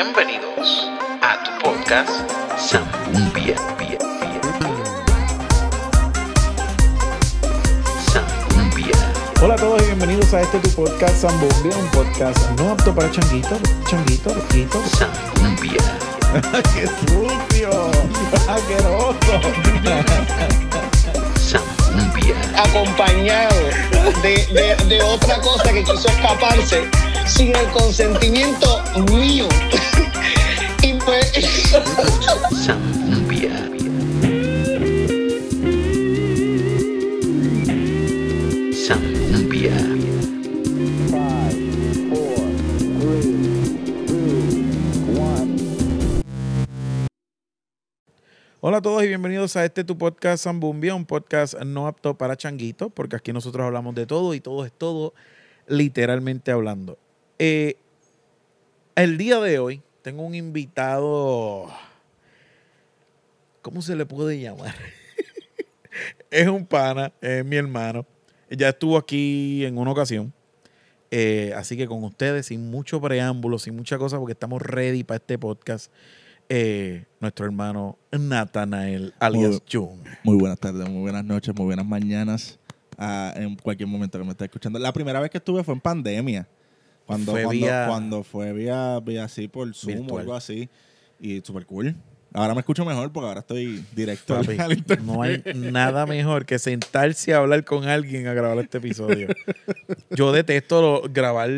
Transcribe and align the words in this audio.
Bienvenidos 0.00 0.86
a 1.22 1.42
tu 1.42 1.50
podcast 1.60 2.08
Zambumbia. 2.56 3.56
Zambumbia. 8.12 8.94
Hola 9.42 9.54
a 9.54 9.56
todos 9.56 9.82
y 9.82 9.86
bienvenidos 9.86 10.32
a 10.34 10.42
este 10.42 10.60
tu 10.60 10.70
podcast 10.70 11.16
Zambumbia, 11.22 11.76
un 11.76 11.88
podcast 11.88 12.38
no 12.60 12.70
apto 12.70 12.94
para 12.94 13.10
changuitos, 13.10 13.58
changuitos, 13.90 14.36
loquitos. 14.36 14.82
Zambumbia. 14.92 15.72
¡Qué 16.74 16.86
sucio! 16.86 17.90
¡Asqueroso! 18.48 19.40
Zambumbia. 21.40 22.36
acompañado 22.56 23.56
de, 24.22 24.46
de- 24.46 24.76
de 24.88 25.02
otra 25.02 25.40
cosa 25.40 25.72
que 25.72 25.82
quiso 25.82 26.08
escaparse 26.08 26.88
sin 27.28 27.54
el 27.54 27.68
consentimiento 27.68 28.82
mío. 29.12 29.46
y 30.82 30.94
pues. 30.94 31.32
Hola 48.60 48.78
a 48.78 48.82
todos 48.82 49.04
y 49.04 49.06
bienvenidos 49.06 49.56
a 49.56 49.64
este 49.64 49.84
tu 49.84 49.96
podcast 49.96 50.44
Zambumbia, 50.44 50.94
un 50.94 51.06
podcast 51.06 51.54
no 51.60 51.86
apto 51.86 52.18
para 52.18 52.36
changuitos, 52.36 52.92
porque 52.92 53.16
aquí 53.16 53.32
nosotros 53.32 53.64
hablamos 53.64 53.94
de 53.94 54.04
todo 54.04 54.34
y 54.34 54.40
todo 54.40 54.64
es 54.64 54.72
todo, 54.72 55.14
literalmente 55.68 56.50
hablando. 56.50 56.98
Eh, 57.38 57.76
el 58.96 59.16
día 59.18 59.38
de 59.40 59.58
hoy 59.58 59.82
tengo 60.02 60.22
un 60.24 60.34
invitado, 60.34 61.70
¿cómo 63.62 63.82
se 63.82 63.94
le 63.96 64.06
puede 64.06 64.40
llamar? 64.40 64.74
es 66.30 66.48
un 66.48 66.66
pana, 66.66 67.12
es 67.20 67.44
mi 67.44 67.56
hermano. 67.56 68.06
Ya 68.50 68.70
estuvo 68.70 68.96
aquí 68.96 69.64
en 69.64 69.78
una 69.78 69.90
ocasión. 69.92 70.32
Eh, 71.10 71.52
así 71.56 71.76
que 71.76 71.86
con 71.86 72.02
ustedes, 72.04 72.46
sin 72.46 72.70
mucho 72.70 73.00
preámbulo, 73.00 73.58
sin 73.58 73.76
mucha 73.76 73.98
cosa, 73.98 74.18
porque 74.18 74.32
estamos 74.32 74.60
ready 74.60 75.04
para 75.04 75.16
este 75.16 75.38
podcast, 75.38 75.90
eh, 76.50 77.04
nuestro 77.20 77.46
hermano 77.46 77.96
Natanael 78.10 79.14
alias 79.18 79.50
Muy- 79.52 79.62
Jung. 79.70 80.00
Muy 80.24 80.36
buenas 80.36 80.58
tardes, 80.58 80.88
muy 80.88 81.00
buenas 81.02 81.24
noches, 81.24 81.54
muy 81.54 81.66
buenas 81.66 81.86
mañanas. 81.86 82.58
ah, 83.00 83.32
en 83.36 83.54
cualquier 83.54 83.88
momento 83.88 84.18
que 84.18 84.24
me 84.24 84.30
esté 84.32 84.46
escuchando. 84.46 84.76
La 84.78 84.92
primera 84.92 85.20
vez 85.20 85.30
que 85.30 85.38
estuve 85.38 85.62
fue 85.62 85.72
en 85.72 85.80
pandemia. 85.80 86.48
Cuando 87.08 87.32
Fue 87.32 87.42
cuando, 87.42 87.66
vía- 87.66 87.86
cuando 87.88 88.22
fue 88.22 88.52
vía, 88.52 89.00
vía 89.00 89.24
así 89.24 89.48
por 89.48 89.74
Zoom 89.74 89.94
Virtual. 90.02 90.12
o 90.12 90.18
algo 90.20 90.34
así. 90.36 90.68
Y 91.18 91.40
súper 91.40 91.64
cool. 91.66 91.96
Ahora 92.34 92.52
me 92.52 92.60
escucho 92.60 92.84
mejor 92.84 93.10
porque 93.10 93.26
ahora 93.28 93.40
estoy 93.40 93.82
directo 93.96 94.34
Papi, 94.34 94.58
al 94.58 94.84
no 95.06 95.22
hay 95.22 95.42
nada 95.54 96.04
mejor 96.04 96.44
que 96.44 96.58
sentarse 96.58 97.32
a 97.32 97.38
hablar 97.38 97.64
con 97.64 97.88
alguien 97.88 98.26
a 98.26 98.34
grabar 98.34 98.58
este 98.58 98.76
episodio. 98.76 99.28
Yo 100.10 100.30
detesto 100.32 100.82
lo- 100.82 101.02
grabar 101.10 101.48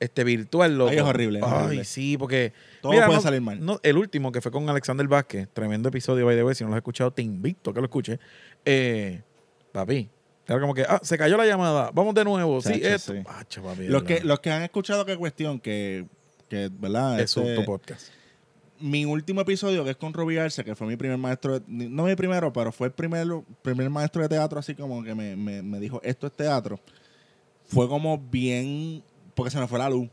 este 0.00 0.24
virtual. 0.24 0.78
Loco. 0.78 0.90
Ay, 0.90 0.96
es 0.96 1.02
horrible, 1.02 1.38
es 1.40 1.44
Ay, 1.44 1.52
horrible. 1.66 1.84
sí, 1.84 2.16
porque. 2.16 2.54
Todo 2.80 2.92
puede 2.92 3.06
no- 3.08 3.20
salir 3.20 3.42
mal. 3.42 3.62
no, 3.62 3.78
el 3.82 3.98
último 3.98 4.32
que 4.32 4.40
fue 4.40 4.50
con 4.50 4.66
Alexander 4.70 5.06
Vázquez, 5.06 5.46
tremendo 5.52 5.90
episodio, 5.90 6.24
by 6.24 6.34
the 6.36 6.42
way. 6.44 6.54
Si 6.54 6.64
no 6.64 6.70
lo 6.70 6.76
has 6.76 6.78
escuchado, 6.80 7.10
te 7.10 7.20
invito 7.20 7.70
a 7.70 7.74
que 7.74 7.80
lo 7.80 7.86
escuches. 7.86 8.18
Eh, 8.64 9.20
papi, 9.72 10.08
era 10.46 10.60
como 10.60 10.74
que, 10.74 10.82
ah, 10.82 11.00
se 11.02 11.16
cayó 11.18 11.36
la 11.36 11.46
llamada, 11.46 11.90
vamos 11.94 12.14
de 12.14 12.24
nuevo. 12.24 12.60
sí, 12.60 12.80
esto. 12.82 13.12
sí. 13.14 13.22
Los 13.88 14.02
que, 14.04 14.20
los 14.20 14.40
que 14.40 14.50
han 14.50 14.62
escuchado 14.62 15.04
qué 15.06 15.16
cuestión, 15.16 15.58
que, 15.60 16.06
que 16.48 16.70
¿verdad? 16.72 17.18
es 17.20 17.36
Este, 17.36 17.56
tu 17.56 17.64
podcast. 17.64 18.08
mi 18.80 19.04
último 19.06 19.40
episodio, 19.40 19.84
que 19.84 19.90
es 19.90 19.96
con 19.96 20.12
Robbie 20.12 20.38
Arce, 20.40 20.62
que 20.64 20.74
fue 20.74 20.86
mi 20.86 20.96
primer 20.96 21.16
maestro, 21.16 21.60
de- 21.60 21.88
no 21.88 22.04
mi 22.04 22.14
primero, 22.14 22.52
pero 22.52 22.72
fue 22.72 22.88
el 22.88 22.92
primer, 22.92 23.26
primer 23.62 23.88
maestro 23.88 24.20
de 24.22 24.28
teatro, 24.28 24.58
así 24.58 24.74
como 24.74 25.02
que 25.02 25.14
me, 25.14 25.34
me- 25.36 25.62
me 25.62 25.80
dijo, 25.80 26.00
esto 26.02 26.26
es 26.26 26.32
teatro. 26.34 26.78
Fue 27.66 27.88
como 27.88 28.18
bien, 28.18 29.02
porque 29.34 29.50
se 29.50 29.58
me 29.58 29.66
fue 29.66 29.78
la 29.78 29.88
luz. 29.88 30.08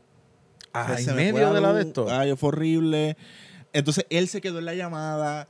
Ah, 0.72 0.96
en 0.98 1.14
medio 1.14 1.52
de 1.52 1.60
la 1.60 1.74
de 1.74 1.82
esto. 1.82 2.06
Ay, 2.10 2.34
fue 2.34 2.48
horrible. 2.48 3.16
Entonces 3.74 4.06
él 4.08 4.26
se 4.28 4.40
quedó 4.40 4.58
en 4.58 4.64
la 4.64 4.74
llamada 4.74 5.48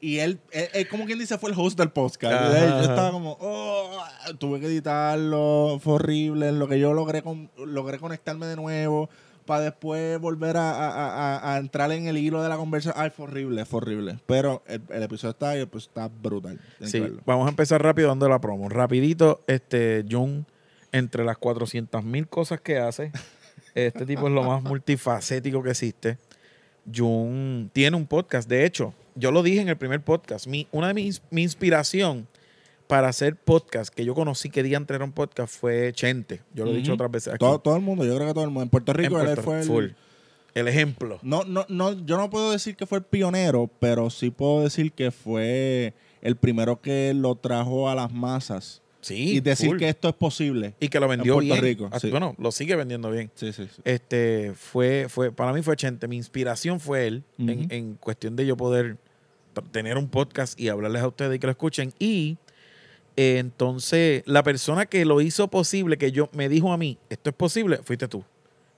y 0.00 0.18
él, 0.18 0.40
él- 0.52 0.68
él, 0.74 0.88
como 0.88 1.04
quien 1.06 1.18
dice, 1.18 1.38
fue 1.38 1.50
el 1.50 1.58
host 1.58 1.78
del 1.78 1.90
podcast. 1.90 2.34
Ajá. 2.34 2.68
Yo 2.68 2.80
estaba 2.82 3.10
como, 3.10 3.36
oh, 3.40 3.98
tuve 4.38 4.60
que 4.60 4.66
editarlo, 4.66 5.78
fue 5.82 5.94
horrible. 5.94 6.48
En 6.48 6.58
lo 6.58 6.68
que 6.68 6.78
yo 6.78 6.92
logré, 6.94 7.22
con- 7.22 7.50
logré 7.56 7.98
conectarme 7.98 8.46
de 8.46 8.56
nuevo 8.56 9.08
para 9.46 9.62
después 9.62 10.20
volver 10.20 10.56
a, 10.58 10.70
a- 10.72 11.36
a- 11.38 11.54
a 11.54 11.58
entrar 11.58 11.90
en 11.92 12.06
el 12.06 12.18
hilo 12.18 12.42
de 12.42 12.48
la 12.50 12.56
conversación. 12.56 13.02
Ay, 13.02 13.10
fue 13.10 13.24
horrible, 13.26 13.64
fue 13.64 13.78
horrible. 13.78 14.18
Pero 14.26 14.62
el, 14.66 14.82
el 14.90 15.02
episodio 15.02 15.30
está 15.30 15.50
ahí, 15.50 15.56
el 15.58 15.62
episodio 15.64 15.88
está 15.88 16.08
brutal. 16.08 16.60
Sí, 16.84 17.02
vamos 17.24 17.46
a 17.46 17.48
empezar 17.50 17.82
rápido 17.82 18.08
dando 18.08 18.28
la 18.28 18.40
promo. 18.40 18.68
Rapidito, 18.68 19.40
este, 19.46 20.04
Jun, 20.10 20.44
entre 20.92 21.24
las 21.24 21.38
400 21.38 22.04
mil 22.04 22.28
cosas 22.28 22.60
que 22.60 22.78
hace, 22.78 23.10
este 23.74 24.04
tipo 24.06 24.26
es 24.28 24.32
lo 24.34 24.42
más 24.42 24.62
multifacético 24.62 25.62
que 25.62 25.70
existe. 25.70 26.18
Jun 26.94 27.70
tiene 27.72 27.96
un 27.96 28.06
podcast. 28.06 28.48
De 28.48 28.64
hecho, 28.64 28.94
yo 29.14 29.30
lo 29.30 29.42
dije 29.42 29.60
en 29.60 29.68
el 29.68 29.76
primer 29.76 30.02
podcast. 30.02 30.46
Mi, 30.46 30.66
una 30.72 30.88
de 30.88 30.94
mis 30.94 31.22
mi 31.30 31.42
inspiración 31.42 32.26
para 32.88 33.08
hacer 33.08 33.36
podcast 33.36 33.94
que 33.94 34.04
yo 34.04 34.14
conocí 34.14 34.50
que 34.50 34.62
día 34.62 34.82
era 34.88 35.04
un 35.04 35.12
podcast 35.12 35.54
fue 35.54 35.92
Chente. 35.92 36.40
Yo 36.54 36.64
lo 36.64 36.72
he 36.72 36.76
dicho 36.76 36.94
otras 36.94 37.10
veces 37.10 37.34
aquí. 37.34 37.40
Todo, 37.40 37.58
todo 37.60 37.76
el 37.76 37.82
mundo, 37.82 38.04
yo 38.04 38.16
creo 38.16 38.26
que 38.26 38.34
todo 38.34 38.44
el 38.44 38.50
mundo. 38.50 38.62
En 38.62 38.68
Puerto 38.70 38.92
En 38.92 38.98
Rico 38.98 39.20
él 39.20 39.36
fue. 39.36 39.94
El 40.54 40.66
ejemplo. 40.66 41.18
No, 41.22 41.44
no, 41.44 41.66
no, 41.68 41.92
yo 42.04 42.16
no 42.16 42.30
puedo 42.30 42.50
decir 42.50 42.74
que 42.74 42.86
fue 42.86 42.98
el 42.98 43.04
pionero, 43.04 43.70
pero 43.78 44.10
sí 44.10 44.30
puedo 44.30 44.64
decir 44.64 44.92
que 44.92 45.10
fue 45.12 45.94
el 46.22 46.36
primero 46.36 46.80
que 46.80 47.12
lo 47.14 47.36
trajo 47.36 47.88
a 47.88 47.94
las 47.94 48.12
masas. 48.12 48.82
Sí. 49.08 49.36
y 49.36 49.40
decir 49.40 49.76
que 49.76 49.88
esto 49.88 50.08
es 50.08 50.14
posible. 50.14 50.74
y 50.80 50.88
que 50.88 51.00
lo 51.00 51.08
vendió 51.08 51.34
Puerto 51.34 51.52
bien. 51.54 51.64
Rico, 51.64 51.88
Ah, 51.92 51.98
sí. 52.00 52.10
Bueno, 52.10 52.34
lo 52.38 52.52
sigue 52.52 52.76
vendiendo 52.76 53.10
bien. 53.10 53.30
Sí, 53.34 53.52
sí, 53.52 53.66
sí. 53.74 53.80
este 53.84 54.52
fue 54.54 55.06
fue 55.08 55.32
para 55.32 55.52
mí 55.52 55.62
fue 55.62 55.76
Chente 55.76 56.06
mi 56.08 56.16
inspiración 56.16 56.78
fue 56.80 57.06
él 57.06 57.22
en, 57.38 57.66
en 57.70 57.94
cuestión 57.94 58.36
de 58.36 58.46
yo 58.46 58.56
poder 58.56 58.96
tener 59.72 59.96
un 59.98 60.08
podcast 60.08 60.58
y 60.60 60.68
hablarles 60.68 61.02
a 61.02 61.08
ustedes 61.08 61.36
y 61.36 61.38
que 61.40 61.46
lo 61.46 61.50
escuchen 61.50 61.92
y 61.98 62.36
eh, 63.16 63.38
entonces 63.38 64.22
la 64.26 64.44
persona 64.44 64.86
que 64.86 65.04
lo 65.04 65.20
hizo 65.20 65.48
posible 65.48 65.98
que 65.98 66.12
yo 66.12 66.28
me 66.32 66.48
dijo 66.48 66.72
a 66.72 66.76
mí 66.76 66.96
esto 67.10 67.30
es 67.30 67.36
posible 67.36 67.78
fuiste 67.82 68.06
tú 68.06 68.22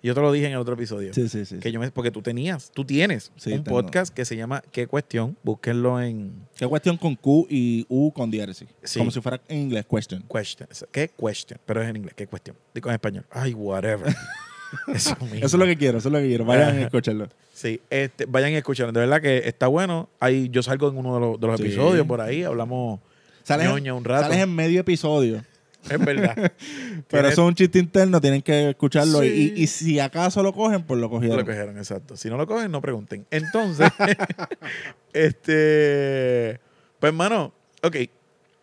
yo 0.03 0.15
te 0.15 0.21
lo 0.21 0.33
dije 0.33 0.47
en 0.47 0.53
el 0.53 0.59
otro 0.59 0.75
episodio 0.75 1.12
Sí, 1.12 1.28
sí, 1.28 1.44
sí. 1.44 1.59
que 1.59 1.71
yo 1.72 1.78
me, 1.81 1.91
porque 1.91 2.11
tú 2.11 2.22
tenías 2.22 2.71
tú 2.72 2.84
tienes 2.84 3.33
Sí, 3.37 3.53
un 3.53 3.65
tengo. 3.65 3.77
podcast 3.83 4.15
que 4.15 4.25
se 4.25 4.37
llama 4.37 4.62
qué 4.72 4.87
cuestión 4.87 5.37
búsquenlo 5.43 6.00
en 6.00 6.33
¿Qué 6.56 6.66
cuestión 6.66 6.97
con 6.97 7.16
Q 7.16 7.47
y 7.50 7.87
U 7.88 8.11
con 8.12 8.31
diéresis? 8.31 8.69
Sí. 8.83 8.99
Como 8.99 9.11
si 9.11 9.21
fuera 9.21 9.41
en 9.49 9.59
inglés, 9.59 9.84
question. 9.91 10.25
question 10.33 10.69
qué 10.93 11.09
question 11.09 11.59
pero 11.66 11.83
es 11.83 11.88
en 11.88 11.97
inglés 11.97 12.15
qué 12.16 12.27
cuestión 12.27 12.56
digo 12.75 12.88
en 12.91 12.94
español 12.94 13.25
ay 13.31 13.53
whatever 13.55 14.09
eso. 14.94 15.16
Eso 15.34 15.47
es 15.47 15.53
lo 15.55 15.66
que 15.66 15.77
quiero, 15.77 15.99
eso 15.99 16.09
es 16.09 16.12
lo 16.12 16.21
que 16.21 16.28
quiero. 16.28 16.44
Vayan 16.44 16.77
a 16.77 16.82
escucharlo. 16.82 17.28
Sí, 17.53 17.81
este, 17.91 18.25
vayan 18.27 18.53
y 18.53 18.55
escuchen. 18.55 18.87
De 18.93 19.00
verdad 19.00 19.21
que 19.21 19.38
está 19.49 19.67
bueno. 19.67 20.09
Ahí 20.21 20.49
yo 20.50 20.62
salgo 20.62 20.88
en 20.88 20.97
uno 20.97 21.15
de 21.15 21.21
los, 21.21 21.41
de 21.41 21.47
los 21.49 21.56
Sí. 21.61 21.67
episodios 21.67 22.06
por 22.06 22.21
ahí, 22.21 22.44
hablamos 22.44 23.00
Sales, 23.43 23.67
ñoña 23.69 23.94
un 23.94 24.05
rato. 24.05 24.28
sales 24.28 24.38
en 24.44 24.55
medio 24.55 24.81
episodio. 24.81 25.43
Es 25.88 25.98
verdad. 26.04 26.34
Pero 27.08 27.28
eso 27.28 27.42
es 27.42 27.48
un 27.48 27.54
chiste 27.54 27.78
interno, 27.78 28.20
tienen 28.20 28.42
que 28.42 28.70
escucharlo. 28.70 29.24
Y- 29.24 29.28
Sí. 29.30 29.52
Y, 29.56 29.62
y 29.62 29.66
si 29.66 29.98
acaso 30.00 30.42
lo 30.42 30.52
cogen, 30.52 30.82
pues 30.82 31.00
lo 31.00 31.08
cogieron. 31.08 31.38
Lo 31.38 31.44
cogieron, 31.46 31.78
exacto. 31.78 32.16
Si 32.16 32.28
no 32.28 32.36
lo 32.36 32.46
cogen, 32.46 32.70
no 32.70 32.80
pregunten. 32.80 33.24
Entonces, 33.30 33.88
este, 35.12 36.60
pues 36.98 37.10
hermano, 37.10 37.52
ok. 37.82 37.96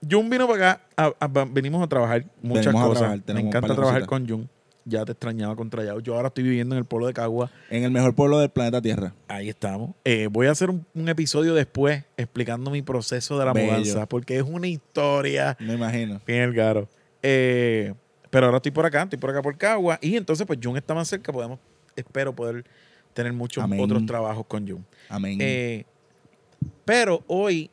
Jun 0.10 0.30
vino 0.30 0.48
para 0.48 0.72
acá, 0.74 0.82
a- 0.96 1.14
a- 1.20 1.28
va- 1.28 1.46
venimos 1.50 1.84
a 1.84 1.88
trabajar 1.88 2.24
muchas 2.42 2.68
Venimos 2.68 2.84
cosas. 2.88 3.00
trabajar, 3.24 3.34
Me 3.36 3.42
encanta 3.42 3.74
trabajar 3.74 4.02
cositas. 4.06 4.08
con 4.08 4.28
Jun. 4.30 4.50
Ya 4.86 5.04
te 5.04 5.12
extrañaba 5.12 5.54
con 5.58 5.70
Trayado. 5.70 6.00
Yo 6.00 6.16
ahora 6.16 6.30
estoy 6.30 6.46
viviendo 6.46 6.74
en 6.74 6.80
el 6.80 6.86
pueblo 6.86 7.08
de 7.08 7.14
Cagua. 7.14 7.52
En 7.70 7.84
el 7.84 7.92
mejor 7.92 8.16
pueblo 8.16 8.40
del 8.40 8.50
planeta 8.50 8.82
Tierra. 8.82 9.14
Ahí 9.28 9.50
estamos. 9.50 9.92
Eh, 10.06 10.30
voy 10.32 10.48
a 10.48 10.52
hacer 10.52 10.70
un, 10.70 10.86
un 10.94 11.10
episodio 11.10 11.54
después 11.56 12.06
explicando 12.16 12.72
mi 12.72 12.82
proceso 12.82 13.38
de 13.38 13.44
la 13.44 13.52
Bello. 13.52 13.68
mudanza, 13.74 14.06
porque 14.08 14.38
es 14.38 14.44
una 14.44 14.68
historia 14.68 15.58
Me 15.60 15.74
imagino. 15.74 16.22
Bien 16.26 16.54
caro. 16.56 16.88
Eh, 17.24 17.94
pero 18.30 18.48
ahora 18.48 18.58
estoy 18.58 18.72
por 18.72 18.86
acá, 18.86 19.04
estoy 19.04 19.20
por 19.20 19.30
acá 19.30 19.42
por 19.42 19.58
Cagua. 19.58 20.00
Y 20.02 20.16
entonces, 20.16 20.46
pues 20.46 20.60
Jun 20.62 20.78
está 20.78 20.94
más 20.94 21.08
cerca. 21.08 21.32
Podemos, 21.32 21.60
espero 21.96 22.36
poder 22.36 22.66
tener 23.14 23.34
muchos 23.34 23.64
Amén. 23.64 23.80
otros 23.80 24.06
trabajos 24.06 24.46
con 24.48 24.68
Jun. 24.68 24.86
Amén. 25.10 25.38
Eh, 25.42 25.86
pero 26.86 27.24
hoy, 27.28 27.70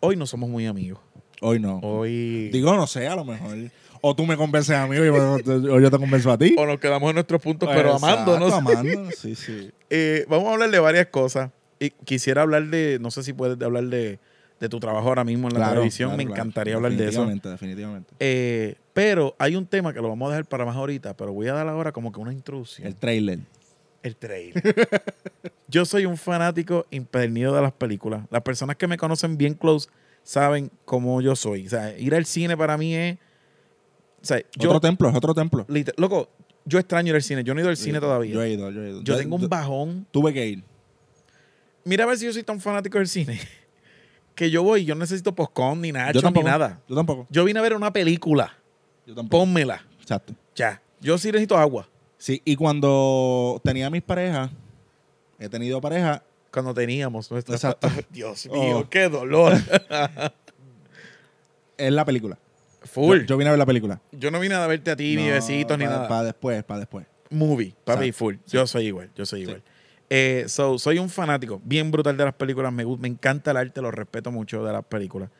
hoy 0.00 0.16
no 0.16 0.26
somos 0.26 0.48
muy 0.48 0.66
amigos. 0.66 1.00
Hoy 1.40 1.60
no. 1.60 1.78
Hoy. 1.82 2.50
Digo, 2.50 2.74
no 2.74 2.86
sé, 2.86 3.06
a 3.06 3.16
lo 3.16 3.24
mejor. 3.24 3.56
O 4.00 4.14
tú 4.14 4.26
me 4.26 4.36
convences 4.36 4.76
a 4.76 4.86
mí 4.86 4.96
o 4.96 5.04
yo, 5.04 5.14
o 5.74 5.80
yo 5.80 5.90
te 5.90 5.98
convenzo 5.98 6.30
a 6.30 6.38
ti. 6.38 6.54
o 6.58 6.66
nos 6.66 6.78
quedamos 6.78 7.08
en 7.10 7.14
nuestros 7.14 7.40
puntos, 7.40 7.68
pero 7.72 7.92
Exacto, 7.92 8.34
amándonos. 8.34 8.52
amándonos, 8.52 9.14
sí, 9.14 9.34
sí. 9.34 9.70
Eh, 9.90 10.26
vamos 10.28 10.48
a 10.48 10.52
hablar 10.52 10.70
de 10.70 10.78
varias 10.78 11.06
cosas. 11.06 11.50
Y 11.80 11.90
quisiera 11.90 12.42
hablar 12.42 12.66
de, 12.66 12.98
no 13.00 13.10
sé 13.10 13.22
si 13.22 13.32
puedes 13.32 13.60
hablar 13.62 13.84
de, 13.84 14.18
de 14.60 14.68
tu 14.68 14.80
trabajo 14.80 15.08
ahora 15.08 15.24
mismo 15.24 15.48
en 15.48 15.54
la 15.54 15.60
Claro, 15.60 15.74
televisión. 15.74 16.08
claro, 16.10 16.16
Me 16.18 16.24
claro. 16.26 16.42
encantaría 16.42 16.74
hablar 16.74 16.92
de 16.92 16.96
eso. 17.08 17.20
Definitivamente, 17.20 17.48
definitivamente. 17.48 18.14
Eh, 18.18 18.74
pero 18.92 19.34
hay 19.38 19.54
un 19.56 19.66
tema 19.66 19.92
que 19.92 20.00
lo 20.00 20.08
vamos 20.08 20.28
a 20.28 20.30
dejar 20.32 20.46
para 20.46 20.64
más 20.64 20.76
ahorita, 20.76 21.16
pero 21.16 21.32
voy 21.32 21.46
a 21.48 21.52
dar 21.54 21.68
ahora 21.68 21.92
como 21.92 22.10
que 22.12 22.18
una 22.20 22.32
introducción. 22.32 22.86
El 22.86 22.96
trailer. 22.96 23.38
El 24.02 24.16
trailer. 24.16 24.62
Yo 25.68 25.84
soy 25.84 26.06
un 26.06 26.16
fanático 26.16 26.86
impedernido 26.90 27.54
de 27.54 27.62
las 27.62 27.72
películas. 27.72 28.22
Las 28.30 28.42
personas 28.42 28.76
que 28.76 28.86
me 28.88 28.96
conocen 28.96 29.36
bien 29.36 29.54
close 29.54 29.88
saben 30.22 30.70
cómo 30.84 31.20
yo 31.20 31.34
soy. 31.36 31.66
O 31.66 31.70
sea, 31.70 31.96
ir 31.98 32.14
al 32.14 32.24
cine 32.26 32.56
para 32.56 32.76
mí 32.78 32.94
es. 32.94 33.16
O 34.22 34.24
sea, 34.24 34.40
yo. 34.56 34.70
otro 34.70 34.80
templo, 34.80 35.08
es 35.08 35.14
otro 35.14 35.34
templo. 35.34 35.66
loco, 35.96 36.28
yo 36.64 36.78
extraño 36.78 37.10
ir 37.10 37.16
al 37.16 37.22
cine. 37.22 37.44
Yo 37.44 37.54
no 37.54 37.60
he 37.60 37.62
ido 37.62 37.70
al 37.70 37.76
cine 37.76 38.00
todavía. 38.00 38.32
Yo 38.34 38.40
Yo, 38.40 38.42
he 38.44 38.50
ido, 38.50 38.70
yo 38.70 38.82
he 38.84 38.90
ido. 38.90 39.16
tengo 39.16 39.36
un 39.36 39.48
bajón. 39.48 40.06
Tuve 40.10 40.32
que 40.32 40.46
ir. 40.46 40.64
Mira 41.84 42.04
a 42.04 42.06
ver 42.06 42.18
si 42.18 42.24
yo 42.26 42.32
soy 42.32 42.42
tan 42.42 42.60
fanático 42.60 42.98
del 42.98 43.08
cine. 43.08 43.38
Que 44.38 44.52
yo 44.52 44.62
voy, 44.62 44.84
yo 44.84 44.94
no 44.94 45.00
necesito 45.00 45.34
popcorn 45.34 45.80
ni 45.80 45.90
nada, 45.90 46.12
Yo 46.12 46.20
ni 46.20 46.22
tampoco. 46.22 46.46
nada. 46.46 46.80
Yo 46.88 46.94
tampoco. 46.94 47.26
Yo 47.28 47.44
vine 47.44 47.58
a 47.58 47.62
ver 47.62 47.74
una 47.74 47.92
película. 47.92 48.54
Yo 49.04 49.12
tampoco. 49.12 49.42
Pónmela. 49.42 49.84
Exacto. 50.00 50.32
Ya. 50.54 50.80
Yo 51.00 51.18
sí 51.18 51.32
necesito 51.32 51.58
agua. 51.58 51.88
Sí, 52.18 52.40
y 52.44 52.54
cuando 52.54 53.60
tenía 53.64 53.90
mis 53.90 54.02
parejas, 54.02 54.50
he 55.40 55.48
tenido 55.48 55.80
pareja, 55.80 56.22
Cuando 56.52 56.72
teníamos 56.72 57.28
nuestra. 57.32 57.56
Exacto. 57.56 57.88
Dios 58.10 58.46
mío, 58.46 58.78
Oh. 58.78 58.88
qué 58.88 59.08
dolor. 59.08 59.54
es 61.76 61.92
la 61.92 62.04
película. 62.04 62.38
Full. 62.84 63.18
Yo, 63.20 63.24
yo 63.26 63.36
vine 63.36 63.48
a 63.48 63.52
ver 63.52 63.58
la 63.58 63.66
película. 63.66 64.00
Yo 64.12 64.30
no 64.30 64.38
vine 64.38 64.54
a 64.54 64.66
verte 64.68 64.92
a 64.92 64.96
ti, 64.96 65.16
ni 65.16 65.28
besitos, 65.28 65.76
ni 65.76 65.84
nada. 65.84 66.06
Para 66.08 66.22
después, 66.22 66.62
para 66.62 66.80
después. 66.80 67.06
Movie, 67.30 67.74
para 67.84 68.00
mí, 68.00 68.06
Exacto. 68.08 68.24
full. 68.24 68.34
Yo 68.46 68.66
soy 68.68 68.86
igual, 68.86 69.10
yo 69.16 69.26
soy 69.26 69.42
igual. 69.42 69.62
Eh, 70.10 70.44
so, 70.48 70.78
soy 70.78 70.98
un 70.98 71.08
fanático 71.10 71.60
bien 71.64 71.90
brutal 71.90 72.16
de 72.16 72.24
las 72.24 72.34
películas. 72.34 72.72
Me, 72.72 72.84
me 72.84 73.08
encanta 73.08 73.50
el 73.50 73.56
arte, 73.58 73.82
lo 73.82 73.90
respeto 73.90 74.30
mucho 74.30 74.64
de 74.64 74.72
las 74.72 74.84
películas. 74.84 75.30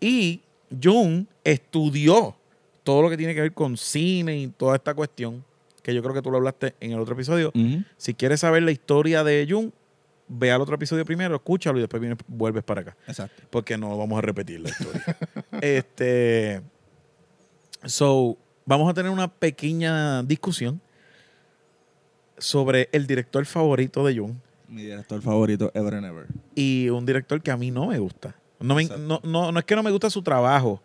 Y 0.00 0.42
Jung 0.82 1.26
estudió 1.44 2.36
todo 2.84 3.02
lo 3.02 3.10
que 3.10 3.16
tiene 3.16 3.34
que 3.34 3.40
ver 3.42 3.52
con 3.52 3.76
cine 3.76 4.38
y 4.38 4.48
toda 4.48 4.76
esta 4.76 4.94
cuestión, 4.94 5.44
que 5.82 5.94
yo 5.94 6.02
creo 6.02 6.14
que 6.14 6.22
tú 6.22 6.30
lo 6.30 6.38
hablaste 6.38 6.74
en 6.80 6.92
el 6.92 7.00
otro 7.00 7.14
episodio. 7.14 7.48
Ujú. 7.54 7.82
Si 7.96 8.14
quieres 8.14 8.40
saber 8.40 8.62
la 8.62 8.70
historia 8.70 9.24
de 9.24 9.46
Jung, 9.48 9.70
ve 10.28 10.50
al 10.52 10.60
otro 10.60 10.76
episodio 10.76 11.04
primero, 11.04 11.34
escúchalo 11.34 11.78
y 11.78 11.80
después 11.80 12.00
vienes, 12.00 12.18
vuelves 12.28 12.62
para 12.62 12.82
acá 12.82 12.96
Exacto. 13.06 13.42
porque 13.50 13.76
no 13.76 13.96
vamos 13.98 14.18
a 14.18 14.22
repetir 14.22 14.60
la 14.60 14.68
historia. 14.70 15.04
este, 15.60 16.62
so, 17.84 18.38
vamos 18.64 18.88
a 18.88 18.94
tener 18.94 19.10
una 19.10 19.28
pequeña 19.28 20.22
discusión 20.22 20.80
sobre 22.40 22.88
el 22.92 23.06
director 23.06 23.44
favorito 23.46 24.04
de 24.04 24.18
Jung 24.18 24.34
Mi 24.68 24.82
director 24.82 25.22
favorito, 25.22 25.70
ever 25.74 25.94
and 25.94 26.06
ever. 26.06 26.26
y 26.54 26.88
un 26.88 27.06
director 27.06 27.40
que 27.42 27.50
a 27.50 27.56
mí 27.56 27.70
no 27.70 27.86
me 27.86 27.98
gusta. 27.98 28.34
No, 28.58 28.74
me- 28.74 28.84
no, 28.86 29.20
no, 29.22 29.52
no 29.52 29.58
es 29.58 29.64
que 29.64 29.74
no 29.76 29.82
me 29.82 29.90
gusta 29.90 30.10
su 30.10 30.22
trabajo, 30.22 30.82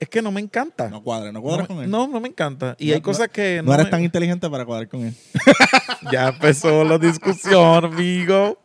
es 0.00 0.08
que 0.08 0.22
no 0.22 0.30
me 0.30 0.40
encanta. 0.40 0.88
No 0.88 1.02
cuadra, 1.02 1.26
no 1.32 1.38
No, 1.38 1.42
cuadra 1.42 1.66
con 1.66 1.78
él. 1.82 1.90
no, 1.90 2.06
no 2.08 2.20
me 2.20 2.28
encanta. 2.28 2.74
Y 2.78 2.92
hay 2.92 3.00
cosas 3.00 3.28
que 3.28 3.60
No 3.64 3.72
eres 3.74 3.86
me- 3.86 3.90
tan 3.90 4.02
inteligente 4.04 4.48
para 4.48 4.64
cuadrar 4.64 4.88
con 4.88 5.00
él. 5.06 5.14
Ya 6.12 6.28
empezó 6.28 6.84
la 6.84 6.98
discusión, 6.98 7.84
amigo. 7.84 8.58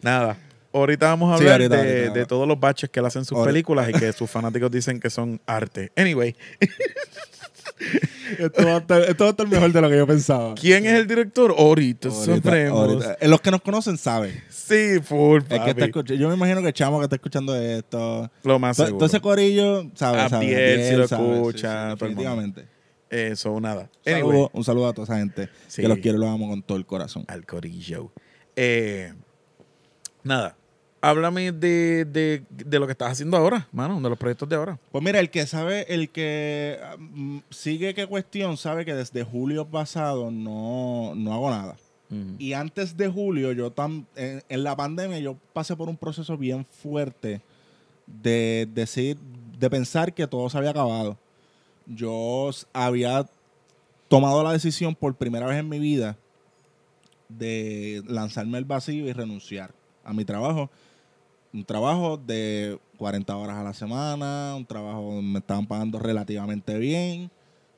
Nada. 0.00 0.38
Ahorita 0.72 1.06
vamos 1.08 1.34
a 1.34 1.38
Sí, 1.38 1.44
hablar 1.44 1.60
ahorita, 1.62 1.76
de, 1.82 1.98
ahorita. 2.00 2.14
de 2.20 2.26
todos 2.26 2.46
los 2.48 2.58
baches 2.60 2.88
que 2.90 3.00
él 3.00 3.06
hace 3.06 3.18
en 3.18 3.24
sus 3.24 3.36
Ahorita. 3.36 3.50
películas 3.52 3.88
y 3.90 3.92
que 3.94 4.12
sus 4.12 4.30
fanáticos 4.30 4.70
dicen 4.70 5.00
que 5.00 5.10
son 5.10 5.40
arte. 5.46 5.90
Anyway, 5.96 6.36
esto, 8.38 8.64
va 8.64 8.74
a 8.74 8.78
estar, 8.78 9.02
esto 9.02 9.24
va 9.24 9.28
a 9.28 9.30
estar 9.30 9.48
mejor 9.48 9.72
de 9.72 9.80
lo 9.80 9.88
que 9.90 9.96
yo 9.96 10.06
pensaba. 10.06 10.54
¿quién 10.54 10.84
es 10.86 10.92
el 10.94 11.06
director? 11.06 11.54
Sabremos. 12.10 12.78
ahorita. 12.80 13.16
Eh, 13.20 13.28
Los 13.28 13.40
que 13.40 13.50
nos 13.50 13.62
conocen 13.62 13.96
saben. 13.98 14.42
Sí, 14.48 15.00
full, 15.02 15.42
papi. 15.42 15.90
yo 16.18 16.28
me 16.28 16.34
imagino 16.34 16.60
que 16.60 16.68
el 16.68 16.72
chamo 16.74 16.98
que 16.98 17.04
está 17.04 17.16
escuchando 17.16 17.56
esto. 17.56 18.30
Lo 18.44 18.58
más 18.58 18.76
seguro. 18.76 18.96
Todo 18.98 19.06
ese 19.06 19.20
corillo 19.20 19.90
sabe, 19.94 20.20
Abdiel, 20.20 20.30
sabe. 20.30 20.46
si 20.46 20.54
Abdiel 20.82 20.98
lo 21.00 21.08
sabe, 21.08 21.26
sí, 21.26 21.32
escucha, 21.34 21.58
sí, 21.70 21.76
mundo. 21.88 21.96
definitivamente. 21.96 22.68
Eso, 23.10 23.58
nada. 23.60 23.88
Un 24.04 24.12
Anyway, 24.12 24.30
saludo, 24.32 24.50
un 24.52 24.64
saludo 24.64 24.88
a 24.88 24.92
toda 24.92 25.04
esa 25.04 25.16
gente 25.18 25.48
Sí. 25.66 25.80
que 25.80 25.88
los 25.88 25.98
quiero 25.98 26.18
y 26.18 26.20
los 26.20 26.28
amo 26.28 26.48
con 26.50 26.62
todo 26.62 26.76
el 26.76 26.84
corazón. 26.84 27.24
al 27.28 27.46
corillo. 27.46 28.12
Eh, 28.54 29.14
nada. 30.22 30.57
Háblame 31.00 31.52
de, 31.52 32.04
de, 32.04 32.42
de 32.50 32.78
lo 32.78 32.86
que 32.86 32.92
estás 32.92 33.12
haciendo 33.12 33.36
ahora, 33.36 33.68
mano, 33.72 34.00
de 34.00 34.08
los 34.08 34.18
proyectos 34.18 34.48
de 34.48 34.56
ahora. 34.56 34.78
Pues 34.90 35.04
mira, 35.04 35.20
el 35.20 35.30
que 35.30 35.46
sabe, 35.46 35.92
el 35.92 36.10
que 36.10 36.78
mm, 36.98 37.38
sigue 37.50 37.94
qué 37.94 38.06
cuestión, 38.06 38.56
sabe 38.56 38.84
que 38.84 38.94
desde 38.94 39.22
julio 39.22 39.66
pasado 39.66 40.30
no, 40.30 41.14
no 41.14 41.34
hago 41.34 41.50
nada. 41.50 41.76
Y 42.38 42.54
antes 42.54 42.96
de 42.96 43.06
julio, 43.06 43.52
yo 43.52 43.70
tam, 43.70 44.06
en, 44.16 44.42
en 44.48 44.64
la 44.64 44.74
pandemia, 44.74 45.18
yo 45.18 45.36
pasé 45.52 45.76
por 45.76 45.90
un 45.90 45.96
proceso 45.98 46.38
bien 46.38 46.64
fuerte 46.64 47.42
de 48.06 48.66
decir, 48.72 49.18
de 49.58 49.68
pensar 49.68 50.14
que 50.14 50.26
todo 50.26 50.48
se 50.48 50.56
había 50.56 50.70
acabado. 50.70 51.18
Yo 51.84 52.48
había 52.72 53.26
tomado 54.08 54.42
la 54.42 54.52
decisión 54.52 54.94
por 54.94 55.14
primera 55.16 55.46
vez 55.46 55.58
en 55.58 55.68
mi 55.68 55.78
vida 55.78 56.16
de 57.28 58.02
lanzarme 58.06 58.56
al 58.58 58.64
vacío 58.64 59.06
y 59.06 59.12
renunciar 59.12 59.72
a 60.02 60.12
mi 60.12 60.24
trabajo. 60.24 60.70
Un 61.52 61.64
trabajo 61.64 62.16
de 62.16 62.78
40 62.98 63.36
horas 63.36 63.56
a 63.56 63.62
la 63.62 63.74
semana, 63.74 64.54
un 64.56 64.66
trabajo 64.66 65.02
donde 65.02 65.22
me 65.22 65.38
estaban 65.38 65.66
pagando 65.66 65.98
relativamente 65.98 66.78
bien, 66.78 67.30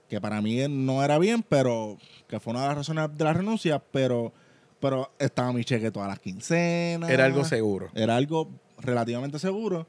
que 0.09 0.21
para 0.21 0.41
mí 0.43 0.59
no 0.69 1.05
era 1.05 1.19
bien, 1.19 1.45
pero 1.49 1.97
que 2.29 2.41
fue 2.41 2.53
una 2.53 2.63
de 2.63 2.69
las 2.69 2.79
razones 2.79 3.17
de 3.17 3.25
la 3.25 3.33
renuncia, 3.33 3.79
pero, 3.79 4.33
pero 4.81 5.13
estaba 5.19 5.53
mi 5.53 5.65
cheque 5.65 5.91
todas 5.91 6.09
las 6.09 6.19
quincenas. 6.19 7.09
Era 7.11 7.27
algo 7.27 7.45
seguro. 7.45 7.91
Era 7.95 8.17
algo 8.17 8.51
relativamente 8.79 9.39
seguro 9.39 9.87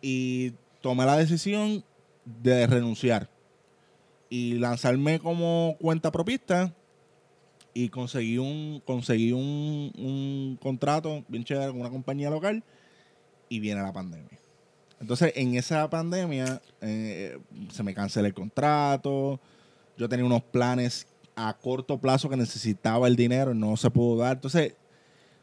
y 0.00 0.52
tomé 0.80 1.04
la 1.04 1.16
decisión 1.16 1.84
de 2.24 2.66
renunciar 2.66 3.28
y 4.28 4.54
lanzarme 4.54 5.18
como 5.18 5.76
cuenta 5.80 6.12
propista 6.12 6.72
y 7.72 7.88
conseguí 7.88 8.38
un 8.38 8.82
conseguí 8.84 9.32
un, 9.32 9.92
un 9.96 10.58
contrato 10.60 11.24
bien 11.28 11.44
chévere 11.44 11.70
con 11.70 11.80
una 11.80 11.90
compañía 11.90 12.30
local 12.30 12.64
y 13.48 13.60
viene 13.60 13.82
la 13.82 13.92
pandemia. 13.92 14.38
Entonces, 15.00 15.32
en 15.36 15.54
esa 15.56 15.88
pandemia 15.90 16.60
eh, 16.80 17.38
se 17.70 17.82
me 17.82 17.94
canceló 17.94 18.26
el 18.26 18.34
contrato, 18.34 19.40
yo 19.98 20.08
tenía 20.08 20.24
unos 20.24 20.42
planes 20.42 21.06
a 21.34 21.54
corto 21.56 21.98
plazo 21.98 22.30
que 22.30 22.36
necesitaba 22.36 23.06
el 23.08 23.14
dinero 23.16 23.52
y 23.52 23.58
no 23.58 23.76
se 23.76 23.90
pudo 23.90 24.16
dar. 24.22 24.36
Entonces, 24.36 24.74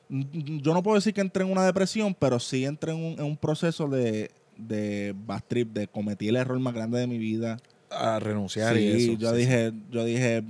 yo 0.10 0.74
no 0.74 0.82
puedo 0.84 0.96
decir 0.96 1.14
que 1.14 1.22
entré 1.22 1.44
en 1.44 1.52
una 1.52 1.66
depresión, 1.66 2.16
pero 2.18 2.40
sí 2.40 2.66
entré 2.66 2.92
en 2.92 2.98
un, 2.98 3.14
en 3.14 3.24
un 3.24 3.38
proceso 3.38 3.88
de, 3.88 4.32
de 4.58 5.14
bad 5.16 5.44
trip, 5.48 5.72
de 5.72 5.88
cometí 5.88 6.28
el 6.28 6.36
error 6.36 6.60
más 6.60 6.74
grande 6.74 7.00
de 7.00 7.08
mi 7.08 7.18
vida. 7.18 7.58
A 7.92 8.20
renunciar 8.20 8.76
Sí, 8.76 8.82
y 8.82 9.12
eso. 9.12 9.20
yo 9.20 9.32
sí, 9.32 9.38
dije, 9.38 9.72
yo 9.92 10.04
dije, 10.04 10.44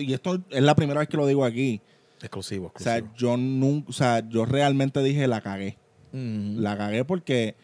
y 0.00 0.14
esto 0.14 0.42
es 0.50 0.62
la 0.62 0.74
primera 0.74 1.00
vez 1.00 1.08
que 1.10 1.16
lo 1.18 1.26
digo 1.26 1.44
aquí. 1.44 1.80
sí. 1.82 1.82
Exclusivo, 2.22 2.72
O 2.74 2.78
sea, 2.80 2.96
exclusivo. 2.96 3.32
yo 3.32 3.36
nunca, 3.36 3.90
o 3.90 3.92
sea, 3.92 4.26
yo 4.26 4.46
realmente 4.46 5.02
dije 5.02 5.28
la 5.28 5.42
cagué. 5.42 5.76
La 6.12 6.76
cagué 6.76 7.04
porque 7.04 7.56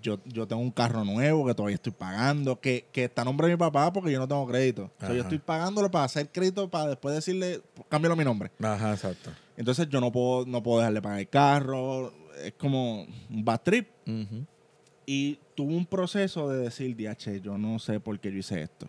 yo, 0.00 0.20
yo 0.24 0.46
tengo 0.46 0.62
un 0.62 0.70
carro 0.70 1.04
nuevo 1.04 1.46
que 1.46 1.54
todavía 1.54 1.74
estoy 1.74 1.92
pagando, 1.92 2.60
que, 2.60 2.86
que 2.92 3.04
está 3.04 3.22
a 3.22 3.24
nombre 3.24 3.48
de 3.48 3.54
mi 3.54 3.58
papá 3.58 3.92
porque 3.92 4.12
yo 4.12 4.18
no 4.18 4.28
tengo 4.28 4.46
crédito. 4.46 4.90
O 4.96 5.00
sea, 5.00 5.14
yo 5.14 5.22
estoy 5.22 5.38
pagándolo 5.38 5.90
para 5.90 6.04
hacer 6.04 6.30
crédito 6.30 6.70
para 6.70 6.88
después 6.88 7.14
decirle, 7.14 7.60
cámbialo 7.88 8.16
mi 8.16 8.24
nombre. 8.24 8.50
Ajá, 8.62 8.92
exacto. 8.92 9.30
Entonces 9.56 9.88
yo 9.88 10.00
no 10.00 10.12
puedo, 10.12 10.46
no 10.46 10.62
puedo 10.62 10.78
dejarle 10.78 11.02
pagar 11.02 11.18
el 11.18 11.28
carro. 11.28 12.12
Es 12.42 12.54
como 12.54 13.02
un 13.02 13.44
bad 13.44 13.60
trip. 13.62 13.88
Y 15.06 15.38
tuve 15.56 15.74
un 15.74 15.86
proceso 15.86 16.48
de 16.48 16.58
decir, 16.62 16.96
DH, 16.96 17.40
yo 17.42 17.58
no 17.58 17.78
sé 17.78 17.98
por 17.98 18.18
qué 18.20 18.30
yo 18.30 18.38
hice 18.38 18.62
esto. 18.62 18.88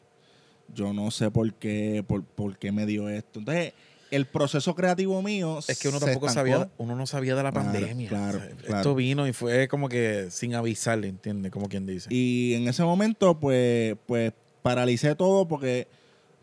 Yo 0.74 0.94
no 0.94 1.12
sé 1.12 1.32
por 1.32 1.54
qué, 1.56 2.04
por, 2.08 2.24
por 2.24 2.58
qué 2.58 2.72
me 2.72 2.86
dio 2.86 3.10
esto. 3.10 3.40
Entonces, 3.40 3.74
el 4.12 4.26
proceso 4.28 4.76
creativo 4.76 5.22
mío 5.22 5.60
Es 5.68 5.80
que 5.80 5.88
uno 5.88 6.00
tampoco 6.00 6.28
sabía, 6.30 6.70
uno 6.78 6.96
no 6.96 7.08
sabía 7.08 7.34
de 7.36 7.44
la 7.44 7.52
Claro, 7.52 7.72
pandemia. 7.72 8.10
claro, 8.10 8.38
O 8.38 8.42
sea, 8.42 8.50
claro. 8.58 8.76
Esto 8.78 8.96
vino 8.96 9.28
y 9.28 9.34
fue 9.34 9.68
como 9.68 9.88
que 9.90 10.28
sin 10.30 10.54
avisarle, 10.54 11.08
¿entiendes? 11.08 11.52
Como 11.52 11.68
quien 11.70 11.86
dice. 11.86 12.14
Y 12.14 12.54
en 12.56 12.68
ese 12.68 12.84
momento, 12.84 13.40
pues, 13.40 13.96
pues 14.06 14.34
paralicé 14.62 15.16
todo 15.16 15.48
porque 15.48 15.88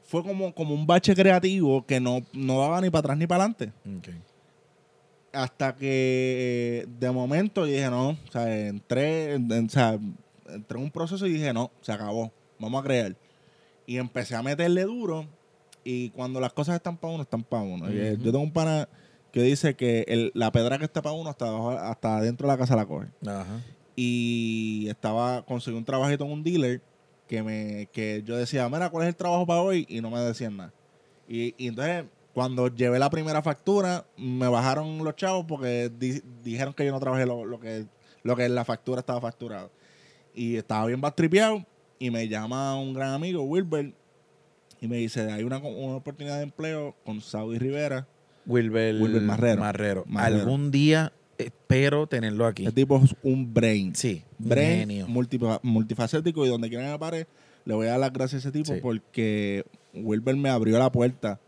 fue 0.05 0.23
como, 0.23 0.55
como 0.55 0.75
un 0.75 0.87
bache 0.87 1.15
creativo 1.15 1.85
que 1.87 2.01
no, 2.01 2.23
no 2.33 2.59
daba 2.61 2.81
ni 2.81 2.89
para 2.91 3.01
atrás 3.01 3.19
ni 3.19 3.27
para 3.27 3.45
adelante. 3.45 3.73
Ok. 3.99 4.09
Hasta 5.33 5.75
que 5.77 6.85
eh, 6.85 6.87
de 6.99 7.11
momento 7.11 7.65
dije, 7.67 7.91
no, 7.91 8.11
o 8.11 8.33
sea, 8.33 8.67
entré, 8.67 9.35
en- 9.35 9.53
en- 9.53 9.67
o 9.67 9.69
sea, 9.69 9.99
entré 10.49 10.79
en 10.79 10.85
un 10.85 10.91
proceso 10.91 11.27
y 11.27 11.33
dije, 11.35 11.53
no, 11.53 11.71
se 11.83 11.93
acabó, 11.93 12.33
vamos 12.59 12.81
a 12.81 12.85
crear. 12.87 13.15
Y 13.87 13.99
empecé 13.99 14.35
a 14.37 14.43
meterle 14.43 14.85
duro 14.85 15.27
y 15.91 16.11
cuando 16.11 16.39
las 16.41 16.53
cosas 16.53 16.75
están 16.77 16.97
para 16.99 17.15
uno, 17.15 17.23
están 17.23 17.43
para 17.43 17.63
uno. 17.63 17.87
Eh. 17.89 18.17
Yo 18.19 18.31
tengo 18.31 18.41
un 18.45 18.53
pana 18.53 18.89
que 19.33 19.43
dice 19.43 19.75
que 19.75 20.05
el- 20.09 20.33
la 20.35 20.51
pedra 20.53 20.77
que 20.79 20.85
está 20.85 21.01
para 21.01 21.15
uno 21.15 21.31
hasta, 21.31 21.47
abajo- 21.49 21.71
hasta 21.71 22.21
dentro 22.21 22.47
de 22.47 22.53
la 22.55 22.59
casa 22.59 22.77
la 22.77 22.85
coge. 22.87 23.07
Ajá. 23.27 23.63
y 24.01 24.87
estaba 24.89 25.43
conseguí 25.45 25.77
un 25.77 25.85
trabajito 25.85 26.25
en 26.25 26.31
un 26.31 26.45
dealer 26.45 26.81
que 27.27 27.43
me 27.43 27.89
que 27.93 28.23
yo 28.25 28.37
decía 28.37 28.69
mira 28.69 28.91
cuál 28.91 29.05
es 29.05 29.09
el 29.09 29.17
trabajo 29.17 29.45
para 29.47 29.61
hoy 29.61 29.87
y 29.89 30.01
no 30.01 30.09
me 30.11 30.21
decían 30.21 30.57
nada 30.57 30.73
y, 31.29 31.53
y 31.59 31.67
entonces 31.69 32.05
cuando 32.33 32.69
llevé 32.69 32.99
la 33.01 33.11
primera 33.11 33.43
factura 33.43 34.05
me 34.17 34.47
bajaron 34.47 35.03
los 35.05 35.17
chavos 35.17 35.45
porque 35.49 35.91
di- 35.99 36.23
dijeron 36.45 36.73
que 36.75 36.85
yo 36.87 36.93
no 36.93 37.01
trabajé 37.01 37.27
lo, 37.27 37.45
lo 37.45 37.59
que 37.59 37.87
lo 38.23 38.37
que 38.37 38.45
en 38.45 38.55
la 38.55 38.65
factura 38.65 39.01
estaba 39.01 39.21
facturado 39.21 39.71
y 40.35 40.55
estaba 40.57 40.87
bien 40.87 41.01
bastripeado 41.01 41.65
y 41.99 42.11
me 42.11 42.29
llama 42.29 42.79
un 42.79 42.95
gran 42.95 43.11
amigo 43.15 43.43
Wilber 43.43 43.93
y 44.81 44.89
me 44.89 44.97
dice 44.99 45.31
hay 45.33 45.43
una, 45.45 45.59
una 45.59 45.97
oportunidad 45.97 46.37
de 46.39 46.45
empleo 46.45 46.95
con 47.05 47.21
Saudi 47.21 47.59
Rivera 47.59 48.07
Wilber, 48.47 49.01
Wilber 49.01 49.23
Marrero. 49.23 49.61
Marrero. 49.61 50.05
Marrero. 50.07 50.37
Algún 50.43 50.71
día 50.71 51.13
espero 51.37 52.07
tenerlo 52.07 52.47
aquí. 52.47 52.63
Ese 52.65 52.73
tipo 52.73 52.97
es 53.05 53.15
un 53.23 53.53
brain. 53.53 53.95
Sí, 53.95 54.23
brain 54.39 54.81
genio. 54.89 55.07
multifa- 55.07 55.61
multifacético 55.63 56.47
y 56.47 56.49
donde 56.49 56.69
quiera 56.69 56.93
que 56.93 56.99
pare, 56.99 57.27
le 57.65 57.75
voy 57.75 57.87
a 57.87 57.91
dar 57.91 58.01
las 58.01 58.13
gracias 58.13 58.45
a 58.45 58.49
ese 58.49 58.53
tipo 58.59 58.73
Sí. 58.73 58.81
porque 58.81 59.65
Wilber 59.95 60.35
me 60.37 60.49
abrió 60.49 60.79
la 60.79 60.91
puerta. 60.91 61.39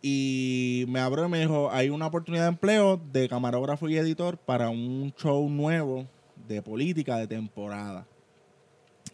Y 0.00 0.84
me 0.88 1.00
abrió 1.00 1.26
y 1.26 1.28
me 1.28 1.40
dijo, 1.40 1.70
hay 1.72 1.88
una 1.90 2.06
oportunidad 2.06 2.44
de 2.44 2.48
empleo 2.50 3.00
de 3.12 3.28
camarógrafo 3.28 3.88
y 3.88 3.96
editor 3.96 4.36
para 4.38 4.68
un 4.70 5.12
show 5.16 5.48
nuevo 5.50 6.06
de 6.46 6.62
política 6.62 7.16
de 7.16 7.26
temporada. 7.26 8.06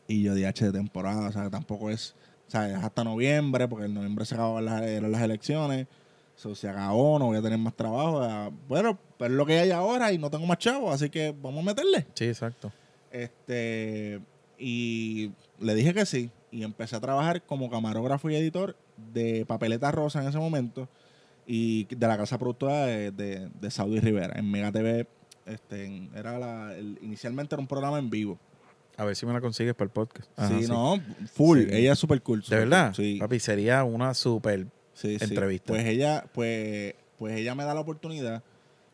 Y 0.07 0.23
yo 0.23 0.35
dije, 0.35 0.47
"H, 0.49 0.67
de 0.67 0.73
temporada, 0.73 1.29
o 1.29 1.33
sea, 1.33 1.49
tampoco 1.49 1.89
es, 1.89 2.15
sea, 2.55 2.69
es 2.79 2.83
hasta 2.85 3.05
noviembre, 3.05 3.69
porque 3.69 3.87
en 3.87 3.95
noviembre 3.95 4.25
se 4.25 4.35
acaban 4.35 4.65
las, 4.65 4.83
eran 4.83 5.13
las 5.13 5.23
elecciones. 5.23 5.87
So, 6.37 6.55
se 6.55 6.69
acabó, 6.69 7.19
no 7.21 7.27
voy 7.27 7.37
a 7.39 7.43
tener 7.43 7.59
más 7.59 7.75
trabajo. 7.75 8.21
ah, 8.23 8.51
Bueno, 8.69 8.99
pero 9.19 9.33
es 9.33 9.37
lo 9.37 9.47
que 9.47 9.59
hay 9.61 9.71
ahora 9.71 10.13
y 10.13 10.19
no 10.19 10.31
tengo 10.31 10.47
más 10.47 10.59
chavos, 10.59 10.93
así 10.93 11.09
que 11.09 11.33
vamos 11.41 11.63
a 11.63 11.67
meterle. 11.67 12.07
Sí, 12.15 12.25
exacto. 12.25 12.73
Este, 13.13 14.21
y 14.59 15.31
le 15.61 15.75
dije 15.75 15.95
que 15.95 16.07
sí. 16.07 16.31
Y 16.51 16.63
empecé 16.63 16.95
a 16.97 17.01
trabajar 17.01 17.43
como 17.43 17.69
camarógrafo 17.71 18.31
y 18.31 18.37
editor 18.37 18.77
de 19.13 19.45
Papeleta 19.47 19.91
Rosa 19.91 20.23
en 20.23 20.29
ese 20.29 20.39
momento. 20.39 20.89
Y 21.47 21.85
de 21.95 22.07
la 22.07 22.17
casa 22.17 22.39
productora 22.39 22.87
de, 22.87 23.11
de, 23.11 23.49
de 23.61 23.71
Saudi 23.71 24.01
Rivera. 24.01 24.39
En 24.39 24.51
Mega 24.51 24.71
TV. 24.73 25.07
Este, 25.47 25.85
en- 25.85 26.11
era 26.17 26.39
la, 26.39 26.75
el- 26.77 26.99
inicialmente 27.03 27.55
era 27.55 27.61
un 27.61 27.67
programa 27.67 27.99
en 27.99 28.09
vivo. 28.11 28.39
A 28.97 29.05
ver 29.05 29.17
si 29.17 29.27
me 29.27 29.33
la 29.33 29.41
consigues 29.41 29.75
para 29.75 29.87
el 29.87 29.91
podcast. 29.93 30.31
Ajá, 30.37 30.59
sí, 30.59 30.67
no, 30.69 31.01
full. 31.33 31.61
Sí. 31.61 31.67
Ella 31.71 31.93
es 31.93 31.99
súper 31.99 32.23
cool. 32.23 32.41
¿De 32.41 32.45
súper 32.45 32.59
verdad? 32.61 32.87
cool, 32.95 33.05
Sí. 33.05 33.17
Papi, 33.21 33.41
sería 33.41 33.85
una 33.85 34.15
super... 34.15 34.67
Sí, 34.93 35.19
sí. 35.19 35.25
entrevista. 35.25 35.67
Pues 35.73 35.85
ella, 35.87 36.25
pues, 36.33 36.95
pues 37.19 37.35
ella 37.37 37.55
me 37.57 37.65
da 37.65 37.75
la 37.75 37.81
oportunidad. 37.81 38.45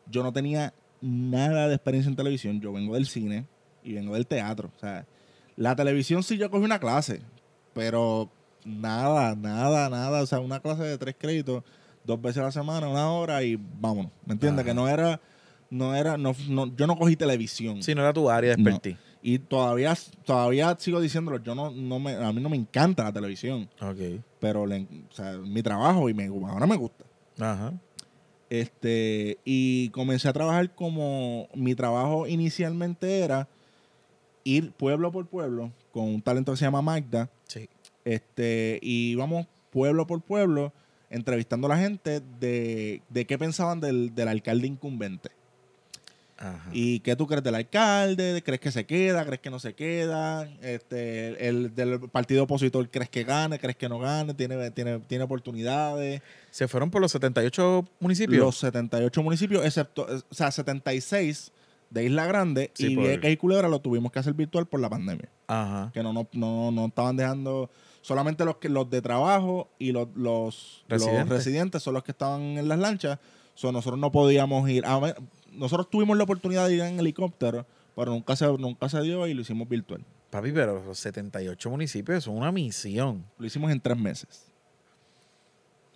Yo 0.09 0.23
no 0.23 0.33
tenía 0.33 0.73
nada 1.01 1.67
de 1.67 1.75
experiencia 1.75 2.09
en 2.09 2.15
televisión. 2.15 2.59
Yo 2.59 2.73
vengo 2.73 2.95
del 2.95 3.05
cine 3.05 3.45
y 3.83 3.93
vengo 3.93 4.15
del 4.15 4.25
teatro. 4.25 4.71
O 4.75 4.79
sea, 4.79 5.05
la 5.55 5.75
televisión 5.75 6.23
sí 6.23 6.37
yo 6.39 6.49
cogí 6.49 6.63
una 6.65 6.79
clase, 6.79 7.21
pero 7.75 8.31
nada, 8.65 9.35
nada, 9.35 9.89
nada. 9.89 10.23
O 10.23 10.25
sea, 10.25 10.39
una 10.39 10.59
clase 10.59 10.81
de 10.83 10.97
tres 10.97 11.15
créditos, 11.17 11.63
dos 12.03 12.19
veces 12.19 12.39
a 12.39 12.45
la 12.45 12.51
semana, 12.51 12.87
una 12.89 13.11
hora 13.11 13.43
y 13.43 13.55
vámonos. 13.79 14.11
¿Me 14.25 14.33
entiendes? 14.33 14.65
Que 14.65 14.73
no 14.73 14.87
era, 14.89 15.21
no 15.69 15.93
era, 15.93 16.17
no, 16.17 16.35
no- 16.49 16.75
yo 16.75 16.87
no 16.87 16.97
cogí 16.97 17.15
televisión. 17.15 17.83
Si 17.83 17.93
no 17.93 18.01
era 18.01 18.11
tu 18.13 18.27
área 18.27 18.55
de 18.55 18.57
No. 18.63 18.79
Y 19.23 19.37
todavía, 19.39 19.95
todavía 20.25 20.75
sigo 20.79 20.99
diciéndolo, 20.99 21.41
yo 21.43 21.53
no, 21.53 21.69
no 21.71 21.99
me, 21.99 22.13
a 22.15 22.31
mí 22.33 22.41
no 22.41 22.49
me 22.49 22.57
encanta 22.57 23.03
la 23.03 23.13
televisión, 23.13 23.69
pero 24.39 24.65
le- 24.65 24.87
o 25.09 25.13
sea, 25.13 25.37
mi 25.37 25.61
trabajo 25.61 26.09
y 26.09 26.13
me, 26.13 26.25
ahora 26.25 26.65
me 26.65 26.75
gusta. 26.75 27.05
Ajá. 27.39 27.73
Este, 28.49 29.37
y 29.45 29.89
comencé 29.89 30.27
a 30.27 30.33
trabajar 30.33 30.73
como 30.75 31.47
mi 31.53 31.73
trabajo 31.75 32.27
inicialmente 32.27 33.19
era 33.19 33.47
ir 34.43 34.71
pueblo 34.73 35.11
por 35.11 35.27
pueblo 35.27 35.71
con 35.93 36.03
un 36.05 36.21
talento 36.21 36.51
que 36.51 36.57
se 36.57 36.65
llama 36.65 36.81
Magda. 36.81 37.29
Sí. 37.47 37.69
Este, 38.03 38.79
y 38.81 39.11
íbamos 39.11 39.47
pueblo 39.69 40.05
por 40.07 40.21
pueblo 40.21 40.73
entrevistando 41.09 41.67
a 41.67 41.75
la 41.75 41.77
gente 41.77 42.21
de, 42.39 43.01
de 43.09 43.25
qué 43.25 43.37
pensaban 43.37 43.79
del, 43.79 44.13
del 44.15 44.27
alcalde 44.27 44.67
incumbente. 44.67 45.29
Ajá. 46.41 46.69
¿Y 46.73 46.99
qué 47.01 47.15
tú 47.15 47.27
crees 47.27 47.43
del 47.43 47.55
alcalde? 47.55 48.41
¿Crees 48.43 48.59
que 48.59 48.71
se 48.71 48.85
queda? 48.85 49.23
¿Crees 49.25 49.41
que 49.41 49.49
no 49.51 49.59
se 49.59 49.73
queda? 49.75 50.49
Este, 50.61 51.47
el 51.47 51.75
del 51.75 51.99
partido 52.09 52.43
opositor, 52.43 52.89
¿crees 52.89 53.09
que 53.09 53.23
gane? 53.23 53.59
¿Crees 53.59 53.77
que 53.77 53.87
no 53.87 53.99
gane? 53.99 54.33
¿Tiene, 54.33 54.71
tiene, 54.71 54.99
tiene 54.99 55.23
oportunidades? 55.23 56.21
Se 56.49 56.67
fueron 56.67 56.89
por 56.89 57.01
los 57.01 57.11
78 57.11 57.85
municipios. 57.99 58.39
Los 58.39 58.57
78 58.57 59.23
municipios, 59.23 59.65
excepto, 59.65 60.07
eh, 60.13 60.21
o 60.29 60.33
sea, 60.33 60.51
76 60.51 61.51
de 61.89 62.05
Isla 62.05 62.25
Grande 62.25 62.71
Sí, 62.73 62.93
y 62.93 62.95
por- 62.95 63.05
Vieques 63.05 63.31
y 63.33 63.37
Culebra 63.37 63.67
lo 63.67 63.79
tuvimos 63.79 64.11
que 64.11 64.19
hacer 64.19 64.33
virtual 64.33 64.65
por 64.65 64.79
la 64.79 64.89
pandemia. 64.89 65.29
Ajá. 65.47 65.91
Que 65.93 66.01
no, 66.01 66.13
no, 66.13 66.27
no, 66.33 66.71
no 66.71 66.85
estaban 66.87 67.17
dejando, 67.17 67.69
solamente 68.01 68.45
los, 68.45 68.57
que, 68.57 68.69
los 68.69 68.89
de 68.89 69.01
trabajo 69.01 69.69
y 69.77 69.91
los, 69.91 70.07
los, 70.15 70.83
los 70.87 71.01
Residentes. 71.01 71.29
residentes 71.29 71.83
son 71.83 71.93
los 71.93 72.03
que 72.03 72.11
estaban 72.11 72.41
en 72.57 72.67
las 72.67 72.79
lanchas. 72.79 73.19
So, 73.53 73.71
nosotros 73.73 73.99
no 73.99 74.11
podíamos 74.11 74.67
ir. 74.69 74.85
A 74.85 74.97
ver, 74.99 75.15
nosotros 75.51 75.89
tuvimos 75.89 76.17
la 76.17 76.23
oportunidad 76.23 76.67
de 76.67 76.75
ir 76.75 76.81
en 76.81 76.99
helicóptero, 76.99 77.65
pero 77.95 78.11
nunca 78.11 78.35
se, 78.35 78.45
nunca 78.57 78.89
se 78.89 79.01
dio 79.01 79.27
y 79.27 79.33
lo 79.33 79.41
hicimos 79.41 79.67
virtual. 79.67 80.03
Papi, 80.29 80.51
pero 80.51 80.81
los 80.83 80.97
78 80.99 81.69
municipios 81.69 82.23
son 82.23 82.37
una 82.37 82.51
misión. 82.51 83.25
Lo 83.37 83.45
hicimos 83.45 83.71
en 83.71 83.81
tres 83.81 83.97
meses. 83.97 84.45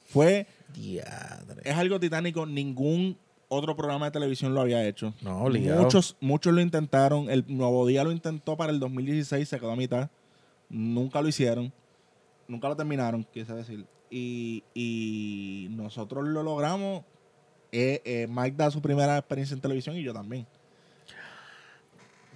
Fue, 0.07 0.45
Diadre. 0.73 1.61
es 1.63 1.75
algo 1.75 1.99
titánico, 1.99 2.45
ningún 2.45 3.17
otro 3.47 3.75
programa 3.75 4.05
de 4.05 4.11
televisión 4.11 4.53
lo 4.53 4.61
había 4.61 4.85
hecho. 4.85 5.13
No, 5.21 5.43
obligado. 5.43 5.81
Muchos, 5.81 6.17
muchos 6.19 6.53
lo 6.53 6.61
intentaron. 6.61 7.29
El 7.29 7.45
Nuevo 7.47 7.85
Día 7.87 8.03
lo 8.03 8.11
intentó 8.11 8.57
para 8.57 8.71
el 8.71 8.79
2016, 8.79 9.47
se 9.47 9.59
quedó 9.59 9.71
a 9.71 9.75
mitad. 9.75 10.09
Nunca 10.69 11.21
lo 11.21 11.27
hicieron. 11.27 11.71
Nunca 12.47 12.67
lo 12.67 12.75
terminaron, 12.75 13.25
quise 13.33 13.53
decir. 13.53 13.85
Y, 14.09 14.63
y 14.73 15.67
nosotros 15.71 16.27
lo 16.27 16.43
logramos. 16.43 17.03
Eh, 17.77 18.01
eh, 18.05 18.27
Mike 18.29 18.55
da 18.55 18.71
su 18.71 18.81
primera 18.81 19.17
experiencia 19.17 19.53
en 19.53 19.59
televisión 19.59 19.97
y 19.97 20.03
yo 20.03 20.13
también. 20.13 20.47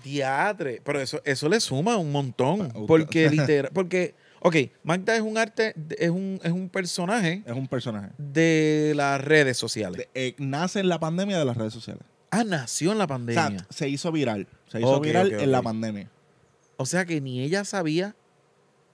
Diadre. 0.03 0.81
Pero 0.83 0.99
eso, 0.99 1.21
eso 1.25 1.49
le 1.49 1.59
suma 1.59 1.97
un 1.97 2.11
montón. 2.11 2.69
Pa- 2.69 2.79
Porque 2.87 3.29
literal. 3.29 3.71
Porque, 3.73 4.15
ok, 4.41 4.55
Magda 4.83 5.15
es 5.15 5.21
un 5.21 5.37
arte, 5.37 5.73
es 5.97 6.09
un, 6.09 6.39
es 6.43 6.51
un 6.51 6.69
personaje 6.69 7.43
Es 7.45 7.53
un 7.53 7.67
personaje. 7.67 8.09
de 8.17 8.93
las 8.95 9.21
redes 9.23 9.57
sociales. 9.57 9.97
De- 9.97 10.09
eh, 10.27 10.35
nace 10.37 10.79
en 10.79 10.89
la 10.89 10.99
pandemia 10.99 11.37
de 11.37 11.45
las 11.45 11.57
redes 11.57 11.73
sociales. 11.73 12.03
Ah, 12.31 12.43
nació 12.43 12.91
en 12.91 12.97
la 12.99 13.05
O 13.05 13.07
pandemia. 13.07 13.49
sea, 13.49 13.67
se 13.69 13.89
hizo 13.89 14.11
viral. 14.11 14.47
Se 14.67 14.79
hizo 14.79 14.99
viral 14.99 15.31
en 15.33 15.51
la 15.51 15.61
pandemia. 15.61 16.09
O 16.77 16.85
sea 16.85 17.03
que 17.05 17.19
ni 17.19 17.41
ella 17.41 17.65
sabía, 17.65 18.15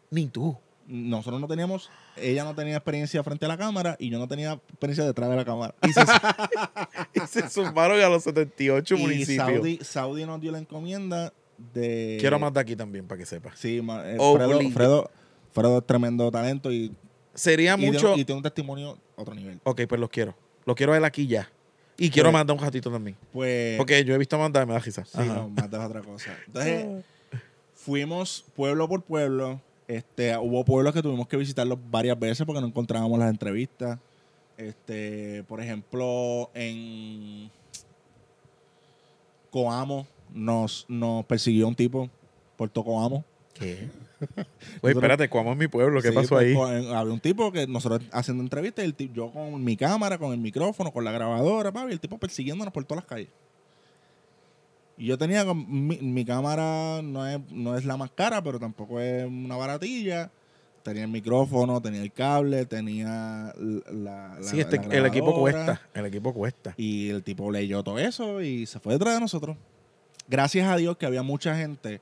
ni 0.10 0.28
tú. 0.28 0.58
Nosotros 0.88 1.42
no 1.42 1.48
teníamos, 1.48 1.90
ella 2.16 2.44
no 2.44 2.54
tenía 2.54 2.76
experiencia 2.76 3.24
frente 3.24 3.46
a 3.46 3.48
la 3.48 3.58
cámara 3.58 3.96
y 4.00 4.10
yo 4.10 4.20
no 4.20 4.28
tenía 4.28 4.54
experiencia 4.54 5.04
detrás 5.04 5.30
de 5.32 5.36
la 5.36 5.44
cámara. 5.46 5.74
Y 5.82 5.92
se, 5.94 6.02
y 7.16 7.20
se 7.28 7.50
sumaron 7.50 8.00
a 8.02 8.10
los 8.10 8.24
78 8.24 8.96
Y 8.96 9.00
municipios. 9.02 9.48
Saudi, 9.48 9.80
Saudi 9.82 10.26
nos 10.26 10.40
dio 10.40 10.52
la 10.52 10.60
encomienda 10.60 11.34
de. 11.74 12.18
Quiero 12.20 12.38
más 12.40 12.54
de 12.54 12.60
aquí 12.60 12.76
también, 12.76 13.08
para 13.08 13.18
que 13.20 13.26
sepas. 13.26 13.58
Sí, 13.58 13.78
eh, 13.78 14.18
Oh, 14.20 14.36
Fredo. 14.36 14.60
Fredo, 14.72 15.12
Fredo 15.54 15.78
es 15.80 15.88
tremendo 15.88 16.30
talento 16.30 16.72
y, 16.72 16.94
Sería 17.34 17.76
y, 17.80 17.86
mucho. 17.88 18.14
y 18.16 18.24
tiene 18.24 18.38
un 18.38 18.44
testimonio 18.44 18.98
a 19.18 19.22
otro 19.22 19.34
nivel. 19.34 19.60
Ok, 19.64 19.82
pues 19.90 20.00
los 20.00 20.10
quiero. 20.10 20.36
Los 20.66 20.76
quiero 20.76 20.94
a 20.94 20.98
él 20.98 21.06
aquí 21.06 21.26
ya. 21.28 21.50
Y 21.98 22.10
quiero 22.10 22.32
Pues- 22.32 22.46
de 22.46 22.54
un 22.54 22.60
ratito 22.60 22.92
también. 22.92 23.18
Pues. 23.34 23.78
Porque 23.78 24.04
yo 24.04 24.14
he 24.14 24.18
visto 24.18 24.36
a 24.36 24.40
Magda 24.40 24.62
y 24.62 24.66
me 24.68 24.74
da 24.74 24.80
risa. 24.80 25.04
Sí, 25.06 25.18
no, 25.18 25.50
de 25.50 25.78
otra 25.78 26.02
cosa. 26.02 26.36
Entonces, 26.48 27.04
fuimos 27.74 28.46
pueblo 28.56 28.88
por 28.88 29.02
pueblo. 29.04 29.62
Este, 29.88 30.36
hubo 30.38 30.66
pueblos 30.66 30.94
que 30.94 31.02
tuvimos 31.04 31.28
que 31.28 31.38
visitarlos 31.38 31.78
varias 31.92 32.18
veces 32.20 32.46
porque 32.46 32.62
no 32.62 32.68
encontrábamos 32.68 33.20
las 33.20 33.30
entrevistas. 33.30 34.00
Este, 34.58 35.44
por 35.44 35.62
ejemplo, 35.62 36.50
en 36.54 37.52
Coamo 39.52 40.08
nos, 40.34 40.86
nos 40.88 41.26
persiguió 41.26 41.68
un 41.68 41.76
tipo, 41.76 42.10
Puerto 42.58 42.84
Coamo. 42.84 43.24
¿Qué? 43.54 43.90
Oye, 44.82 44.94
espérate, 44.94 45.30
¿cómo 45.30 45.52
es 45.52 45.58
mi 45.58 45.68
pueblo? 45.68 46.02
¿Qué 46.02 46.10
Sí, 46.10 46.16
pasó 46.16 46.30
pues, 46.36 46.58
ahí? 46.58 46.88
había 46.94 47.14
un 47.14 47.20
tipo 47.20 47.52
que 47.52 47.68
nosotros 47.68 48.02
haciendo 48.12 48.44
entrevistas, 48.44 48.84
y 48.84 48.88
el 48.88 48.96
ti- 48.96 49.12
yo 49.14 49.30
con 49.32 49.64
mi 49.64 49.78
cámara, 49.78 50.18
con 50.18 50.32
el 50.32 50.40
micrófono, 50.40 50.92
con 50.92 51.04
la 51.04 51.12
grabadora, 51.12 51.72
papi, 51.72 51.90
y 51.90 51.94
el 51.94 52.00
tipo 52.00 52.18
persiguiéndonos 52.18 52.74
por 52.74 52.84
todas 52.86 53.04
las 53.04 53.10
calles. 53.10 53.30
Y 54.98 55.08
yo 55.08 55.18
tenía 55.18 55.44
mi, 55.54 55.98
mi 55.98 56.24
cámara 56.26 57.02
no 57.04 57.28
es, 57.28 57.40
no 57.52 57.78
es 57.78 57.86
la 57.86 57.98
más 57.98 58.12
cara, 58.12 58.42
pero 58.44 58.60
tampoco 58.60 59.00
es 59.00 59.26
una 59.26 59.56
baratilla. 59.58 60.32
Tenía 60.84 61.04
el 61.04 61.10
micrófono, 61.10 61.82
tenía 61.82 62.02
el 62.02 62.12
cable, 62.12 62.66
tenía 62.68 63.54
la, 63.58 64.38
la- 64.40 64.44
sí, 64.44 64.60
este, 64.60 64.78
la 64.78 64.96
el 64.96 65.06
equipo 65.08 65.34
cuesta. 65.40 65.82
El 65.96 66.06
equipo 66.06 66.32
cuesta. 66.34 66.76
Y 66.78 67.10
el 67.10 67.24
tipo 67.24 67.52
leyó 67.52 67.84
todo 67.84 67.98
eso 67.98 68.42
y 68.42 68.66
se 68.68 68.80
fue 68.80 68.94
detrás 68.94 69.16
de 69.16 69.20
nosotros. 69.22 69.58
Gracias 70.28 70.68
a 70.68 70.78
Dios 70.78 70.96
que 70.98 71.06
había 71.08 71.24
mucha 71.24 71.56
gente 71.58 72.02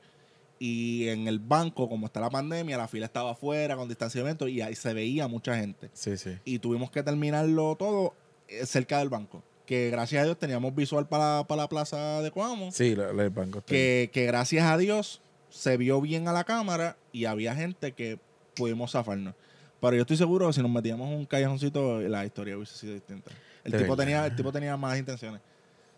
y 0.60 1.08
en 1.08 1.28
el 1.28 1.40
banco, 1.40 1.90
como 1.90 2.06
está 2.06 2.20
la 2.20 2.30
pandemia, 2.30 2.78
la 2.78 2.88
fila 2.88 3.06
estaba 3.06 3.32
afuera 3.32 3.76
con 3.76 3.88
distanciamiento 3.88 4.48
y 4.48 4.62
ahí 4.62 4.76
se 4.76 4.94
veía 4.94 5.28
mucha 5.28 5.56
gente. 5.58 5.90
Sí, 5.94 6.16
sí. 6.18 6.38
Y 6.46 6.60
tuvimos 6.60 6.92
que 6.92 7.04
terminarlo 7.04 7.76
todo 7.76 8.14
eh, 8.48 8.66
cerca 8.66 9.00
del 9.00 9.10
banco. 9.10 9.44
Que 9.66 9.90
gracias 9.90 10.22
a 10.22 10.26
Dios 10.26 10.38
teníamos 10.38 10.76
visual 10.76 11.08
para, 11.08 11.46
para 11.48 11.64
la 11.64 11.70
plaza 11.70 12.22
de 12.22 12.32
Coamo. 12.32 12.72
Sí, 12.72 12.96
la- 12.96 13.14
la- 13.14 13.24
el 13.24 13.30
banco. 13.30 13.64
Que, 13.66 14.10
que 14.14 14.26
gracias 14.26 14.66
a 14.66 14.78
Dios 14.78 15.22
se 15.50 15.78
vio 15.78 16.02
bien 16.02 16.28
a 16.28 16.34
la 16.34 16.44
cámara 16.44 16.98
y 17.12 17.26
había 17.26 17.56
gente 17.56 17.94
que 17.94 18.20
pudimos 18.56 18.92
zafarnos. 18.92 19.36
Pero 19.80 19.96
yo 19.96 20.02
estoy 20.02 20.18
seguro 20.18 20.48
que 20.48 20.54
si 20.54 20.62
nos 20.62 20.72
metíamos 20.72 21.08
en 21.10 21.16
un 21.18 21.26
callejoncito, 21.26 22.00
la 22.02 22.26
historia 22.26 22.56
hubiese 22.58 22.76
sido 22.76 22.94
distinta. 22.94 23.32
El, 23.64 23.72
tipo 23.72 23.84
verdad. 23.84 23.98
tenía, 23.98 24.26
el 24.26 24.36
tipo 24.36 24.52
tenía 24.52 24.76
malas 24.78 25.00
intenciones. 25.00 25.42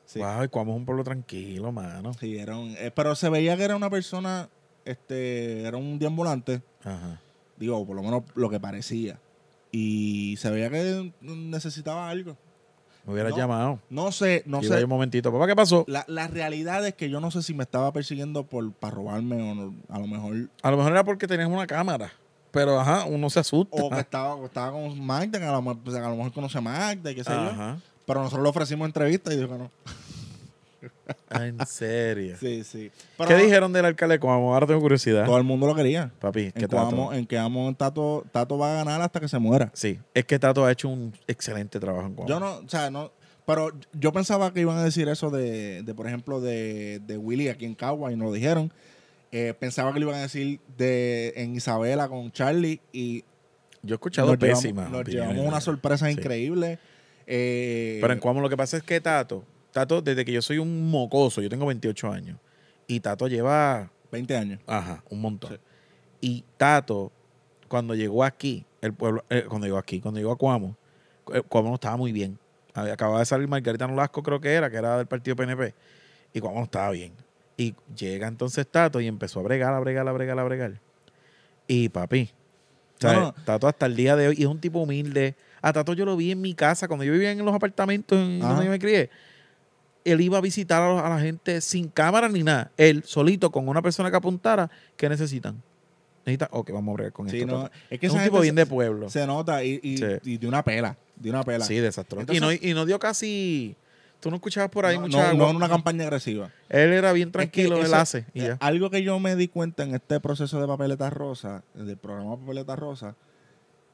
Sí. 0.05 0.19
Wow, 0.19 0.43
y 0.43 0.47
Cuamo 0.49 0.73
es 0.73 0.77
un 0.77 0.85
pueblo 0.85 1.03
tranquilo, 1.03 1.71
mano. 1.71 2.13
Sí, 2.13 2.37
era 2.37 2.57
un- 2.57 2.75
eh, 2.77 2.91
pero 2.95 3.15
se 3.15 3.29
veía 3.29 3.57
que 3.57 3.63
era 3.63 3.75
una 3.75 3.89
persona, 3.89 4.49
este, 4.85 5.63
era 5.63 5.77
un 5.77 5.97
deambulante, 5.97 6.61
Ajá. 6.83 7.19
digo, 7.57 7.83
por 7.85 7.95
lo 7.95 8.03
menos 8.03 8.23
lo 8.35 8.49
que 8.49 8.59
parecía. 8.59 9.19
Y 9.71 10.35
se 10.37 10.51
veía 10.51 10.69
que 10.69 11.11
necesitaba 11.21 12.09
algo. 12.09 12.37
Me 13.05 13.13
hubieras 13.13 13.31
No, 13.33 13.37
llamado. 13.37 13.79
No 13.89 14.11
sé, 14.11 14.41
no 14.45 14.61
Iba 14.63 14.75
sé. 14.75 14.79
yo 14.81 14.85
un 14.85 14.89
momentito. 14.89 15.31
Papá, 15.31 15.45
¿qué 15.47 15.55
pasó? 15.55 15.85
La, 15.87 16.03
la 16.07 16.27
realidad 16.27 16.85
es 16.87 16.95
que 16.95 17.09
yo 17.09 17.19
no 17.19 17.29
sé 17.31 17.43
si 17.43 17.53
me 17.53 17.63
estaba 17.63 17.91
persiguiendo 17.93 18.43
por 18.45 18.71
para 18.73 18.95
robarme 18.95 19.35
o 19.51 19.53
no, 19.55 19.75
a 19.89 19.99
lo 19.99 20.07
mejor. 20.07 20.49
A 20.63 20.71
lo 20.71 20.77
mejor 20.77 20.91
era 20.91 21.03
porque 21.03 21.27
tenías 21.27 21.47
una 21.49 21.67
cámara. 21.67 22.11
Pero, 22.51 22.79
ajá, 22.79 23.03
uno 23.05 23.29
se 23.29 23.39
asusta. 23.41 23.83
O 23.83 23.89
que 23.89 23.99
estaba, 23.99 24.35
o 24.35 24.45
estaba 24.45 24.71
con 24.71 24.99
Magda, 25.05 25.37
que 25.39 25.45
a 25.45 25.51
lo, 25.51 25.61
mejor- 25.61 25.79
pues, 25.83 25.95
a 25.97 26.09
lo 26.09 26.15
mejor 26.15 26.31
conoce 26.31 26.57
a 26.57 26.61
Magda 26.61 27.11
y 27.11 27.15
qué 27.15 27.23
sé 27.23 27.31
yo. 27.31 27.37
Ajá. 27.41 27.77
Pero 28.07 28.21
nosotros 28.21 28.43
le 28.43 28.49
ofrecimos 28.49 28.85
entrevista 28.87 29.33
y 29.33 29.37
dijo 29.37 29.49
que 29.49 29.57
no. 29.57 29.71
Ah, 31.29 31.45
en 31.45 31.57
serio. 31.67 32.35
Sí, 32.39 32.63
sí. 32.63 32.91
Pero 33.17 33.29
¿Qué 33.29 33.35
dijeron 33.35 33.71
del 33.73 33.85
alcalde 33.85 34.17
de? 34.17 34.27
Ahora 34.27 34.65
tengo 34.65 34.81
curiosidad. 34.81 35.25
Todo 35.25 35.37
el 35.37 35.43
mundo 35.43 35.67
lo 35.67 35.75
quería. 35.75 36.11
Papi, 36.19 36.51
¿qué 36.51 36.63
En 36.63 36.67
Tato? 36.67 37.13
En 37.13 37.25
Coamo, 37.25 37.73
Tato, 37.75 38.25
Tato 38.31 38.57
va 38.57 38.71
a 38.73 38.75
ganar 38.83 39.01
hasta 39.01 39.19
que 39.19 39.27
se 39.27 39.37
muera. 39.39 39.69
Sí, 39.73 39.99
es 40.13 40.25
que 40.25 40.39
Tato 40.39 40.65
ha 40.65 40.71
hecho 40.71 40.89
un 40.89 41.13
excelente 41.27 41.79
trabajo 41.79 42.07
en 42.07 42.15
Coamo. 42.15 42.29
Yo 42.29 42.39
no, 42.39 42.57
o 42.57 42.69
sea, 42.69 42.89
no. 42.89 43.11
Pero 43.45 43.69
yo 43.93 44.11
pensaba 44.11 44.51
que 44.53 44.61
iban 44.61 44.77
a 44.77 44.83
decir 44.83 45.07
eso 45.07 45.29
de, 45.29 45.83
de 45.83 45.93
por 45.93 46.07
ejemplo, 46.07 46.41
de, 46.41 46.99
de 47.05 47.17
Willy 47.17 47.49
aquí 47.49 47.65
en 47.65 47.75
Cagua 47.75 48.11
y 48.11 48.15
no 48.15 48.25
lo 48.25 48.31
dijeron. 48.33 48.73
Eh, 49.31 49.53
pensaba 49.59 49.93
que 49.93 49.99
lo 49.99 50.07
iban 50.07 50.19
a 50.19 50.23
decir 50.23 50.59
de 50.77 51.33
en 51.35 51.55
Isabela 51.55 52.07
con 52.07 52.31
Charlie 52.31 52.79
y 52.91 53.23
Yo 53.83 53.93
he 53.93 53.97
escuchado 53.97 54.29
nos 54.31 54.39
llevamos, 54.39 54.63
pésimas. 54.63 54.89
nos 54.89 55.01
opiniones 55.01 55.29
llevamos 55.33 55.47
una 55.51 55.61
sorpresa 55.61 56.07
Sí. 56.07 56.13
increíble. 56.13 56.79
Eh, 57.27 57.97
Pero 58.01 58.13
en 58.13 58.19
Cuamo 58.19 58.41
lo 58.41 58.49
que 58.49 58.57
pasa 58.57 58.77
es 58.77 58.83
que 58.83 58.99
Tato, 59.01 59.43
Tato, 59.75 60.01
desde 60.01 60.23
que 60.23 60.31
yo 60.31 60.41
soy 60.41 60.57
un 60.57 60.89
mocoso, 60.89 61.41
yo 61.41 61.49
tengo 61.49 61.65
28 61.65 62.09
años, 62.09 62.39
y 62.87 63.01
Tato 63.01 63.27
lleva, 63.27 63.91
20 64.09 64.37
años. 64.37 64.61
ajá, 64.65 65.03
un 65.09 65.19
montón. 65.19 65.51
Sí. 65.51 65.57
Y 66.21 66.43
Tato, 66.55 67.11
cuando 67.67 67.93
llegó 67.93 68.23
aquí, 68.23 68.65
el 68.79 68.93
pueblo, 68.93 69.25
eh, 69.29 69.43
cuando 69.49 69.67
llegó 69.67 69.77
aquí, 69.77 69.99
cuando 69.99 70.17
llegó 70.17 70.31
a 70.31 70.37
Cuamo, 70.37 70.77
eh, 71.33 71.41
Cuamo 71.41 71.67
no 71.67 71.75
estaba 71.75 71.97
muy 71.97 72.13
bien. 72.13 72.39
Acababa 72.73 73.19
de 73.19 73.25
salir 73.25 73.49
Margarita 73.49 73.85
Nolasco, 73.85 74.23
creo 74.23 74.39
que 74.39 74.53
era, 74.53 74.69
que 74.69 74.77
era 74.77 74.97
del 74.97 75.07
partido 75.07 75.35
PNP, 75.35 75.75
y 76.31 76.39
Cuamo 76.39 76.59
no 76.59 76.63
estaba 76.63 76.91
bien. 76.91 77.11
Y 77.57 77.75
llega 77.97 78.29
entonces 78.29 78.65
Tato 78.65 79.01
y 79.01 79.07
empezó 79.07 79.41
a 79.41 79.43
bregar, 79.43 79.73
a 79.73 79.79
bregar, 79.81 80.07
a 80.07 80.13
bregar, 80.13 80.39
a 80.39 80.43
bregar. 80.45 80.79
Y 81.67 81.89
papi, 81.89 82.29
No, 83.01 83.13
no. 83.13 83.35
Tato 83.43 83.67
hasta 83.67 83.87
el 83.87 83.97
día 83.97 84.15
de 84.15 84.29
hoy, 84.29 84.35
y 84.37 84.43
es 84.43 84.47
un 84.47 84.61
tipo 84.61 84.79
humilde. 84.79 85.35
A 85.61 85.73
Tato 85.73 85.91
yo 85.91 86.05
lo 86.05 86.15
vi 86.15 86.31
en 86.31 86.39
mi 86.39 86.53
casa, 86.53 86.87
cuando 86.87 87.03
yo 87.03 87.11
vivía 87.11 87.31
en 87.31 87.43
los 87.43 87.53
apartamentos 87.53 88.17
en 88.17 88.39
donde 88.39 88.63
yo 88.63 88.71
me 88.71 88.79
crié. 88.79 89.09
Él 90.05 90.21
iba 90.21 90.37
a 90.37 90.41
visitar 90.41 90.81
a, 90.81 90.87
los- 90.93 91.01
a 91.01 91.09
la 91.09 91.19
gente 91.19 91.59
sin 91.61 91.89
cámara 91.89 92.29
ni 92.29 92.43
nada. 92.43 92.71
Él 92.77 93.03
solito 93.05 93.51
con 93.51 93.67
una 93.67 93.81
persona 93.81 94.09
que 94.09 94.15
apuntara. 94.17 94.69
¿Qué 94.95 95.09
necesitan? 95.09 95.61
Necesitan, 96.25 96.47
ok, 96.51 96.71
vamos 96.71 96.93
a 96.93 96.95
bregar 96.95 97.11
con 97.13 97.27
Sí, 97.29 97.41
esto. 97.41 97.51
no, 97.63 97.69
es 97.89 97.99
que 97.99 98.05
es 98.07 98.13
un 98.13 98.23
tipo 98.23 98.39
bien 98.39 98.55
se- 98.55 98.61
de 98.61 98.65
pueblo. 98.65 99.09
Se 99.09 99.27
nota 99.27 99.63
y, 99.63 99.79
y, 99.83 99.97
Sí. 99.97 100.05
y 100.23 100.37
de 100.37 100.47
una 100.47 100.63
pela. 100.63 100.95
De 101.15 101.29
una 101.29 101.43
pela. 101.43 101.65
Sí, 101.65 101.75
desastroso. 101.75 102.21
Entonces- 102.21 102.59
y, 102.61 102.67
no, 102.67 102.71
y 102.71 102.73
no 102.73 102.85
dio 102.85 102.97
casi. 102.99 103.75
Tú 104.21 104.29
no 104.31 104.37
escuchabas 104.37 104.71
por 104.71 104.85
ahí 104.87 104.95
no, 104.95 105.01
mucha 105.03 105.17
no, 105.17 105.23
agua. 105.43 105.51
no 105.51 105.57
una 105.57 105.69
campaña 105.69 106.03
agresiva. 106.05 106.49
Él 106.69 106.93
era 106.93 107.11
bien 107.13 107.31
tranquilo, 107.31 107.75
Es 107.75 107.81
que 107.81 107.87
él 107.87 107.93
hace. 107.93 108.25
Y 108.33 108.41
ya. 108.41 108.57
Algo 108.59 108.89
que 108.89 109.03
yo 109.03 109.19
me 109.19 109.35
di 109.35 109.47
cuenta 109.47 109.83
en 109.83 109.93
este 109.93 110.19
proceso 110.19 110.59
de 110.59 110.65
Papeleta 110.67 111.09
Rosa, 111.11 111.63
del 111.75 111.97
programa 111.97 112.35
Papeleta 112.37 112.75
Rosa, 112.75 113.15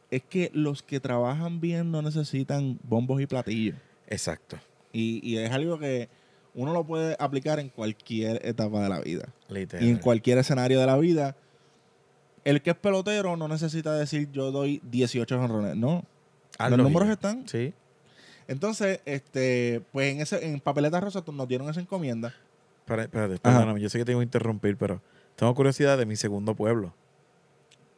es 0.10 0.22
que 0.24 0.50
los 0.54 0.84
que 0.84 1.00
trabajan 1.02 1.60
bien 1.60 1.92
no 1.92 2.02
necesitan 2.02 2.80
bombos 2.84 3.20
y 3.22 3.28
platillos. 3.28 3.76
Exacto. 4.08 4.58
Y, 4.94 5.20
y 5.28 5.38
es 5.38 5.52
algo 5.52 5.80
que 5.80 6.10
uno 6.54 6.74
lo 6.74 6.84
puede 6.86 7.16
aplicar 7.20 7.60
en 7.60 7.70
cualquier 7.70 8.46
etapa 8.46 8.82
de 8.84 8.90
la 8.90 9.00
vida. 9.00 9.30
Literal. 9.50 9.86
Y 9.86 9.90
en 9.90 9.98
cualquier 9.98 10.38
escenario 10.38 10.80
de 10.80 10.86
la 10.86 10.98
vida. 10.98 11.36
El 12.44 12.62
que 12.62 12.72
es 12.72 12.76
pelotero 12.76 13.38
no 13.38 13.48
necesita 13.48 13.94
decir 13.96 14.30
yo 14.32 14.52
doy 14.52 14.82
18 14.90 15.38
jonrones. 15.40 15.76
No. 15.76 16.04
Hazlo 16.58 16.78
Los 16.78 16.88
números 16.88 17.08
bien. 17.08 17.14
están. 17.14 17.48
Sí. 17.48 17.74
Entonces, 18.48 19.00
este, 19.06 19.82
pues 19.92 20.14
en 20.14 20.22
ese, 20.22 20.46
en 20.46 20.60
Papeleta 20.60 21.00
Rosa 21.00 21.24
nos 21.32 21.48
dieron 21.48 21.70
esa 21.70 21.80
encomienda. 21.80 22.34
Espérate, 22.80 23.06
espérate, 23.06 23.38
perdóname, 23.38 23.80
yo 23.80 23.90
sé 23.90 24.00
que 24.00 24.06
te 24.06 24.12
iba 24.12 24.20
a 24.20 24.24
interrumpir, 24.24 24.76
pero 24.76 25.02
tengo 25.38 25.54
curiosidad 25.56 25.98
de 25.98 26.06
mi 26.06 26.16
segundo 26.18 26.56
pueblo, 26.56 26.94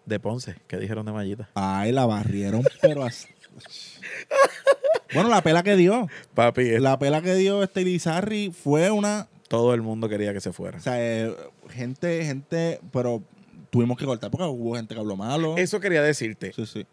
de 0.06 0.20
Ponce, 0.20 0.58
que 0.68 0.78
dijeron 0.78 1.06
de 1.06 1.14
Mallita. 1.14 1.50
Ay, 1.56 1.92
la 1.92 2.06
barrieron, 2.06 2.62
pero 2.82 3.04
así. 3.04 3.30
Bueno, 5.14 5.30
la 5.30 5.42
pela 5.42 5.64
que 5.64 5.76
dio. 5.76 6.08
Papi, 6.34 6.80
La 6.80 6.98
pela 7.00 7.22
que 7.22 7.36
dio 7.36 7.64
este 7.64 7.84
Lizarri 7.84 8.52
fue 8.52 8.92
una. 8.92 9.28
todo 9.48 9.74
el 9.74 9.82
mundo 9.82 10.10
quería 10.10 10.34
que 10.34 10.42
se 10.42 10.52
fuera. 10.54 10.78
O 10.78 10.82
sea, 10.82 10.96
eh, 10.98 11.34
gente, 11.70 12.26
gente, 12.26 12.80
pero 12.92 13.22
tuvimos 13.70 13.98
que 13.98 14.06
cortar 14.06 14.32
porque 14.32 14.46
hubo 14.46 14.76
gente 14.76 14.94
que 14.94 15.00
habló 15.00 15.16
malo. 15.16 15.56
Eso 15.58 15.80
quería 15.80 16.02
decirte. 16.02 16.54
Sí, 16.54 16.66
sí. 16.66 16.86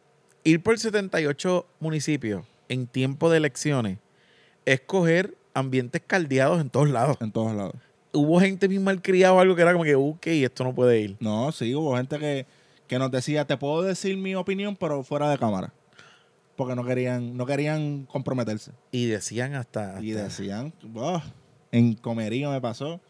Ir 0.45 0.63
por 0.63 0.79
78 0.79 1.67
municipios 1.81 2.45
en 2.69 2.87
tiempo 2.87 3.31
de 3.31 3.39
elecciones 3.39 3.99
es 4.65 4.81
coger 4.81 5.37
ambientes 5.55 6.03
caldeados 6.07 6.61
en 6.61 6.71
todos 6.71 6.89
lados. 6.91 7.17
En 7.21 7.33
todos 7.33 7.55
lados. 7.55 7.75
Hubo 8.13 8.41
gente 8.41 8.67
bien 8.69 8.83
malcriada 8.83 9.33
o 9.35 9.41
algo 9.41 9.55
que 9.55 9.63
era 9.63 9.73
como 9.73 9.85
que, 9.85 9.95
ok, 9.95 10.27
esto 10.27 10.65
no 10.65 10.75
puede 10.75 11.01
ir. 11.01 11.17
No, 11.21 11.53
sí, 11.53 11.75
hubo 11.75 11.97
gente 11.97 12.19
que, 12.19 12.47
que 12.87 12.99
nos 12.99 13.11
decía, 13.11 13.45
te 13.47 13.57
puedo 13.57 13.83
decir 13.83 14.17
mi 14.17 14.35
opinión, 14.35 14.77
pero 14.77 15.03
fuera 15.05 15.31
de 15.31 15.39
cámara. 15.39 15.73
Porque 16.57 16.75
no 16.75 16.85
querían, 16.85 17.37
no 17.37 17.47
querían 17.47 18.07
comprometerse. 18.07 18.73
Y 18.93 19.07
decían 19.07 19.55
hasta... 19.55 20.01
Y 20.03 20.11
decían, 20.11 20.73
"Buah, 20.83 21.23
en 21.73 21.95
comerío 21.95 22.51
me 22.51 22.61
pasó. 22.61 23.01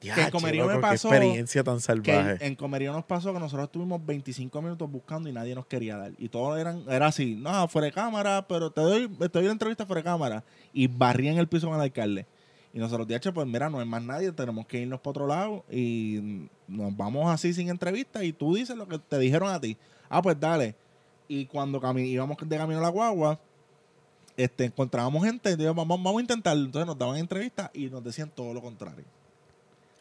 "Diache, 0.00 0.22
en 0.22 0.30
Comerío 0.30 0.66
me 0.66 0.74
loco, 0.74 0.80
qué 0.86 0.90
pasó 0.92 1.08
experiencia 1.08 1.62
tan 1.62 1.76
Que 1.76 1.80
salvaje. 1.80 2.44
en 2.46 2.56
comerío 2.56 2.92
nos 2.92 3.04
pasó 3.04 3.32
que 3.32 3.38
nosotros 3.38 3.66
estuvimos 3.66 4.04
25 4.04 4.60
minutos 4.60 4.90
buscando 4.90 5.28
y 5.28 5.32
nadie 5.32 5.54
nos 5.54 5.66
quería 5.66 5.96
dar. 5.96 6.12
Y 6.18 6.28
todos 6.28 6.58
eran, 6.58 6.82
era 6.88 7.06
así, 7.06 7.36
no, 7.36 7.68
fuera 7.68 7.86
de 7.86 7.92
cámara, 7.92 8.44
pero 8.48 8.70
te 8.70 8.80
doy, 8.80 9.08
te 9.08 9.28
doy 9.28 9.44
la 9.44 9.52
entrevista 9.52 9.86
fuera 9.86 10.00
de 10.00 10.04
cámara. 10.04 10.44
Y 10.72 10.88
barrían 10.88 11.38
el 11.38 11.46
piso 11.46 11.68
con 11.68 11.76
el 11.76 11.82
alcalde. 11.82 12.26
Y 12.74 12.78
nosotros, 12.78 13.06
DH, 13.06 13.32
pues 13.32 13.46
mira, 13.46 13.68
no 13.70 13.78
hay 13.78 13.86
más 13.86 14.02
nadie, 14.02 14.32
tenemos 14.32 14.66
que 14.66 14.80
irnos 14.80 14.98
para 15.00 15.10
otro 15.10 15.26
lado 15.26 15.64
y 15.70 16.48
nos 16.66 16.96
vamos 16.96 17.30
así 17.30 17.52
sin 17.52 17.68
entrevista 17.68 18.24
y 18.24 18.32
tú 18.32 18.54
dices 18.54 18.76
lo 18.76 18.88
que 18.88 18.98
te 18.98 19.18
dijeron 19.18 19.50
a 19.52 19.60
ti. 19.60 19.76
Ah, 20.08 20.20
pues 20.22 20.38
dale. 20.40 20.74
Y 21.32 21.46
cuando 21.46 21.80
íbamos 21.98 22.36
de 22.38 22.56
camino 22.58 22.78
a 22.78 22.82
la 22.82 22.88
guagua, 22.90 23.40
este, 24.36 24.66
encontrábamos 24.66 25.24
gente, 25.24 25.52
y 25.58 25.64
vamos, 25.64 25.88
vamos 25.88 26.18
a 26.18 26.20
intentarlo. 26.20 26.66
Entonces 26.66 26.86
nos 26.86 26.98
daban 26.98 27.16
entrevistas 27.16 27.70
y 27.72 27.86
nos 27.86 28.04
decían 28.04 28.30
todo 28.34 28.52
lo 28.52 28.60
contrario. 28.60 29.04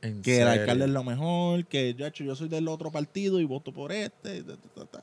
En 0.01 0.21
Que 0.21 0.41
el 0.41 0.47
serio. 0.47 0.61
alcalde 0.61 0.85
es 0.85 0.91
lo 0.91 1.03
mejor, 1.05 1.65
que 1.67 1.93
yo, 1.93 2.05
yo 2.09 2.35
soy 2.35 2.49
del 2.49 2.67
otro 2.67 2.91
partido 2.91 3.39
y 3.39 3.45
voto 3.45 3.71
por 3.71 3.93
este. 3.93 4.43
ta, 4.43 4.55
ta, 4.75 4.85
ta, 4.85 5.01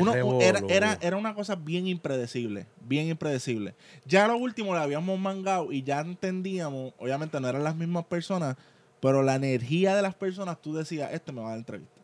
Uno- 0.00 0.40
era, 0.40 0.60
era, 0.68 0.98
era 1.00 1.16
una 1.16 1.32
cosa 1.32 1.54
bien 1.54 1.86
impredecible, 1.86 2.66
bien 2.80 3.06
impredecible. 3.08 3.74
Ya 4.04 4.26
lo 4.26 4.36
último 4.36 4.74
le 4.74 4.80
habíamos 4.80 5.16
mangado 5.20 5.70
y 5.70 5.84
ya 5.84 6.00
entendíamos, 6.00 6.92
obviamente 6.98 7.38
no 7.40 7.46
eran 7.48 7.62
las 7.62 7.76
mismas 7.76 8.06
personas, 8.06 8.56
pero 9.00 9.22
la 9.22 9.36
energía 9.36 9.94
de 9.94 10.02
las 10.02 10.14
personas, 10.16 10.60
tú 10.60 10.74
decías, 10.74 11.12
este 11.12 11.30
me 11.30 11.40
va 11.42 11.48
a 11.48 11.50
dar 11.50 11.58
entrevista. 11.58 12.01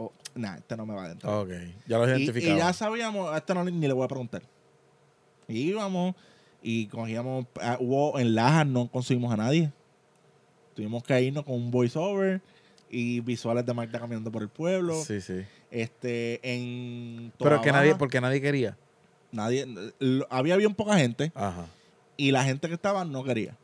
O, 0.00 0.12
nah, 0.36 0.54
este 0.56 0.76
no 0.76 0.86
me 0.86 0.94
va 0.94 1.00
a 1.00 1.08
dar 1.08 1.12
entrevista. 1.12 1.40
Ok, 1.40 1.74
ya 1.88 1.98
lo 1.98 2.06
Y- 2.06 2.10
identificaba. 2.10 2.54
Y, 2.54 2.58
ya 2.58 2.72
sabíamos, 2.72 3.32
a 3.32 3.38
este 3.38 3.52
no, 3.52 3.64
ni 3.64 3.86
le 3.86 3.92
voy 3.92 4.04
a 4.04 4.08
preguntar. 4.08 4.42
Y 5.48 5.58
íbamos 5.70 6.14
y 6.62 6.86
cogíamos, 6.86 7.46
ah, 7.60 7.76
hubo 7.80 8.18
en 8.20 8.34
Lajas, 8.36 8.66
no 8.66 8.88
conseguimos 8.88 9.32
a 9.32 9.36
nadie. 9.36 9.72
Tuvimos 10.74 11.02
que 11.02 11.20
irnos 11.20 11.44
con 11.44 11.54
un 11.56 11.70
voiceover 11.72 12.40
y 12.88 13.18
visuales 13.20 13.66
de 13.66 13.74
Magda 13.74 13.98
caminando 13.98 14.30
por 14.30 14.42
el 14.42 14.48
pueblo. 14.48 14.94
Sí, 15.02 15.20
sí. 15.20 15.44
Este, 15.72 16.38
en 16.54 17.32
Pero 17.38 17.56
Toa 17.56 17.62
que 17.64 17.72
nadie, 17.72 17.94
porque 17.96 18.20
nadie 18.20 18.40
quería. 18.40 18.76
nadie, 19.32 19.66
lo- 19.98 20.26
había 20.30 20.56
bien 20.56 20.74
poca 20.74 20.96
gente 20.96 21.32
Ajá. 21.34 21.66
y 22.16 22.30
la 22.30 22.44
gente 22.44 22.68
que 22.68 22.74
estaba 22.74 23.04
no 23.04 23.24
quería. 23.24 23.56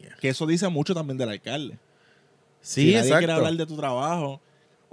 Yeah. 0.00 0.16
Que 0.20 0.30
eso 0.30 0.46
dice 0.46 0.68
mucho 0.68 0.94
también 0.94 1.18
del 1.18 1.28
alcalde. 1.28 1.78
Sí, 2.60 2.86
si 2.88 2.94
nadie 2.94 3.02
quiere 3.10 3.24
exacto. 3.24 3.34
hablar 3.34 3.54
de 3.54 3.66
tu 3.66 3.76
trabajo 3.76 4.40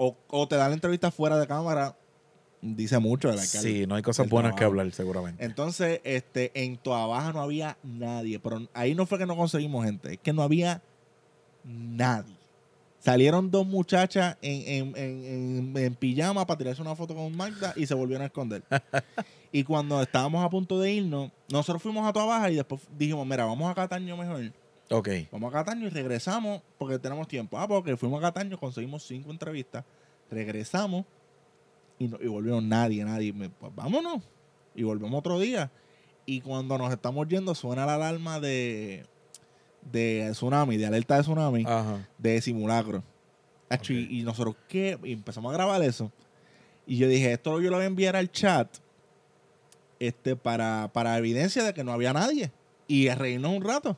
o, 0.02 0.16
o 0.30 0.48
te 0.48 0.56
dan 0.56 0.70
la 0.70 0.76
entrevista 0.76 1.12
fuera 1.12 1.38
de 1.38 1.46
cámara, 1.46 1.94
dice 2.62 2.98
mucho 3.00 3.28
del 3.30 3.40
alcalde. 3.40 3.70
Sí, 3.82 3.86
no 3.86 3.96
hay 3.96 4.02
cosas 4.02 4.30
buenas 4.30 4.56
que 4.56 4.64
hablar, 4.64 4.90
seguramente. 4.94 5.44
Entonces, 5.44 6.00
este, 6.06 6.52
en 6.64 6.78
Toa 6.78 7.06
Baja 7.06 7.34
no 7.34 7.42
había 7.42 7.78
nadie. 7.84 8.40
Pero 8.40 8.66
ahí 8.74 8.96
no 8.96 9.06
fue 9.06 9.18
que 9.18 9.26
no 9.26 9.36
conseguimos 9.36 9.84
gente, 9.86 10.14
es 10.14 10.20
que 10.20 10.32
no 10.32 10.42
había 10.42 10.82
nadie. 11.66 12.34
Salieron 13.00 13.50
dos 13.52 13.66
muchachas 13.66 14.38
en, 14.42 14.62
en- 14.68 14.98
en- 14.98 15.26
en- 15.74 15.78
en 15.78 15.96
pijama 15.96 16.46
para 16.46 16.58
tirarse 16.58 16.82
una 16.82 16.96
foto 16.96 17.16
con 17.16 17.36
Magda 17.36 17.74
y 17.76 17.86
se 17.86 17.94
volvieron 17.94 18.24
a 18.24 18.28
esconder. 18.28 18.64
y 19.52 19.64
cuando 19.64 20.02
estábamos 20.02 20.46
a 20.46 20.50
punto 20.50 20.80
de 20.80 20.92
irnos, 20.94 21.32
nosotros 21.50 21.82
fuimos 21.82 22.08
a 22.08 22.12
Toa 22.14 22.26
Baja 22.26 22.52
y 22.52 22.56
después 22.56 22.82
dijimos, 22.98 23.26
mira, 23.26 23.46
vamos 23.46 23.70
a 23.70 23.76
Cataño 23.76 24.16
mejor. 24.18 24.52
Ok. 24.92 25.10
Vamos 25.32 25.54
a 25.54 25.58
Cataño 25.60 25.88
y 25.88 25.90
regresamos 25.90 26.62
porque 26.78 26.98
tenemos 27.00 27.28
tiempo. 27.28 27.58
Ah, 27.60 27.68
porque 27.68 27.96
fuimos 27.96 28.20
a 28.24 28.28
Cataño, 28.28 28.60
conseguimos 28.60 29.04
cinco 29.06 29.30
entrevistas, 29.32 29.84
regresamos 30.32 31.06
y, 32.00 32.08
no, 32.08 32.18
y 32.22 32.28
volvieron 32.28 32.68
nadie, 32.68 33.04
nadie. 33.04 33.32
Me- 33.34 33.50
pues 33.50 33.74
vámonos. 33.76 34.24
Y 34.76 34.84
volvemos 34.84 35.20
otro 35.20 35.40
día. 35.40 35.72
Y 36.26 36.42
cuando 36.42 36.78
nos 36.78 36.92
estamos 36.92 37.28
yendo, 37.28 37.54
suena 37.56 37.86
la 37.86 37.96
alarma 37.96 38.40
de, 38.40 39.06
de 39.92 40.30
tsunami, 40.32 40.78
de 40.78 40.86
alerta 40.86 41.16
de 41.18 41.22
tsunami, 41.22 41.64
Ajá. 41.68 42.08
de 42.18 42.42
simulacro. 42.42 43.04
Y- 43.90 44.24
nosotros, 44.24 44.56
¿qué? 44.68 44.98
Y 45.04 45.14
empezamos 45.14 45.52
a 45.52 45.54
grabar 45.54 45.82
eso. 45.84 46.12
Y 46.88 46.98
yo 46.98 47.08
dije, 47.08 47.32
esto 47.34 47.62
yo 47.62 47.70
lo 47.70 47.76
voy 47.78 47.84
a 47.84 47.88
enviar 47.88 48.16
al 48.16 48.32
chat. 48.32 48.68
este, 50.00 50.36
para, 50.36 50.90
para 50.94 51.18
evidencia 51.18 51.64
de 51.64 51.74
que 51.74 51.84
no 51.84 51.92
había 51.92 52.14
nadie. 52.14 52.52
Y 52.88 53.10
a 53.10 53.16
reírnos 53.16 53.52
un 53.52 53.64
rato. 53.64 53.98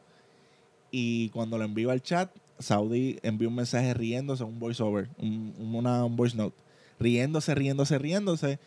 Y 0.91 1.30
cuando 1.30 1.58
lo 1.58 1.63
envío 1.63 1.89
al 1.91 2.01
chat, 2.01 2.30
Saudi 2.60 3.17
envió 3.23 3.47
un 3.49 3.56
mensaje 3.56 3.93
riéndose, 3.93 4.43
un 4.43 4.60
voiceover, 4.60 5.08
un, 5.17 5.54
un- 5.58 5.75
una, 5.75 6.04
un 6.06 6.15
voice 6.15 6.36
note. 6.38 6.56
Riéndose, 6.99 7.56
riéndose, 7.56 7.97
riéndose. 7.97 8.60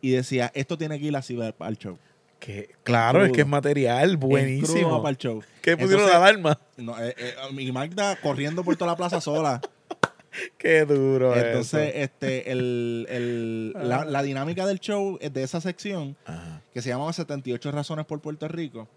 Y 0.00 0.10
decía, 0.10 0.50
esto 0.54 0.78
tiene 0.78 0.98
que 0.98 1.06
ir 1.06 1.16
así 1.16 1.38
al 1.58 1.78
show. 1.78 1.98
Que, 2.38 2.70
claro, 2.82 3.24
es 3.24 3.32
que 3.32 3.40
es 3.40 3.46
material 3.46 4.16
buenísimo. 4.18 4.98
para 5.02 5.10
el 5.10 5.16
show. 5.18 5.42
Que 5.62 5.76
pusieron 5.76 6.06
la 6.06 6.16
alarma. 6.18 6.60
no, 6.76 6.98
eh, 7.02 7.14
eh, 7.16 7.34
y 7.58 7.72
Magda 7.72 8.16
corriendo 8.16 8.62
por 8.62 8.76
toda 8.76 8.90
la 8.92 8.96
plaza 8.96 9.20
sola. 9.20 9.60
Qué 10.58 10.84
duro 10.84 11.34
Entonces, 11.34 11.88
eso. 11.94 11.98
este, 12.04 12.50
el, 12.52 13.06
el- 13.08 13.72
la, 13.72 14.04
la 14.04 14.22
dinámica 14.22 14.66
del 14.66 14.78
show 14.80 15.18
de 15.18 15.42
esa 15.42 15.60
sección, 15.60 16.16
Ajá. 16.26 16.60
que 16.74 16.82
se 16.82 16.88
llamaba 16.90 17.12
78 17.12 17.70
razones 17.72 18.04
por 18.04 18.20
Puerto 18.20 18.46
Rico, 18.48 18.88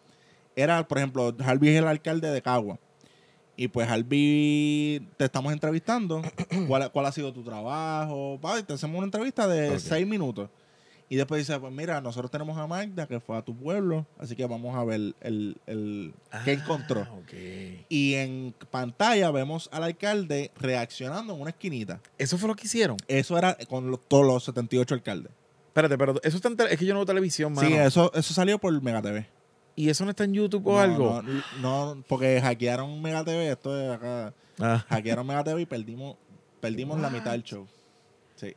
era, 0.57 0.85
por 0.87 0.97
ejemplo, 0.97 1.33
Harvey 1.45 1.69
es 1.69 1.77
el 1.79 1.87
alcalde 1.87 2.29
de 2.29 2.41
Cagua. 2.41 2.77
Y 3.55 3.69
pues, 3.69 3.87
Harvey, 3.89 5.07
te 5.17 5.25
estamos 5.25 5.53
entrevistando. 5.53 6.21
¿Cuál, 6.67 6.91
cuál 6.91 7.05
ha 7.05 7.11
sido 7.11 7.31
tu 7.33 7.43
trabajo? 7.43 8.37
Pa, 8.41 8.59
y 8.59 8.63
te 8.63 8.73
hacemos 8.73 8.97
una 8.97 9.05
entrevista 9.05 9.47
de 9.47 9.79
seis 9.79 10.05
minutos. 10.05 10.49
Y 11.09 11.15
después 11.15 11.39
dice, 11.47 11.57
pues 11.57 11.71
mira, 11.71 12.01
nosotros 12.01 12.29
tenemos 12.29 12.57
a 12.57 12.67
Magda, 12.67 13.07
que 13.07 13.21
fue 13.21 13.37
a 13.37 13.41
tu 13.41 13.55
pueblo, 13.55 14.05
así 14.19 14.35
que 14.35 14.45
vamos 14.45 14.75
a 14.75 14.83
ver 14.83 15.13
el, 15.21 15.55
el, 15.65 16.13
qué 16.43 16.51
encontró. 16.51 17.07
Ah, 17.09 17.13
ok. 17.13 17.33
Y 17.87 18.15
en 18.15 18.53
pantalla 18.69 19.31
vemos 19.31 19.69
al 19.71 19.83
alcalde 19.83 20.51
reaccionando 20.57 21.33
en 21.33 21.39
una 21.41 21.51
esquinita. 21.51 22.01
Eso 22.17 22.37
fue 22.37 22.49
lo 22.49 22.55
que 22.55 22.67
hicieron. 22.67 22.97
Eso 23.07 23.37
era 23.37 23.55
con 23.69 23.89
los- 23.89 24.01
todos 24.09 24.25
los 24.25 24.43
78 24.43 24.95
alcaldes. 24.95 25.31
Espérate, 25.67 25.97
pero 25.97 26.19
eso 26.23 26.35
está 26.35 26.49
en 26.49 26.57
es 26.69 26.77
que 26.77 26.85
yo 26.85 26.93
no 26.93 26.99
veo 26.99 27.05
televisión, 27.05 27.53
mano. 27.53 27.67
Sí, 27.67 27.73
eso, 27.73 28.11
eso 28.13 28.33
salió 28.33 28.59
por 28.59 28.79
Mega 28.81 29.01
TV. 29.01 29.27
Y 29.77 29.89
eso 29.89 30.03
no 30.03 30.09
está 30.09 30.23
en 30.25 30.33
YouTube 30.33 30.65
o 30.67 30.73
No, 30.73 30.79
algo. 30.79 31.21
No, 31.61 31.93
no, 31.95 32.03
porque 32.09 32.41
hackearon 32.41 32.99
Mega 33.01 33.23
TV, 33.23 33.49
esto 33.51 33.79
es 33.79 33.91
acá. 33.91 34.33
Ah. 34.59 34.83
Hackearon 34.89 35.25
Mega 35.25 35.43
TV 35.43 35.61
y 35.61 35.65
perdimos, 35.67 36.15
perdimos 36.59 36.99
la 36.99 37.09
mitad 37.11 37.31
del 37.31 37.43
show. 37.43 37.67
Sí. 38.35 38.55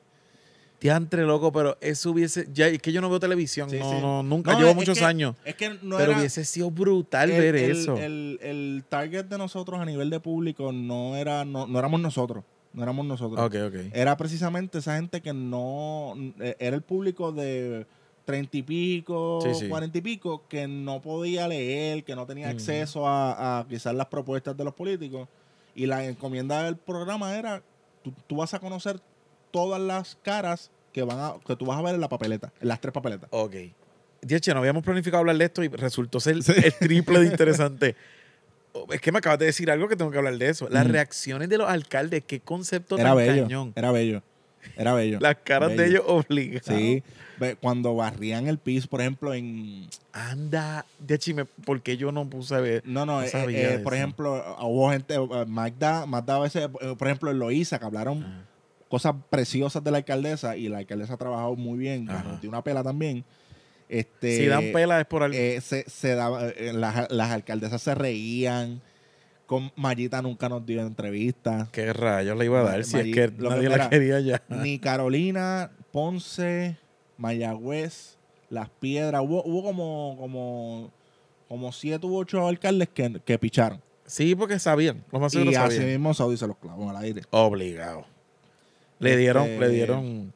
Diantre, 0.81 1.25
loco, 1.27 1.53
pero 1.53 1.77
eso 1.83 2.11
hubiese. 2.11 2.49
Ya, 2.55 2.69
es 2.69 2.81
que 2.81 2.91
yo 2.91 3.03
no 3.03 3.11
veo 3.11 3.21
televisión. 3.21 3.69
Sí, 3.69 3.79
no, 3.79 3.91
sí. 3.91 3.97
no, 4.01 4.23
nunca. 4.23 4.53
No, 4.55 4.61
Llevo 4.61 4.75
muchos 4.75 4.99
que- 4.99 5.05
años. 5.05 5.37
Es 5.45 5.55
que 5.57 5.69
no 5.83 5.99
pero 5.99 6.13
era. 6.13 6.19
hubiese 6.21 6.43
sido 6.47 6.71
brutal 6.71 7.31
el, 7.31 7.39
ver 7.39 7.55
el- 7.57 7.71
eso. 7.73 7.99
El, 7.99 8.39
el 8.43 8.83
target 8.89 9.27
de 9.27 9.37
nosotros 9.37 9.79
a 9.79 9.85
nivel 9.85 10.09
de 10.09 10.21
público 10.21 10.73
no 10.73 11.17
era, 11.17 11.45
no, 11.45 11.67
no 11.67 11.79
éramos 11.79 12.01
nosotros. 12.01 12.45
No 12.73 12.83
éramos 12.83 13.05
nosotros. 13.05 13.39
ok, 13.39 13.55
ok. 13.67 13.75
Era 13.93 14.17
precisamente 14.17 14.79
esa 14.79 14.97
gente 14.97 15.21
que 15.21 15.35
no. 15.35 16.15
eh, 16.41 16.57
Era 16.59 16.77
el 16.77 16.83
público 16.83 17.31
de 17.31 17.85
treinta 18.25 18.57
y 18.57 18.63
pico, 18.63 19.41
Sí, 19.43 19.55
sí. 19.55 19.69
cuarenta 19.69 19.99
y 19.99 20.01
pico, 20.01 20.45
que 20.49 20.69
no 20.69 21.01
podía 21.03 21.49
leer, 21.49 22.05
que 22.05 22.15
no 22.15 22.27
tenía 22.27 22.49
acceso 22.49 23.07
a, 23.09 23.61
a 23.61 23.67
quizás 23.69 23.95
las 23.95 24.07
propuestas 24.07 24.57
de 24.57 24.65
los 24.65 24.75
políticos. 24.75 25.29
Y 25.75 25.87
la 25.87 26.05
encomienda 26.05 26.63
del 26.65 26.77
programa 26.77 27.37
era: 27.37 27.63
tú, 28.03 28.13
tú 28.27 28.37
vas 28.37 28.53
a 28.55 28.59
conocer 28.61 29.01
todas 29.51 29.81
las 29.81 30.17
caras 30.23 30.71
que 30.93 31.03
van 31.03 31.19
a, 31.19 31.35
que 31.47 31.57
tú 31.57 31.67
vas 31.67 31.79
a 31.79 31.83
ver 31.83 31.95
en 31.95 32.01
la 32.01 32.09
papeleta, 32.09 32.53
en 32.61 32.69
las 32.69 32.81
tres 32.81 32.93
papeletas. 32.93 33.29
Ok. 33.33 33.55
Dieche, 34.23 34.53
no 34.53 34.61
habíamos 34.61 34.83
planificado 34.85 35.21
hablar 35.21 35.37
de 35.39 35.47
esto 35.47 35.63
y 35.65 35.69
resultó 35.69 36.21
ser 36.21 36.37
el 36.37 36.75
triple 36.75 37.21
de 37.21 37.27
interesante. 37.27 37.97
Oh, 38.73 38.87
Es 38.93 39.01
que 39.01 39.11
me 39.11 39.19
acabas 39.19 39.41
de 39.41 39.47
decir 39.47 39.69
algo 39.69 39.89
que 39.89 39.97
tengo 39.97 40.13
que 40.13 40.19
hablar 40.19 40.39
de 40.39 40.49
eso. 40.49 40.69
Las 40.71 40.87
Mm. 40.87 40.91
reacciones 40.93 41.49
de 41.49 41.59
los 41.59 41.69
alcaldes, 41.69 42.23
qué 42.25 42.39
concepto 42.39 42.97
Era 42.97 43.09
tan 43.09 43.17
bello, 43.17 43.43
cañón. 43.43 43.73
era 43.75 43.91
bello, 43.91 44.23
era 44.77 44.95
bello. 44.95 45.19
Las 45.21 45.37
caras 45.45 45.77
de 45.77 45.87
ellos 45.87 46.03
obligadas. 46.07 46.67
Sí, 46.67 47.03
cuando 47.61 47.95
barrían 47.95 48.47
el 48.49 48.59
piso, 48.59 48.89
por 48.89 49.01
ejemplo, 49.01 49.33
en, 49.35 49.89
Anda, 50.13 50.85
Dieche, 50.99 51.33
me- 51.35 51.45
¿por 51.47 51.81
qué 51.83 51.97
yo 51.97 52.13
no 52.13 52.29
puse 52.29 52.61
ver? 52.61 52.83
No, 52.85 53.07
no, 53.07 53.21
No 53.21 53.23
eh, 53.23 53.31
eh, 53.35 53.47
de 53.53 53.79
por 53.79 53.95
ejemplo, 53.95 54.57
hubo 54.61 54.91
gente, 54.91 55.15
eh, 55.15 55.45
Magda, 55.47 56.05
Magda 56.07 56.37
a 56.37 56.41
veces, 56.41 56.65
eh, 56.81 56.95
por 56.99 57.09
ejemplo, 57.09 57.31
en 57.31 57.39
Loíza, 57.39 57.79
que 57.79 57.85
hablaron 57.87 58.23
Ajá. 58.23 58.45
cosas 58.89 59.15
preciosas 59.31 59.83
de 59.83 59.91
la 59.91 59.99
alcaldesa 59.99 60.57
y 60.57 60.69
la 60.69 60.79
alcaldesa 60.79 61.15
ha 61.15 61.19
trabajado 61.19 61.57
muy 61.57 61.79
bien, 61.79 62.09
dio 62.41 62.51
una 62.51 62.63
pela 62.63 62.83
también. 62.83 63.25
Este, 63.89 64.37
si 64.37 64.47
dan 64.47 64.71
pela 64.73 65.01
es 65.01 65.07
por 65.07 65.23
algo. 65.25 65.37
eh, 65.37 65.61
se, 65.61 65.89
se 65.89 66.15
daba- 66.15 66.49
eh, 66.49 66.73
las, 66.73 67.11
las 67.11 67.31
alcaldesas 67.31 67.83
se 67.83 67.95
reían. 67.95 68.81
Con 69.51 69.73
Mayita 69.75 70.23
nunca 70.23 70.49
nos 70.49 70.65
dio 70.65 70.81
entrevistas. 70.81 71.69
¿Qué 71.71 71.93
rayos 71.93 72.39
le 72.39 72.45
iba 72.45 72.61
a 72.61 72.63
dar 72.63 72.85
si 72.85 72.97
es 73.01 73.13
que 73.13 73.33
nadie 73.37 73.69
la 73.69 73.91
quería 73.91 74.21
ya? 74.21 74.41
Ni 74.49 74.79
Carolina, 74.79 75.73
Ponce, 75.91 76.77
Mayagüez, 77.19 78.17
Las 78.49 78.69
Piedras. 78.71 79.21
Hubo, 79.25 79.43
hubo 79.45 79.65
como, 79.65 80.17
como, 80.21 80.93
como 81.49 81.73
siete 81.73 82.07
u 82.07 82.17
ocho 82.17 82.47
alcaldes 82.47 82.91
que, 82.91 83.21
que 83.25 83.41
picharon. 83.41 83.83
Sí, 84.07 84.37
porque 84.37 84.61
sabían. 84.61 85.03
Los 85.11 85.21
más 85.21 85.35
Y 85.35 85.41
así 85.41 85.53
sabían. 85.55 85.87
mismo 85.87 86.15
Saudi 86.15 86.37
se 86.37 86.47
los 86.47 86.57
clavó 86.57 86.89
al 86.89 86.99
aire. 86.99 87.23
Obligado. 87.31 88.05
Le 89.01 89.11
Este, 89.11 89.21
dieron, 89.21 89.59
le 89.59 89.69
dieron 89.69 90.33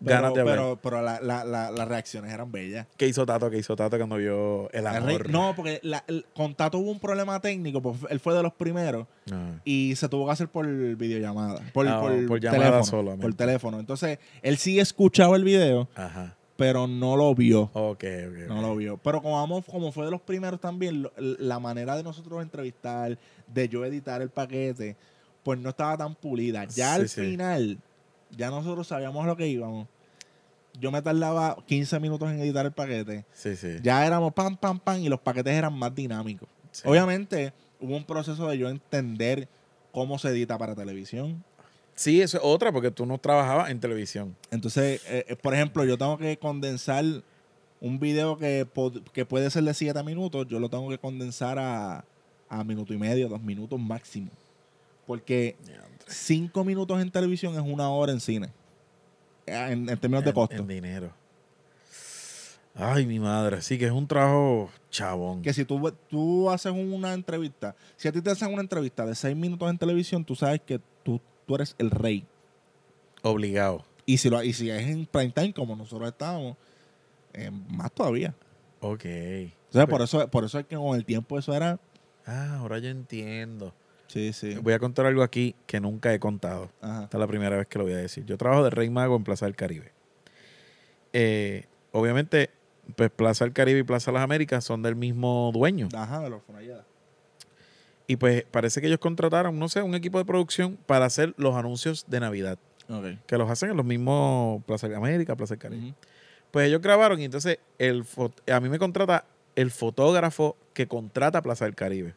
ganas 0.00 0.32
Pero, 0.32 0.44
de 0.44 0.50
pero, 0.52 0.78
pero 0.82 1.02
la- 1.02 1.20
la- 1.20 1.44
la- 1.44 1.70
las 1.70 1.88
reacciones 1.88 2.32
eran 2.32 2.50
bellas. 2.52 2.86
¿Qué 2.96 3.06
hizo 3.08 3.24
Tato? 3.26 3.50
¿Qué 3.50 3.58
hizo 3.58 3.74
Tato 3.76 3.96
cuando 3.96 4.16
vio 4.16 4.70
el 4.72 4.86
amor? 4.86 5.28
no, 5.30 5.54
porque 5.56 5.80
el- 6.06 6.24
con 6.34 6.54
Tato 6.54 6.78
hubo 6.78 6.90
un 6.90 7.00
problema 7.00 7.40
técnico, 7.40 7.80
porque 7.82 8.06
él 8.10 8.20
fue 8.20 8.34
de 8.34 8.42
los 8.42 8.52
primeros 8.52 9.06
Ah. 9.32 9.52
y 9.64 9.94
se 9.96 10.08
tuvo 10.08 10.26
que 10.26 10.32
hacer 10.32 10.48
por 10.48 10.66
videollamada. 10.96 11.60
Por, 11.72 11.88
Ah, 11.88 12.00
por, 12.00 12.26
por 12.26 12.40
llamada 12.40 12.62
teléfono. 12.64 12.84
solamente. 12.84 13.22
Por 13.22 13.34
teléfono. 13.34 13.80
Entonces, 13.80 14.18
él 14.42 14.56
sí 14.58 14.78
escuchaba 14.80 15.36
el 15.36 15.44
video, 15.44 15.88
Ajá. 15.94 16.34
pero 16.56 16.86
no 16.86 17.16
lo 17.16 17.34
vio. 17.34 17.70
Ok, 17.72 18.04
ok. 18.04 18.48
No 18.48 18.62
lo 18.62 18.76
vio. 18.76 18.96
Pero 18.98 19.22
como, 19.22 19.34
vamos- 19.36 19.64
como 19.64 19.92
fue 19.92 20.04
de 20.04 20.10
los 20.10 20.20
primeros 20.20 20.60
también, 20.60 21.02
lo- 21.02 21.12
la 21.16 21.58
manera 21.58 21.96
de 21.96 22.02
nosotros 22.02 22.42
entrevistar, 22.42 23.18
de 23.46 23.68
yo 23.68 23.84
editar 23.84 24.22
el 24.22 24.30
paquete, 24.30 24.96
pues 25.42 25.58
no 25.58 25.70
estaba 25.70 25.96
tan 25.96 26.14
pulida. 26.14 26.64
Ya 26.64 26.94
Sí, 26.96 27.00
al 27.00 27.08
sí. 27.08 27.20
final, 27.22 27.78
ya 28.36 28.50
nosotros 28.50 28.86
sabíamos 28.86 29.24
a 29.24 29.26
lo 29.26 29.36
que 29.36 29.46
íbamos. 29.46 29.88
Yo 30.80 30.92
me 30.92 31.02
tardaba 31.02 31.56
15 31.66 31.98
minutos 31.98 32.30
en 32.30 32.40
editar 32.40 32.64
el 32.64 32.72
paquete. 32.72 33.24
Sí, 33.32 33.56
sí. 33.56 33.78
Ya 33.82 34.06
éramos 34.06 34.32
pam, 34.32 34.56
pam, 34.56 34.78
pam, 34.78 35.00
y 35.00 35.08
los 35.08 35.20
paquetes 35.20 35.52
eran 35.54 35.76
más 35.76 35.94
dinámicos. 35.94 36.48
Sí. 36.70 36.82
Obviamente, 36.84 37.52
hubo 37.80 37.96
un 37.96 38.04
proceso 38.04 38.48
de 38.48 38.58
yo 38.58 38.68
entender 38.68 39.48
cómo 39.90 40.18
se 40.18 40.28
edita 40.28 40.56
para 40.56 40.74
televisión. 40.74 41.42
Sí, 41.94 42.22
eso 42.22 42.36
es 42.38 42.44
otra, 42.44 42.70
porque 42.70 42.92
tú 42.92 43.06
no 43.06 43.18
trabajabas 43.18 43.70
en 43.70 43.80
televisión. 43.80 44.36
Entonces, 44.52 45.02
eh, 45.06 45.24
eh, 45.26 45.36
por 45.36 45.52
ejemplo, 45.52 45.84
yo 45.84 45.98
tengo 45.98 46.16
que 46.16 46.38
condensar 46.38 47.04
un 47.80 47.98
video 47.98 48.38
que, 48.38 48.66
que 49.12 49.24
puede 49.24 49.50
ser 49.50 49.64
de 49.64 49.74
7 49.74 50.02
minutos, 50.04 50.46
yo 50.48 50.60
lo 50.60 50.68
tengo 50.68 50.88
que 50.88 50.98
condensar 50.98 51.58
a, 51.58 52.04
a 52.48 52.64
minuto 52.64 52.92
y 52.92 52.98
medio, 52.98 53.28
dos 53.28 53.42
minutos 53.42 53.80
máximo. 53.80 54.30
Porque 55.06 55.56
5 56.08 56.64
minutos 56.64 57.00
en 57.00 57.10
televisión 57.10 57.54
es 57.54 57.60
una 57.60 57.90
hora 57.90 58.12
en 58.12 58.20
cine. 58.20 58.50
En, 59.46 59.88
en 59.88 59.98
términos 59.98 60.24
de 60.24 60.32
costo. 60.32 60.56
En 60.56 60.66
dinero. 60.66 61.12
Ay, 62.74 63.06
mi 63.06 63.18
madre. 63.18 63.60
Sí, 63.60 63.76
que 63.76 63.86
es 63.86 63.92
un 63.92 64.06
trabajo 64.06 64.70
chabón. 64.90 65.42
Que 65.42 65.52
si 65.52 65.64
tú, 65.64 65.92
tú 66.08 66.48
haces 66.48 66.72
una 66.72 67.12
entrevista, 67.12 67.74
si 67.96 68.06
a 68.06 68.12
ti 68.12 68.22
te 68.22 68.30
hacen 68.30 68.52
una 68.52 68.62
entrevista 68.62 69.04
de 69.04 69.14
6 69.14 69.36
minutos 69.36 69.68
en 69.68 69.78
televisión, 69.78 70.24
tú 70.24 70.36
sabes 70.36 70.60
que 70.60 70.80
tú, 71.02 71.20
tú 71.46 71.54
eres 71.56 71.74
el 71.78 71.90
rey. 71.90 72.24
Obligado. 73.22 73.84
Y 74.06 74.18
si, 74.18 74.30
lo, 74.30 74.42
y 74.42 74.52
si 74.52 74.70
es 74.70 74.86
en 74.86 75.06
prime 75.06 75.30
time, 75.30 75.52
como 75.52 75.74
nosotros 75.74 76.08
estábamos, 76.08 76.56
eh, 77.32 77.50
más 77.50 77.90
todavía. 77.92 78.34
Ok. 78.80 79.04
Entonces, 79.04 79.86
por 79.88 80.02
eso, 80.02 80.28
por 80.28 80.44
eso 80.44 80.58
es 80.60 80.66
que 80.66 80.76
con 80.76 80.96
el 80.96 81.04
tiempo 81.04 81.38
eso 81.38 81.52
era. 81.54 81.80
Ah, 82.24 82.58
ahora 82.60 82.78
yo 82.78 82.90
entiendo. 82.90 83.74
Sí, 84.08 84.32
sí. 84.32 84.54
Voy 84.62 84.72
a 84.72 84.78
contar 84.78 85.06
algo 85.06 85.22
aquí 85.22 85.54
que 85.66 85.80
nunca 85.80 86.12
he 86.12 86.18
contado. 86.18 86.70
Ajá. 86.80 87.04
Esta 87.04 87.18
es 87.18 87.20
la 87.20 87.26
primera 87.26 87.56
vez 87.56 87.66
que 87.66 87.78
lo 87.78 87.84
voy 87.84 87.92
a 87.92 87.98
decir. 87.98 88.24
Yo 88.24 88.36
trabajo 88.36 88.64
de 88.64 88.70
Rey 88.70 88.90
Mago 88.90 89.16
en 89.16 89.24
Plaza 89.24 89.46
del 89.46 89.54
Caribe. 89.54 89.92
Eh, 91.12 91.66
obviamente, 91.92 92.50
pues 92.96 93.10
Plaza 93.10 93.44
del 93.44 93.52
Caribe 93.52 93.80
y 93.80 93.82
Plaza 93.82 94.10
Las 94.10 94.22
Américas 94.22 94.64
son 94.64 94.82
del 94.82 94.96
mismo 94.96 95.50
dueño. 95.52 95.88
Ajá, 95.94 96.20
de 96.20 96.30
los 96.30 96.42
Fonalleda. 96.42 96.84
Y 98.06 98.16
pues 98.16 98.44
parece 98.50 98.80
que 98.80 98.86
ellos 98.86 98.98
contrataron, 98.98 99.58
no 99.58 99.68
sé, 99.68 99.82
un 99.82 99.94
equipo 99.94 100.16
de 100.16 100.24
producción 100.24 100.78
para 100.86 101.04
hacer 101.04 101.34
los 101.36 101.54
anuncios 101.54 102.06
de 102.08 102.20
Navidad. 102.20 102.58
Ok. 102.88 103.18
Que 103.26 103.36
los 103.36 103.50
hacen 103.50 103.70
en 103.70 103.76
los 103.76 103.84
mismos 103.84 104.64
Plaza 104.64 104.88
de 104.88 104.96
América, 104.96 105.36
Plaza 105.36 105.54
del 105.54 105.60
Caribe. 105.60 105.94
Pues 106.50 106.68
ellos 106.68 106.80
grabaron 106.80 107.20
y 107.20 107.24
entonces 107.24 107.58
el 107.78 108.06
a 108.50 108.60
mí 108.60 108.70
me 108.70 108.78
contrata 108.78 109.26
el 109.54 109.70
fotógrafo 109.70 110.56
que 110.72 110.88
contrata 110.88 111.42
Plaza 111.42 111.66
del 111.66 111.74
Caribe. 111.74 112.14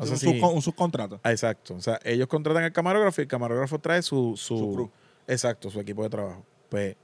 No 0.00 0.06
sé 0.06 0.12
un, 0.28 0.34
si- 0.34 0.40
un 0.42 0.62
subcontrato. 0.62 1.20
Ah, 1.22 1.30
exacto. 1.32 1.74
O 1.74 1.80
sea, 1.80 1.98
ellos 2.04 2.26
contratan 2.28 2.64
al 2.64 2.72
camarógrafo 2.72 3.20
y 3.20 3.22
el 3.22 3.28
camarógrafo 3.28 3.78
trae 3.78 4.02
su, 4.02 4.34
su, 4.36 4.58
Su 4.58 4.72
crew. 4.72 4.90
Exacto, 5.26 5.70
su 5.70 5.78
equipo 5.80 6.02
de 6.02 6.10
trabajo. 6.10 6.44
Pues 6.68 6.96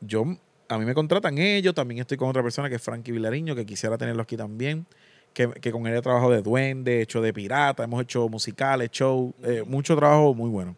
yo, 0.00 0.24
a 0.68 0.78
mí 0.78 0.84
me 0.84 0.94
contratan 0.94 1.36
ellos, 1.38 1.74
también 1.74 2.00
estoy 2.00 2.16
con 2.16 2.28
otra 2.28 2.42
persona 2.42 2.68
que 2.68 2.76
es 2.76 2.82
Frankie 2.82 3.12
Vilariño, 3.12 3.54
que 3.54 3.66
quisiera 3.66 3.98
tenerlo 3.98 4.22
aquí 4.22 4.36
también, 4.36 4.86
que, 5.34 5.48
que 5.48 5.70
con 5.72 5.86
él 5.86 5.94
he 5.96 6.00
trabajado 6.02 6.30
de 6.32 6.42
duende, 6.42 7.02
hecho 7.02 7.20
de 7.20 7.32
pirata, 7.32 7.84
hemos 7.84 8.02
hecho 8.02 8.28
musicales, 8.28 8.90
show, 8.90 9.34
eh, 9.42 9.62
mucho 9.66 9.94
trabajo 9.96 10.34
muy 10.34 10.48
bueno. 10.48 10.76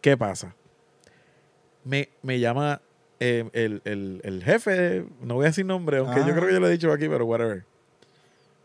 ¿Qué 0.00 0.16
pasa? 0.16 0.54
Me, 1.84 2.08
me 2.22 2.38
llama 2.40 2.80
eh, 3.20 3.48
el, 3.52 3.80
el- 3.84 4.20
el 4.24 4.42
jefe, 4.44 5.04
no 5.22 5.34
voy 5.34 5.44
a 5.44 5.48
decir 5.48 5.64
nombre, 5.64 5.98
aunque 5.98 6.20
yo 6.20 6.34
creo 6.34 6.46
que 6.48 6.52
yo 6.54 6.60
lo 6.60 6.68
he 6.68 6.72
dicho 6.72 6.92
aquí, 6.92 7.08
pero 7.08 7.24
whatever. 7.26 7.64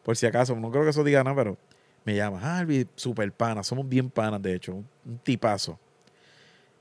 Por 0.03 0.17
si 0.17 0.25
acaso, 0.25 0.55
no 0.55 0.71
creo 0.71 0.83
que 0.83 0.89
eso 0.89 1.03
diga 1.03 1.23
nada, 1.23 1.35
pero 1.35 1.57
me 2.03 2.15
llama, 2.15 2.39
ah, 2.41 2.59
Albi, 2.59 2.87
super 2.95 3.31
pana, 3.31 3.63
somos 3.63 3.87
bien 3.87 4.09
panas, 4.09 4.41
de 4.41 4.55
hecho, 4.55 4.73
un, 4.75 4.87
un 5.05 5.17
tipazo. 5.19 5.79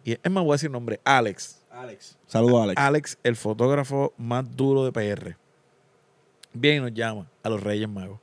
Y 0.05 0.13
es 0.13 0.31
más, 0.31 0.43
voy 0.43 0.53
a 0.53 0.55
decir 0.55 0.71
nombre, 0.71 1.01
Alex. 1.05 1.61
Alex. 1.71 2.19
Saludos, 2.27 2.63
Alex. 2.63 2.81
Alex, 2.81 3.19
el 3.23 3.37
fotógrafo 3.37 4.15
más 4.17 4.45
duro 4.57 4.85
de 4.85 4.93
PR. 4.93 5.37
Bien, 6.53 6.79
y 6.79 6.81
nos 6.81 6.93
llama 6.93 7.31
a 7.43 7.49
los 7.49 7.63
Reyes 7.63 7.89
Magos. 7.89 8.19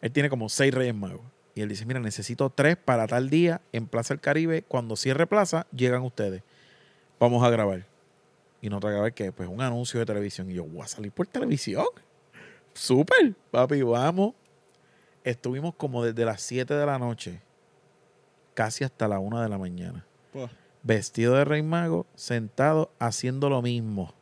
Él 0.00 0.12
tiene 0.12 0.28
como 0.28 0.48
seis 0.48 0.72
Reyes 0.72 0.94
Magos. 0.94 1.22
Y 1.54 1.60
él 1.60 1.68
dice, 1.68 1.84
mira, 1.84 2.00
necesito 2.00 2.50
tres 2.50 2.76
para 2.76 3.06
tal 3.06 3.28
día 3.28 3.60
en 3.72 3.86
Plaza 3.86 4.14
del 4.14 4.20
Caribe. 4.20 4.62
Cuando 4.62 4.96
cierre 4.96 5.26
Plaza, 5.26 5.66
llegan 5.74 6.02
ustedes. 6.02 6.42
Vamos 7.18 7.42
a 7.44 7.50
grabar. 7.50 7.86
Y 8.60 8.68
nosotros 8.68 8.90
a 8.90 8.92
grabar 8.92 9.14
que 9.14 9.32
pues 9.32 9.48
un 9.48 9.60
anuncio 9.60 10.00
de 10.00 10.06
televisión. 10.06 10.50
Y 10.50 10.54
yo, 10.54 10.64
voy 10.64 10.82
a 10.82 10.86
salir 10.86 11.12
por 11.12 11.26
televisión. 11.26 11.86
Súper, 12.74 13.34
papi, 13.50 13.82
vamos. 13.82 14.34
Estuvimos 15.24 15.74
como 15.74 16.04
desde 16.04 16.24
las 16.24 16.40
7 16.42 16.74
de 16.74 16.86
la 16.86 16.98
noche, 16.98 17.40
casi 18.54 18.84
hasta 18.84 19.06
la 19.08 19.18
1 19.18 19.40
de 19.40 19.48
la 19.48 19.58
mañana 19.58 20.06
vestido 20.84 21.34
de 21.36 21.44
rey 21.44 21.62
mago, 21.62 22.06
sentado 22.16 22.90
haciendo 22.98 23.48
lo 23.48 23.62
mismo. 23.62 24.12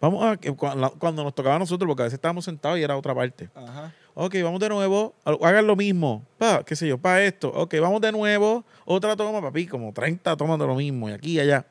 Vamos 0.00 0.24
a 0.24 0.36
que 0.38 0.50
cuando, 0.56 1.22
nos 1.22 1.34
tocaba 1.34 1.56
a 1.56 1.58
nosotros, 1.58 1.86
porque 1.86 2.02
a 2.02 2.04
veces 2.04 2.14
estábamos 2.16 2.46
sentados 2.46 2.78
y 2.78 2.82
era 2.82 2.96
otra 2.96 3.14
parte. 3.14 3.50
Ajá. 3.54 3.92
Ok, 4.14 4.34
vamos 4.42 4.58
de 4.60 4.68
nuevo, 4.70 5.14
ha- 5.24 5.36
hagan 5.46 5.66
lo 5.66 5.76
mismo, 5.76 6.24
pa, 6.38 6.64
qué 6.64 6.74
sé 6.76 6.88
yo, 6.88 6.96
para 6.98 7.22
esto. 7.22 7.50
Ok, 7.54 7.74
vamos 7.80 8.00
de 8.00 8.10
nuevo, 8.10 8.64
otra 8.86 9.14
toma, 9.16 9.42
papi, 9.42 9.66
como 9.66 9.92
30 9.92 10.34
tomas 10.36 10.58
de 10.58 10.66
lo 10.66 10.74
mismo, 10.76 11.10
y 11.10 11.12
aquí 11.12 11.32
y 11.32 11.40
allá. 11.40 11.66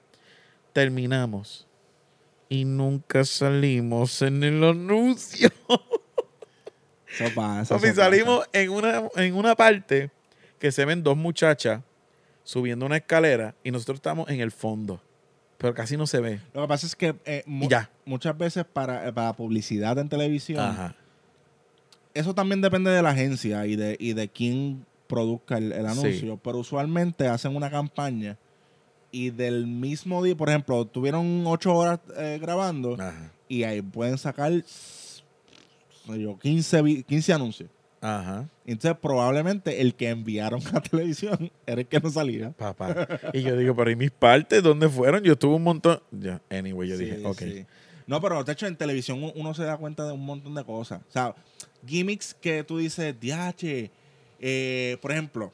Terminamos. 0.71 1.67
Y 2.47 2.63
nunca 2.65 3.25
salimos 3.25 4.21
en 4.21 4.43
el 4.43 4.63
anuncio. 4.63 5.49
Eso 7.13 7.25
pasa. 7.35 7.75
Papi, 7.75 7.89
salimos 7.93 8.47
en 8.53 8.69
una, 8.69 9.03
en 9.15 9.35
una 9.35 9.55
parte 9.55 10.09
que 10.59 10.71
se 10.71 10.85
ven 10.85 11.03
dos 11.03 11.17
muchachas 11.17 11.81
subiendo 12.43 12.85
una 12.85 12.97
escalera 12.97 13.55
y 13.63 13.71
nosotros 13.71 13.97
estamos 13.97 14.29
en 14.29 14.39
el 14.41 14.51
fondo. 14.51 15.01
Pero 15.57 15.73
casi 15.73 15.95
no 15.97 16.07
se 16.07 16.19
ve. 16.19 16.39
Lo 16.53 16.61
que 16.63 16.67
pasa 16.67 16.87
es 16.87 16.95
que 16.95 17.15
eh, 17.25 17.43
mu- 17.45 17.65
Y 17.65 17.69
ya. 17.69 17.89
muchas 18.05 18.35
veces 18.37 18.65
para, 18.65 19.07
eh, 19.07 19.13
para 19.13 19.33
publicidad 19.33 19.97
en 19.99 20.09
televisión, 20.09 20.59
Ajá. 20.59 20.95
eso 22.13 22.33
también 22.33 22.61
depende 22.61 22.89
de 22.91 23.01
la 23.01 23.09
agencia 23.11 23.65
y 23.67 23.75
de, 23.75 23.95
y 23.99 24.13
de 24.13 24.27
quién 24.27 24.85
produzca 25.07 25.57
el, 25.57 25.71
el 25.71 25.85
anuncio. 25.85 26.37
Pero 26.37 26.57
usualmente 26.57 27.27
hacen 27.27 27.55
una 27.55 27.69
campaña 27.69 28.37
y 29.11 29.29
del 29.29 29.67
mismo 29.67 30.23
día, 30.23 30.35
por 30.35 30.49
ejemplo, 30.49 30.85
tuvieron 30.85 31.43
ocho 31.45 31.75
horas 31.75 31.99
eh, 32.17 32.39
grabando 32.41 32.95
Ajá. 32.95 33.31
y 33.47 33.63
ahí 33.63 33.81
pueden 33.81 34.17
sacar 34.17 34.51
yo, 36.07 36.37
15, 36.39 36.81
vi- 36.81 37.03
15 37.03 37.33
anuncios. 37.33 37.69
Ajá. 38.03 38.47
Entonces, 38.65 38.97
probablemente 38.99 39.79
el 39.81 39.93
que 39.93 40.09
enviaron 40.09 40.61
a 40.73 40.81
televisión 40.81 41.51
era 41.67 41.81
el 41.81 41.87
que 41.87 41.99
no 41.99 42.09
salía. 42.09 42.49
Papá. 42.51 43.07
Y 43.33 43.41
yo 43.43 43.55
digo, 43.55 43.75
pero 43.75 43.91
¿y 43.91 43.95
mis 43.95 44.09
partes 44.11 44.63
dónde 44.63 44.89
fueron? 44.89 45.23
Yo 45.23 45.33
estuve 45.33 45.55
un 45.55 45.63
montón. 45.63 46.01
Ya, 46.11 46.41
anyway, 46.49 46.89
yo 46.89 46.97
Sí, 46.97 47.05
dije, 47.05 47.25
ok. 47.25 47.37
sí. 47.39 47.65
No, 48.07 48.19
pero 48.19 48.43
de 48.43 48.51
hecho 48.51 48.65
en 48.65 48.75
televisión 48.75 49.31
uno 49.35 49.53
se 49.53 49.63
da 49.63 49.77
cuenta 49.77 50.05
de 50.05 50.11
un 50.13 50.25
montón 50.25 50.55
de 50.55 50.63
cosas. 50.65 51.01
O 51.07 51.11
sea, 51.11 51.35
gimmicks 51.85 52.33
que 52.33 52.63
tú 52.63 52.79
dices, 52.79 53.17
diache, 53.19 53.91
eh, 54.39 54.97
por 55.01 55.11
ejemplo, 55.11 55.51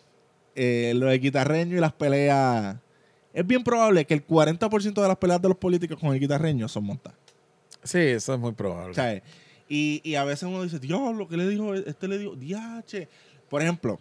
eh, 0.56 0.94
lo 0.96 1.08
de 1.08 1.20
guitarreño 1.20 1.76
y 1.78 1.80
las 1.82 1.92
peleas. 1.94 2.78
Es 3.34 3.46
bien 3.46 3.64
probable 3.64 4.06
que 4.06 4.14
el 4.14 4.26
40% 4.26 5.02
de 5.02 5.08
las 5.08 5.18
peleas 5.18 5.42
de 5.42 5.50
los 5.50 5.58
políticos 5.58 6.00
con 6.00 6.14
el 6.14 6.20
guitarreño 6.20 6.68
son 6.70 6.86
montadas. 6.86 7.20
Sí, 7.84 8.00
eso 8.00 8.34
es 8.34 8.40
muy 8.40 8.54
probable. 8.54 8.96
¿Sabes? 8.96 9.22
Y, 9.70 10.02
y 10.04 10.16
a 10.16 10.24
veces 10.24 10.44
uno 10.44 10.64
dice, 10.64 10.80
Dios, 10.80 11.16
lo 11.16 11.28
que 11.28 11.38
le 11.38 11.48
dijo, 11.48 11.74
este 11.74 12.08
le 12.08 12.18
dijo, 12.18 12.36
diache. 12.36 13.08
Por 13.50 13.62
ejemplo, 13.62 14.00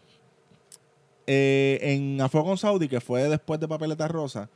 eh, 1.26 1.78
en 1.82 2.20
A 2.20 2.28
Fuego 2.28 2.46
con 2.46 2.58
Saudi, 2.58 2.88
que 2.88 3.00
fue 3.00 3.28
después 3.28 3.58
de 3.58 3.66
Papeleta 3.66 4.06
Rosa, 4.06 4.48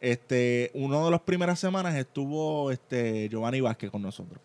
este, 0.00 0.70
uno 0.74 1.04
de 1.04 1.10
las 1.10 1.20
primeras 1.20 1.58
semanas 1.58 1.94
estuvo 1.94 2.70
este, 2.70 3.28
Giovanni 3.28 3.60
Vázquez 3.60 3.90
con 3.90 4.02
nosotros. 4.02 4.40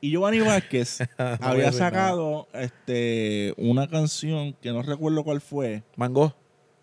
Y 0.00 0.10
Giovanni 0.10 0.40
Vázquez 0.46 0.98
había 1.16 1.72
sacado 1.72 2.48
este, 2.52 3.54
una 3.56 3.88
canción 3.88 4.54
que 4.60 4.72
no 4.72 4.82
recuerdo 4.82 5.24
cuál 5.24 5.40
fue. 5.40 5.82
Mango. 5.96 6.34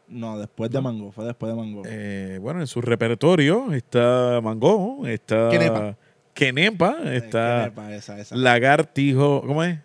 No, 0.07 0.39
después 0.39 0.71
de 0.71 0.79
Mango, 0.79 1.11
fue 1.11 1.25
después 1.25 1.51
de 1.51 1.57
Mango. 1.57 1.83
Eh, 1.85 2.39
bueno, 2.41 2.61
en 2.61 2.67
su 2.67 2.81
repertorio 2.81 3.73
está 3.73 4.39
Mango, 4.41 5.05
está 5.05 5.49
Quenepa. 5.49 5.97
Quenepa, 6.37 6.97
Eh, 7.05 7.17
está 7.17 7.63
¿qué 7.63 7.69
nepa 7.69 7.95
esa, 7.95 8.19
esa? 8.19 8.35
Lagartijo, 8.35 9.41
¿cómo 9.45 9.63
es? 9.63 9.79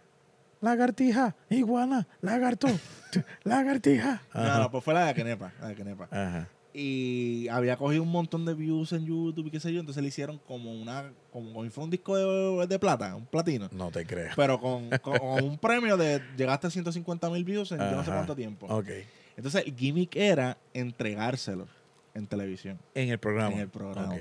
Lagartija, 0.60 1.34
iguana, 1.50 2.06
lagarto, 2.20 2.68
lagartija. 3.44 4.22
No, 4.34 4.40
Ajá. 4.40 4.58
no, 4.60 4.70
pues 4.70 4.84
fue 4.84 4.94
la 4.94 5.06
de 5.06 5.14
Kenepa, 5.14 5.52
la 5.60 5.68
de 5.68 5.74
Kenepa. 5.74 6.08
Ajá. 6.10 6.48
y 6.74 7.48
había 7.48 7.76
cogido 7.76 8.02
un 8.02 8.10
montón 8.10 8.44
de 8.44 8.54
views 8.54 8.92
en 8.92 9.04
YouTube 9.04 9.46
y 9.46 9.50
qué 9.50 9.60
sé 9.60 9.72
yo, 9.72 9.80
entonces 9.80 10.02
le 10.02 10.08
hicieron 10.08 10.38
como 10.38 10.72
una, 10.72 11.10
como, 11.32 11.52
fuera 11.70 11.84
un 11.84 11.90
disco 11.90 12.16
de, 12.16 12.66
de 12.66 12.78
plata, 12.78 13.16
un 13.16 13.26
platino, 13.26 13.68
No 13.72 13.90
te 13.90 14.06
creo. 14.06 14.30
pero 14.36 14.60
con, 14.60 14.88
con- 15.00 15.18
con 15.18 15.44
un 15.44 15.58
premio 15.58 15.96
de 15.96 16.20
llegaste 16.36 16.66
a 16.68 16.70
150 16.70 17.28
mil 17.30 17.44
views 17.44 17.72
en 17.72 17.78
yo 17.78 17.90
no 17.92 18.04
sé 18.04 18.10
cuánto 18.10 18.36
tiempo. 18.36 18.66
Ok. 18.68 18.88
Entonces 19.36 19.64
el 19.66 19.74
gimmick 19.74 20.14
era 20.16 20.56
entregárselo 20.74 21.66
en 22.14 22.26
televisión. 22.26 22.78
En 22.94 23.08
el 23.08 23.18
programa. 23.18 23.54
En 23.54 23.60
el 23.60 23.68
programa. 23.68 24.14
Ok. 24.14 24.20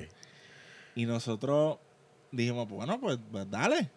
Y 0.95 1.05
nosotros 1.05 1.77
dijimos, 2.31 2.65
pues 2.67 2.77
bueno, 2.77 2.99
pues, 2.99 3.17
pues 3.31 3.49
dale. 3.49 3.89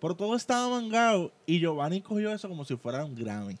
Pero 0.00 0.14
todo 0.14 0.36
estaba 0.36 0.68
mangado 0.68 1.32
y 1.46 1.60
Giovanni 1.60 2.00
cogió 2.02 2.32
eso 2.32 2.48
como 2.48 2.64
si 2.64 2.76
fuera 2.76 3.04
un 3.04 3.14
Grammy. 3.14 3.56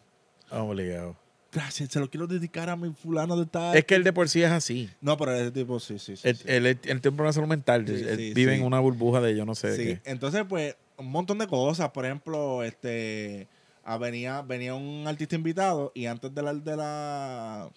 Obligado. 0.50 1.16
Gracias, 1.52 1.90
se 1.90 2.00
lo 2.00 2.10
quiero 2.10 2.26
dedicar 2.26 2.68
a 2.68 2.76
mi 2.76 2.92
fulano 2.92 3.36
de 3.36 3.46
tal. 3.46 3.76
Es 3.76 3.84
que 3.84 3.94
él 3.94 4.02
de 4.02 4.12
por 4.12 4.28
sí 4.28 4.42
es 4.42 4.50
así. 4.50 4.90
No, 5.00 5.16
pero 5.16 5.32
ese 5.32 5.52
tipo 5.52 5.78
sí, 5.78 5.98
sí, 6.00 6.16
sí. 6.16 6.28
Él, 6.28 6.36
sí. 6.36 6.44
él- 6.48 6.66
él 6.66 6.78
tiene 6.80 6.94
un 6.96 7.00
problema 7.16 7.28
de 7.28 7.32
salud 7.32 7.48
mental. 7.48 7.84
Sí, 7.86 7.92
Él 7.94 8.16
sí, 8.18 8.34
vive 8.34 8.56
en 8.56 8.64
una 8.64 8.80
burbuja 8.80 9.20
de 9.20 9.36
yo 9.36 9.44
no 9.46 9.54
sé 9.54 9.68
de 9.70 9.76
Sí, 9.76 9.84
qué. 9.84 10.10
entonces 10.10 10.44
pues 10.48 10.76
un 10.98 11.10
montón 11.10 11.38
de 11.38 11.46
cosas. 11.46 11.90
Por 11.90 12.04
ejemplo, 12.04 12.64
este 12.64 13.46
ah, 13.84 13.96
venía, 13.98 14.42
venía 14.42 14.74
un 14.74 15.04
artista 15.06 15.36
invitado 15.36 15.92
y 15.94 16.06
antes 16.06 16.34
de 16.34 16.42
la, 16.42 16.54
de 16.54 16.76
la 16.76 17.70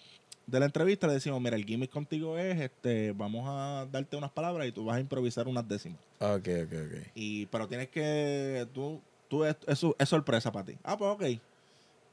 de 0.48 0.60
la 0.60 0.66
entrevista 0.66 1.06
le 1.06 1.12
decimos, 1.12 1.40
mira, 1.42 1.56
el 1.56 1.64
gimmick 1.64 1.90
contigo 1.90 2.38
es, 2.38 2.58
este, 2.58 3.12
vamos 3.12 3.44
a 3.46 3.86
darte 3.92 4.16
unas 4.16 4.30
palabras 4.30 4.66
y 4.66 4.72
tú 4.72 4.86
vas 4.86 4.96
a 4.96 5.00
improvisar 5.00 5.46
unas 5.46 5.68
décimas. 5.68 6.00
Ok, 6.20 6.48
ok, 6.64 6.72
ok. 6.86 7.06
Y, 7.14 7.46
pero 7.46 7.68
tienes 7.68 7.88
que, 7.88 8.66
tú, 8.72 9.02
tú 9.28 9.44
es, 9.44 9.56
es, 9.66 10.08
sorpresa 10.08 10.50
para 10.50 10.64
ti. 10.64 10.78
Ah, 10.82 10.96
pues 10.96 11.10
ok. 11.10 11.22
Y 11.24 11.40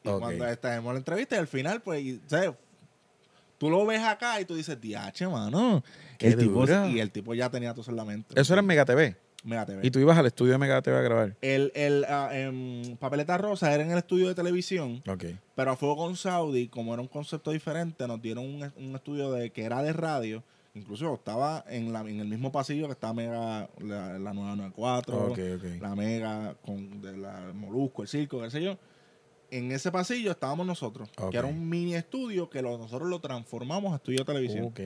cuando 0.04 0.46
estemos 0.46 0.86
en 0.86 0.94
la 0.94 0.98
entrevista 0.98 1.36
y 1.38 1.40
al 1.40 1.48
final, 1.48 1.82
pues, 1.82 2.04
y, 2.04 2.22
¿sabes? 2.28 2.52
Tú 3.58 3.70
lo 3.70 3.86
ves 3.86 4.02
acá 4.02 4.42
y 4.42 4.46
tú 4.46 4.54
dices, 4.54 4.80
diache, 4.82 5.26
mano. 5.30 5.82
Qué 6.18 6.28
El 6.28 6.38
tipo, 6.38 6.66
y 6.90 7.00
el 7.00 7.12
tipo 7.12 7.34
ya 7.34 7.50
tenía 7.50 7.74
todo 7.74 7.90
en 7.90 7.96
la 7.96 8.04
mente. 8.04 8.40
Eso 8.40 8.54
era 8.54 8.60
en 8.60 8.66
Mega 8.66 8.84
TV. 8.84 9.16
Mega 9.46 9.66
TV. 9.66 9.86
Y 9.88 9.92
tú 9.92 10.00
ibas 10.00 10.18
al 10.18 10.26
estudio 10.26 10.52
de 10.54 10.58
Mega 10.58 10.82
TV 10.82 10.98
a 10.98 11.02
grabar. 11.02 11.38
El, 11.42 11.72
el 11.76 12.06
ah, 12.10 12.30
em, 12.34 12.98
Papeleta 12.98 13.38
Rosa 13.38 13.74
era 13.74 13.84
en 13.84 13.92
el 13.92 13.98
estudio 14.00 14.28
de 14.28 14.36
televisión, 14.36 15.02
Ok. 15.08 15.26
pero 15.56 15.72
a 15.72 15.76
Fuego 15.78 15.96
con 15.98 16.16
Saudi, 16.16 16.68
como 16.68 16.94
era 16.94 17.02
un 17.02 17.08
concepto 17.08 17.52
diferente, 17.52 18.08
nos 18.08 18.22
dieron 18.22 18.44
un, 18.46 18.72
un 18.78 18.96
estudio 18.96 19.32
de 19.32 19.52
que 19.52 19.64
era 19.64 19.82
de 19.84 19.94
radio. 19.94 20.44
Incluso 20.74 21.14
estaba 21.14 21.64
en, 21.70 21.94
la, 21.94 22.02
en 22.02 22.20
el 22.20 22.28
mismo 22.28 22.52
pasillo 22.52 22.88
que 22.88 22.92
está 22.92 23.14
Mega, 23.14 23.70
la, 23.80 24.20
la 24.20 24.34
994, 24.34 25.18
Ok, 25.28 25.40
ok. 25.56 25.82
la 25.82 25.96
Mega, 25.96 26.56
con 26.66 27.02
de 27.02 27.16
la 27.16 27.52
Molusco, 27.54 28.02
el 28.02 28.10
circo, 28.10 28.42
qué 28.42 28.50
sé 28.52 28.62
yo. 28.62 28.78
En 29.52 29.72
ese 29.72 29.90
pasillo 29.92 30.32
estábamos 30.32 30.66
nosotros, 30.68 31.08
Ok. 31.18 31.32
que 31.32 31.38
era 31.38 31.48
un 31.48 31.70
mini 31.70 31.96
estudio 31.96 32.50
que 32.50 32.62
lo- 32.62 32.78
nosotros 32.78 33.08
lo 33.08 33.20
transformamos 33.22 33.94
a 33.94 33.98
estudio 33.98 34.20
de 34.20 34.26
televisión. 34.26 34.66
Ok. 34.66 34.80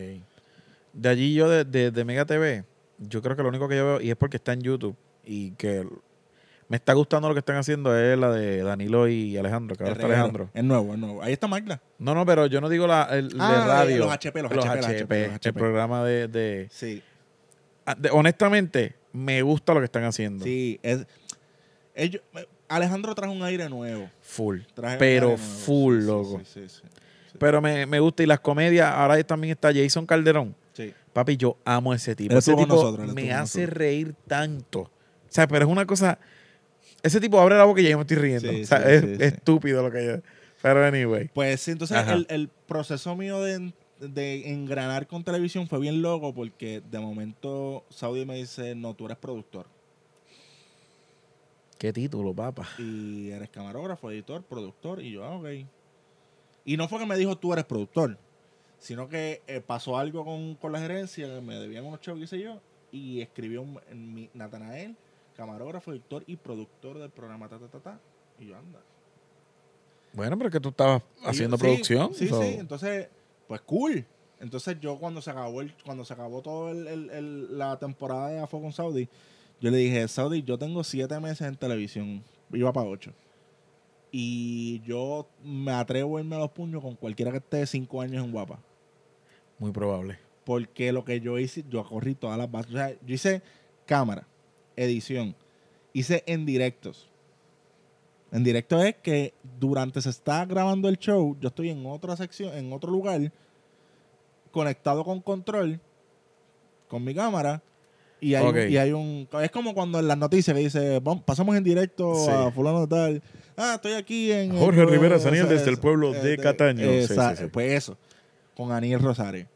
De 0.94 1.10
allí 1.10 1.34
yo, 1.34 1.50
de, 1.50 1.66
de, 1.66 1.90
de 1.92 2.06
Mega 2.06 2.26
TV, 2.26 2.66
yo 3.00 3.22
creo 3.22 3.36
que 3.36 3.44
lo 3.44 3.50
único 3.50 3.68
que 3.68 3.76
yo 3.78 3.86
veo, 3.86 4.02
y 4.02 4.10
es 4.10 4.16
porque 4.16 4.38
está 4.38 4.54
en 4.54 4.62
YouTube, 4.62 4.96
y 5.26 5.52
que 5.52 5.88
me 6.68 6.78
está 6.78 6.94
gustando 6.94 7.28
lo 7.28 7.34
que 7.34 7.40
están 7.40 7.56
haciendo, 7.56 7.98
es 7.98 8.18
la 8.18 8.32
de 8.32 8.62
Danilo 8.62 9.08
y 9.08 9.38
Alejandro, 9.38 9.76
que 9.76 9.84
ahora 9.84 9.94
está. 9.94 10.06
Alejandro. 10.06 10.50
Es 10.54 10.64
nuevo, 10.64 10.94
es 10.94 11.00
nuevo. 11.00 11.24
Ahí 11.24 11.34
está 11.34 11.48
Magda. 11.48 11.82
No, 11.98 12.14
no, 12.14 12.26
pero 12.26 12.46
yo 12.46 12.62
no 12.62 12.70
digo 12.70 12.86
la, 12.86 13.04
el 13.12 13.36
Ah, 13.40 13.52
de 13.52 13.66
radio. 13.68 13.98
los 14.06 14.12
HP, 14.14 14.42
los 14.44 14.52
HP, 14.52 14.66
los 14.78 14.86
HP, 14.86 15.28
los 15.30 15.46
el 15.46 15.54
programa 15.54 16.04
de, 16.06 16.28
de- 16.28 16.68
Sí. 16.70 17.02
ah, 17.86 17.96
de- 17.96 18.12
Honestamente, 18.12 18.96
me 19.14 19.42
gusta 19.42 19.74
lo 19.74 19.80
que 19.80 19.86
están 19.86 20.04
haciendo. 20.04 20.44
Sí, 20.46 20.80
es, 20.84 21.06
ellos, 21.96 22.22
Alejandro 22.68 23.16
trajo 23.16 23.34
un 23.34 23.42
aire 23.44 23.68
nuevo. 23.68 24.10
Full. 24.22 24.60
Traje 24.76 24.98
Pero 24.98 25.30
nuevo. 25.30 25.38
full, 25.42 26.02
Sí, 26.02 26.06
loco. 26.08 26.42
Sí, 26.46 26.68
sí, 26.68 26.70
sí. 26.70 26.82
Pero 27.40 27.62
me, 27.62 27.86
me 27.88 28.00
gusta. 28.00 28.22
Y 28.22 28.26
las 28.28 28.40
comedias, 28.42 28.94
ahora 28.94 29.22
también 29.24 29.52
está 29.54 29.72
Jason 29.74 30.06
Calderón. 30.06 30.56
Papi, 31.14 31.38
yo 31.38 31.58
amo 31.66 31.94
ese 31.94 32.16
tipo. 32.16 32.38
Ese 32.38 32.54
tipo 32.54 32.68
nosotros, 32.68 33.14
me 33.14 33.34
hace 33.34 33.62
nosotros. 33.62 33.78
reír 33.78 34.16
tanto. 34.28 34.82
O 34.82 34.92
sea, 35.30 35.48
pero 35.48 35.66
es 35.66 35.72
una 35.72 35.86
cosa. 35.86 36.20
Ese 37.02 37.20
tipo 37.20 37.40
abre 37.40 37.58
la 37.58 37.66
boca 37.66 37.82
y 37.82 37.86
ya 37.86 37.92
yo 37.92 37.98
me 37.98 38.04
estoy 38.04 38.18
riendo. 38.18 38.50
Sí, 38.50 38.62
o 38.64 38.66
sea, 38.66 38.82
sí, 38.82 38.90
es 38.94 39.02
sí, 39.02 39.18
estúpido 39.20 39.82
lo 39.82 39.92
que 39.92 40.06
yo. 40.06 40.14
Pero 40.62 40.86
anyway. 40.86 41.30
Pues 41.34 41.62
sí, 41.62 41.72
entonces 41.72 41.98
el 42.28 42.50
proceso 42.68 43.16
mío 43.16 43.42
de, 43.42 43.72
de 44.00 44.52
engranar 44.52 45.08
con 45.08 45.24
televisión 45.24 45.68
fue 45.68 45.80
bien 45.80 46.02
loco 46.02 46.34
porque 46.34 46.82
de 46.90 47.00
momento 47.00 47.86
Saudi 47.90 48.26
me 48.26 48.36
dice, 48.36 48.76
no, 48.76 48.94
tú 48.94 49.06
eres 49.06 49.18
productor. 49.18 49.68
¿Qué 51.78 51.94
título, 51.94 52.34
papá? 52.34 52.68
Y 52.78 53.30
eres 53.30 53.50
camarógrafo, 53.50 54.12
editor, 54.12 54.44
productor. 54.44 55.02
Y 55.02 55.12
yo, 55.12 55.24
ah, 55.24 55.38
ok. 55.38 55.48
Y 56.66 56.76
no 56.76 56.90
fue 56.90 57.00
que 57.00 57.06
me 57.06 57.16
dijo, 57.16 57.38
tú 57.38 57.54
eres 57.54 57.64
productor. 57.64 58.18
Sino 58.80 59.10
que 59.10 59.42
eh, 59.48 59.62
pasó 59.62 59.98
algo 59.98 60.24
con, 60.26 60.56
con 60.56 60.72
la 60.72 60.80
gerencia, 60.80 61.28
que 61.28 61.42
me 61.42 61.56
debían 61.56 61.86
unos 61.86 62.00
chavos, 62.02 62.22
qué 62.22 62.28
sé 62.28 62.40
yo. 62.40 62.60
Y 62.92 63.22
escribió 63.22 63.62
un- 63.62 63.80
en 63.92 64.14
mi, 64.14 64.30
Natanael, 64.34 64.96
camarógrafo, 65.36 65.92
editor 65.92 66.24
y 66.28 66.36
productor 66.38 66.98
del 66.98 67.10
programa 67.10 67.48
ta, 67.50 67.60
ta, 67.60 67.68
ta, 67.68 67.80
ta. 67.80 68.00
Y 68.40 68.48
yo, 68.48 68.58
anda. 68.58 68.80
Bueno, 70.14 70.38
pero 70.38 70.48
es 70.48 70.54
que 70.54 70.60
tú 70.60 70.70
estabas 70.70 71.04
haciendo 71.24 71.56
yo, 71.58 71.60
sí, 71.60 71.66
producción. 71.66 72.14
Sí, 72.16 72.28
so- 72.28 72.42
sí. 72.42 72.48
Entonces, 72.60 73.10
pues 73.48 73.62
cool. 73.62 74.06
Entonces 74.40 74.80
yo 74.80 74.98
cuando 74.98 75.22
se 75.22 75.30
acabó 75.30 75.62
el, 75.62 75.74
cuando 75.84 76.06
se 76.06 76.14
acabó 76.14 76.42
todo 76.42 76.72
el, 76.72 76.88
el- 76.88 77.10
el- 77.10 77.58
la 77.58 77.78
temporada 77.78 78.30
de 78.30 78.40
Afo 78.40 78.62
con 78.62 78.72
Saudi, 78.72 79.08
yo 79.60 79.70
le 79.70 79.78
dije, 79.78 80.08
Saudi, 80.08 80.42
yo 80.44 80.58
tengo 80.58 80.84
siete 80.86 81.20
meses 81.20 81.42
en 81.48 81.56
televisión. 81.58 82.24
Iba 82.54 82.72
para 82.72 82.88
ocho. 82.90 83.12
Y 84.12 84.82
yo 84.82 85.28
me 85.44 85.72
atrevo 85.74 86.18
a 86.18 86.22
irme 86.22 86.36
a 86.38 86.40
los 86.40 86.52
puños 86.52 86.82
con 86.82 86.96
cualquiera 86.96 87.32
que 87.32 87.38
esté 87.38 87.66
cinco 87.68 88.02
años 88.02 88.24
en 88.26 88.32
guapa. 88.32 88.60
Muy 89.60 89.72
probable. 89.72 90.18
Porque 90.46 90.92
lo 90.92 91.04
que 91.06 91.20
yo 91.20 91.38
hice, 91.38 91.64
yo 91.70 91.84
corrí 91.84 92.16
todas 92.16 92.38
las 92.38 92.50
bases. 92.50 92.72
O 92.74 92.78
sea, 92.78 92.90
yo 93.06 93.14
hice 93.14 93.42
cámara, 93.86 94.26
edición, 94.76 95.36
hice 95.94 96.24
en 96.26 96.46
directos. 96.46 97.08
En 98.32 98.44
directo 98.44 98.82
es 98.84 98.96
que 98.96 99.34
durante 99.60 100.02
se 100.02 100.10
está 100.10 100.46
grabando 100.46 100.88
el 100.90 100.98
show, 100.98 101.36
yo 101.40 101.50
estoy 101.50 101.70
en 101.70 101.86
otra 101.86 102.16
sección, 102.16 102.56
en 102.56 102.72
otro 102.74 102.92
lugar, 102.92 103.32
conectado 104.52 105.04
con 105.04 105.20
control, 105.22 105.80
con 106.88 107.04
mi 107.04 107.14
cámara, 107.14 107.62
y 108.22 108.36
hay, 108.36 108.46
un, 108.46 108.58
y 108.72 108.78
hay 108.78 108.92
un... 108.92 109.28
Es 109.42 109.50
como 109.52 109.74
cuando 109.74 109.98
en 110.00 110.08
las 110.08 110.18
noticias 110.18 110.56
que 110.56 110.62
dice, 110.62 111.02
"Vam- 111.02 111.24
pasamos 111.24 111.56
en 111.56 111.64
directo 111.64 112.14
Sí. 112.16 112.30
a 112.30 112.52
fulano 112.52 112.86
tal. 112.88 113.22
Ah, 113.56 113.74
estoy 113.76 113.94
aquí 113.94 114.32
en... 114.32 114.58
Jorge 114.58 114.82
el- 114.82 114.90
Rivera 114.90 115.20
Saniel 115.20 115.48
desde 115.48 115.70
el 115.70 115.78
pueblo 115.78 116.12
de 116.12 116.38
Cataño. 116.38 116.84
Sí, 116.84 116.90
Esa- 116.98 117.36
sí. 117.36 117.46
Pues 117.52 117.72
eso, 117.72 117.98
con 118.60 118.74
Aniel 118.74 119.00
Rosario. 119.00 119.48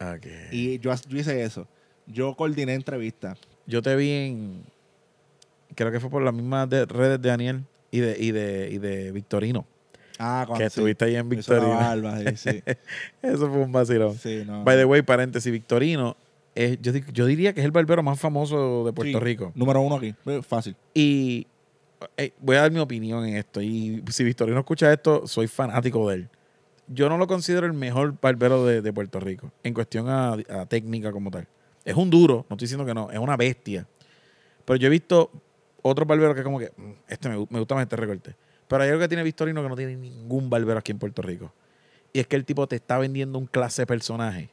Y 0.50 0.80
yo, 0.80 0.94
yo 1.10 1.18
hice 1.18 1.44
eso. 1.44 1.68
Yo 2.08 2.36
coordiné 2.36 2.74
entrevistas. 2.74 3.38
Yo 3.68 3.82
te 3.82 3.98
vi 3.98 4.10
en. 4.12 4.64
Creo 5.76 5.92
que 5.92 6.00
fue 6.00 6.10
por 6.10 6.22
las 6.22 6.34
mismas 6.34 6.70
de- 6.70 6.86
redes 6.86 7.22
de 7.22 7.28
Daniel 7.28 7.64
y 7.92 8.00
de, 8.00 8.16
y 8.18 8.32
de, 8.32 8.70
y 8.72 8.78
de 8.78 9.12
Victorino. 9.12 9.66
Ah, 10.20 10.48
que 10.56 10.64
estuviste 10.64 11.04
ahí 11.04 11.18
en 11.18 11.28
Victorino. 11.28 11.68
barba, 11.70 12.18
sí, 12.20 12.38
sí. 12.38 12.64
Eso 13.22 13.50
fue 13.50 13.58
un 13.64 13.74
vacilón. 13.74 14.16
No. 14.46 14.64
By 14.64 14.78
the 14.78 14.86
way, 14.86 15.02
paréntesis, 15.02 15.52
Victorino, 15.52 16.16
es, 16.56 16.80
yo, 16.82 16.94
yo 17.12 17.26
diría 17.26 17.52
que 17.54 17.60
es 17.60 17.66
el 17.66 17.72
barbero 17.72 18.04
más 18.04 18.18
famoso 18.18 18.86
de 18.86 18.94
Puerto 18.94 19.20
Rico. 19.20 19.52
Número 19.54 19.82
uno 19.82 19.96
aquí. 19.98 20.16
Eh, 20.28 20.42
Fácil. 20.48 20.78
Y 20.94 21.46
eh, 22.16 22.32
voy 22.40 22.56
a 22.56 22.62
dar 22.62 22.72
mi 22.72 22.80
opinión 22.80 23.26
en 23.28 23.36
esto. 23.36 23.62
Y 23.62 24.02
si 24.12 24.24
Victorino 24.24 24.60
escucha 24.60 24.94
esto, 24.94 25.28
soy 25.28 25.48
fanático 25.48 26.08
de 26.10 26.16
él. 26.16 26.30
Yo 26.88 27.10
no 27.10 27.18
lo 27.18 27.28
considero 27.28 27.66
el 27.66 27.74
mejor 27.74 28.16
barbero 28.22 28.66
de, 28.66 28.82
de 28.82 28.94
Puerto 28.94 29.20
Rico, 29.20 29.52
en 29.64 29.74
cuestión 29.74 30.10
a, 30.10 30.34
a 30.34 30.66
técnica 30.66 31.12
como 31.12 31.32
tal. 31.32 31.48
Es 31.86 31.96
un 31.96 32.10
duro, 32.10 32.46
no 32.50 32.56
estoy 32.56 32.66
diciendo 32.66 32.86
que 32.86 32.94
no, 32.94 33.10
es 33.12 33.20
una 33.20 33.38
bestia. 33.38 33.88
Pero 34.66 34.78
yo 34.78 34.88
he 34.88 34.90
visto 34.90 35.32
otros 35.82 36.08
barberos 36.08 36.36
que 36.36 36.44
como 36.44 36.60
que, 36.60 36.72
"Mm, 36.78 36.92
este 37.08 37.30
me, 37.30 37.36
me 37.50 37.60
gusta 37.60 37.76
más 37.76 37.84
este 37.84 37.96
recorte. 37.96 38.36
Pero 38.68 38.84
hay 38.84 38.90
algo 38.90 39.02
que 39.02 39.08
tiene 39.08 39.24
Victorino 39.24 39.62
que 39.62 39.70
no 39.70 39.76
tiene 39.76 39.96
ningún 39.96 40.50
barbero 40.50 40.80
aquí 40.80 40.92
en 40.92 41.00
Puerto 41.00 41.22
Rico. 41.22 41.54
Y 42.14 42.20
es 42.20 42.28
que 42.28 42.36
el 42.36 42.46
tipo 42.46 42.68
te 42.68 42.76
está 42.76 42.98
vendiendo 42.98 43.38
un 43.40 43.46
clase 43.48 43.82
de 43.82 43.86
personaje 43.88 44.50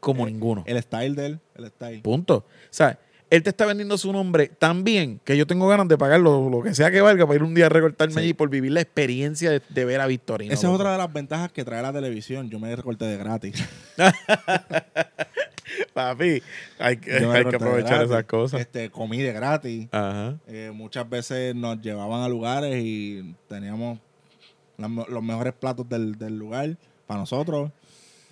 como 0.00 0.26
Eh, 0.26 0.30
ninguno. 0.32 0.64
El 0.66 0.80
style 0.82 1.14
de 1.14 1.26
él, 1.26 1.40
el 1.54 1.66
style. 1.68 2.02
Punto. 2.02 2.36
O 2.36 2.44
sea, 2.70 2.98
él 3.32 3.42
te 3.42 3.48
está 3.50 3.64
vendiendo 3.64 3.96
su 3.96 4.12
nombre 4.12 4.48
tan 4.58 4.84
bien 4.84 5.18
que 5.24 5.36
yo 5.38 5.46
tengo 5.46 5.66
ganas 5.66 5.88
de 5.88 5.96
pagar 5.96 6.20
lo, 6.20 6.50
lo 6.50 6.62
que 6.62 6.74
sea 6.74 6.90
que 6.90 7.00
valga 7.00 7.26
para 7.26 7.36
ir 7.36 7.42
un 7.42 7.54
día 7.54 7.66
a 7.66 7.68
recortarme 7.70 8.12
Sí. 8.14 8.20
allí 8.20 8.34
por 8.34 8.50
vivir 8.50 8.72
la 8.72 8.82
experiencia 8.82 9.50
de, 9.50 9.62
de 9.70 9.84
ver 9.86 10.00
a 10.02 10.06
Victorino. 10.06 10.52
Esa 10.52 10.66
es 10.68 10.72
otra 10.74 10.92
de 10.92 10.98
las 10.98 11.10
ventajas 11.12 11.50
que 11.50 11.64
trae 11.64 11.80
la 11.80 11.92
televisión. 11.94 12.50
Yo 12.50 12.58
me 12.58 12.74
recorté 12.76 13.06
de 13.06 13.16
gratis. 13.16 13.64
Papi, 15.94 16.42
hay 16.78 16.96
que, 16.98 17.12
hay 17.12 17.44
que 17.46 17.56
aprovechar 17.56 18.04
esas 18.04 18.24
cosas. 18.24 18.60
Este, 18.60 18.90
comí 18.90 19.20
de 19.22 19.32
gratis. 19.32 19.88
Ajá. 19.92 20.36
Eh, 20.46 20.70
muchas 20.74 21.08
veces 21.08 21.54
nos 21.54 21.80
llevaban 21.80 22.22
a 22.22 22.28
lugares 22.28 22.82
y 22.84 23.34
teníamos 23.48 23.98
los 24.76 25.22
mejores 25.22 25.52
platos 25.54 25.88
del, 25.88 26.18
del 26.18 26.36
lugar 26.38 26.76
para 27.06 27.20
nosotros. 27.20 27.70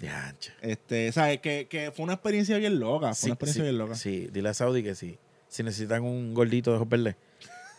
Ya. 0.02 0.34
Este, 0.62 1.10
¿sabes? 1.12 1.40
Que, 1.40 1.66
que 1.68 1.90
fue 1.92 2.04
una 2.04 2.14
experiencia 2.14 2.56
bien 2.58 2.78
loca. 2.80 3.08
Fue 3.08 3.14
Sí, 3.14 3.26
una 3.26 3.34
experiencia 3.34 3.62
sí, 3.62 3.68
bien 3.68 3.78
loca. 3.78 3.94
Sí, 3.94 4.28
dile 4.32 4.48
a 4.48 4.54
Saudi 4.54 4.82
que 4.82 4.94
sí. 4.94 5.18
Si 5.48 5.62
necesitan 5.62 6.02
un 6.02 6.32
gordito 6.34 6.70
de 6.70 6.76
ojos 6.76 6.88
verdes, 6.88 7.16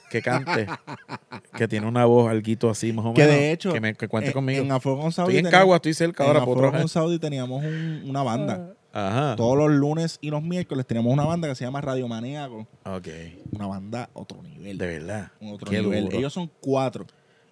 que 0.10 0.22
cante, 0.22 0.68
que 1.58 1.68
tiene 1.68 1.88
una 1.88 2.04
voz 2.06 2.30
alguito 2.30 2.70
así 2.70 2.92
más 2.92 3.06
o 3.06 3.14
menos. 3.14 3.16
Que 3.16 3.26
de 3.26 3.52
hecho, 3.52 3.72
que, 3.74 3.80
me, 3.80 3.94
que 3.96 4.08
cuente 4.08 4.30
en, 4.30 4.34
conmigo. 4.34 4.62
en 4.62 4.70
con 4.80 5.12
Saudi 5.12 5.38
estoy 5.38 5.48
en 5.48 5.52
Cagua, 5.52 5.78
estoy 5.78 5.94
cerca 5.94 6.24
en 6.24 6.28
ahora 6.28 6.44
por 6.46 6.58
otro 6.58 6.72
con 6.72 6.90
Saudi 6.90 7.18
teníamos 7.18 7.64
un- 7.64 8.04
una 8.08 8.22
banda. 8.24 8.74
Ajá. 8.94 9.38
Todos 9.38 9.58
los 9.58 9.72
lunes 9.72 10.18
y 10.20 10.30
los 10.32 10.44
miércoles 10.44 10.86
teníamos 10.86 11.14
una 11.14 11.24
banda 11.24 11.48
que 11.48 11.56
se 11.56 11.64
llama 11.64 11.80
Radio 11.80 12.10
Maníaco. 12.10 12.68
Ok. 12.84 13.08
Una 13.54 13.68
banda 13.68 14.10
otro 14.12 14.44
nivel. 14.44 14.78
De 14.78 14.86
verdad. 14.86 15.32
Un 15.40 15.54
otro 15.54 15.72
Qué 15.72 15.80
nivel. 15.82 16.04
duro. 16.06 16.18
Ellos 16.18 16.34
son 16.34 16.52
cuatro. 16.60 17.06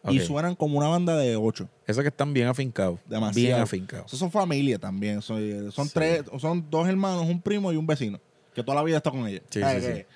Y 0.09 0.19
suenan 0.21 0.55
como 0.55 0.77
una 0.77 0.87
banda 0.87 1.17
de 1.17 1.35
ocho. 1.35 1.67
Esos 1.85 2.01
que 2.03 2.07
están 2.07 2.33
bien 2.33 2.47
afincados. 2.47 2.99
Demasiado. 3.05 3.47
Bien 3.47 3.59
afincados. 3.61 4.05
Esos 4.07 4.19
son 4.19 4.31
familia 4.31 4.79
también. 4.79 5.21
Son, 5.21 5.71
son 5.71 5.87
Sí. 5.87 5.91
tres, 5.93 6.23
son 6.39 6.65
dos 6.69 6.87
hermanos, 6.87 7.25
un 7.27 7.41
primo 7.41 7.71
y 7.73 7.75
un 7.75 7.85
vecino. 7.85 8.19
Que 8.53 8.63
toda 8.63 8.75
la 8.75 8.83
vida 8.83 8.97
está 8.97 9.11
con 9.11 9.27
ellos. 9.27 9.41
Sí, 9.49 9.59
¿Sabes 9.59 9.83
sí, 9.85 9.91
qué? 9.91 10.07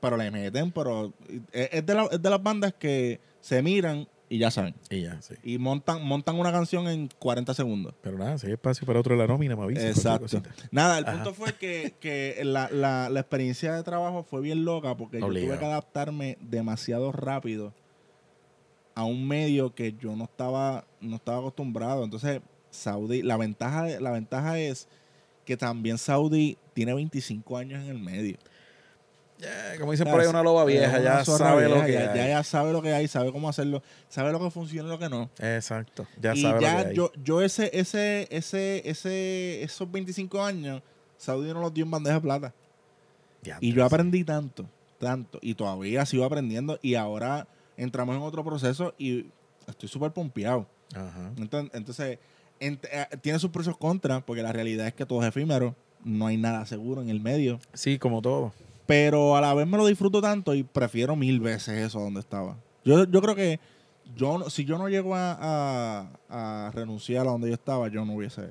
Pero 0.00 0.16
le 0.16 0.30
meten, 0.30 0.70
pero 0.70 1.12
es, 1.52 1.68
es 1.72 1.86
de 1.86 1.94
la- 1.94 2.04
es 2.12 2.20
de 2.22 2.30
las 2.30 2.42
bandas 2.42 2.74
que 2.78 3.18
se 3.40 3.62
miran 3.62 4.06
y 4.28 4.38
ya 4.38 4.50
saben. 4.50 4.74
Y 4.90 5.02
ya, 5.02 5.20
sí. 5.22 5.34
Y 5.42 5.56
montan, 5.58 6.04
montan 6.04 6.38
una 6.38 6.52
canción 6.52 6.86
en 6.86 7.08
40 7.18 7.54
segundos. 7.54 7.94
Pero 8.02 8.18
nada, 8.18 8.36
si 8.38 8.46
hay 8.48 8.52
espacio 8.52 8.86
para 8.86 9.00
otro 9.00 9.14
de 9.14 9.20
la 9.22 9.26
nómina, 9.26 9.56
me 9.56 9.62
avisa. 9.62 9.88
Exacto. 9.88 10.42
Nada, 10.70 10.98
el 10.98 11.04
Ajá. 11.06 11.14
punto 11.14 11.32
fue 11.34 11.54
que, 11.54 11.94
que 12.00 12.38
la, 12.44 12.68
la- 12.70 13.08
la 13.08 13.20
experiencia 13.20 13.72
de 13.74 13.82
trabajo 13.82 14.22
fue 14.24 14.42
bien 14.42 14.64
loca 14.64 14.94
porque 14.96 15.20
yo 15.20 15.26
tuve 15.28 15.58
que 15.58 15.64
adaptarme 15.64 16.36
demasiado 16.40 17.10
rápido 17.12 17.72
a 18.96 19.04
un 19.04 19.28
medio 19.28 19.74
que 19.74 19.92
yo 19.92 20.16
no 20.16 20.24
estaba, 20.24 20.86
no 21.02 21.16
estaba 21.16 21.38
acostumbrado. 21.38 22.02
Entonces, 22.02 22.40
Saudi, 22.70 23.22
la 23.22 23.36
ventaja, 23.36 23.86
la 24.00 24.10
ventaja 24.10 24.58
es 24.58 24.88
que 25.44 25.56
también 25.56 25.98
Saudi 25.98 26.56
tiene 26.72 26.94
25 26.94 27.58
años 27.58 27.84
en 27.84 27.90
el 27.90 27.98
medio. 27.98 28.38
Como 29.78 29.92
dicen 29.92 30.10
por 30.10 30.18
ahí, 30.18 30.26
una 30.26 30.42
loba 30.42 30.64
vieja, 30.64 30.98
ya 30.98 31.22
sabe 31.26 31.68
lo 31.68 31.84
que 31.84 31.92
ya, 31.92 32.10
hay. 32.10 32.18
ya, 32.18 32.28
ya 32.28 32.42
sabe 32.42 32.72
lo 32.72 32.80
que 32.80 32.94
hay, 32.94 33.06
sabe 33.06 33.32
cómo 33.32 33.50
hacerlo, 33.50 33.82
sabe 34.08 34.32
lo 34.32 34.40
que 34.40 34.50
funciona 34.50 34.88
y 34.88 34.92
lo 34.92 34.98
que 34.98 35.10
no. 35.10 35.28
Exacto, 35.38 36.06
ya 36.18 36.34
y 36.34 36.40
sabe 36.40 36.62
ya 36.62 36.72
lo 36.78 36.82
que 36.82 36.88
hay. 36.88 36.96
yo, 36.96 37.12
yo 37.22 37.42
ese, 37.42 37.70
ese, 37.74 38.26
ese, 38.30 38.80
ese, 38.88 39.62
esos 39.62 39.92
25 39.92 40.42
años, 40.42 40.80
Saudi 41.18 41.52
no 41.52 41.60
los 41.60 41.74
dio 41.74 41.84
en 41.84 41.90
bandeja 41.90 42.14
de 42.14 42.22
plata. 42.22 42.54
Ya, 43.42 43.58
Y 43.60 43.74
yo 43.74 43.84
aprendí 43.84 44.24
tanto, 44.24 44.64
tanto, 44.98 45.38
y 45.42 45.54
todavía 45.54 46.06
sigo 46.06 46.24
aprendiendo, 46.24 46.78
y 46.80 46.94
ahora 46.94 47.46
entramos 47.76 48.16
en 48.16 48.22
otro 48.22 48.44
proceso 48.44 48.94
y 48.98 49.26
estoy 49.66 49.88
súper 49.88 50.12
pompeado. 50.12 50.66
Ajá. 50.94 51.32
Entonces, 51.36 51.70
entonces 51.74 52.18
ent- 52.60 52.88
eh, 52.90 53.06
tiene 53.20 53.38
sus 53.38 53.50
pros 53.50 53.66
y 53.66 53.72
contras, 53.74 54.22
porque 54.24 54.42
la 54.42 54.52
realidad 54.52 54.86
es 54.86 54.94
que 54.94 55.04
todo 55.06 55.22
es 55.22 55.28
efímero, 55.28 55.74
no 56.04 56.26
hay 56.26 56.36
nada 56.36 56.64
seguro 56.66 57.02
en 57.02 57.10
el 57.10 57.20
medio, 57.20 57.58
Sí, 57.74 57.98
como 57.98 58.22
todo. 58.22 58.52
pero 58.86 59.36
a 59.36 59.40
la 59.40 59.52
vez 59.54 59.66
me 59.66 59.76
lo 59.76 59.86
disfruto 59.86 60.20
tanto 60.20 60.54
y 60.54 60.62
prefiero 60.62 61.16
mil 61.16 61.40
veces 61.40 61.86
eso 61.86 62.00
donde 62.00 62.20
estaba. 62.20 62.56
Yo, 62.84 63.04
yo 63.04 63.20
creo 63.20 63.34
que 63.34 63.58
yo 64.14 64.48
si 64.50 64.64
yo 64.64 64.78
no 64.78 64.88
llego 64.88 65.16
a, 65.16 65.36
a- 66.30 66.66
a 66.68 66.70
renunciar 66.70 67.26
a 67.26 67.30
donde 67.30 67.48
yo 67.48 67.54
estaba, 67.54 67.88
yo 67.88 68.04
no 68.04 68.14
hubiese... 68.14 68.42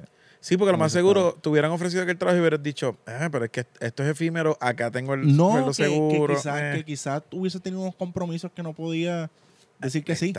Sí, 0.45 0.57
porque 0.57 0.71
lo 0.73 0.77
más 0.77 0.91
se 0.91 0.99
seguro, 0.99 1.35
te 1.41 1.49
hubieran 1.49 1.71
ofrecido 1.71 2.03
aquel 2.03 2.19
trabajo 2.19 2.37
y 2.37 2.41
hubieras 2.41 2.61
dicho, 2.61 2.95
ah, 3.07 3.29
pero 3.31 3.45
es 3.45 3.49
que 3.51 3.65
esto 3.79 4.03
es 4.03 4.09
efímero, 4.09 4.55
acá 4.61 4.91
tengo 4.91 5.15
el 5.15 5.35
No, 5.35 5.49
sueldo 5.49 5.67
que, 5.69 5.73
seguro. 5.73 6.27
que 6.27 6.35
quizás 6.35 6.61
eh, 6.61 6.71
que 6.77 6.83
quizás 6.85 7.23
hubiese 7.31 7.59
tenido 7.59 7.81
unos 7.81 7.95
compromisos 7.95 8.51
que 8.51 8.61
no 8.61 8.71
podía 8.73 9.31
decir 9.79 10.03
que 10.03 10.15
sí. 10.15 10.33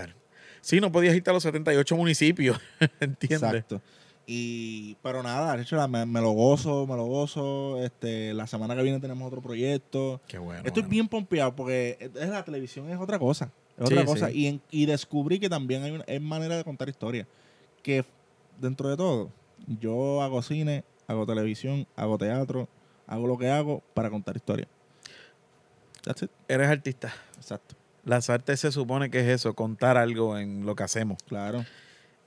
Sí, 0.60 0.80
no 0.80 0.92
podías 0.92 1.12
irte 1.16 1.28
a 1.30 1.32
los 1.32 1.42
78 1.42 1.96
municipios, 1.96 2.56
¿entiendes? 3.00 3.42
Exacto. 3.42 3.80
Y, 4.28 4.94
pero 5.02 5.24
nada, 5.24 5.56
de 5.56 5.62
hecho, 5.62 5.88
me, 5.88 6.06
me 6.06 6.20
lo 6.20 6.30
gozo, 6.30 6.86
me 6.86 6.94
lo 6.94 7.04
gozo. 7.06 7.82
Este, 7.82 8.32
la 8.32 8.46
semana 8.46 8.76
que 8.76 8.82
viene 8.82 9.00
tenemos 9.00 9.26
otro 9.26 9.40
proyecto. 9.40 10.20
Qué 10.28 10.38
bueno. 10.38 10.62
Estoy 10.64 10.82
mano. 10.84 10.90
bien 10.90 11.08
pompeado 11.08 11.54
porque 11.56 11.96
es- 12.00 12.28
la 12.28 12.44
televisión 12.44 12.88
es 12.90 12.98
otra 13.00 13.18
cosa. 13.18 13.50
Es 13.76 13.88
Sí, 13.88 13.94
otra 13.94 14.04
cosa. 14.04 14.28
sí. 14.28 14.38
Y, 14.38 14.46
en- 14.46 14.60
y 14.70 14.86
descubrí 14.86 15.40
que 15.40 15.48
también 15.48 15.82
hay 15.82 15.90
una 15.90 16.04
es 16.06 16.20
manera 16.20 16.56
de 16.56 16.62
contar 16.62 16.88
historias. 16.88 17.26
Que 17.82 18.04
dentro 18.60 18.88
de 18.88 18.96
todo, 18.96 19.30
yo 19.80 20.22
hago 20.22 20.42
cine, 20.42 20.84
hago 21.08 21.26
televisión, 21.26 21.86
hago 21.96 22.18
teatro, 22.18 22.68
hago 23.06 23.26
lo 23.26 23.38
que 23.38 23.48
hago 23.50 23.82
para 23.94 24.10
contar 24.10 24.36
historias. 24.36 24.68
That's 26.04 26.22
it. 26.22 26.30
Eres 26.48 26.68
artista. 26.68 27.12
Exacto. 27.36 27.74
Las 28.04 28.30
artes 28.30 28.60
se 28.60 28.70
supone 28.70 29.10
que 29.10 29.20
es 29.20 29.26
eso, 29.26 29.54
contar 29.54 29.96
algo 29.96 30.38
en 30.38 30.64
lo 30.64 30.76
que 30.76 30.84
hacemos. 30.84 31.18
Claro. 31.28 31.64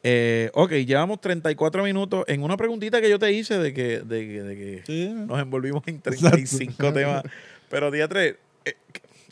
Eh, 0.04 0.50
ok, 0.54 0.72
llevamos 0.86 1.20
34 1.22 1.84
minutos 1.84 2.24
en 2.28 2.44
una 2.44 2.56
preguntita 2.58 3.02
que 3.02 3.10
yo 3.10 3.20
te 3.20 3.32
hice 3.32 3.58
de 3.58 3.74
que, 3.74 4.00
de, 4.02 4.28
que- 4.28 4.44
de 4.44 4.56
que 4.56 4.84
Sí. 4.86 5.10
nos 5.14 5.40
envolvimos 5.40 5.84
en 5.88 6.02
35 6.02 6.92
temas. 6.94 7.24
Pero 7.70 7.92
día 7.92 8.08
3, 8.08 8.36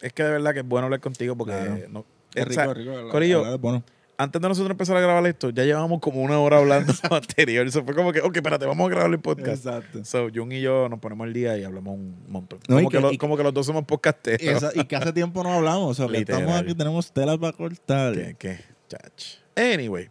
es 0.01 0.13
que 0.13 0.23
de 0.23 0.31
verdad 0.31 0.53
que 0.53 0.59
es 0.59 0.65
bueno 0.67 0.85
hablar 0.85 0.99
contigo 1.01 1.35
porque 1.35 1.53
Claro. 1.53 1.77
no, 1.89 2.05
Es 2.35 2.45
o 2.47 2.51
sea, 2.51 2.73
rico, 2.73 2.93
rico. 2.95 3.09
Corillo, 3.09 3.53
es 3.53 3.59
bueno. 3.59 3.83
Antes 4.17 4.41
de 4.41 4.47
nosotros 4.47 4.71
empezar 4.71 4.97
a 4.97 4.99
grabar 5.01 5.25
esto, 5.27 5.51
ya 5.51 5.63
llevábamos 5.63 5.99
como 5.99 6.21
una 6.21 6.39
hora 6.39 6.57
hablando 6.57 6.91
anterior. 7.11 7.67
Eso 7.67 7.83
fue 7.83 7.93
como 7.95 8.11
que, 8.11 8.19
ok, 8.21 8.35
espérate, 8.35 8.65
vamos 8.65 8.87
a 8.87 8.89
grabar 8.89 9.11
el 9.11 9.19
podcast. 9.19 9.65
Exacto. 9.65 10.03
So, 10.03 10.27
Jun 10.33 10.51
y 10.51 10.61
yo 10.61 10.89
nos 10.89 10.99
ponemos 10.99 11.25
al 11.27 11.33
día 11.33 11.57
y 11.57 11.63
hablamos 11.63 11.95
un 11.95 12.15
montón. 12.27 12.59
No, 12.67 12.77
como, 12.77 12.89
que, 12.89 12.97
que- 12.97 13.01
lo- 13.01 13.11
y- 13.11 13.17
como 13.17 13.37
que 13.37 13.43
los 13.43 13.53
dos 13.53 13.65
somos 13.65 13.83
podcasteros. 13.85 14.41
Y, 14.41 14.47
esa- 14.49 14.71
y 14.73 14.85
que 14.85 14.95
hace 14.95 15.13
tiempo 15.13 15.43
no 15.43 15.53
hablamos. 15.53 15.91
O 15.91 15.93
sea, 15.93 16.07
que 16.11 16.19
estamos 16.19 16.51
aquí, 16.55 16.73
tenemos 16.73 17.11
telas 17.11 17.37
para 17.37 17.53
cortar. 17.55 18.13
¿Qué? 18.13 18.35
¿Qué? 18.39 18.59
Chach. 18.89 19.35
Anyway. 19.55 20.09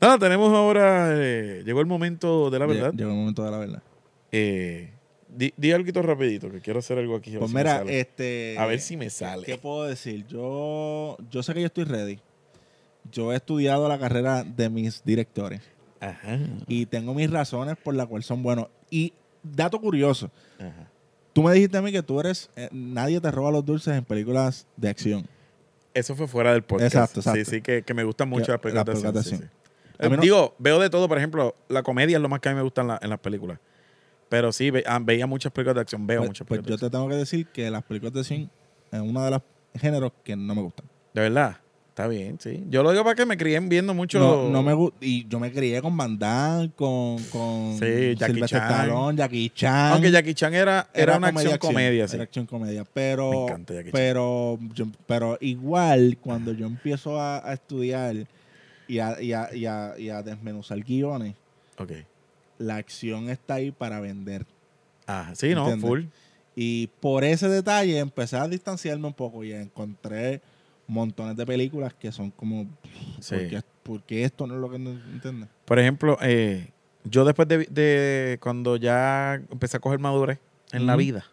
Nada, 0.00 0.18
tenemos 0.18 0.52
ahora. 0.54 1.08
eh, 1.14 1.62
llegó 1.64 1.80
el 1.80 1.86
momento 1.86 2.50
de 2.50 2.58
la 2.58 2.66
verdad. 2.66 2.92
Llegó 2.94 3.10
el 3.10 3.16
momento 3.16 3.44
de 3.44 3.50
la 3.50 3.58
verdad. 3.58 3.82
Eh, 4.32 4.92
di, 5.28 5.52
di 5.56 5.72
algo 5.72 6.02
rapidito, 6.02 6.50
que 6.50 6.60
quiero 6.60 6.78
hacer 6.80 6.98
algo 6.98 7.16
aquí. 7.16 7.30
a 7.30 7.32
ver 7.34 7.40
Pues 7.40 7.50
si 7.50 7.54
me 7.56 7.60
mira, 7.62 7.78
sale. 7.78 8.00
este. 8.00 8.56
a 8.58 8.66
ver 8.66 8.80
si 8.80 8.96
me 8.96 9.10
sale. 9.10 9.44
¿Qué 9.46 9.56
puedo 9.56 9.84
decir? 9.84 10.26
Yo, 10.26 11.16
yo 11.30 11.42
sé 11.42 11.54
que 11.54 11.60
yo 11.60 11.66
estoy 11.66 11.84
ready. 11.84 12.18
Yo 13.12 13.32
he 13.32 13.36
estudiado 13.36 13.88
la 13.88 13.98
carrera 13.98 14.44
de 14.44 14.68
mis 14.70 15.02
directores 15.04 15.60
Ajá. 16.00 16.38
y 16.66 16.86
tengo 16.86 17.14
mis 17.14 17.30
razones 17.30 17.76
por 17.82 17.94
las 17.94 18.06
cuales 18.06 18.26
son 18.26 18.42
buenos. 18.42 18.68
Y 18.90 19.12
dato 19.42 19.80
curioso, 19.80 20.30
Ajá. 20.58 20.88
tú 21.32 21.42
me 21.42 21.52
dijiste 21.52 21.76
a 21.76 21.82
mí 21.82 21.92
que 21.92 22.02
tú 22.02 22.20
eres, 22.20 22.50
eh, 22.56 22.68
nadie 22.72 23.20
te 23.20 23.30
roba 23.30 23.50
los 23.50 23.64
dulces 23.64 23.94
en 23.96 24.04
películas 24.04 24.66
de 24.76 24.88
acción. 24.88 25.26
Eso 25.94 26.14
fue 26.14 26.26
fuera 26.28 26.52
del 26.52 26.62
podcast. 26.62 26.94
Exacto, 26.94 27.20
exacto. 27.20 27.44
Sí, 27.44 27.50
sí, 27.56 27.62
que, 27.62 27.82
que 27.82 27.94
me 27.94 28.04
gustan 28.04 28.28
mucho 28.28 28.46
Que- 28.46 28.52
las 28.52 28.60
películas 28.84 28.84
de 29.14 29.18
acción. 29.20 29.40
sí, 29.40 29.46
sí. 30.00 30.08
No- 30.10 30.16
Digo, 30.18 30.54
veo 30.58 30.78
de 30.78 30.90
todo, 30.90 31.08
por 31.08 31.16
ejemplo, 31.16 31.54
la 31.68 31.82
comedia 31.82 32.16
es 32.16 32.22
lo 32.22 32.28
más 32.28 32.40
que 32.40 32.50
a 32.50 32.52
mí 32.52 32.56
me 32.56 32.62
gusta 32.62 32.82
en, 32.82 32.88
la- 32.88 32.98
en 33.00 33.08
las 33.08 33.18
películas. 33.18 33.58
Pero 34.28 34.52
sí, 34.52 34.70
ve- 34.70 34.84
ah, 34.86 34.98
veía 35.00 35.26
muchas 35.26 35.52
películas 35.52 35.76
de 35.76 35.80
acción, 35.82 36.06
veo 36.06 36.18
Pues, 36.20 36.30
muchas 36.30 36.46
pues 36.46 36.58
películas 36.58 36.80
yo 36.80 36.86
te 36.88 36.90
tengo 36.90 37.08
que 37.08 37.14
decir 37.14 37.46
que 37.46 37.70
las 37.70 37.82
películas 37.84 38.12
de 38.12 38.20
acción 38.20 38.50
es 38.92 39.00
uno 39.00 39.24
de 39.24 39.30
los 39.30 39.40
géneros 39.74 40.12
que 40.22 40.36
no 40.36 40.54
me 40.54 40.60
gustan. 40.62 40.84
De 41.14 41.22
verdad. 41.22 41.56
Está 41.96 42.08
bien, 42.08 42.38
sí. 42.38 42.62
Yo 42.68 42.82
lo 42.82 42.90
digo 42.92 43.04
para 43.04 43.14
que 43.14 43.24
me 43.24 43.38
críen 43.38 43.70
viendo 43.70 43.94
mucho. 43.94 44.18
No, 44.18 44.50
no 44.50 44.62
me 44.62 44.92
y 45.00 45.26
yo 45.28 45.40
me 45.40 45.50
crié 45.50 45.80
con 45.80 45.96
Van 45.96 46.18
Damme, 46.18 46.70
con, 46.76 47.16
con 47.32 47.78
Sí, 47.78 48.14
Jackie 48.14 48.42
Chan. 48.42 48.70
Stallone, 48.70 49.16
Jackie 49.16 49.48
Chan. 49.48 49.92
Aunque 49.94 50.10
Jackie 50.10 50.34
Chan 50.34 50.52
era, 50.52 50.90
era, 50.92 51.16
una 51.16 51.28
comedia 51.28 51.54
acción 51.54 51.72
comedia, 51.72 52.06
sí. 52.06 52.16
Era 52.16 52.24
acción 52.24 52.44
comedia. 52.44 52.84
Pero, 52.92 53.30
Me 53.30 53.42
encanta 53.44 53.72
Jackie 53.72 53.84
Chan. 53.86 53.92
pero, 53.94 54.58
yo- 54.74 54.86
pero 55.06 55.38
igual, 55.40 56.18
cuando 56.20 56.52
yo 56.52 56.66
empiezo 56.66 57.18
a, 57.18 57.38
a 57.48 57.54
estudiar 57.54 58.26
y 58.86 58.98
a, 58.98 59.18
y, 59.22 59.32
a, 59.32 59.48
y, 59.54 59.64
a, 59.64 59.94
y 59.98 60.10
a 60.10 60.22
desmenuzar 60.22 60.78
guiones, 60.80 61.34
Ok. 61.78 61.92
la 62.58 62.76
acción 62.76 63.30
está 63.30 63.54
ahí 63.54 63.70
para 63.70 64.00
vender. 64.00 64.44
Ah, 65.06 65.30
sí, 65.34 65.54
no, 65.54 65.74
full. 65.78 66.02
Y 66.54 66.88
por 67.00 67.24
ese 67.24 67.48
detalle 67.48 67.98
empecé 68.00 68.36
a 68.36 68.46
distanciarme 68.48 69.06
un 69.06 69.14
poco 69.14 69.42
y 69.44 69.54
encontré 69.54 70.42
montones 70.88 71.36
de 71.36 71.44
películas 71.46 71.94
que 71.94 72.12
son 72.12 72.30
como, 72.30 72.66
Sí. 73.20 73.34
¿por, 73.36 73.48
qué, 73.48 73.62
por 73.82 74.02
qué 74.04 74.24
esto 74.24 74.46
no 74.46 74.54
es 74.54 74.60
lo 74.60 74.70
que 74.70 74.78
no 74.78 74.90
entiendes? 74.90 75.48
Por 75.64 75.78
ejemplo, 75.78 76.16
eh, 76.22 76.68
yo 77.04 77.24
después 77.24 77.48
de, 77.48 77.58
de 77.66 78.38
cuando 78.40 78.76
ya 78.76 79.34
empecé 79.50 79.76
a 79.76 79.80
coger 79.80 79.98
madurez 79.98 80.38
en 80.72 80.86
la 80.86 80.96
vida, 80.96 81.24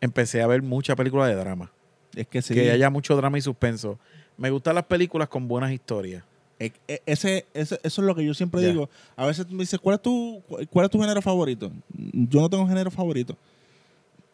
empecé 0.00 0.42
a 0.42 0.46
ver 0.46 0.62
muchas 0.62 0.96
películas 0.96 1.28
de 1.28 1.34
drama. 1.36 1.70
Es 2.14 2.26
que 2.26 2.40
sí. 2.42 2.54
Que 2.54 2.70
haya 2.70 2.88
mucho 2.90 3.14
drama 3.16 3.36
y 3.38 3.42
suspenso. 3.42 3.98
Me 4.38 4.50
gustan 4.50 4.74
las 4.74 4.84
películas 4.84 5.28
con 5.28 5.48
buenas 5.48 5.70
historias. 5.72 6.22
E- 6.58 6.72
e- 6.88 7.02
Ese, 7.04 7.44
ese- 7.52 7.78
eso 7.82 8.00
es 8.02 8.06
lo 8.06 8.14
que 8.14 8.24
yo 8.24 8.32
siempre 8.32 8.62
digo. 8.62 8.88
A 9.16 9.26
veces 9.26 9.50
me 9.50 9.58
dices, 9.58 9.78
¿cuál 9.78 9.96
es 9.96 10.02
tu, 10.02 10.42
cu- 10.48 10.58
cuál 10.70 10.86
es 10.86 10.90
tu 10.90 10.98
género 11.00 11.20
favorito? 11.20 11.70
Yo 11.92 12.40
no 12.40 12.48
tengo 12.48 12.66
género 12.66 12.90
favorito. 12.90 13.36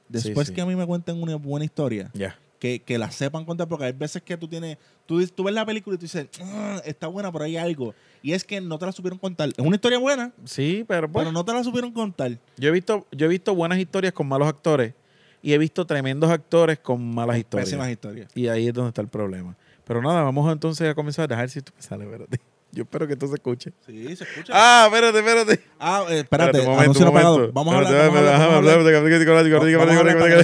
Después 0.08 0.48
sí. 0.48 0.54
que 0.54 0.60
a 0.60 0.66
mí 0.66 0.76
me 0.76 0.86
cuenten 0.86 1.20
una 1.20 1.36
buena 1.36 1.64
historia, 1.64 2.10
Ya. 2.14 2.36
Que, 2.62 2.78
que 2.78 2.96
la 2.96 3.10
sepan 3.10 3.44
contar, 3.44 3.66
porque 3.66 3.86
hay 3.86 3.92
veces 3.92 4.22
que 4.22 4.36
tú 4.36 4.46
tienes, 4.46 4.78
tú, 5.04 5.26
tú 5.26 5.42
ves 5.42 5.52
la 5.52 5.66
película 5.66 5.96
y 5.96 5.98
tú 5.98 6.02
dices, 6.04 6.28
"Ah, 6.40 6.80
está 6.84 7.08
buena, 7.08 7.32
pero 7.32 7.44
hay 7.44 7.56
algo. 7.56 7.92
Y 8.22 8.34
es 8.34 8.44
que 8.44 8.60
no 8.60 8.78
te 8.78 8.86
la 8.86 8.92
supieron 8.92 9.18
contar. 9.18 9.48
Es 9.48 9.58
una 9.58 9.74
historia 9.74 9.98
buena, 9.98 10.30
Sí, 10.44 10.84
pero 10.86 11.10
pues, 11.10 11.24
pero 11.24 11.32
no 11.32 11.44
te 11.44 11.52
la 11.52 11.64
supieron 11.64 11.90
contar. 11.90 12.38
yo 12.56 12.68
he 12.68 12.70
visto, 12.70 13.04
yo 13.10 13.26
he 13.26 13.28
visto 13.28 13.52
buenas 13.52 13.80
historias 13.80 14.12
con 14.12 14.28
malos 14.28 14.46
actores 14.46 14.94
y 15.42 15.52
he 15.54 15.58
visto 15.58 15.84
tremendos 15.84 16.30
actores 16.30 16.78
con 16.78 17.04
malas 17.12 17.36
historias. 17.36 17.68
Pésimas 17.68 17.90
historias. 17.90 18.30
Y 18.32 18.46
ahí 18.46 18.68
es 18.68 18.72
donde 18.74 18.90
está 18.90 19.02
el 19.02 19.08
problema. 19.08 19.56
Pero 19.84 20.00
nada, 20.00 20.22
vamos 20.22 20.52
entonces 20.52 20.88
a 20.88 20.94
comenzar 20.94 21.24
a 21.24 21.26
dejar 21.26 21.50
si 21.50 21.58
esto 21.58 21.72
me 21.74 21.82
sale, 21.82 22.04
espérate. 22.04 22.38
Yo 22.70 22.84
espero 22.84 23.08
que 23.08 23.14
esto 23.14 23.26
se 23.26 23.34
escuche. 23.34 23.72
Sí, 23.84 24.14
se 24.14 24.22
escucha. 24.22 24.52
Ah, 24.54 24.84
espérate, 24.86 25.18
espérate. 25.18 25.64
Ah, 25.80 26.04
eh, 26.08 26.20
espérate, 26.20 26.60
un 26.60 26.66
momento, 26.66 26.82
anuncio 26.82 27.02
un 27.06 27.08
apagado. 27.10 27.52
Vamos 27.52 27.74
a 27.74 27.78
hablar, 27.78 27.92
Espérate, 27.92 28.14
vamos 28.14 28.40
a 28.40 28.56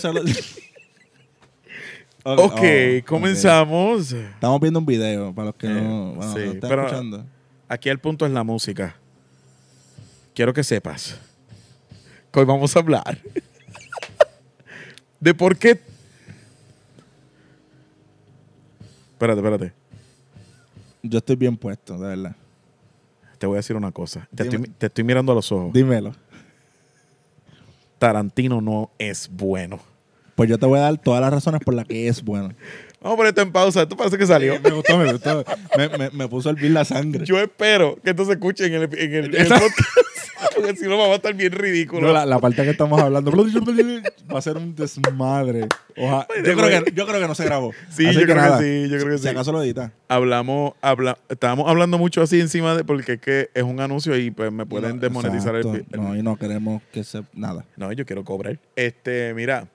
hablar, 0.08 0.24
Ok, 2.24 2.60
oh, 2.60 3.06
comenzamos. 3.06 4.12
ok. 4.12 4.18
Estamos 4.34 4.60
viendo 4.60 4.78
un 4.80 4.86
video 4.86 5.32
para 5.34 5.46
los 5.46 5.54
que 5.54 5.66
Eh, 5.66 5.70
no 5.70 6.12
bueno, 6.14 6.34
sí, 6.34 6.40
están 6.40 6.68
pero- 6.70 6.82
escuchando. 6.86 7.24
Aquí 7.68 7.88
el 7.90 7.98
punto 7.98 8.24
es 8.26 8.32
la 8.32 8.42
música. 8.44 8.96
Quiero 10.34 10.52
que 10.54 10.64
sepas 10.64 11.18
que 12.32 12.40
hoy 12.40 12.46
vamos 12.46 12.74
a 12.76 12.78
hablar 12.78 13.18
de 15.20 15.34
por 15.34 15.56
qué. 15.56 15.80
Espérate, 19.12 19.40
espérate. 19.40 19.72
Yo 21.02 21.18
estoy 21.18 21.36
bien 21.36 21.56
puesto, 21.56 21.98
de 21.98 22.08
verdad. 22.08 22.36
Te 23.38 23.46
voy 23.46 23.56
a 23.56 23.58
decir 23.58 23.76
una 23.76 23.92
cosa. 23.92 24.28
Te, 24.34 24.44
Dime. 24.44 24.56
estoy, 24.56 24.74
te 24.78 24.86
estoy 24.86 25.04
mirando 25.04 25.32
a 25.32 25.34
los 25.34 25.50
ojos. 25.52 25.72
Dímelo. 25.72 26.14
Tarantino 27.98 28.60
no 28.60 28.90
es 28.98 29.28
bueno. 29.30 29.80
Pues 30.38 30.48
yo 30.48 30.56
te 30.56 30.66
voy 30.66 30.78
a 30.78 30.82
dar 30.82 30.98
todas 30.98 31.20
las 31.20 31.32
razones 31.32 31.60
por 31.64 31.74
las 31.74 31.84
que 31.84 32.06
es 32.06 32.22
bueno. 32.22 32.54
Vamos 33.00 33.14
a 33.14 33.16
poner 33.16 33.28
esto 33.30 33.42
en 33.42 33.50
pausa. 33.50 33.82
Esto 33.82 33.96
parece 33.96 34.16
que 34.18 34.24
salió. 34.24 34.60
Me 34.60 34.70
gustó, 34.70 34.96
me 34.96 35.10
gustó. 35.12 35.44
Me, 35.76 35.88
me, 35.98 36.10
me 36.10 36.28
puso 36.28 36.48
a 36.48 36.52
hervir 36.52 36.70
la 36.70 36.84
sangre. 36.84 37.24
Yo 37.26 37.40
espero 37.40 37.98
que 38.04 38.10
esto 38.10 38.24
se 38.24 38.32
escuche 38.34 38.66
en 38.66 38.74
el, 38.74 38.82
en 38.84 38.90
el, 38.92 39.24
en 39.24 39.34
el 39.34 39.34
Exacto. 39.34 39.66
podcast. 39.66 40.54
Porque 40.54 40.76
si 40.76 40.84
no, 40.86 40.96
va 40.96 41.06
a 41.06 41.14
estar 41.16 41.34
bien 41.34 41.50
ridículo. 41.50 42.06
No, 42.06 42.12
la, 42.12 42.24
la 42.24 42.38
parte 42.38 42.62
que 42.62 42.70
estamos 42.70 43.00
hablando 43.00 43.32
va 43.32 44.38
a 44.38 44.40
ser 44.42 44.56
un 44.56 44.76
desmadre. 44.76 45.66
Oja- 45.96 46.28
yo, 46.36 46.56
creo 46.56 46.84
que, 46.84 46.92
yo 46.92 47.06
creo 47.08 47.20
que 47.20 47.26
no 47.26 47.34
se 47.34 47.44
grabó. 47.44 47.72
Sí, 47.90 48.06
Así 48.06 48.14
yo 48.20 48.22
creo 48.22 48.36
nada, 48.36 48.58
que 48.60 48.84
sí, 48.84 48.90
yo 48.90 48.98
creo 48.98 49.10
que 49.10 49.16
si 49.18 49.22
sí. 49.24 49.28
acaso 49.30 49.50
lo 49.50 49.60
edita. 49.60 49.90
hablamos, 50.06 50.74
habla, 50.80 51.18
estábamos 51.28 51.68
hablando 51.68 51.98
mucho 51.98 52.22
así 52.22 52.40
encima 52.40 52.76
de 52.76 52.84
porque 52.84 53.14
es 53.14 53.20
que 53.20 53.50
es 53.52 53.62
un 53.64 53.80
anuncio 53.80 54.16
y 54.16 54.30
pues 54.30 54.52
me 54.52 54.64
pueden 54.64 54.96
No, 54.96 55.00
desmonetizar 55.02 55.56
el, 55.56 55.66
exacto. 55.66 55.86
el- 55.92 56.00
No, 56.00 56.16
y 56.16 56.22
no 56.22 56.36
queremos 56.36 56.82
que 56.92 57.02
se... 57.02 57.22
Nada. 57.34 57.64
No, 57.76 57.90
yo 57.92 58.06
quiero 58.06 58.24
cobrar. 58.24 58.60
Este, 58.76 59.34
mira. 59.34 59.66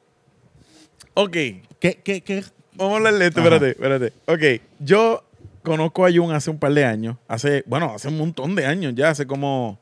Ok, 1.16 1.32
¿Qué, 1.80 2.00
qué, 2.04 2.22
qué? 2.22 2.44
vamos 2.76 2.94
a 2.94 2.98
hablar 2.98 3.14
de 3.16 3.28
esto, 3.28 3.40
Ajá. 3.42 3.50
espérate, 3.56 3.72
espérate. 3.72 4.14
Ok, 4.26 4.62
yo 4.80 5.24
conozco 5.64 6.06
a 6.06 6.12
Jun 6.12 6.32
hace 6.34 6.50
un 6.50 6.58
par 6.58 6.74
de 6.74 6.86
años. 6.86 7.18
Hace, 7.28 7.64
bueno, 7.68 7.94
hace 7.94 8.08
un 8.08 8.18
montón 8.18 8.56
de 8.56 8.66
años 8.66 8.94
ya, 8.96 9.10
hace 9.10 9.28
como. 9.28 9.78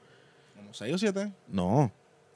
Como 0.55 0.73
seis 0.73 0.93
o 0.93 0.97
siete. 0.97 1.31
No. 1.47 1.91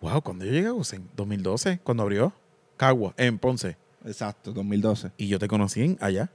Wow, 0.01 0.23
cuando 0.23 0.45
yo 0.45 0.53
llegué 0.53 0.69
a 0.69 0.73
Gosen? 0.73 1.09
2012, 1.17 1.81
cuando 1.83 2.03
abrió 2.03 2.33
Cagua, 2.77 3.15
en 3.17 3.39
Ponce. 3.39 3.77
Exacto, 4.05 4.53
2012. 4.53 5.11
Y 5.17 5.29
yo 5.29 5.39
te 5.39 5.49
conocí 5.49 5.83
en- 5.83 5.99
allá. 6.01 6.31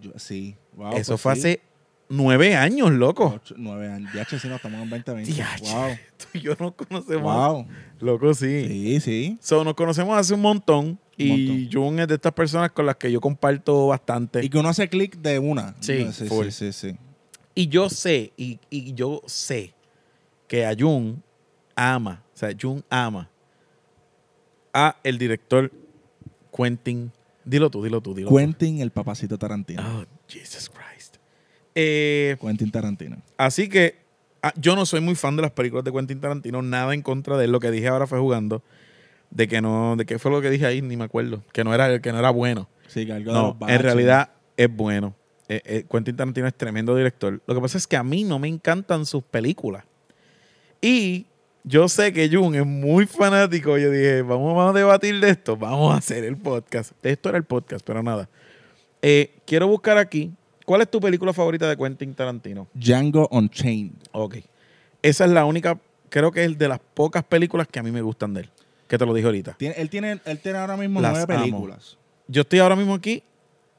Yo- 0.00 0.12
sí. 0.16 0.56
Wow, 0.74 0.94
Eso 0.96 1.12
pues 1.12 1.20
fue 1.22 1.34
sí. 1.34 1.40
hace 1.40 1.60
nueve 2.08 2.54
años, 2.56 2.90
loco. 2.92 3.34
Ocho, 3.36 3.54
nueve 3.58 3.88
años. 3.90 4.12
Ya, 4.14 4.24
sí, 4.24 4.36
no, 4.48 4.56
estamos 4.56 4.80
en 4.82 4.90
2020. 4.90 5.32
Diache, 5.32 5.72
Wow. 5.74 5.96
Tú 6.16 6.26
y 6.34 6.40
yo 6.40 6.56
nos 6.58 6.74
conocemos. 6.74 7.22
Wow. 7.22 7.66
Loco, 8.00 8.34
sí. 8.34 8.66
Sí, 8.68 9.00
sí. 9.00 9.38
So, 9.40 9.64
nos 9.64 9.74
conocemos 9.74 10.16
hace 10.18 10.34
un 10.34 10.40
montón. 10.40 10.98
y. 11.16 11.68
Jun 11.72 11.98
es 12.00 12.08
de 12.08 12.14
estas 12.14 12.32
personas 12.32 12.70
con 12.72 12.86
las 12.86 12.96
que 12.96 13.10
yo 13.10 13.20
comparto 13.20 13.88
bastante. 13.88 14.44
Y 14.44 14.48
que 14.48 14.58
uno 14.58 14.68
hace 14.68 14.88
clic 14.88 15.16
de 15.18 15.38
una. 15.38 15.74
Sí, 15.80 16.06
sí, 16.12 16.28
sí, 16.28 16.50
sí, 16.50 16.72
sí. 16.72 16.96
Y 17.54 17.68
yo 17.68 17.88
sé, 17.88 18.32
y, 18.36 18.58
y 18.68 18.92
yo 18.92 19.22
sé 19.26 19.72
que 20.46 20.66
a 20.66 20.74
Jun 20.78 21.22
ama, 21.74 22.22
o 22.34 22.36
sea, 22.36 22.50
Jun 22.60 22.84
ama 22.90 23.30
a 24.74 24.96
el 25.02 25.16
director 25.16 25.72
Quentin. 26.54 27.10
Dilo 27.46 27.70
tú, 27.70 27.82
dilo 27.82 28.00
tú, 28.02 28.14
dilo 28.14 28.28
Quentin, 28.28 28.80
el 28.80 28.90
papacito 28.90 29.38
Tarantino. 29.38 29.82
Oh, 29.82 30.04
Jesus 30.28 30.68
Christ. 30.68 30.85
Eh, 31.78 32.36
Quentin 32.40 32.70
Tarantino. 32.70 33.18
así 33.36 33.68
que 33.68 33.96
ah, 34.42 34.52
yo 34.56 34.74
no 34.74 34.86
soy 34.86 35.00
muy 35.00 35.14
fan 35.14 35.36
de 35.36 35.42
las 35.42 35.50
películas 35.52 35.84
de 35.84 35.92
Quentin 35.92 36.20
Tarantino, 36.20 36.62
nada 36.62 36.94
en 36.94 37.02
contra 37.02 37.36
de 37.36 37.44
él. 37.44 37.52
Lo 37.52 37.60
que 37.60 37.70
dije 37.70 37.86
ahora 37.88 38.06
fue 38.06 38.18
jugando. 38.18 38.62
De 39.30 39.46
que 39.48 39.60
no, 39.60 39.96
de 39.96 40.06
qué 40.06 40.18
fue 40.18 40.30
lo 40.30 40.40
que 40.40 40.48
dije 40.50 40.64
ahí, 40.66 40.80
ni 40.82 40.96
me 40.96 41.04
acuerdo. 41.04 41.42
Que 41.52 41.64
no 41.64 41.74
era, 41.74 42.00
que 42.00 42.12
no 42.12 42.18
era 42.18 42.30
bueno. 42.30 42.68
Sí, 42.86 43.04
que 43.04 43.12
algo 43.12 43.32
de 43.32 43.38
No, 43.38 43.46
los 43.48 43.58
baches. 43.58 43.76
en 43.76 43.82
realidad 43.82 44.30
es 44.56 44.74
bueno. 44.74 45.14
Eh, 45.48 45.60
eh, 45.64 45.84
Quentin 45.90 46.16
Tarantino 46.16 46.46
es 46.46 46.54
tremendo 46.54 46.94
director. 46.96 47.42
Lo 47.46 47.54
que 47.54 47.60
pasa 47.60 47.76
es 47.76 47.86
que 47.86 47.96
a 47.96 48.02
mí 48.02 48.24
no 48.24 48.38
me 48.38 48.48
encantan 48.48 49.04
sus 49.04 49.22
películas. 49.24 49.84
Y 50.80 51.26
yo 51.64 51.88
sé 51.88 52.12
que 52.12 52.28
Jun 52.34 52.54
es 52.54 52.64
muy 52.64 53.06
fanático. 53.06 53.76
Yo 53.78 53.90
dije, 53.90 54.22
vamos, 54.22 54.54
vamos 54.56 54.74
a 54.74 54.78
debatir 54.78 55.18
de 55.20 55.30
esto. 55.30 55.56
Vamos 55.56 55.92
a 55.92 55.98
hacer 55.98 56.24
el 56.24 56.36
podcast. 56.36 56.92
Esto 57.02 57.28
era 57.28 57.38
el 57.38 57.44
podcast, 57.44 57.84
pero 57.84 58.02
nada. 58.02 58.28
Eh, 59.02 59.34
quiero 59.44 59.66
buscar 59.66 59.98
aquí. 59.98 60.32
¿Cuál 60.66 60.82
es 60.82 60.90
tu 60.90 61.00
película 61.00 61.32
favorita 61.32 61.66
de 61.68 61.76
Quentin 61.76 62.12
Tarantino? 62.14 62.68
Django 62.74 63.28
Unchained. 63.30 63.92
Ok. 64.12 64.36
Esa 65.00 65.24
es 65.24 65.30
la 65.30 65.44
única, 65.46 65.78
creo 66.10 66.30
que 66.32 66.44
es 66.44 66.58
de 66.58 66.68
las 66.68 66.80
pocas 66.80 67.24
películas 67.24 67.68
que 67.68 67.78
a 67.78 67.82
mí 67.82 67.90
me 67.90 68.02
gustan 68.02 68.34
de 68.34 68.42
él. 68.42 68.50
Que 68.88 68.98
te 68.98 69.06
lo 69.06 69.14
dije 69.14 69.26
ahorita. 69.26 69.54
Tiene- 69.58 69.76
él, 69.78 69.88
tiene, 69.88 70.20
él 70.24 70.38
tiene 70.40 70.58
ahora 70.58 70.76
mismo 70.76 71.00
Las 71.00 71.12
nueve 71.12 71.34
amo. 71.34 71.42
películas. 71.44 71.96
Yo 72.28 72.42
estoy 72.42 72.58
ahora 72.58 72.76
mismo 72.76 72.94
aquí 72.94 73.22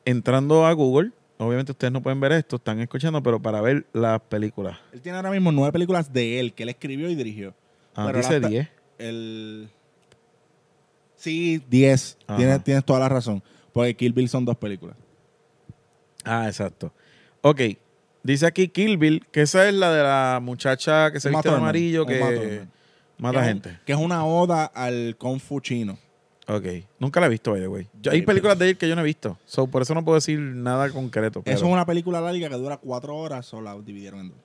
entrando 0.06 0.66
a 0.66 0.72
Google. 0.74 1.12
Obviamente 1.38 1.72
ustedes 1.74 1.92
no 1.94 2.02
pueden 2.02 2.20
ver 2.20 2.32
esto, 2.32 2.56
están 2.56 2.80
escuchando, 2.80 3.22
pero 3.22 3.40
para 3.42 3.62
ver 3.62 3.86
las 3.94 4.20
películas. 4.22 4.78
Él 4.92 5.02
tiene 5.02 5.18
ahora 5.18 5.30
mismo 5.30 5.52
nueve 5.52 5.72
películas 5.74 6.12
de 6.12 6.40
él 6.40 6.54
que 6.54 6.64
él 6.64 6.70
escribió 6.70 7.10
y 7.10 7.16
dirigió. 7.16 7.54
Ah, 7.94 8.06
Pero 8.08 8.18
dice 8.20 8.40
10. 8.40 8.68
El... 8.98 9.70
Sí, 11.16 11.62
10. 11.70 12.18
Ajá. 12.28 12.38
Tienes, 12.38 12.64
tienes 12.64 12.86
toda 12.86 13.00
la 13.00 13.10
razón. 13.10 13.44
Porque 13.74 13.96
Kill 13.96 14.14
Bill 14.14 14.30
son 14.30 14.46
dos 14.46 14.56
películas. 14.58 14.96
Ah, 16.28 16.48
exacto. 16.48 16.94
Ok. 17.42 17.62
Dice 18.24 18.46
aquí 18.46 18.68
Kill 18.68 18.98
Bill, 18.98 19.26
que 19.32 19.42
esa 19.42 19.68
es 19.68 19.74
la 19.74 19.92
de 19.94 20.04
la 20.04 20.40
muchacha 20.42 21.12
que 21.12 21.20
se 21.20 21.30
viste 21.30 21.50
de 21.50 21.56
amarillo 21.56 22.06
que 22.06 22.20
mata 23.18 23.40
Que 23.40 23.46
es- 23.46 23.48
gente. 23.48 23.80
Que 23.86 23.94
es 23.94 23.98
una 23.98 24.26
oda 24.26 24.66
al 24.66 25.16
Kung 25.18 25.40
Fu 25.40 25.60
chino. 25.62 25.98
Ok. 26.48 26.66
Nunca 27.00 27.20
la 27.20 27.28
he 27.28 27.30
visto, 27.30 27.52
by 27.52 27.62
the 27.62 27.68
way. 27.68 27.88
Yo- 28.02 28.12
hay 28.12 28.22
películas 28.22 28.58
de 28.60 28.70
él 28.70 28.78
que 28.78 28.88
yo 28.88 28.96
no 28.96 29.02
he 29.02 29.06
visto. 29.06 29.38
So, 29.46 29.68
por 29.68 29.82
eso 29.82 29.94
no 29.94 30.04
puedo 30.04 30.16
decir 30.16 30.40
nada 30.40 30.90
concreto. 30.90 31.42
pero- 31.42 31.56
Eso 31.56 31.66
es 31.66 31.72
una 31.72 31.86
película 31.86 32.20
larga 32.22 32.50
que 32.50 32.56
dura 32.56 32.78
cuatro 32.78 33.16
horas 33.16 33.54
o 33.54 33.62
la 33.62 33.76
dividieron 33.80 34.20
en 34.22 34.30
dos. 34.30 34.38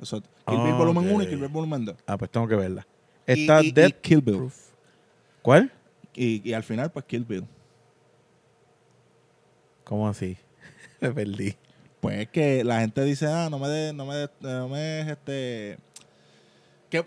Eso, 0.00 0.20
Kill 0.20 0.58
Bill 0.58 0.72
Ah, 0.72 0.76
volumen 0.76 1.06
ok. 1.08 1.14
1 1.14 1.24
y 1.24 1.26
Kill 1.28 1.38
Bill 1.38 1.48
volumen 1.48 1.84
2. 1.86 1.96
Ah, 2.06 2.16
pues 2.18 2.30
tengo 2.30 2.46
que 2.46 2.56
verla. 2.56 2.86
Está 3.26 3.62
y, 3.62 3.72
Dead 3.72 3.88
y 3.88 3.92
Kill 3.92 4.20
Bill. 4.20 4.36
Proof. 4.36 4.54
¿Cuál? 5.42 5.72
Y, 6.14 6.46
y 6.48 6.52
al 6.52 6.62
final, 6.62 6.90
pues 6.92 7.04
Kill 7.06 7.24
Bill. 7.24 7.44
¿Cómo 9.84 10.08
así? 10.08 10.36
Me 11.00 11.10
perdí. 11.12 11.56
Pues 12.00 12.18
es 12.20 12.28
que 12.28 12.62
la 12.64 12.80
gente 12.80 13.02
dice, 13.04 13.26
ah, 13.26 13.48
no 13.50 13.58
me 13.58 13.68
de, 13.68 13.92
no 13.92 14.06
me 14.06 14.14
de- 14.14 14.28
no 14.40 14.68
me 14.68 15.00
este. 15.10 15.78
Que, 16.90 17.04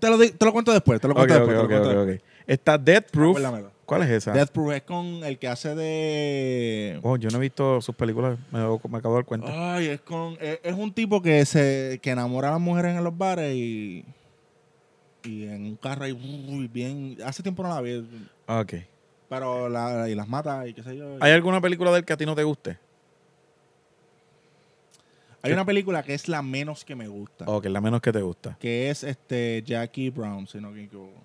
te, 0.00 0.08
lo, 0.10 0.18
te 0.18 0.44
lo 0.44 0.52
cuento 0.52 0.72
después, 0.72 1.00
te 1.00 1.06
lo 1.06 1.14
cuento 1.14 1.34
después. 1.34 1.56
te 1.56 1.62
lo 1.62 1.68
cuento 1.68 1.88
después. 1.94 2.20
Está 2.46 2.76
Dead 2.76 3.04
Proof. 3.04 3.36
Acuérdamelo. 3.36 3.70
¿Cuál 3.84 4.02
es 4.04 4.10
esa? 4.10 4.32
Death 4.32 4.50
Proof 4.50 4.72
es 4.72 4.82
con 4.82 5.04
el 5.22 5.38
que 5.38 5.48
hace 5.48 5.74
de. 5.74 6.98
Oh, 7.02 7.16
yo 7.18 7.28
no 7.28 7.36
he 7.36 7.40
visto 7.40 7.80
sus 7.82 7.94
películas. 7.94 8.38
Me, 8.50 8.60
me 8.60 8.98
acabo 8.98 9.14
de 9.14 9.18
dar 9.20 9.24
cuenta. 9.26 9.74
Ay, 9.76 9.88
es 9.88 10.00
con. 10.00 10.36
Es, 10.40 10.60
es 10.62 10.74
un 10.74 10.92
tipo 10.94 11.20
que 11.20 11.44
se 11.44 11.98
que 12.02 12.10
enamora 12.10 12.48
a 12.48 12.52
las 12.52 12.60
mujeres 12.60 12.96
en 12.96 13.04
los 13.04 13.16
bares 13.16 13.54
y. 13.54 14.04
Y 15.24 15.44
en 15.44 15.66
un 15.66 15.76
carro 15.76 16.04
ahí, 16.04 16.12
uy, 16.12 16.68
bien. 16.68 17.18
Hace 17.24 17.42
tiempo 17.42 17.62
no 17.62 17.68
la 17.68 17.80
vi. 17.80 18.04
Ok. 18.46 18.74
Pero 19.28 19.68
la, 19.68 20.08
y 20.08 20.14
las 20.14 20.26
mata 20.26 20.66
y 20.66 20.74
qué 20.74 20.82
sé 20.82 20.96
yo. 20.96 21.16
¿Hay 21.20 21.32
alguna 21.32 21.60
película 21.60 21.90
de 21.92 21.98
él 21.98 22.04
que 22.04 22.12
a 22.12 22.16
ti 22.16 22.24
no 22.26 22.34
te 22.34 22.42
guste? 22.44 22.78
Hay 25.42 25.52
una 25.52 25.64
película 25.64 26.02
que 26.02 26.14
es 26.14 26.28
la 26.28 26.40
menos 26.42 26.84
que 26.84 26.94
me 26.94 27.08
gusta. 27.08 27.44
O 27.48 27.60
que 27.60 27.68
es 27.68 27.72
la 27.72 27.80
menos 27.80 28.00
que 28.00 28.12
te 28.12 28.22
gusta. 28.22 28.56
Que 28.60 28.90
es 28.90 29.02
este 29.02 29.62
Jackie 29.66 30.10
Brown, 30.10 30.46
si 30.46 30.58
no 30.60 30.70
me 30.70 30.84
equivoco. 30.84 31.20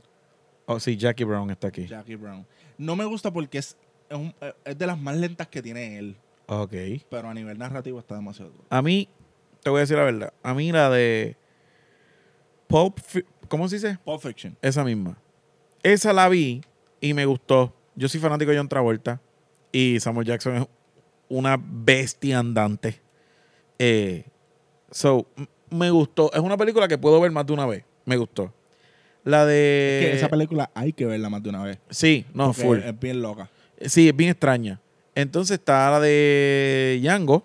Oh, 0.65 0.79
sí, 0.79 0.97
Jackie 0.97 1.23
Brown 1.23 1.49
está 1.51 1.67
aquí. 1.67 1.85
Jackie 1.87 2.15
Brown. 2.15 2.45
No 2.77 2.95
me 2.95 3.05
gusta 3.05 3.31
porque 3.31 3.59
es, 3.59 3.77
es, 4.09 4.17
un- 4.17 4.33
es 4.65 4.77
de 4.77 4.87
las 4.87 4.99
más 4.99 5.15
lentas 5.15 5.47
que 5.47 5.61
tiene 5.61 5.97
él. 5.97 6.17
Ok. 6.47 6.73
Pero 7.09 7.29
a 7.29 7.33
nivel 7.33 7.57
narrativo 7.57 7.99
está 7.99 8.15
demasiado 8.15 8.51
duro. 8.51 8.65
A 8.69 8.81
mí, 8.81 9.07
te 9.63 9.69
voy 9.69 9.77
a 9.77 9.81
decir 9.81 9.97
la 9.97 10.03
verdad. 10.03 10.33
A 10.43 10.53
mí 10.53 10.71
la 10.71 10.89
de 10.89 11.35
Pulp, 12.67 12.99
¿cómo 13.47 13.67
se 13.69 13.75
dice? 13.75 13.97
Pulp 14.03 14.21
Fiction. 14.21 14.57
Esa 14.61 14.83
misma. 14.83 15.17
Esa 15.83 16.11
la 16.13 16.27
vi 16.27 16.61
y 16.99 17.13
me 17.13 17.25
gustó. 17.25 17.73
Yo 17.95 18.09
soy 18.09 18.19
fanático 18.19 18.51
de 18.51 18.57
John 18.57 18.67
Travolta 18.67 19.21
y 19.71 19.99
Samuel 19.99 20.27
Jackson 20.27 20.55
es 20.57 20.67
una 21.29 21.57
bestia 21.59 22.39
andante. 22.39 23.01
Eh, 23.79 24.25
so, 24.91 25.25
me 25.69 25.89
gustó. 25.91 26.31
Es 26.33 26.39
una 26.39 26.57
película 26.57 26.87
que 26.87 26.97
puedo 26.97 27.19
ver 27.21 27.31
más 27.31 27.45
de 27.45 27.53
una 27.53 27.65
vez. 27.65 27.83
Me 28.05 28.17
gustó. 28.17 28.53
La 29.23 29.45
de... 29.45 29.99
que 30.01 30.13
esa 30.15 30.29
película 30.29 30.71
hay 30.73 30.93
que 30.93 31.05
verla 31.05 31.29
más 31.29 31.43
de 31.43 31.49
una 31.49 31.63
vez. 31.63 31.79
Sí, 31.89 32.25
no, 32.33 32.47
porque 32.47 32.61
full. 32.61 32.77
Es 32.79 32.97
bien 32.99 33.21
loca. 33.21 33.49
Sí, 33.81 34.07
es 34.07 34.15
bien 34.15 34.31
extraña. 34.31 34.79
Entonces 35.15 35.59
está 35.59 35.89
la 35.91 35.99
de 35.99 36.99
Django, 37.01 37.43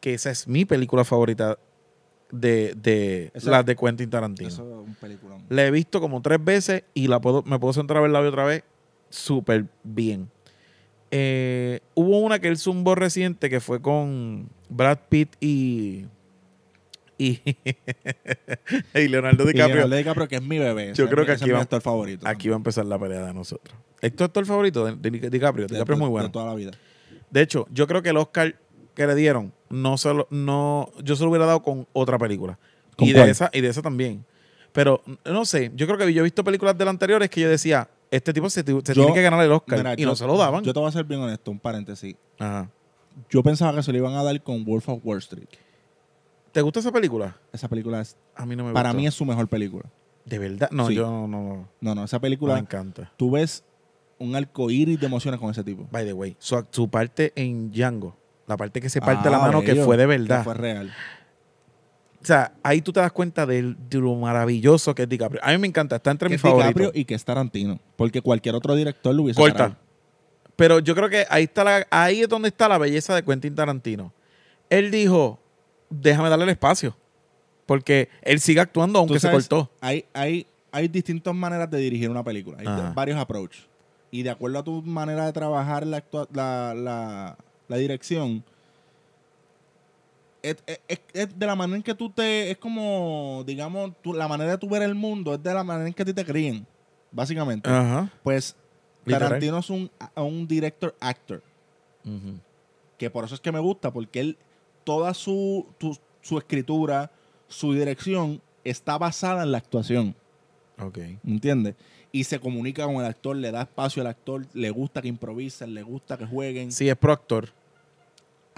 que 0.00 0.12
esa 0.14 0.30
es 0.30 0.46
mi 0.46 0.64
película 0.64 1.04
favorita 1.04 1.58
de, 2.30 2.74
de 2.76 3.30
Esa- 3.32 3.50
las 3.50 3.64
de 3.66 3.76
Quentin 3.76 4.10
Tarantino. 4.10 4.48
Eso 4.48 4.62
es 4.62 4.88
un 4.88 4.94
peliculón. 4.96 5.42
La 5.48 5.64
he 5.66 5.70
visto 5.70 6.00
como 6.00 6.20
tres 6.20 6.42
veces 6.44 6.84
y 6.94 7.06
la 7.08 7.20
puedo, 7.20 7.42
me 7.44 7.58
puedo 7.58 7.72
sentar 7.72 7.96
a 7.96 8.00
verla 8.00 8.20
hoy 8.20 8.28
otra 8.28 8.44
vez 8.44 8.62
súper 9.08 9.64
bien. 9.82 10.30
Eh, 11.10 11.80
hubo 11.94 12.18
una 12.20 12.38
que 12.38 12.48
él 12.48 12.56
zumbó 12.56 12.94
reciente 12.94 13.50
que 13.50 13.60
fue 13.60 13.80
con 13.82 14.48
Brad 14.68 14.98
Pitt 15.08 15.34
y, 15.40 16.04
y, 17.18 17.40
y 18.94 19.08
Leonardo 19.08 19.44
Y 19.44 19.52
DiCaprio. 19.52 19.76
Leonardo 19.76 19.96
DiCaprio, 19.96 20.28
que 20.28 20.36
es 20.36 20.42
mi 20.42 20.58
bebé. 20.58 20.92
Yo 20.94 21.08
creo 21.08 21.26
que 21.26 21.32
aquí 21.32 21.50
va- 21.50 21.60
actor 21.62 21.80
favorito. 21.82 22.26
Aquí 22.28 22.48
va 22.48 22.54
a 22.54 22.58
empezar 22.58 22.86
la 22.86 22.98
pelea 22.98 23.26
de 23.26 23.34
nosotros. 23.34 23.76
¿Es 24.00 24.14
tu 24.14 24.24
actor 24.24 24.46
favorito 24.46 24.84
de, 24.84 24.96
de 25.10 25.30
DiCaprio? 25.30 25.66
De- 25.66 25.74
DiCaprio 25.74 25.94
es 25.94 25.98
muy 25.98 26.06
de- 26.06 26.10
bueno. 26.12 26.28
De 26.28 26.32
toda 26.32 26.46
la 26.46 26.54
vida. 26.54 26.70
De 27.30 27.42
hecho, 27.42 27.66
yo 27.72 27.86
creo 27.86 28.02
que 28.02 28.10
el 28.10 28.16
Oscar 28.16 28.56
que 28.94 29.06
le 29.06 29.14
dieron, 29.14 29.52
no 29.68 29.98
se 29.98 30.12
lo- 30.14 30.26
no, 30.30 30.90
yo 31.02 31.16
se 31.16 31.24
lo 31.24 31.30
hubiera 31.30 31.46
dado 31.46 31.62
con 31.62 31.86
otra 31.92 32.18
película. 32.18 32.58
¿Con 32.96 33.08
Y 33.08 33.12
cuál? 33.12 33.26
de 33.26 33.32
esa, 33.32 33.50
y 33.52 33.60
de 33.60 33.68
esa 33.68 33.82
también. 33.82 34.24
Pero 34.72 35.02
no 35.24 35.44
sé, 35.44 35.72
yo 35.74 35.86
creo 35.86 35.98
que 35.98 36.12
yo 36.12 36.20
he 36.20 36.24
visto 36.24 36.44
películas 36.44 36.78
del 36.78 36.88
anteriores 36.88 37.28
que 37.30 37.40
yo 37.40 37.48
decía, 37.48 37.88
este 38.10 38.32
tipo 38.32 38.48
se, 38.50 38.62
se 38.62 38.72
Yo- 38.72 38.82
tiene 38.94 39.14
que 39.14 39.22
ganar 39.22 39.40
el 39.44 39.52
Oscar. 39.52 39.78
Mira, 39.78 39.94
y 39.94 40.02
yo- 40.02 40.08
no 40.08 40.16
se 40.16 40.26
lo 40.26 40.36
daban. 40.36 40.64
Yo 40.64 40.72
te 40.72 40.80
voy 40.80 40.88
a 40.88 40.92
ser 40.92 41.04
bien 41.04 41.20
honesto, 41.20 41.50
un 41.50 41.58
paréntesis. 41.58 42.16
Ajá. 42.38 42.68
Yo 43.28 43.42
pensaba 43.42 43.74
que 43.74 43.82
se 43.82 43.92
lo 43.92 43.98
iban 43.98 44.14
a 44.14 44.22
dar 44.22 44.40
con 44.42 44.64
Wolf 44.64 44.88
of 44.88 45.00
Wall 45.04 45.18
Street. 45.18 45.48
¿Te 46.52 46.62
gusta 46.62 46.80
esa 46.80 46.90
película? 46.92 47.36
Esa 47.52 47.68
película 47.68 48.00
es, 48.00 48.16
A 48.34 48.44
mí 48.46 48.56
no 48.56 48.64
me 48.64 48.72
para 48.72 48.88
gustó. 48.90 48.98
mí 49.00 49.06
es 49.06 49.14
su 49.14 49.24
mejor 49.24 49.46
película. 49.48 49.84
De 50.24 50.38
verdad. 50.38 50.68
No, 50.72 50.88
Sí. 50.88 50.94
yo 50.94 51.06
no, 51.10 51.26
no, 51.28 51.68
no. 51.80 51.94
No, 51.94 52.04
esa 52.04 52.18
película, 52.20 52.54
me 52.54 52.60
encanta. 52.60 53.12
tú 53.16 53.30
ves 53.30 53.64
un 54.18 54.34
arco 54.36 54.70
iris 54.70 54.98
de 55.00 55.06
emociones 55.06 55.40
con 55.40 55.50
ese 55.50 55.62
tipo. 55.64 55.86
By 55.90 56.04
the 56.04 56.12
way, 56.12 56.36
su, 56.38 56.64
su 56.70 56.88
parte 56.88 57.32
en 57.36 57.70
Django, 57.70 58.16
la 58.46 58.56
parte 58.56 58.80
que 58.80 58.88
se 58.90 59.00
parte 59.00 59.30
la 59.30 59.36
Ah, 59.38 59.40
mano 59.40 59.60
que 59.62 59.74
fue 59.76 59.96
de 59.96 60.02
que 60.02 60.06
verdad. 60.06 60.44
fue 60.44 60.54
real. 60.54 60.92
O 62.22 62.26
sea, 62.26 62.52
ahí 62.62 62.82
tú 62.82 62.92
te 62.92 63.00
das 63.00 63.12
cuenta 63.12 63.46
de, 63.46 63.74
lo 63.92 64.14
maravilloso 64.14 64.94
que 64.94 65.02
es 65.04 65.08
DiCaprio. 65.08 65.40
A 65.42 65.52
mí 65.52 65.58
me 65.58 65.66
encanta, 65.66 65.96
está 65.96 66.10
entre 66.10 66.28
Que 66.28 66.34
mis 66.34 66.38
es 66.38 66.42
DiCaprio 66.44 66.66
favoritos. 66.72 66.96
y 66.96 67.04
que 67.06 67.14
es 67.14 67.24
Tarantino. 67.24 67.80
Porque 67.96 68.20
cualquier 68.20 68.54
otro 68.54 68.74
director 68.74 69.14
lo 69.14 69.22
hubiese 69.22 69.40
Corta. 69.40 69.56
parado. 69.56 69.76
Pero 70.56 70.78
yo 70.80 70.94
creo 70.94 71.08
que 71.08 71.26
ahí 71.30 71.44
está 71.44 71.64
la, 71.64 71.86
ahí 71.90 72.20
es 72.20 72.28
donde 72.28 72.48
está 72.48 72.68
la 72.68 72.76
belleza 72.76 73.14
de 73.14 73.22
Quentin 73.24 73.54
Tarantino. 73.54 74.12
Él 74.68 74.90
dijo, 74.90 75.40
déjame 75.88 76.28
darle 76.28 76.44
el 76.44 76.50
espacio. 76.50 76.94
Porque 77.64 78.10
él 78.22 78.40
sigue 78.40 78.60
actuando 78.60 78.98
aunque 78.98 79.18
se 79.18 79.30
cortó. 79.30 79.70
Hay, 79.80 80.04
hay, 80.12 80.46
hay 80.72 80.88
distintas 80.88 81.34
maneras 81.34 81.70
de 81.70 81.78
dirigir 81.78 82.10
una 82.10 82.22
película. 82.22 82.58
Hay 82.60 82.66
Ajá. 82.66 82.92
varios 82.94 83.18
approaches. 83.18 83.66
Y 84.10 84.22
de 84.24 84.30
acuerdo 84.30 84.58
a 84.58 84.64
tu 84.64 84.82
manera 84.82 85.24
de 85.24 85.32
trabajar 85.32 85.86
la, 85.86 86.04
la, 86.32 87.36
la 87.68 87.76
dirección, 87.76 88.44
es, 90.42 90.56
es- 90.88 91.00
es- 91.12 91.38
de 91.38 91.46
la 91.46 91.54
manera 91.54 91.76
en 91.76 91.82
que 91.82 91.94
tú 91.94 92.10
te... 92.10 92.50
Es 92.50 92.58
como, 92.58 93.42
digamos, 93.46 93.92
tú- 94.02 94.12
la 94.14 94.28
manera 94.28 94.52
de 94.52 94.58
tú 94.58 94.68
ver 94.68 94.82
el 94.82 94.94
mundo 94.94 95.34
es 95.34 95.42
de 95.42 95.52
la 95.54 95.64
manera 95.64 95.86
en 95.88 95.94
que 95.94 96.02
a 96.02 96.06
ti 96.06 96.12
te 96.14 96.24
críen, 96.24 96.66
básicamente. 97.12 97.68
Ajá. 97.68 98.10
Pues 98.22 98.56
Literal. 99.04 99.28
Tarantino 99.28 99.58
es 99.58 99.70
un, 99.70 99.90
a- 100.14 100.22
un 100.22 100.46
director 100.46 100.94
actor. 101.00 101.42
Que 102.98 103.10
por 103.10 103.24
eso 103.24 103.34
es 103.34 103.40
que 103.40 103.52
me 103.52 103.60
gusta, 103.60 103.90
porque 103.92 104.20
él, 104.20 104.38
toda 104.84 105.14
su, 105.14 105.66
tu- 105.78 105.98
su 106.20 106.38
escritura, 106.38 107.10
su 107.48 107.72
dirección, 107.72 108.40
está 108.64 108.98
basada 108.98 109.42
en 109.42 109.52
la 109.52 109.58
actuación, 109.58 110.14
Ok. 110.78 110.98
¿entiendes? 111.26 111.74
Y 112.12 112.24
se 112.24 112.38
comunica 112.40 112.84
con 112.84 112.96
el 112.96 113.04
actor, 113.06 113.36
le 113.36 113.50
da 113.50 113.62
espacio 113.62 114.02
al 114.02 114.08
actor, 114.08 114.46
le 114.52 114.70
gusta 114.70 115.00
que 115.00 115.08
improvisen, 115.08 115.74
le 115.74 115.82
gusta 115.82 116.18
que 116.18 116.26
jueguen. 116.26 116.72
Sí, 116.72 116.88
es 116.88 116.96
pro 116.96 117.12
actor. 117.12 117.50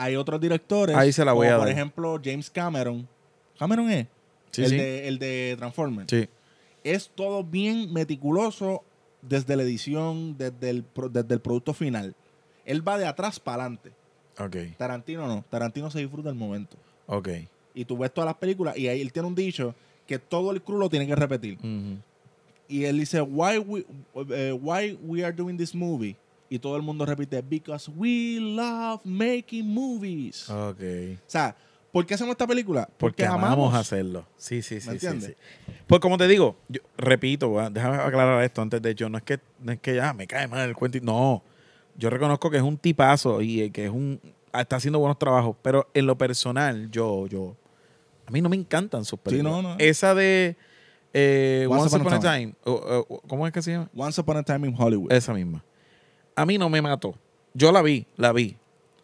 Hay 0.03 0.17
otros 0.17 0.41
directores, 0.41 0.97
Ahí 0.97 1.13
se 1.13 1.25
la 1.25 1.33
voy 1.33 1.47
como 1.47 1.57
a 1.57 1.59
por 1.61 1.69
dar. 1.69 1.77
ejemplo 1.77 2.21
James 2.23 2.51
Cameron. 2.51 3.09
¿Cameron 3.59 3.91
es? 3.91 4.07
Sí, 4.51 4.63
el, 4.65 4.69
sí. 4.71 4.77
De, 4.77 5.09
el 5.09 5.19
de 5.19 5.55
Transformers. 5.59 6.11
Sí. 6.11 6.29
Es 6.85 7.11
todo 7.15 7.45
bien 7.45 7.93
meticuloso 7.93 8.83
desde 9.23 9.55
la 9.57 9.63
edición, 9.63 10.37
desde 10.37 10.71
el, 10.71 10.85
desde 11.11 11.35
el 11.35 11.41
producto 11.41 11.73
final. 11.75 12.15
Él 12.65 12.87
va 12.87 12.99
de 12.99 13.07
atrás 13.07 13.39
para 13.41 13.63
adelante. 13.65 13.93
Ok. 14.39 14.77
Tarantino 14.77 15.27
no. 15.29 15.45
Tarantino 15.51 15.91
se 15.91 16.01
disfruta 16.01 16.29
el 16.29 16.35
momento. 16.35 16.77
Ok. 17.07 17.29
y 17.75 17.85
tú 17.85 17.97
ves 17.99 18.13
todas 18.13 18.27
las 18.27 18.37
películas 18.37 18.77
y 18.77 18.87
ahí 18.89 19.01
él 19.01 19.13
tiene 19.13 19.29
un 19.29 19.35
dicho 19.35 19.75
que 20.07 20.19
todo 20.19 20.51
el 20.51 20.61
crew 20.63 20.79
lo 20.79 20.89
tiene 20.91 21.07
que 21.07 21.15
repetir. 21.15 21.55
Ujú. 21.59 21.99
Y 22.69 22.85
él 22.85 22.99
dice, 22.99 23.21
why 23.23 23.59
we, 23.59 23.85
eh, 24.31 24.53
why 24.53 24.99
we 25.05 25.25
are 25.25 25.35
doing 25.35 25.57
this 25.57 25.75
movie? 25.75 26.17
Y 26.53 26.59
todo 26.59 26.77
el 26.77 26.83
mundo 26.83 27.07
repite, 27.07 27.41
because 27.41 27.91
we 27.97 28.39
love 28.39 29.01
making 29.05 29.67
movies. 29.73 30.51
Ok. 30.51 30.81
O 31.17 31.31
sea, 31.31 31.57
¿Por 31.91 32.07
qué 32.07 32.15
hacemos 32.15 32.33
esta 32.33 32.47
película? 32.47 32.89
Porque 32.97 33.25
amamos 33.27 33.75
hacerlo. 33.75 34.27
Sí, 34.37 34.63
sí, 34.63 34.81
sí. 34.81 34.89
¿Me 34.91 34.99
sí, 34.99 35.07
entiendes? 35.07 35.37
sí. 35.67 35.73
Pues 35.87 36.01
como 36.01 36.17
te 36.17 36.27
digo, 36.27 36.57
yo, 36.69 36.81
repito, 36.97 37.53
¿verdad? 37.53 37.71
déjame 37.71 37.97
aclarar 37.99 38.43
esto 38.43 38.63
antes 38.63 38.81
de 38.81 38.95
yo. 38.95 39.11
No 39.11 39.19
es 39.19 39.25
que, 39.25 39.41
no 39.61 39.73
es 39.73 39.79
que 39.81 39.97
ya 39.97 40.15
me 40.15 40.27
cae 40.27 40.49
mal 40.49 40.67
el 40.67 40.75
cuento. 40.75 40.99
No. 41.03 41.43
Yo 41.97 42.09
reconozco 42.09 42.51
que 42.51 42.57
es 42.57 42.63
un 42.63 42.79
tipazo 42.79 43.43
y 43.43 43.61
eh, 43.63 43.71
que 43.71 43.85
es 43.85 43.91
un. 43.91 44.19
Está 44.55 44.77
haciendo 44.77 44.99
buenos 45.01 45.19
trabajos. 45.19 45.55
Pero 45.63 45.89
en 45.93 46.07
lo 46.07 46.17
personal, 46.17 46.91
yo, 46.91 47.27
yo. 47.27 47.57
A 48.27 48.31
mí 48.31 48.41
no 48.41 48.49
me 48.49 48.57
encantan 48.57 49.05
sus 49.05 49.19
películas. 49.19 49.53
no, 49.53 49.63
no. 49.63 49.77
Esa 49.79 50.15
de. 50.15 50.57
eh, 51.13 51.67
Once 51.69 51.95
Once, 51.95 51.97
Upon 51.97 52.15
a 52.15 52.21
Time. 52.21 52.55
¿Cómo 53.29 53.47
es 53.47 53.53
que 53.53 53.61
se 53.61 53.73
llama? 53.73 53.91
Once 53.95 54.19
Upon 54.19 54.37
a 54.39 54.43
Time 54.43 54.67
in 54.69 54.75
Hollywood. 54.79 55.13
Esa 55.13 55.35
misma. 55.35 55.63
A 56.37 56.47
mí 56.47 56.59
no 56.59 56.69
me 56.69 56.81
mató. 56.83 57.15
Yo 57.55 57.73
la 57.73 57.83
vi, 57.83 58.07
la 58.17 58.33
vi. 58.33 58.57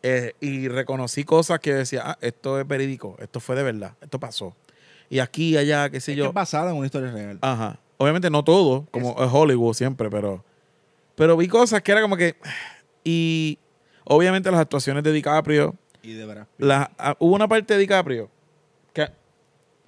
Eh, 0.02 0.32
y 0.40 0.68
reconocí 0.68 1.24
cosas 1.24 1.58
que 1.60 1.74
decía, 1.74 2.02
ah, 2.04 2.18
esto 2.20 2.58
es 2.60 2.66
verídico, 2.66 3.16
esto 3.18 3.40
fue 3.40 3.56
de 3.56 3.64
verdad, 3.64 3.94
esto 4.00 4.18
pasó. 4.20 4.54
Y 5.10 5.18
aquí, 5.18 5.56
allá, 5.56 5.90
qué 5.90 6.00
sé 6.00 6.12
Es 6.12 6.16
que 6.16 6.22
yo. 6.22 6.26
es 6.28 6.32
basada 6.34 6.70
en 6.70 6.76
una 6.76 6.86
historia 6.86 7.10
real. 7.10 7.38
Ajá. 7.42 7.78
Obviamente 7.96 8.30
no 8.30 8.44
todo, 8.44 8.86
como 8.92 9.10
es 9.22 9.30
Hollywood 9.32 9.74
siempre, 9.74 10.08
pero. 10.08 10.44
Pero 11.16 11.36
vi 11.36 11.48
cosas 11.48 11.82
que 11.82 11.90
era 11.92 12.00
como 12.00 12.16
que. 12.16 12.36
Y 13.04 13.58
obviamente 14.04 14.50
las 14.50 14.60
actuaciones 14.60 15.02
de 15.02 15.12
DiCaprio. 15.12 15.74
Y 16.02 16.12
de 16.12 16.26
verdad. 16.26 16.46
la- 16.58 16.92
ah, 16.96 17.16
hubo 17.18 17.34
una 17.34 17.48
parte 17.48 17.74
de 17.74 17.80
DiCaprio 17.80 18.30
que. 18.92 19.08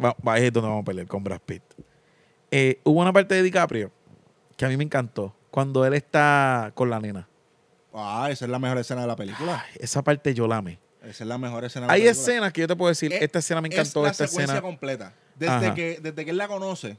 Va, 0.02 0.16
va, 0.26 0.38
es 0.38 0.52
donde 0.52 0.68
vamos 0.68 0.82
a 0.82 0.86
pelear 0.86 1.06
con 1.06 1.22
Brad 1.22 1.40
Pitt. 1.46 1.62
Eh, 2.50 2.80
hubo 2.82 3.00
una 3.00 3.12
parte 3.12 3.34
de 3.36 3.42
DiCaprio 3.44 3.92
que 4.56 4.64
a 4.64 4.68
mí 4.68 4.76
me 4.76 4.84
encantó. 4.84 5.34
Cuando 5.52 5.84
él 5.84 5.94
está 5.94 6.72
con 6.74 6.90
la 6.90 6.98
nena. 6.98 7.28
Ah, 7.92 8.28
esa 8.30 8.44
es 8.44 8.50
la 8.50 8.58
mejor 8.58 8.78
escena 8.78 9.02
de 9.02 9.06
la 9.08 9.16
película. 9.16 9.64
Ay, 9.66 9.76
esa 9.80 10.02
parte 10.02 10.32
yo 10.34 10.46
la 10.46 10.58
amé. 10.58 10.78
Esa 11.02 11.24
es 11.24 11.28
la 11.28 11.38
mejor 11.38 11.64
escena 11.64 11.86
de 11.86 11.88
la 11.88 11.94
Hay 11.94 12.06
escenas 12.06 12.52
que 12.52 12.60
yo 12.60 12.68
te 12.68 12.76
puedo 12.76 12.88
decir, 12.90 13.12
Es- 13.12 13.22
esta 13.22 13.38
escena 13.40 13.60
me 13.60 13.68
encantó, 13.68 14.00
es 14.00 14.04
la 14.04 14.10
esta 14.10 14.26
secuencia 14.26 14.54
escena. 14.54 14.62
completa. 14.62 15.14
Desde 15.36 15.52
Ajá. 15.54 15.74
que, 15.74 15.98
desde 16.02 16.24
que 16.24 16.30
él 16.30 16.36
la 16.36 16.46
conoce, 16.48 16.96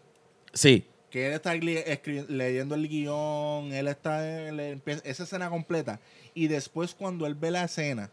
Sí, 0.54 0.86
que 1.10 1.28
él 1.28 1.34
está 1.34 1.54
leyendo 1.56 2.76
el 2.76 2.88
guion, 2.90 3.72
él 3.72 3.88
está 3.88 4.28
él 4.28 4.82
esa 5.04 5.24
escena 5.24 5.50
completa. 5.50 6.00
Y 6.34 6.48
después 6.48 6.94
cuando 6.96 7.26
él 7.28 7.36
ve 7.36 7.52
la 7.52 7.64
escena, 7.66 8.10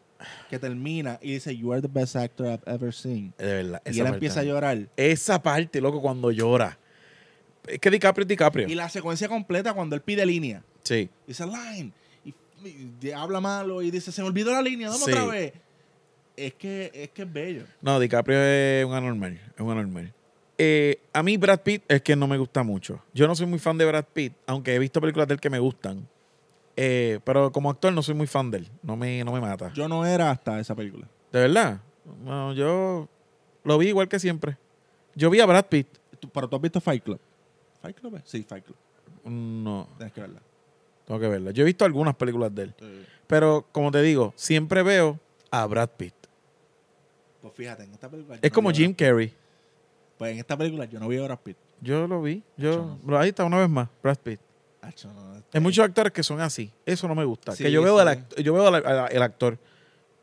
que 0.51 0.59
termina 0.59 1.19
y 1.23 1.33
dice, 1.35 1.57
You 1.57 1.73
are 1.73 1.81
the 1.81 1.89
best 1.91 2.17
actor 2.17 2.47
I've 2.47 2.63
ever 2.67 2.93
seen. 2.93 3.33
de 3.39 3.47
verdad. 3.47 3.83
Y 3.87 3.91
él 3.91 4.03
parte 4.05 4.15
empieza 4.17 4.41
a 4.41 4.43
llorar. 4.43 4.89
Esa 4.97 5.41
parte, 5.43 5.81
loco, 5.81 6.01
cuando 6.03 6.31
llora. 6.33 6.77
Es 7.67 7.79
que 7.79 7.91
DiCaprio 7.91 8.23
es 8.25 8.29
DiCaprio. 8.29 8.69
Y 8.69 8.75
la 8.75 8.89
secuencia 8.89 9.29
completa 9.29 9.73
cuando 9.75 9.95
él 9.95 10.03
pide 10.03 10.25
línea. 10.27 10.63
Sí. 10.83 11.09
Dice 11.27 11.47
line. 11.47 11.93
Habla 13.17 13.41
malo 13.41 13.83
y 13.83 13.91
dice, 13.91 14.13
se 14.13 14.23
me 14.23 14.29
olvidó 14.29 14.53
la 14.53 14.63
línea, 14.63 14.89
dame 14.89 15.05
Sí. 15.05 15.11
otra 15.13 15.27
vez. 15.27 15.53
Es 16.37 16.55
que, 16.55 16.91
es 16.95 17.11
que 17.11 17.23
es 17.23 17.33
bello. 17.33 17.65
No, 17.83 17.99
DiCaprio 17.99 18.39
es 18.41 18.85
un 18.85 18.93
anormal. 18.95 19.33
Es 19.55 19.61
un 19.61 19.71
anormal. 19.71 20.13
Eh, 20.57 21.01
a 21.13 21.23
mí 21.23 21.37
Brad 21.37 21.61
Pitt 21.61 21.83
es 21.89 22.03
que 22.03 22.15
no 22.17 22.27
me 22.27 22.39
gusta 22.39 22.63
mucho. 22.63 23.03
Yo 23.15 23.27
no 23.27 23.35
soy 23.35 23.47
muy 23.47 23.59
fan 23.59 23.77
de 23.79 23.85
Brad 23.85 24.05
Pitt, 24.13 24.35
aunque 24.47 24.75
he 24.75 24.79
visto 24.79 25.01
películas 25.01 25.27
de 25.29 25.35
él 25.35 25.41
que 25.41 25.51
me 25.51 25.59
gustan. 25.59 26.09
Eh, 26.77 27.19
pero 27.25 27.51
como 27.51 27.71
actor 27.71 27.93
no 27.93 28.03
soy 28.03 28.15
muy 28.15 28.27
fan 28.29 28.51
de 28.53 28.59
él. 28.59 28.69
No 28.83 28.97
me, 28.97 29.25
no 29.25 29.33
me 29.33 29.41
mata. 29.41 29.73
Yo 29.75 29.89
no 29.89 30.07
era 30.07 30.31
hasta 30.31 30.61
esa 30.61 30.75
película. 30.77 31.09
¿De 31.33 31.41
verdad? 31.41 31.81
Bueno, 32.05 32.53
yo 32.55 33.09
lo 33.65 33.79
vi 33.79 33.89
igual 33.89 34.09
que 34.09 34.19
siempre. 34.21 34.57
Yo 35.17 35.29
vi 35.31 35.41
a 35.41 35.47
Brad 35.47 35.67
Pitt. 35.67 35.89
Tú- 36.21 36.29
Pero 36.31 36.49
tú 36.49 36.57
has 36.57 36.63
visto 36.63 36.81
Fight 36.81 37.03
Club. 37.03 37.21
¿Fight 37.83 37.97
Club? 37.99 38.17
es? 38.17 38.23
Sí, 38.27 38.45
Fight 38.49 38.65
Club. 38.65 38.77
No, 39.25 39.89
Tienes 39.97 40.13
que 40.13 40.21
verla. 40.21 40.41
Tengo 41.09 41.19
que 41.21 41.27
verla. 41.29 41.53
Yo 41.53 41.63
he 41.63 41.65
visto 41.65 41.87
algunas 41.87 42.15
películas 42.15 42.55
de 42.55 42.65
él. 42.65 42.75
Pero 43.27 43.67
como 43.73 43.91
te 43.91 44.03
digo, 44.03 44.35
siempre 44.37 44.83
veo 44.83 45.19
a 45.51 45.65
Brad 45.65 45.89
Pitt. 45.97 46.13
Pues 47.41 47.55
fíjate, 47.55 47.85
en 47.85 47.95
esta 47.95 48.11
película. 48.11 48.37
Es 48.37 48.51
no 48.51 48.55
como 48.55 48.71
Jim 48.71 48.93
Carrey. 48.93 49.33
Pues 50.19 50.33
en 50.33 50.39
esta 50.39 50.55
película 50.57 50.85
yo 50.85 51.01
no 51.01 51.09
vi 51.09 51.17
a 51.17 51.23
Brad 51.23 51.39
Pitt. 51.39 51.57
Yo 51.81 52.07
lo 52.07 52.21
vi. 52.21 52.43
Yo, 52.59 52.99
Ahí 53.13 53.31
está, 53.31 53.45
una 53.45 53.59
vez 53.59 53.71
más, 53.71 53.89
Brad 54.03 54.19
Pitt. 54.19 54.39
Acho, 54.83 55.11
no, 55.15 55.37
este- 55.37 55.57
Hay 55.57 55.63
muchos 55.63 55.83
actores 55.83 56.13
que 56.13 56.23
son 56.23 56.43
así. 56.43 56.71
Eso 56.85 57.09
no 57.09 57.15
me 57.15 57.25
gusta. 57.25 57.53
Sí, 57.53 57.65
que 57.65 57.73
yo 57.73 57.83
veo, 57.83 57.99
al 57.99 58.29
yo 58.37 58.53
veo 58.53 58.69
el 59.09 59.23
actor 59.23 59.59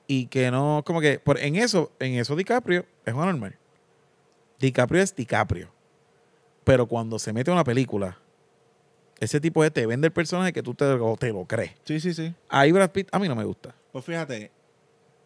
y 0.06 0.28
que 0.28 0.52
no, 0.52 0.84
como 0.86 1.02
que, 1.02 1.18
por, 1.18 1.40
en 1.40 1.56
eso, 1.56 1.92
en 1.98 2.14
eso 2.14 2.36
DiCaprio 2.36 2.86
es 3.06 3.14
un 3.14 3.22
anormal. 3.22 3.58
DiCaprio 4.60 5.02
es 5.02 5.16
DiCaprio. 5.16 5.70
Pero 6.64 6.86
cuando 6.86 7.18
se 7.18 7.34
mete 7.34 7.50
a 7.50 7.56
una 7.56 7.64
película, 7.64 8.20
ese 9.20 9.40
tipo 9.40 9.64
de 9.64 9.72
te 9.72 9.86
vende 9.86 10.08
el 10.08 10.14
personaje 10.14 10.52
que 10.54 10.62
tú 10.64 10.74
te, 10.74 10.86
lo- 10.98 11.16
te 11.18 11.32
lo 11.32 11.46
crees. 11.46 11.72
Sí, 11.86 12.00
sí, 12.00 12.14
sí. 12.14 12.34
Ahí 12.50 12.72
Brad 12.72 12.92
Pitt 12.92 13.08
a 13.12 13.20
mí 13.20 13.28
no 13.28 13.36
me 13.36 13.44
gusta. 13.46 13.74
Pues 13.92 14.04
fíjate, 14.06 14.52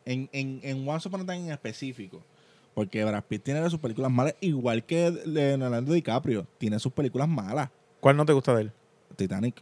en, 0.06 0.30
en, 0.32 0.60
en 0.64 0.88
Once 0.88 1.08
Upon 1.08 1.22
a 1.22 1.26
Time 1.26 1.46
en 1.48 1.52
específico, 1.52 2.24
porque 2.74 3.04
Brad 3.04 3.24
Pitt 3.24 3.44
tiene 3.44 3.68
sus 3.70 3.80
películas 3.80 4.12
malas, 4.12 4.36
igual 4.42 4.84
que 4.86 5.12
Leonardo 5.26 5.94
DiCaprio, 5.94 6.48
tiene 6.58 6.80
sus 6.80 6.92
películas 6.94 7.28
malas. 7.28 7.70
¿Cuál 8.00 8.16
no 8.18 8.26
te 8.26 8.34
gusta 8.34 8.56
de 8.56 8.62
él? 8.64 8.72
Titanic 9.16 9.62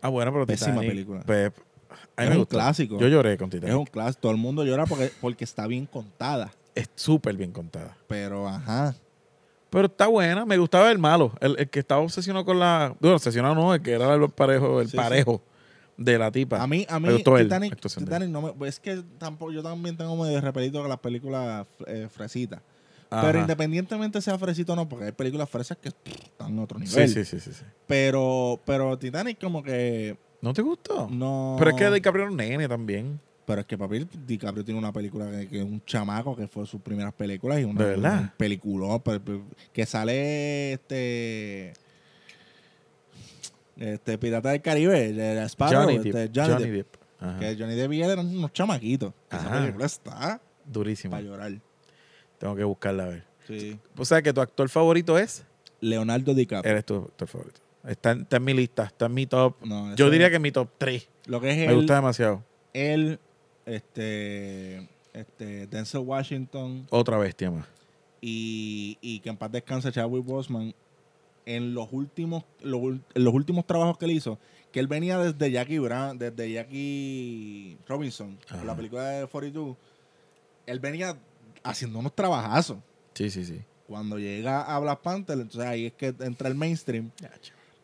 Ah, 0.00 0.08
bueno, 0.08 0.32
pero 0.32 0.46
Pésima 0.46 0.72
Titanic, 0.72 0.90
película. 0.90 1.20
pues, 1.26 1.52
a 2.16 2.22
mí 2.22 2.24
Es 2.24 2.28
me 2.28 2.30
un 2.32 2.38
gustó. 2.38 2.56
clásico. 2.56 2.98
Yo 3.00 3.08
lloré 3.08 3.36
con 3.36 3.50
Titanic. 3.50 3.72
es 3.72 3.78
un 3.78 3.86
clásico. 3.86 4.20
Todo 4.20 4.32
el 4.32 4.38
mundo 4.38 4.64
llora 4.64 4.86
porque, 4.86 5.10
porque 5.20 5.44
está 5.44 5.66
bien 5.66 5.86
contada. 5.86 6.52
Es 6.74 6.88
súper 6.94 7.36
bien 7.36 7.52
contada. 7.52 7.96
Pero, 8.06 8.46
ajá. 8.46 8.94
Pero 9.76 9.88
está 9.88 10.06
buena. 10.06 10.46
Me 10.46 10.56
gustaba 10.56 10.90
el 10.90 10.98
malo. 10.98 11.32
El, 11.38 11.54
el 11.58 11.68
que 11.68 11.80
estaba 11.80 12.00
obsesionado 12.00 12.46
con 12.46 12.58
la. 12.58 12.96
Bueno, 12.98 13.16
obsesionado 13.16 13.54
no, 13.54 13.74
el 13.74 13.82
que 13.82 13.92
era 13.92 14.14
el 14.14 14.30
parejo, 14.30 14.80
el 14.80 14.86
Sí, 14.86 14.92
sí. 14.92 14.96
parejo 14.96 15.42
de 15.98 16.18
la 16.18 16.32
tipa. 16.32 16.62
A 16.62 16.66
mí, 16.66 16.86
a 16.88 16.98
mí 16.98 17.08
Titanic, 17.22 17.72
él. 17.84 17.90
Titanic 18.04 18.30
no 18.30 18.54
me, 18.58 18.68
es 18.68 18.80
que 18.80 19.02
tampoco, 19.18 19.52
yo 19.52 19.62
también 19.62 19.94
tengo 19.94 20.16
medio 20.16 20.40
repelito 20.40 20.80
con 20.80 20.88
las 20.88 20.98
películas 21.00 21.66
eh, 21.86 22.08
fresitas. 22.10 22.62
Ajá. 23.10 23.26
Pero 23.26 23.40
independientemente 23.40 24.22
sea 24.22 24.38
fresito 24.38 24.72
o 24.72 24.76
no, 24.76 24.88
porque 24.88 25.04
hay 25.04 25.12
películas 25.12 25.50
fresas 25.50 25.76
que 25.76 25.90
pff, 25.90 26.24
están 26.24 26.52
en 26.52 26.58
otro 26.60 26.78
Sí, 26.78 26.86
nivel. 26.86 27.08
sí, 27.10 27.24
sí, 27.26 27.38
sí, 27.38 27.52
sí. 27.52 27.64
Pero, 27.86 28.58
pero 28.64 28.98
Titanic 28.98 29.38
como 29.38 29.62
que 29.62 30.16
¿No 30.40 30.54
te 30.54 30.62
gustó? 30.62 31.06
no... 31.10 31.56
Pero 31.58 31.70
es 31.72 31.76
que 31.76 31.90
DiCaprio 31.90 32.22
era 32.24 32.30
un 32.30 32.38
nene 32.38 32.66
también. 32.66 33.20
Pero 33.46 33.60
es 33.60 33.66
que 33.66 33.78
papi, 33.78 34.06
DiCaprio 34.26 34.64
tiene 34.64 34.78
una 34.78 34.92
película 34.92 35.30
que, 35.30 35.48
que 35.48 35.58
es 35.58 35.64
un 35.64 35.82
chamaco 35.84 36.34
que 36.36 36.48
fue 36.48 36.66
sus 36.66 36.80
primeras 36.80 37.14
películas 37.14 37.60
y 37.60 37.64
una, 37.64 37.84
¿De 37.84 37.90
verdad? 37.90 38.20
un 38.22 38.30
peliculón 38.36 39.00
que 39.72 39.86
sale 39.86 40.72
este 40.72 41.72
este 43.76 44.18
Pirata 44.18 44.50
del 44.50 44.62
Caribe, 44.62 45.12
de 45.12 45.42
Sparrow, 45.44 45.82
Johnny 45.82 45.96
este, 45.96 46.12
Depp. 46.12 46.34
Johnny 46.36 46.52
Johnny 46.52 46.70
Depp. 46.70 46.96
Que 47.38 47.56
Johnny 47.58 47.74
Depp 47.74 47.92
y 47.92 48.02
él 48.02 48.10
eran 48.10 48.26
unos 48.26 48.52
chamaquitos. 48.52 49.12
Esa 49.30 49.50
película 49.50 49.86
está 49.86 50.40
Durísimo. 50.64 51.12
para 51.12 51.22
llorar. 51.22 51.52
Tengo 52.38 52.56
que 52.56 52.64
buscarla 52.64 53.04
a 53.04 53.08
ver. 53.08 53.24
Sí. 53.46 53.78
O 53.96 54.04
sea, 54.04 54.22
que 54.22 54.32
tu 54.32 54.40
actor 54.40 54.68
favorito 54.68 55.18
es. 55.18 55.44
Leonardo 55.80 56.34
DiCaprio. 56.34 56.70
Eres 56.70 56.84
tu 56.84 56.96
actor 56.96 57.28
favorito. 57.28 57.60
Está 57.86 58.10
en, 58.10 58.22
está 58.22 58.38
en 58.38 58.44
mi 58.44 58.54
lista, 58.54 58.84
está 58.84 59.06
en 59.06 59.14
mi 59.14 59.26
top. 59.26 59.54
No, 59.64 59.94
Yo 59.94 60.10
diría 60.10 60.28
que 60.30 60.36
en 60.36 60.42
mi 60.42 60.50
top 60.50 60.68
3. 60.78 61.08
lo 61.26 61.40
que 61.40 61.50
es 61.50 61.68
Me 61.68 61.74
gusta 61.74 61.94
demasiado. 61.94 62.42
él, 62.72 63.20
este, 63.66 64.88
este, 65.12 65.66
Denzel 65.66 66.00
Washington, 66.00 66.86
Otra 66.90 67.18
bestia 67.18 67.50
más. 67.50 67.66
y, 68.20 68.96
y 69.00 69.20
que 69.20 69.28
en 69.28 69.36
paz 69.36 69.52
descanse 69.52 69.92
Chadwick 69.92 70.24
Boseman 70.24 70.74
en 71.44 71.74
los 71.74 71.92
últimos 71.92 72.44
los, 72.62 72.82
en 73.14 73.24
los 73.24 73.34
últimos 73.34 73.66
trabajos 73.66 73.98
que 73.98 74.04
él 74.06 74.10
hizo 74.12 74.38
que 74.72 74.80
él 74.80 74.88
venía 74.88 75.18
desde 75.18 75.50
Jackie 75.50 75.78
Brown 75.78 76.18
desde 76.18 76.50
Jackie 76.50 77.76
Robinson 77.86 78.36
la 78.64 78.74
película 78.74 79.04
de 79.10 79.26
42 79.28 79.76
él 80.66 80.80
venía 80.80 81.16
haciendo 81.62 81.98
unos 82.00 82.14
trabajazos 82.14 82.78
Sí, 83.14 83.30
sí, 83.30 83.44
sí. 83.44 83.60
cuando 83.86 84.18
llega 84.18 84.62
a 84.62 84.78
Black 84.80 85.00
Panther 85.02 85.38
entonces 85.38 85.68
ahí 85.68 85.86
es 85.86 85.92
que 85.92 86.14
entra 86.20 86.48
el 86.48 86.56
mainstream 86.56 87.10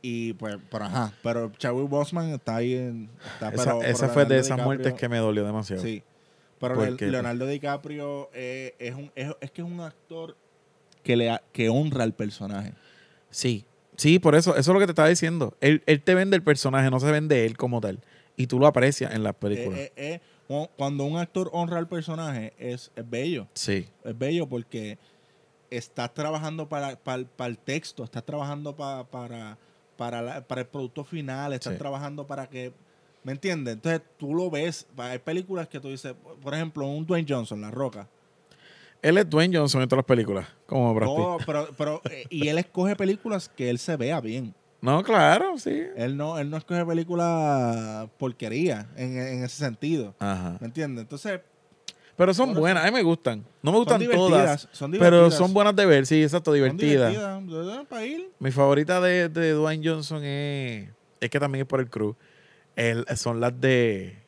y 0.04 0.32
pues 0.34 0.56
pero 0.70 0.84
ajá 0.86 1.12
pero 1.22 1.52
Chadwick 1.58 1.88
Boseman 1.88 2.30
está 2.30 2.56
ahí 2.56 2.74
en 2.74 3.08
está, 3.34 3.50
Esa, 3.50 3.64
pero- 3.64 3.82
esa 3.82 4.00
pero 4.00 4.12
fue 4.12 4.24
de 4.26 4.38
esas 4.38 4.56
DiCaprio- 4.58 4.64
muertes 4.64 4.94
que 4.94 5.08
me 5.08 5.18
dolió 5.18 5.44
demasiado. 5.46 5.82
Sí. 5.82 6.02
Pero 6.60 6.74
¿Por 6.76 6.90
Le- 6.90 6.96
qué? 6.96 7.06
Leonardo 7.06 7.46
DiCaprio 7.46 8.30
eh, 8.34 8.74
es, 8.78 8.94
un, 8.94 9.10
es, 9.16 9.30
es 9.40 9.50
que 9.50 9.62
es 9.62 9.66
un 9.66 9.80
actor 9.80 10.36
que, 11.02 11.16
le, 11.16 11.36
que 11.52 11.68
honra 11.68 12.04
al 12.04 12.14
personaje. 12.14 12.72
Sí, 13.30 13.64
sí, 13.96 14.18
por 14.20 14.34
eso, 14.36 14.52
eso 14.56 14.70
es 14.70 14.74
lo 14.74 14.78
que 14.78 14.86
te 14.86 14.92
estaba 14.92 15.08
diciendo. 15.08 15.56
Él, 15.60 15.82
él 15.86 16.00
te 16.02 16.14
vende 16.14 16.36
el 16.36 16.42
personaje, 16.44 16.88
no 16.90 17.00
se 17.00 17.10
vende 17.10 17.46
él 17.46 17.56
como 17.56 17.80
tal. 17.80 17.98
Y 18.36 18.46
tú 18.46 18.58
lo 18.60 18.66
aprecias 18.68 19.12
en 19.12 19.24
las 19.24 19.34
películas. 19.34 19.78
Eh, 19.78 19.92
eh, 19.96 20.14
eh, 20.14 20.20
cu- 20.46 20.68
cuando 20.76 21.02
un 21.04 21.16
actor 21.18 21.50
honra 21.52 21.78
al 21.78 21.88
personaje 21.88 22.52
es, 22.58 22.92
es 22.94 23.10
bello. 23.10 23.48
sí, 23.54 23.88
Es 24.04 24.16
bello 24.16 24.46
porque 24.48 24.98
estás 25.70 26.12
trabajando 26.14 26.68
para, 26.68 26.96
para, 26.96 27.24
para 27.24 27.50
el 27.50 27.58
texto, 27.58 28.04
estás 28.04 28.24
trabajando 28.24 28.76
pa- 28.76 29.04
para, 29.04 29.58
para, 30.02 30.20
la- 30.20 30.40
para 30.48 30.62
el 30.62 30.66
producto 30.66 31.04
final, 31.04 31.52
estás 31.52 31.74
Sí. 31.74 31.78
trabajando 31.78 32.26
para 32.26 32.48
que... 32.48 32.72
¿Me 33.22 33.30
entiendes? 33.30 33.74
Entonces 33.74 34.02
tú 34.18 34.34
lo 34.34 34.50
ves. 34.50 34.84
Hay 34.96 35.20
películas 35.20 35.68
que 35.68 35.78
tú 35.78 35.88
dices, 35.90 36.12
por 36.42 36.54
ejemplo, 36.54 36.84
un 36.88 37.06
Dwayne 37.06 37.24
Johnson, 37.28 37.60
La 37.60 37.70
Roca. 37.70 38.08
él 39.00 39.16
es 39.16 39.30
Dwayne 39.30 39.56
Johnson 39.56 39.80
en 39.82 39.88
todas 39.88 39.98
las 40.02 40.06
películas, 40.06 40.48
como 40.66 40.92
Brad. 40.92 41.06
No, 41.06 41.36
pero, 41.46 41.68
pero, 41.78 42.00
eh, 42.10 42.24
y 42.30 42.48
él 42.48 42.58
escoge 42.58 42.96
películas 42.96 43.48
que 43.48 43.70
él 43.70 43.78
se 43.78 43.96
vea 43.96 44.20
bien. 44.20 44.52
No, 44.80 45.04
claro, 45.04 45.56
sí. 45.56 45.84
Él 45.96 46.16
no, 46.16 46.36
él 46.36 46.50
no 46.50 46.56
escoge 46.56 46.84
películas 46.84 48.08
porquería 48.18 48.88
en, 48.96 49.16
en 49.16 49.44
ese 49.44 49.56
sentido. 49.64 50.16
Ajá. 50.18 50.56
¿Me 50.60 50.66
entiendes? 50.66 51.02
Entonces, 51.02 51.40
Pero 52.16 52.34
son 52.34 52.54
buenas, 52.54 52.84
a 52.84 52.86
mí 52.90 52.92
me 52.92 53.02
gustan. 53.02 53.44
No 53.62 53.72
me 53.72 53.78
gustan 53.78 53.98
divertidas, 54.00 54.28
todas, 54.28 54.68
son 54.72 54.90
pero 54.92 55.04
divertidas. 55.16 55.34
son 55.38 55.54
buenas 55.54 55.74
de 55.74 55.86
ver, 55.86 56.06
sí, 56.06 56.22
exacto, 56.22 56.50
Son 56.50 56.54
divertidas. 56.54 57.10
divertidas, 57.12 57.86
Para 57.86 58.04
ir. 58.06 58.30
Mi 58.38 58.50
favorita 58.50 59.00
de, 59.00 59.28
de 59.28 59.52
Dwayne 59.52 59.88
Johnson 59.88 60.22
es. 60.24 60.88
Es 61.20 61.30
que 61.30 61.40
también 61.40 61.62
es 61.62 61.68
por 61.68 61.80
el 61.80 61.88
crew. 61.88 62.14
El- 62.76 63.06
son 63.16 63.40
las 63.40 63.58
de. 63.60 64.18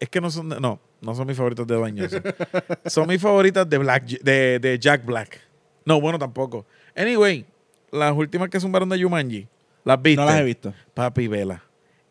Es 0.00 0.08
que 0.08 0.20
no 0.20 0.30
son. 0.30 0.48
no, 0.48 0.80
no 1.00 1.14
son 1.14 1.26
mis 1.26 1.36
favoritas 1.36 1.66
de 1.66 1.74
Dwayne 1.74 2.00
Johnson. 2.00 2.22
son 2.86 3.08
mis 3.08 3.20
favoritas 3.20 3.68
de, 3.68 3.78
Black, 3.78 4.04
de, 4.20 4.58
de 4.58 4.78
Jack 4.78 5.04
Black. 5.04 5.40
No, 5.84 6.00
bueno, 6.00 6.18
tampoco. 6.18 6.66
Anyway, 6.96 7.46
las 7.92 8.12
últimas 8.16 8.48
que 8.50 8.58
zumbaron 8.60 8.88
de 8.88 9.02
Jumanji. 9.02 9.46
¿Las 9.84 10.00
viste? 10.02 10.20
No 10.20 10.26
las 10.26 10.38
he 10.40 10.44
visto. 10.44 10.72
Papi 10.94 11.26
Vela. 11.28 11.62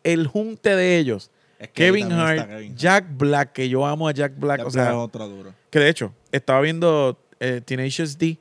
El 0.04 0.26
junte 0.26 0.74
de 0.76 0.98
ellos. 0.98 1.30
Es 1.62 1.68
que 1.70 1.84
ahí 1.84 1.88
Kevin 1.90 2.12
Hart, 2.12 2.48
Kevin. 2.48 2.76
Jack 2.76 3.04
Black, 3.16 3.52
que 3.52 3.68
yo 3.68 3.86
amo 3.86 4.08
a 4.08 4.12
Jack 4.12 4.32
Black. 4.36 4.58
Jack 4.58 4.66
o 4.66 4.70
sea, 4.70 4.82
Black 4.84 4.94
es 4.94 4.98
otro 5.00 5.28
duro. 5.28 5.54
que 5.70 5.78
de 5.78 5.88
hecho, 5.88 6.12
estaba 6.32 6.60
viendo 6.60 7.18
eh, 7.40 7.60
Tenacious 7.64 8.18
D. 8.18 8.38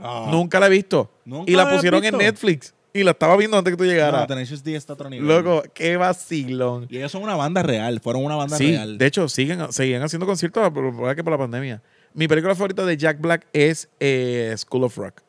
Ah. 0.00 0.28
Nunca 0.30 0.58
la 0.58 0.66
he 0.66 0.70
visto. 0.70 1.10
¿Nunca 1.24 1.50
y 1.50 1.54
la 1.54 1.70
pusieron 1.70 2.00
visto? 2.00 2.18
en 2.18 2.24
Netflix. 2.24 2.74
Y 2.94 3.02
la 3.04 3.12
estaba 3.12 3.36
viendo 3.36 3.56
antes 3.56 3.72
que 3.72 3.76
tú 3.76 3.84
llegaras. 3.84 4.20
No, 4.22 4.26
Tenacious 4.26 4.62
D 4.64 4.74
está 4.74 4.92
otro 4.94 5.08
nivel. 5.08 5.26
Loco, 5.26 5.62
qué 5.74 5.96
vacilón. 5.96 6.86
Y 6.90 6.98
ellos 6.98 7.12
son 7.12 7.22
una 7.22 7.36
banda 7.36 7.62
real. 7.62 8.00
Fueron 8.00 8.24
una 8.24 8.36
banda 8.36 8.56
Sí, 8.56 8.72
real. 8.72 8.98
de 8.98 9.06
hecho, 9.06 9.28
siguen, 9.28 9.72
seguían 9.72 10.02
haciendo 10.02 10.26
conciertos 10.26 10.70
por, 10.70 10.94
por, 10.94 11.14
que 11.16 11.22
por 11.24 11.30
la 11.32 11.38
pandemia. 11.38 11.82
Mi 12.14 12.28
película 12.28 12.54
favorita 12.54 12.84
de 12.84 12.96
Jack 12.96 13.18
Black 13.20 13.46
es 13.54 13.88
eh, 14.00 14.54
School 14.58 14.84
of 14.84 14.96
Rock. 14.96 15.22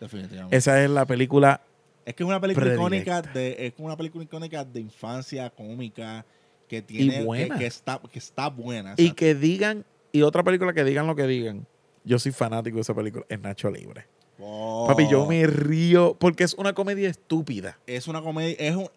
Definitivamente. 0.00 0.56
Esa 0.56 0.82
es 0.82 0.90
la 0.90 1.04
película. 1.06 1.60
Es 2.04 2.14
que 2.14 2.22
es 2.24 2.28
una 2.28 2.40
película 2.40 2.64
Predilecta. 2.66 2.82
icónica 2.96 3.22
de, 3.22 3.66
es 3.66 3.74
una 3.78 3.96
película 3.96 4.24
icónica 4.24 4.64
de 4.64 4.80
infancia, 4.80 5.50
cómica, 5.50 6.24
que 6.68 6.82
tiene 6.82 7.18
que- 7.18 7.22
buena. 7.24 7.58
Que, 7.58 7.66
está, 7.66 8.00
que 8.10 8.18
está 8.18 8.48
buena. 8.48 8.94
Y 8.96 9.12
que 9.12 9.34
digan, 9.34 9.84
y 10.12 10.22
otra 10.22 10.42
película 10.42 10.72
que 10.72 10.84
digan 10.84 11.06
lo 11.06 11.14
que 11.16 11.26
digan. 11.26 11.66
Yo 12.04 12.18
soy 12.18 12.32
fanático 12.32 12.76
de 12.76 12.82
esa 12.82 12.94
película. 12.94 13.24
Es 13.28 13.40
Nacho 13.40 13.70
Libre. 13.70 14.06
Oh. 14.40 14.86
Papi, 14.88 15.06
yo 15.08 15.24
me 15.26 15.46
río 15.46 16.16
porque 16.18 16.42
es 16.44 16.54
una 16.54 16.72
comedia 16.72 17.08
estúpida. 17.08 17.78
Es 17.86 18.08
una 18.08 18.22
comedia, 18.22 18.56
es 18.58 18.74
un, 18.74 18.88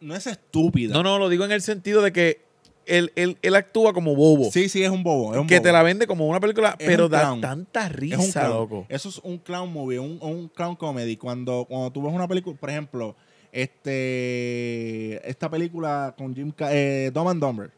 no 0.00 0.16
es 0.16 0.26
estúpida. 0.26 0.92
No, 0.94 1.02
no, 1.04 1.18
lo 1.18 1.28
digo 1.28 1.44
en 1.44 1.52
el 1.52 1.62
sentido 1.62 2.02
de 2.02 2.12
que 2.12 2.40
él, 2.86 3.12
él- 3.14 3.36
él 3.42 3.54
actúa 3.54 3.92
como 3.92 4.16
bobo. 4.16 4.50
Sí, 4.50 4.68
sí, 4.68 4.82
es 4.82 4.90
un 4.90 5.04
bobo. 5.04 5.32
Es 5.32 5.38
un 5.40 5.46
que 5.46 5.56
bobo. 5.56 5.62
te 5.64 5.72
la 5.72 5.82
vende 5.84 6.08
como 6.08 6.26
una 6.26 6.40
película, 6.40 6.74
Es 6.76 6.86
pero 6.88 7.04
un 7.04 7.10
da 7.12 7.20
clown. 7.20 7.40
tanta 7.40 7.82
Es 7.86 7.90
un 7.92 7.96
risa, 7.96 8.48
loco. 8.48 8.86
Eso 8.88 9.10
es 9.10 9.18
un 9.22 9.38
clown 9.38 9.72
movie, 9.72 10.00
un, 10.00 10.18
un 10.20 10.48
clown 10.48 10.74
comedy. 10.74 11.16
Cuando, 11.16 11.66
cuando 11.68 11.92
tú 11.92 12.02
ves 12.02 12.12
una 12.12 12.26
película, 12.26 12.56
por 12.58 12.70
ejemplo, 12.70 13.14
este 13.52 15.28
esta 15.28 15.50
película 15.50 16.14
con 16.16 16.34
Jim 16.34 16.50
Ca- 16.52 16.72
eh, 16.72 17.10
Dumb 17.12 17.28
and 17.28 17.40
Dumber. 17.42 17.70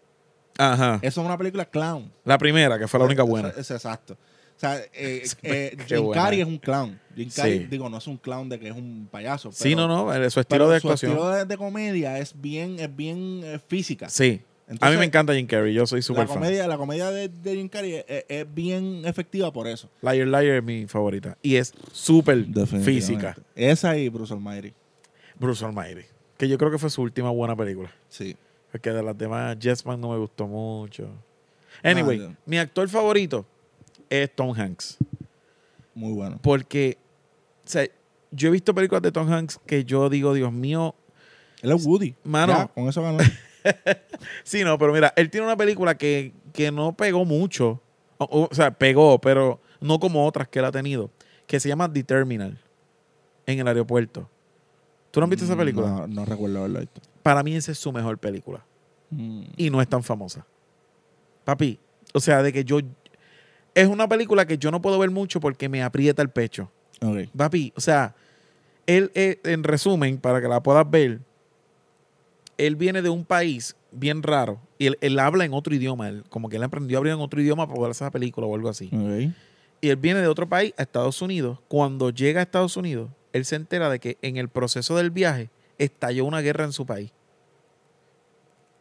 Ajá. 0.59 0.99
Eso 1.03 1.21
es 1.21 1.27
una 1.27 1.39
película 1.39 1.65
clown. 1.65 2.11
La 2.25 2.37
primera, 2.39 2.79
que 2.79 2.87
fue 2.87 3.01
la 3.01 3.07
única 3.07 3.23
buena. 3.23 3.49
Es, 3.49 3.59
es 3.59 3.71
exacto. 3.71 4.15
O 4.15 4.61
sea, 4.63 4.79
eh, 4.93 5.25
eh, 5.43 5.77
Jim. 5.89 6.11
Carrey 6.13 6.41
es 6.41 6.47
un 6.47 6.59
clown. 6.59 7.01
Jim 7.17 7.31
Carrey, 7.35 7.61
Sí. 7.61 7.67
digo, 7.71 7.89
no 7.89 7.99
es 7.99 8.07
un 8.07 8.17
clown 8.19 8.49
de 8.49 8.59
que 8.61 8.69
es 8.69 8.75
un 8.77 9.09
payaso. 9.11 9.51
sí, 9.53 9.75
no, 9.75 9.89
no, 9.89 10.13
su 10.31 10.41
estilo 10.41 10.69
de 10.69 10.81
su 10.81 10.89
actuación. 10.89 11.13
estilo 11.13 11.31
de, 11.31 11.45
de 11.47 11.57
comedia 11.57 12.19
es 12.19 12.35
bien, 12.41 12.79
es 12.79 12.95
bien 12.95 13.41
eh, 13.45 13.59
física. 13.67 14.09
Sí. 14.09 14.41
a 14.81 14.91
mí 14.91 14.97
me 14.97 15.05
encanta 15.05 15.35
Jim 15.35 15.47
Carrey, 15.47 15.75
yo 15.75 15.87
soy 15.87 16.01
súper 16.03 16.27
fan. 16.29 16.37
comedia, 16.37 16.67
la 16.69 16.77
comedia 16.77 17.11
de, 17.11 17.29
de 17.29 17.55
Jim 17.57 17.69
Carrey 17.69 17.95
es, 17.95 18.05
es- 18.07 18.25
es 18.29 18.55
bien 18.55 19.03
efectiva 19.05 19.53
por 19.53 19.67
eso. 19.67 19.89
Liar 20.03 20.27
Liar 20.29 20.45
es 20.59 20.63
mi 20.63 20.87
favorita. 20.87 21.37
Y 21.43 21.57
es 21.57 21.73
súper 21.93 22.47
física. 22.85 23.37
Esa 23.57 23.97
y 23.97 24.09
Bruce 24.11 24.33
Almighty. 24.33 24.73
Bruce 25.39 25.65
Almighty. 25.65 26.03
Que 26.39 26.49
yo 26.49 26.59
creo 26.59 26.71
que 26.71 26.79
fue 26.79 26.91
su 26.91 27.03
última 27.03 27.31
buena 27.31 27.55
película. 27.57 27.91
Sí. 28.09 28.37
Porque 28.71 28.91
de 28.91 29.03
las 29.03 29.17
demás, 29.17 29.57
Jessman 29.61 30.01
no 30.01 30.11
me 30.11 30.19
gustó 30.19 30.47
mucho. 30.47 31.09
Anyway, 31.83 32.19
No, 32.19 32.37
mi 32.47 32.59
actor 32.59 32.89
favorito 32.89 33.45
es 34.09 34.35
Tom 34.35 34.53
Hanks. 34.59 34.99
Muy 35.95 36.13
bueno. 36.13 36.39
Porque, 36.43 36.97
o 37.65 37.69
sea, 37.69 37.87
yo 38.31 38.49
he 38.49 38.51
visto 38.53 38.75
películas 38.75 39.03
de 39.03 39.13
Tom 39.13 39.31
Hanks 39.31 39.59
que 39.67 39.85
yo 39.85 40.09
digo, 40.09 40.33
Dios 40.35 40.53
mío, 40.53 40.95
Él 41.63 41.71
es 41.73 41.85
Woody. 41.87 42.15
Mano. 42.25 42.53
Ya, 42.55 42.67
con 42.69 42.89
eso 42.89 43.03
ganó. 43.03 43.19
Sí, 44.45 44.65
no, 44.65 44.77
pero 44.79 44.93
mira, 44.93 45.13
él 45.17 45.31
tiene 45.31 45.47
una 45.47 45.57
película 45.57 45.97
que, 45.97 46.33
que 46.53 46.73
no 46.73 46.97
pegó 46.97 47.25
mucho. 47.25 47.81
O, 48.19 48.25
o- 48.25 48.49
o 48.51 48.55
sea, 48.55 48.71
pegó, 48.73 49.21
pero 49.21 49.61
no 49.81 49.99
como 50.01 50.27
otras 50.27 50.49
que 50.49 50.59
él 50.59 50.65
ha 50.65 50.73
tenido. 50.73 51.11
Que 51.47 51.61
se 51.61 51.69
llama 51.69 51.93
The 51.93 52.03
Terminal. 52.03 52.59
En 53.47 53.59
el 53.61 53.69
aeropuerto. 53.69 54.29
¿Tú 55.13 55.21
no 55.21 55.25
has 55.25 55.31
visto 55.31 55.45
esa 55.45 55.57
película? 55.57 55.89
No, 55.89 56.07
no 56.09 56.25
recuerdo 56.25 56.59
haberlo 56.59 56.81
visto. 56.81 57.01
Para 57.23 57.43
mí 57.45 57.55
esa 57.55 57.71
es 57.71 57.79
su 57.79 57.93
mejor 57.93 58.19
película. 58.19 58.65
Mm. 59.11 59.43
Y 59.57 59.71
no 59.71 59.81
es 59.81 59.87
tan 59.89 60.03
famosa. 60.03 60.45
Papi, 61.45 61.79
o 62.13 62.19
sea, 62.19 62.43
de 62.43 62.53
que 62.53 62.65
yo... 62.65 62.79
Es 63.75 63.87
una 63.89 64.09
película 64.09 64.47
que 64.47 64.59
yo 64.59 64.71
no 64.71 64.83
puedo 64.83 64.99
ver 64.99 65.11
mucho 65.11 65.39
porque 65.39 65.69
me 65.69 65.83
aprieta 65.83 66.23
el 66.23 66.31
pecho. 66.31 66.71
Ok. 67.03 67.29
Papi, 67.37 67.73
o 67.77 67.81
sea, 67.81 68.15
él, 68.87 69.11
en 69.15 69.65
resumen, 69.65 70.19
para 70.19 70.41
que 70.41 70.49
la 70.49 70.63
puedas 70.63 70.91
ver, 70.91 71.21
él 72.59 72.77
viene 72.77 73.03
de 73.03 73.09
un 73.11 73.25
país 73.25 73.77
bien 73.91 74.23
raro 74.23 74.61
y 74.79 74.87
él, 74.87 74.99
él 75.03 75.19
habla 75.19 75.45
en 75.45 75.53
otro 75.53 75.75
idioma. 75.75 76.09
Él- 76.09 76.25
como 76.31 76.49
que 76.49 76.57
él 76.57 76.63
aprendió 76.63 76.97
a 76.97 77.01
hablar 77.01 77.15
en 77.15 77.21
otro 77.21 77.41
idioma 77.41 77.67
para 77.67 77.77
poder 77.77 77.91
hacer 77.91 78.07
esa 78.07 78.11
película 78.13 78.47
o 78.47 78.55
algo 78.55 78.69
así. 78.69 78.87
Ok. 78.93 79.35
Y 79.83 79.89
él 79.89 79.97
viene 79.97 80.21
de 80.21 80.29
otro 80.29 80.49
país 80.49 80.73
a 80.79 80.83
Estados 80.83 81.21
Unidos. 81.21 81.59
Cuando 81.69 82.11
llega 82.11 82.41
a 82.41 82.45
Estados 82.45 82.77
Unidos, 82.77 83.11
él 83.33 83.45
se 83.45 83.57
entera 83.57 83.89
de 83.91 83.99
que 83.99 84.19
en 84.23 84.37
el 84.37 84.49
proceso 84.49 84.97
del 84.97 85.11
viaje 85.11 85.51
estalló 85.79 86.25
una 86.25 86.41
guerra 86.41 86.65
en 86.65 86.73
su 86.73 86.87
país. 86.87 87.11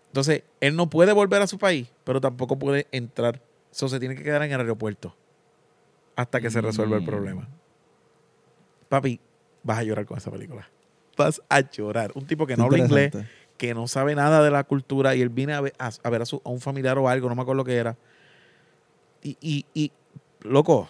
Entonces, 0.07 0.43
él 0.59 0.75
no 0.75 0.89
puede 0.89 1.13
volver 1.13 1.41
a 1.41 1.47
su 1.47 1.57
país, 1.57 1.87
pero 2.03 2.19
tampoco 2.19 2.57
puede 2.59 2.87
entrar. 2.91 3.41
Eso 3.71 3.87
se 3.87 3.99
tiene 3.99 4.15
que 4.15 4.23
quedar 4.23 4.43
en 4.43 4.51
el 4.51 4.59
aeropuerto 4.59 5.15
hasta 6.17 6.41
que 6.41 6.49
se 6.51 6.59
resuelva 6.61 6.97
el 6.97 7.01
Mm. 7.03 7.05
problema. 7.05 7.47
Papi, 8.89 9.19
vas 9.63 9.79
a 9.79 9.83
llorar 9.83 10.05
con 10.05 10.17
esa 10.17 10.29
película. 10.29 10.67
Vas 11.17 11.41
a 11.49 11.61
llorar. 11.61 12.11
Un 12.15 12.25
tipo 12.27 12.45
que 12.45 12.57
no 12.57 12.63
habla 12.65 12.77
inglés, 12.79 13.11
que 13.57 13.73
no 13.73 13.87
sabe 13.87 14.15
nada 14.15 14.43
de 14.43 14.51
la 14.51 14.63
cultura 14.65 15.15
y 15.15 15.21
él 15.21 15.29
viene 15.29 15.53
a 15.53 15.61
ver 15.61 15.73
a, 15.79 15.91
a 16.03 16.09
ver 16.09 16.23
a, 16.23 16.25
su- 16.25 16.41
a 16.43 16.49
un 16.49 16.59
familiar 16.59 16.97
o 16.97 17.07
algo, 17.07 17.29
no 17.29 17.35
me 17.35 17.41
acuerdo 17.43 17.57
lo 17.59 17.65
que 17.65 17.77
era. 17.77 17.95
Y, 19.23 19.37
y, 19.39 19.65
y 19.73 19.91
loco, 20.41 20.89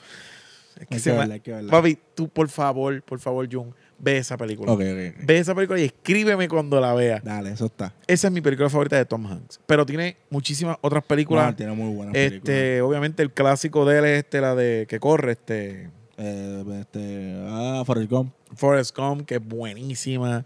es 0.80 0.88
que 0.88 1.00
se 1.00 1.14
me- 1.14 1.40
papi, 1.70 1.98
tú 2.16 2.28
por 2.30 2.48
favor, 2.50 3.02
por 3.04 3.20
favor, 3.20 3.48
Jun, 3.52 3.74
ve 4.00 4.18
esa 4.18 4.38
película. 4.38 4.72
Ok, 4.72 4.80
ok, 4.82 4.86
ok. 5.20 5.26
Ve 5.26 5.38
esa 5.38 5.54
película 5.56 5.80
y 5.80 5.84
escríbeme 5.86 6.48
cuando 6.48 6.80
la 6.80 6.94
veas. 6.94 7.24
Dale, 7.24 7.52
eso 7.52 7.66
está. 7.66 7.94
Esa 8.08 8.28
es 8.28 8.34
mi 8.34 8.42
película 8.42 8.70
favorita 8.70 8.98
de 8.98 9.06
Tom 9.06 9.26
Hanks. 9.26 9.60
Pero 9.66 9.86
tiene 9.86 10.18
muchísimas 10.30 10.78
otras 10.82 11.04
películas. 11.04 11.48
No, 11.48 11.56
tiene 11.56 11.74
muy 11.74 11.94
buenas 11.94 12.14
películas. 12.14 12.50
este, 12.58 12.82
obviamente 12.82 13.22
el 13.24 13.32
clásico 13.32 13.86
de 13.86 14.00
él 14.00 14.06
es 14.06 14.18
este, 14.24 14.42
la 14.42 14.56
de 14.56 14.86
que 14.88 15.00
corre, 15.00 15.34
este, 15.34 15.90
Eh, 16.18 16.64
este, 16.82 17.36
ah, 17.48 17.84
Forrest 17.86 18.12
Gump. 18.12 18.34
Forrest 18.56 18.96
Gump, 18.96 19.26
que 19.26 19.36
es 19.36 19.46
buenísima. 19.48 20.46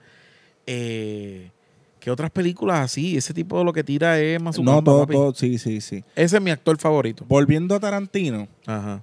Eh, 0.67 1.49
¿Qué 1.99 2.11
otras 2.11 2.29
películas 2.29 2.79
así? 2.81 3.17
Ese 3.17 3.33
tipo 3.33 3.57
de 3.57 3.63
lo 3.65 3.73
que 3.73 3.83
tira 3.83 4.19
es 4.19 4.39
más 4.41 4.59
No, 4.59 4.83
todo, 4.83 5.07
todo, 5.07 5.33
sí, 5.33 5.57
sí, 5.57 5.81
sí. 5.81 6.03
Ese 6.15 6.37
es 6.37 6.41
mi 6.41 6.51
actor 6.51 6.77
favorito. 6.77 7.25
Volviendo 7.27 7.73
a 7.75 7.79
Tarantino, 7.79 8.47
Ajá. 8.67 9.01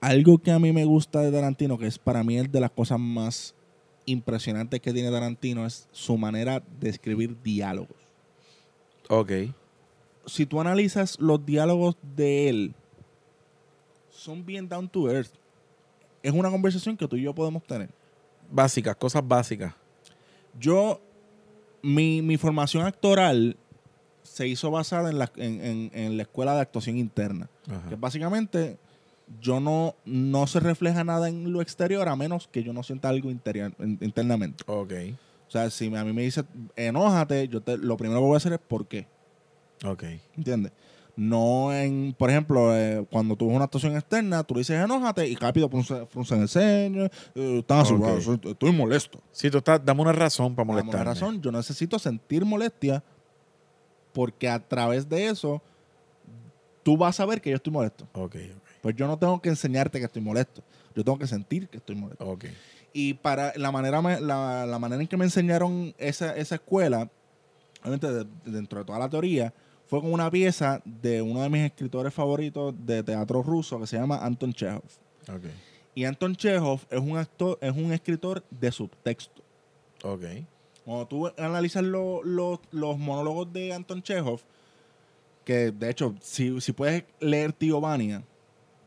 Algo 0.00 0.38
que 0.38 0.50
a 0.50 0.58
mí 0.58 0.72
me 0.72 0.84
gusta 0.84 1.20
de 1.20 1.30
Tarantino, 1.32 1.78
que 1.78 1.86
es 1.86 1.98
para 1.98 2.24
mí 2.24 2.38
el 2.38 2.50
de 2.50 2.60
las 2.60 2.70
cosas 2.70 2.98
más 2.98 3.54
impresionantes 4.06 4.80
que 4.80 4.92
tiene 4.92 5.10
Tarantino, 5.10 5.66
es 5.66 5.88
su 5.92 6.16
manera 6.16 6.62
de 6.80 6.88
escribir 6.88 7.36
diálogos. 7.42 7.96
Ok. 9.08 9.32
Si 10.26 10.46
tú 10.46 10.60
analizas 10.60 11.18
los 11.20 11.44
diálogos 11.44 11.96
de 12.16 12.48
él, 12.48 12.74
son 14.10 14.44
bien 14.44 14.68
down 14.68 14.88
to 14.88 15.10
earth. 15.10 15.30
Es 16.22 16.32
una 16.32 16.50
conversación 16.50 16.96
que 16.96 17.08
tú 17.08 17.16
y 17.16 17.22
yo 17.22 17.34
podemos 17.34 17.62
tener. 17.64 17.88
Básicas, 18.50 18.96
cosas 18.96 19.26
básicas. 19.26 19.74
Yo, 20.58 21.00
mi, 21.82 22.20
mi 22.22 22.36
formación 22.36 22.84
actoral 22.86 23.56
se 24.22 24.46
hizo 24.46 24.70
basada 24.70 25.10
en 25.10 25.18
la, 25.18 25.30
en, 25.36 25.64
en- 25.64 25.90
en 25.94 26.16
la 26.16 26.22
escuela 26.24 26.54
de 26.54 26.60
actuación 26.60 26.98
interna. 26.98 27.48
Ajá. 27.68 27.88
Que 27.88 27.94
básicamente 27.96 28.78
yo 29.40 29.60
no, 29.60 29.94
no 30.04 30.46
se 30.46 30.58
refleja 30.60 31.04
nada 31.04 31.28
en 31.28 31.52
lo 31.52 31.60
exterior 31.62 32.08
a 32.08 32.16
menos 32.16 32.48
que 32.48 32.62
yo 32.64 32.72
no 32.72 32.82
sienta 32.82 33.08
algo 33.08 33.30
interior, 33.30 33.72
in- 33.78 33.98
internamente. 34.00 34.64
Ok. 34.66 34.92
O 35.46 35.50
sea, 35.50 35.68
si 35.70 35.94
a 35.94 36.04
mí 36.04 36.12
me 36.12 36.22
dice 36.22 36.44
enójate, 36.76 37.46
yo 37.48 37.60
te, 37.60 37.76
lo 37.78 37.96
primero 37.96 38.20
que 38.20 38.26
voy 38.26 38.34
a 38.34 38.36
hacer 38.38 38.52
es 38.52 38.58
por 38.58 38.86
qué. 38.88 39.06
Ok. 39.84 40.04
¿Entiendes? 40.36 40.72
No 41.16 41.72
en, 41.74 42.14
por 42.16 42.30
ejemplo, 42.30 42.74
eh, 42.76 43.04
cuando 43.10 43.36
tú 43.36 43.46
ves 43.48 43.56
una 43.56 43.64
actuación 43.66 43.94
externa, 43.96 44.42
tú 44.44 44.54
le 44.54 44.60
dices 44.60 44.82
enójate 44.82 45.26
y 45.28 45.34
rápido 45.36 45.68
frunce, 45.68 46.06
frunce 46.06 46.34
en 46.34 46.42
el 46.42 46.48
ceño, 46.48 47.04
eh, 47.34 47.58
estás 47.58 47.90
Ok. 47.90 48.20
soy- 48.20 48.40
estoy 48.44 48.72
molesto. 48.72 49.20
Si 49.32 49.50
tú 49.50 49.58
estás, 49.58 49.84
dame 49.84 50.00
una 50.02 50.12
razón 50.12 50.54
para 50.54 50.66
Por 50.66 50.76
alguna 50.78 50.98
molestar. 50.98 51.06
razón, 51.06 51.42
yo 51.42 51.52
necesito 51.52 51.98
sentir 51.98 52.44
molestia 52.44 53.02
porque 54.12 54.48
a 54.48 54.58
través 54.60 55.08
de 55.08 55.26
eso 55.28 55.60
tú 56.82 56.96
vas 56.96 57.20
a 57.20 57.26
ver 57.26 57.40
que 57.40 57.50
yo 57.50 57.56
estoy 57.56 57.72
molesto. 57.72 58.08
Ok, 58.14 58.36
Pues 58.82 58.96
yo 58.96 59.06
no 59.06 59.18
tengo 59.18 59.40
que 59.40 59.48
enseñarte 59.50 59.98
que 59.98 60.06
estoy 60.06 60.22
molesto. 60.22 60.62
Yo 60.94 61.04
tengo 61.04 61.18
que 61.18 61.26
sentir 61.26 61.68
que 61.68 61.76
estoy 61.78 61.96
molesto. 61.96 62.24
ok. 62.24 62.44
Ok. 62.44 62.50
Y 62.92 63.14
para 63.14 63.52
la 63.56 63.70
manera, 63.70 64.00
la, 64.20 64.66
la 64.66 64.78
manera 64.80 65.00
en 65.00 65.06
que 65.06 65.16
me 65.16 65.24
enseñaron 65.24 65.94
esa, 65.96 66.34
esa 66.36 66.56
escuela, 66.56 67.08
obviamente 67.82 68.10
de- 68.12 68.26
dentro 68.44 68.80
de 68.80 68.84
toda 68.84 68.98
la 68.98 69.08
teoría, 69.08 69.54
fue 69.86 70.00
con 70.00 70.12
una 70.12 70.28
pieza 70.30 70.82
de 70.84 71.22
uno 71.22 71.42
de 71.42 71.48
mis 71.50 71.60
escritores 71.62 72.12
favoritos 72.12 72.74
de 72.84 73.02
teatro 73.04 73.42
ruso 73.44 73.78
que 73.78 73.86
se 73.86 73.96
llama 73.96 74.18
Anton 74.24 74.52
Chekhov. 74.52 74.82
Ok. 75.28 75.44
Y 75.94 76.04
Anton 76.04 76.34
Chekhov 76.34 76.80
es 76.90 76.98
un 77.00 77.16
actor, 77.16 77.58
es 77.60 77.70
un 77.76 77.92
escritor 77.92 78.42
de 78.50 78.72
subtexto. 78.72 79.42
Ok. 80.02 80.24
Cuando 80.84 81.06
tú 81.06 81.28
analizas 81.38 81.84
lo- 81.84 82.24
lo- 82.24 82.60
los 82.72 82.98
monólogos 82.98 83.52
de 83.52 83.72
Anton 83.72 84.02
Chekhov, 84.02 84.40
que 85.44 85.70
de 85.70 85.90
hecho, 85.90 86.14
si, 86.20 86.60
si 86.60 86.72
puedes 86.72 87.04
leer 87.20 87.52
Tío 87.52 87.80
Vania, 87.80 88.22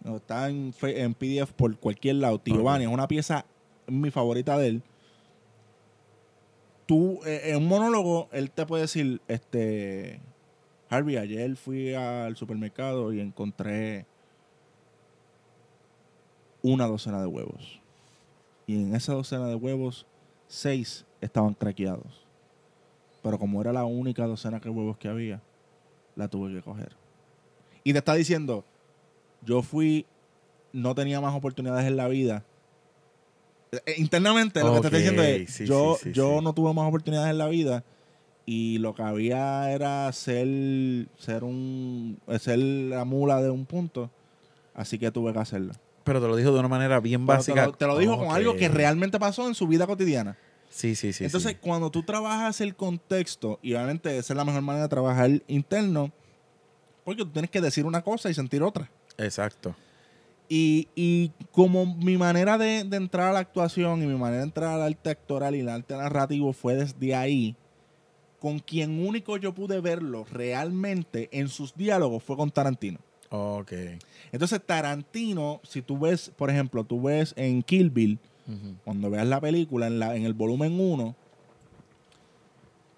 ¿no? 0.03 0.17
está 0.17 0.49
en, 0.49 0.73
PDF 0.73 1.53
por 1.55 1.77
cualquier 1.77 2.17
lado. 2.17 2.41
Vania 2.45 2.87
es 2.87 2.93
una 2.93 3.07
pieza 3.07 3.45
mi 3.87 4.11
favorita 4.11 4.57
de 4.57 4.67
él. 4.67 4.83
Tú, 6.85 7.19
eh, 7.25 7.41
en 7.45 7.57
un 7.57 7.67
monólogo, 7.67 8.29
él 8.31 8.51
te 8.51 8.65
puede 8.65 8.83
decir, 8.83 9.21
este, 9.27 10.19
Harvey, 10.89 11.17
ayer 11.17 11.55
fui 11.55 11.93
al 11.93 12.35
supermercado 12.35 13.13
y 13.13 13.21
encontré 13.21 14.05
una 16.61 16.87
docena 16.87 17.21
de 17.21 17.27
huevos. 17.27 17.79
Y 18.67 18.81
en 18.81 18.95
esa 18.95 19.13
docena 19.13 19.47
de 19.47 19.55
huevos, 19.55 20.05
seis 20.47 21.05
estaban 21.21 21.53
craqueados. 21.53 22.25
Pero 23.21 23.39
como 23.39 23.61
era 23.61 23.71
la 23.71 23.85
única 23.85 24.27
docena 24.27 24.59
de 24.59 24.69
huevos 24.69 24.97
que 24.97 25.07
había, 25.07 25.41
la 26.15 26.27
tuve 26.27 26.53
que 26.53 26.61
coger. 26.61 26.95
Y 27.83 27.93
te 27.93 27.99
está 27.99 28.13
diciendo, 28.13 28.65
yo 29.45 29.61
fui, 29.61 30.05
no 30.71 30.95
tenía 30.95 31.21
más 31.21 31.35
oportunidades 31.35 31.85
en 31.87 31.97
la 31.97 32.07
vida. 32.07 32.43
Eh, 33.71 33.95
Internamente 33.97 34.59
lo 34.61 34.73
que 34.75 34.81
te 34.81 34.87
está 34.87 34.97
Ok, 34.97 35.01
diciendo 35.01 35.23
es, 35.23 35.53
sí, 35.53 35.65
yo, 35.65 35.97
sí, 35.99 36.09
sí, 36.09 36.13
yo 36.13 36.41
no 36.41 36.53
tuve 36.53 36.73
más 36.73 36.87
oportunidades 36.87 37.31
en 37.31 37.37
la 37.37 37.47
vida 37.47 37.83
y 38.45 38.77
lo 38.79 38.93
que 38.93 39.03
había 39.03 39.71
era 39.71 40.11
ser, 40.11 40.47
ser, 41.17 41.43
un, 41.43 42.19
ser 42.39 42.59
la 42.59 43.05
mula 43.05 43.41
de 43.41 43.49
un 43.49 43.65
punto, 43.65 44.11
así 44.73 44.99
que 44.99 45.11
tuve 45.11 45.33
que 45.33 45.39
hacerlo. 45.39 45.73
Pero 46.03 46.21
te 46.21 46.27
lo 46.27 46.35
dijo 46.35 46.51
de 46.51 46.59
una 46.59 46.67
manera 46.67 46.99
bien 46.99 47.25
Pero 47.25 47.37
básica. 47.37 47.61
Te 47.61 47.67
lo, 47.67 47.73
te 47.73 47.87
lo 47.87 47.97
dijo 47.97 48.17
con 48.17 48.31
algo 48.31 48.55
que 48.55 48.67
realmente 48.67 49.19
pasó 49.19 49.47
en 49.47 49.55
su 49.55 49.67
vida 49.67 49.87
cotidiana. 49.87 50.37
Sí, 50.69 50.95
sí, 50.95 51.13
sí. 51.13 51.23
Entonces, 51.23 51.51
sí. 51.51 51.57
cuando 51.61 51.91
tú 51.91 52.03
trabajas 52.03 52.59
el 52.59 52.75
contexto, 52.75 53.59
y 53.61 53.73
obviamente 53.75 54.17
esa 54.17 54.33
es 54.33 54.37
la 54.37 54.43
mejor 54.43 54.63
manera 54.63 54.83
de 54.83 54.89
trabajar 54.89 55.29
interno, 55.47 56.11
porque 57.05 57.23
tú 57.23 57.29
tienes 57.29 57.51
que 57.51 57.61
decir 57.61 57.85
una 57.85 58.01
cosa 58.01 58.29
y 58.29 58.33
sentir 58.33 58.63
otra. 58.63 58.89
Exacto. 59.17 59.75
Y, 60.49 60.87
y 60.95 61.31
como 61.51 61.85
mi 61.95 62.17
manera 62.17 62.57
de, 62.57 62.83
de 62.83 62.97
entrar 62.97 63.29
a 63.29 63.33
la 63.33 63.39
actuación 63.39 64.03
y 64.03 64.05
mi 64.05 64.15
manera 64.15 64.39
de 64.39 64.47
entrar 64.47 64.75
al 64.75 64.81
arte 64.81 65.09
actoral 65.09 65.55
y 65.55 65.61
el 65.61 65.69
arte 65.69 65.95
narrativo 65.95 66.53
fue 66.53 66.75
desde 66.75 67.15
ahí, 67.15 67.55
con 68.39 68.59
quien 68.59 69.05
único 69.05 69.37
yo 69.37 69.53
pude 69.53 69.79
verlo 69.79 70.25
realmente 70.29 71.29
en 71.31 71.47
sus 71.47 71.73
diálogos 71.75 72.23
fue 72.23 72.35
con 72.35 72.51
Tarantino. 72.51 72.99
Ok. 73.29 73.71
Entonces, 74.31 74.61
Tarantino, 74.63 75.59
si 75.63 75.81
tú 75.81 75.97
ves, 75.97 76.31
por 76.35 76.51
ejemplo, 76.51 76.83
tú 76.83 77.01
ves 77.01 77.33
en 77.35 77.63
Kill 77.63 77.89
Bill, 77.89 78.19
cuando 78.83 79.09
veas 79.09 79.25
la 79.25 79.39
película 79.39 79.87
en, 79.87 79.97
la, 79.97 80.15
en 80.15 80.25
el 80.25 80.33
volumen 80.33 80.79
1, 80.79 81.15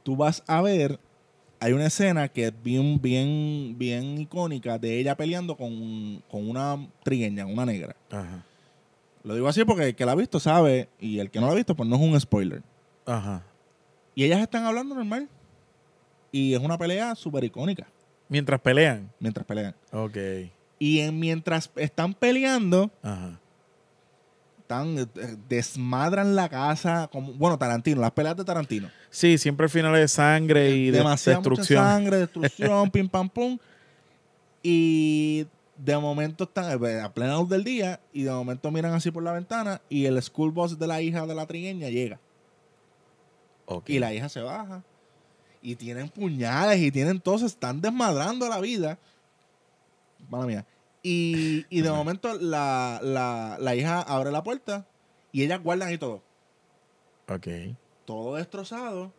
tú 0.04 0.16
vas 0.16 0.44
a 0.48 0.62
ver, 0.62 1.00
hay 1.66 1.74
una 1.74 1.88
escena 1.88 2.28
que 2.28 2.46
es 2.46 2.54
bien, 2.64 3.02
bien, 3.02 3.74
bien 3.76 4.20
icónica 4.20 4.78
de 4.78 5.00
ella 5.00 5.18
peleando 5.18 5.58
con, 5.58 6.22
con 6.30 6.48
una 6.48 6.78
trigueña, 7.04 7.48
una 7.48 7.66
negra. 7.66 7.96
Ajá. 8.12 8.46
Lo 9.24 9.34
digo 9.34 9.48
así 9.48 9.66
porque 9.66 9.86
el 9.88 9.96
que 9.96 10.06
la 10.06 10.12
ha 10.12 10.16
visto 10.16 10.40
sabe, 10.40 10.90
y 11.00 11.18
el 11.18 11.32
que 11.32 11.40
no 11.40 11.48
la 11.48 11.54
ha 11.54 11.56
visto, 11.56 11.76
pues 11.76 11.90
no 11.90 11.96
es 11.96 12.02
un 12.04 12.22
spoiler. 12.22 12.62
Ajá. 13.08 13.44
Y 14.14 14.26
ellas 14.26 14.42
están 14.42 14.64
hablando 14.66 14.94
normal. 14.94 15.28
Y 16.32 16.54
es 16.54 16.60
una 16.60 16.78
pelea 16.78 17.16
súper 17.16 17.44
icónica 17.46 17.88
Mientras 18.30 18.62
pelean. 18.62 19.12
mientras 19.20 19.44
pelean. 19.48 19.74
Ok. 19.92 20.18
Y 20.78 21.00
en, 21.00 21.20
mientras 21.20 21.72
están 21.78 22.14
peleando, 22.14 22.92
Ajá. 23.02 23.40
Están, 24.66 24.98
eh, 24.98 25.08
desmadran 25.48 26.36
la 26.36 26.50
casa. 26.50 27.08
Como, 27.12 27.34
bueno, 27.34 27.58
Tarantino, 27.60 28.02
las 28.02 28.12
peleas 28.12 28.36
de 28.36 28.44
Tarantino. 28.44 28.90
Sí, 29.12 29.38
siempre 29.38 29.66
al 29.66 29.70
final 29.70 29.96
es 29.96 30.12
sangre 30.14 30.72
y 30.72 30.86
de- 30.90 30.98
demasiada 30.98 31.38
mucha 31.40 31.50
destrucción. 31.52 31.84
sangre, 31.84 32.18
destrucción, 32.18 32.90
pim 32.92 33.08
pam 33.08 33.30
pum. 33.30 33.58
Y 34.64 35.46
de 35.78 35.98
momento 35.98 36.46
están 36.46 36.84
eh, 36.84 37.00
a 37.02 37.14
plena 37.14 37.36
luz 37.36 37.50
del 37.50 37.64
día 37.64 38.00
y 38.12 38.24
de 38.24 38.32
momento 38.32 38.72
miran 38.72 38.94
así 38.94 39.12
por 39.12 39.22
la 39.24 39.34
ventana 39.34 39.82
y 39.90 40.06
el 40.06 40.22
school 40.24 40.52
bus 40.52 40.80
de 40.80 40.88
la 40.88 41.02
hija 41.02 41.26
de 41.28 41.36
la 41.36 41.46
trigueña 41.46 41.90
llega. 41.90 42.20
Y 43.86 44.00
la 44.00 44.14
hija 44.14 44.30
se 44.30 44.42
baja. 44.42 44.84
Y 45.62 45.76
tienen 45.76 46.10
puñales 46.10 46.80
y 46.80 46.92
tienen 46.92 47.20
todo, 47.20 47.38
se 47.40 47.46
están 47.48 47.82
desmadrando 47.82 48.48
la 48.50 48.60
vida. 48.60 48.98
Mala 50.30 50.46
mía. 50.46 50.66
Y, 51.08 51.68
y 51.70 51.82
de 51.82 51.92
momento 51.92 52.34
la, 52.34 53.00
la, 53.04 53.58
la 53.60 53.76
hija 53.76 54.02
abre 54.02 54.32
la 54.32 54.42
puerta 54.44 54.88
y 55.32 55.44
ellas 55.44 55.62
guardan 55.62 55.90
ahí 55.90 56.00
todo. 56.00 56.24
Ok. 57.30 57.48
todo 58.06 58.36
destrozado. 58.38 59.14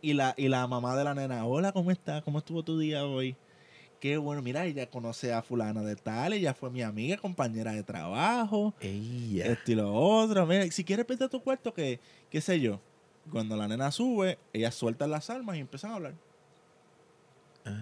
Y 0.00 0.12
la, 0.12 0.32
y 0.36 0.46
la 0.46 0.64
mamá 0.68 0.94
de 0.96 1.02
la 1.02 1.12
nena, 1.14 1.44
hola, 1.44 1.72
¿cómo 1.72 1.90
estás? 1.90 2.22
¿Cómo 2.22 2.38
estuvo 2.38 2.62
tu 2.62 2.78
día 2.78 3.04
hoy? 3.04 3.34
Qué 3.98 4.16
bueno, 4.16 4.42
mira, 4.42 4.64
ella 4.64 4.88
conoce 4.88 5.32
a 5.32 5.42
fulana 5.42 5.82
de 5.82 5.96
tal, 5.96 6.34
ella 6.34 6.54
fue 6.54 6.70
mi 6.70 6.82
amiga, 6.82 7.16
compañera 7.16 7.72
de 7.72 7.82
trabajo, 7.82 8.74
Ella. 8.80 9.46
esto 9.46 9.72
y 9.72 9.74
lo 9.74 9.92
otro. 9.92 10.46
Mira, 10.46 10.70
si 10.70 10.84
quieres 10.84 11.04
vete 11.06 11.24
a 11.24 11.28
tu 11.28 11.40
cuarto, 11.42 11.74
que, 11.74 11.98
qué 12.30 12.40
sé 12.40 12.60
yo. 12.60 12.80
Cuando 13.32 13.56
la 13.56 13.66
nena 13.66 13.90
sube, 13.90 14.38
ellas 14.52 14.74
sueltan 14.76 15.10
las 15.10 15.30
armas 15.30 15.56
y 15.56 15.60
empiezan 15.60 15.90
a 15.90 15.94
hablar 15.94 16.14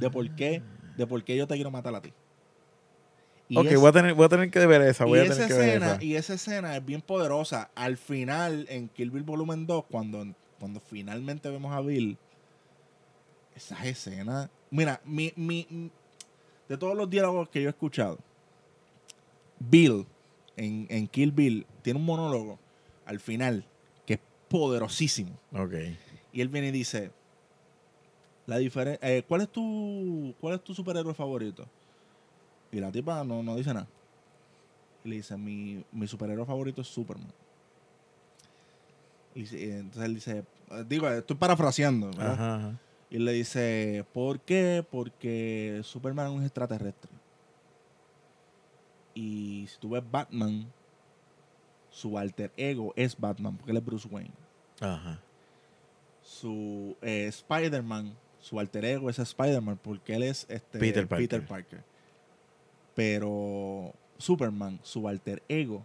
de 0.00 0.10
por 0.10 0.30
qué, 0.36 0.62
de 0.96 1.06
por 1.06 1.22
qué 1.24 1.36
yo 1.36 1.46
te 1.46 1.54
quiero 1.56 1.70
matar 1.72 1.94
a 1.96 2.00
ti. 2.00 2.12
Y 3.52 3.58
ok, 3.58 3.66
es- 3.66 3.78
voy, 3.78 3.88
a 3.88 3.92
tener, 3.92 4.14
voy 4.14 4.24
a 4.24 4.28
tener 4.30 4.50
que 4.50 4.66
ver 4.66 4.80
esa. 4.80 5.04
Voy 5.04 5.18
y 5.18 5.22
a 5.22 5.24
esa, 5.24 5.34
tener 5.34 5.48
que 5.48 5.54
ver 5.54 5.68
escena, 5.68 5.92
esa. 5.92 6.02
y 6.04 6.16
esa 6.16 6.34
escena 6.34 6.76
es 6.76 6.84
bien 6.84 7.02
poderosa. 7.02 7.70
Al 7.74 7.98
final, 7.98 8.64
en 8.70 8.88
Kill 8.88 9.10
Bill 9.10 9.24
Volumen 9.24 9.66
2, 9.66 9.84
cuando, 9.90 10.24
cuando 10.58 10.80
finalmente 10.80 11.50
vemos 11.50 11.70
a 11.74 11.82
Bill, 11.82 12.16
esas 13.54 13.84
escenas. 13.84 14.48
Mira, 14.70 15.02
mi, 15.04 15.34
mi, 15.36 15.90
de 16.66 16.78
todos 16.78 16.96
los 16.96 17.10
diálogos 17.10 17.50
que 17.50 17.60
yo 17.60 17.68
he 17.68 17.70
escuchado, 17.70 18.18
Bill, 19.58 20.06
en, 20.56 20.86
en 20.88 21.06
Kill 21.06 21.30
Bill, 21.32 21.66
tiene 21.82 21.98
un 22.00 22.06
monólogo 22.06 22.58
al 23.04 23.20
final 23.20 23.66
que 24.06 24.14
es 24.14 24.20
poderosísimo. 24.48 25.38
Ok. 25.52 25.74
Y 26.32 26.40
él 26.40 26.48
viene 26.48 26.68
y 26.68 26.72
dice, 26.72 27.10
la 28.46 28.58
eh, 28.58 29.24
¿cuál 29.28 29.42
es 29.42 29.48
tu 29.50 30.34
cuál 30.40 30.54
es 30.54 30.64
tu 30.64 30.74
superhéroe 30.74 31.12
favorito? 31.12 31.68
Y 32.72 32.80
la 32.80 32.90
tipa 32.90 33.22
no, 33.22 33.42
no 33.42 33.54
dice 33.54 33.72
nada. 33.72 33.86
Y 35.04 35.10
le 35.10 35.16
dice, 35.16 35.36
mi, 35.36 35.84
mi 35.92 36.06
superhéroe 36.06 36.46
favorito 36.46 36.80
es 36.80 36.88
Superman. 36.88 37.32
Y 39.34 39.40
y 39.42 39.70
entonces 39.70 40.02
él 40.04 40.14
dice, 40.14 40.44
eh, 40.70 40.84
digo, 40.88 41.08
estoy 41.08 41.36
parafraseando, 41.36 42.08
¿verdad? 42.08 42.32
Ajá, 42.32 42.54
ajá. 42.56 42.78
Y 43.10 43.18
le 43.18 43.32
dice, 43.32 44.04
¿por 44.14 44.40
qué? 44.40 44.84
Porque 44.90 45.80
Superman 45.84 46.28
es 46.28 46.32
un 46.32 46.42
extraterrestre. 46.44 47.10
Y 49.14 49.66
si 49.68 49.78
tú 49.78 49.90
ves 49.90 50.02
Batman, 50.10 50.66
su 51.90 52.16
alter 52.16 52.50
ego 52.56 52.94
es 52.96 53.18
Batman, 53.18 53.56
porque 53.56 53.72
él 53.72 53.76
es 53.76 53.84
Bruce 53.84 54.08
Wayne 54.10 54.32
Ajá. 54.80 55.20
su 56.22 56.96
eh, 57.02 57.26
Spider-Man, 57.26 58.16
su 58.40 58.58
alter 58.58 58.84
ego 58.86 59.10
es 59.10 59.18
Spider-Man 59.18 59.78
porque 59.82 60.14
él 60.14 60.22
es 60.22 60.46
este, 60.48 60.78
Peter 60.78 61.06
Parker. 61.06 61.46
Parker. 61.46 61.84
Pero 62.94 63.92
Superman, 64.18 64.78
su 64.82 65.08
alter 65.08 65.42
ego, 65.48 65.84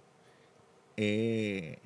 eh, 0.98 1.78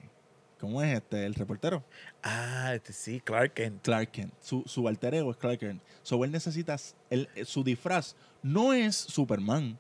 ¿cómo 0.60 0.82
es 0.82 0.96
este? 0.96 1.26
El 1.26 1.36
reportero. 1.36 1.84
Ah, 2.24 2.72
este 2.74 2.94
sí, 2.94 3.22
Clark 3.22 3.54
Kent. 3.54 3.82
Clark 3.84 4.12
Kent. 4.12 4.34
Su, 4.42 4.64
su 4.66 4.88
alter 4.88 5.14
ego 5.16 5.32
es 5.32 5.38
Clark 5.38 5.60
Kent. 5.60 5.82
So 6.04 6.24
él 6.24 6.32
necesita, 6.32 6.76
él- 7.10 7.30
eh, 7.36 7.46
su 7.46 7.64
disfraz 7.64 8.16
no 8.42 8.74
es 8.74 8.96
Superman, 8.96 9.78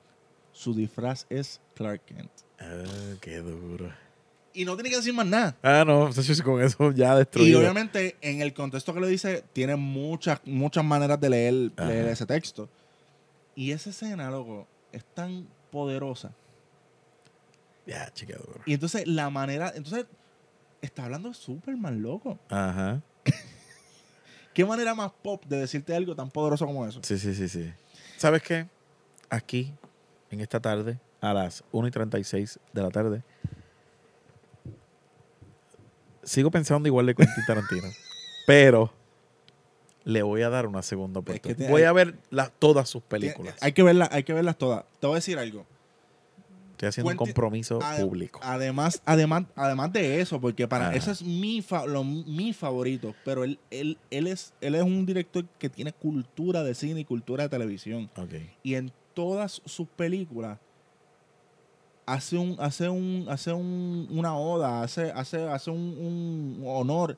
su 0.52 0.74
disfraz 0.74 1.26
es 1.30 1.60
Clark 1.76 2.02
Kent. 2.06 2.32
Ah, 2.60 2.84
qué 3.22 3.38
duro. 3.38 3.92
Y 4.54 4.66
no 4.66 4.76
tiene 4.76 4.90
que 4.90 4.98
decir 4.98 5.14
más 5.14 5.26
nada. 5.26 5.56
Ah, 5.64 5.84
no, 5.88 6.08
entonces 6.08 6.42
con 6.42 6.62
eso 6.62 6.92
ya 6.92 7.16
Y 7.16 7.20
destruido. 7.20 7.60
obviamente, 7.60 8.18
en 8.22 8.42
el 8.42 8.54
contexto 8.54 8.94
que 8.94 9.00
lo 9.00 9.08
dice, 9.08 9.46
tiene 9.54 9.78
muchas, 9.78 10.42
muchas 10.46 10.84
maneras 10.84 11.20
de 11.22 11.30
leer, 11.30 11.54
leer 11.78 12.08
ese 12.10 12.26
texto. 12.26 12.68
Y 13.56 13.72
esa 13.72 13.92
escena, 13.92 14.30
loco, 14.30 14.68
es 14.92 15.04
tan 15.14 15.48
poderosa. 15.72 16.32
Ya, 17.86 18.12
duro. 18.28 18.62
Y 18.66 18.74
entonces, 18.74 19.08
la 19.08 19.30
manera. 19.30 19.72
Entonces, 19.76 20.06
está 20.82 21.06
hablando 21.06 21.30
de 21.30 21.36
Superman, 21.36 22.02
loco. 22.02 22.40
Ajá. 22.50 23.02
¿Qué 24.54 24.66
manera 24.66 24.94
más 24.94 25.12
pop 25.12 25.44
de 25.46 25.58
decirte 25.58 25.96
algo 25.96 26.16
tan 26.16 26.30
poderoso 26.30 26.66
como 26.66 26.86
eso? 26.86 27.00
Sí, 27.04 27.18
sí, 27.18 27.34
sí, 27.34 27.48
sí. 27.48 27.74
¿Sabes 28.18 28.44
qué? 28.44 28.68
Aquí, 29.30 29.74
en 30.30 30.42
esta 30.42 30.60
tarde, 30.60 31.00
a 31.22 31.34
las 31.34 31.64
1 31.72 31.88
y 31.88 31.92
36 31.92 32.60
de 32.74 32.82
la 32.82 32.90
tarde, 32.90 33.24
sigo 36.24 36.52
pensando 36.52 36.88
igual 36.88 37.06
de 37.06 37.16
Quentin 37.16 37.46
Tarantino. 37.46 37.88
pero 38.48 38.92
le 40.04 40.24
voy 40.24 40.42
a 40.42 40.50
dar 40.50 40.66
una 40.68 40.82
segunda 40.82 41.20
Es 41.20 41.26
que 41.26 41.32
oportunidad. 41.32 41.66
te- 41.68 41.72
voy 41.72 41.82
hay- 41.82 41.88
a 41.88 41.92
ver 41.94 42.16
la- 42.30 42.50
todas 42.50 42.90
sus 42.90 43.04
películas. 43.04 43.56
Hay 43.62 43.74
que 43.74 43.84
verlas, 43.84 44.10
hay 44.12 44.24
que 44.24 44.34
verlas 44.34 44.58
todas. 44.58 44.84
Te 45.00 45.08
voy 45.08 45.14
a 45.14 45.18
decir 45.18 45.38
algo. 45.38 45.66
Estoy 46.72 46.88
haciendo 46.90 47.12
un 47.12 47.18
compromiso 47.18 47.78
público. 48.00 48.40
Además, 48.42 49.04
además, 49.06 49.44
además 49.56 49.94
de 49.94 50.20
eso, 50.20 50.42
porque 50.42 50.68
para 50.68 50.96
ese 50.96 51.12
es 51.12 51.22
mi, 51.22 51.62
fa- 51.62 51.86
lo- 51.86 52.04
mi 52.04 52.54
favorito, 52.54 53.14
pero 53.24 53.44
él, 53.44 53.60
él, 53.70 54.00
él, 54.10 54.26
es, 54.26 54.54
él 54.62 54.74
es 54.74 54.82
un 54.82 55.06
director 55.06 55.46
que 55.60 55.70
tiene 55.70 55.94
cultura 55.94 56.64
de 56.64 56.74
cine 56.74 57.02
y 57.02 57.06
cultura 57.06 57.44
de 57.44 57.50
televisión. 57.50 58.10
Y 58.64 58.74
en 58.74 58.92
todas 59.14 59.62
sus 59.66 59.88
películas 59.90 60.58
hace 62.08 62.38
un, 62.38 62.56
hace 62.60 62.90
un, 62.90 63.28
hace 63.30 63.54
un, 63.54 64.08
una 64.10 64.36
oda, 64.36 64.82
hace, 64.82 65.12
hace, 65.12 65.48
hace 65.48 65.70
un, 65.70 66.58
un 66.60 66.64
honor 66.66 67.16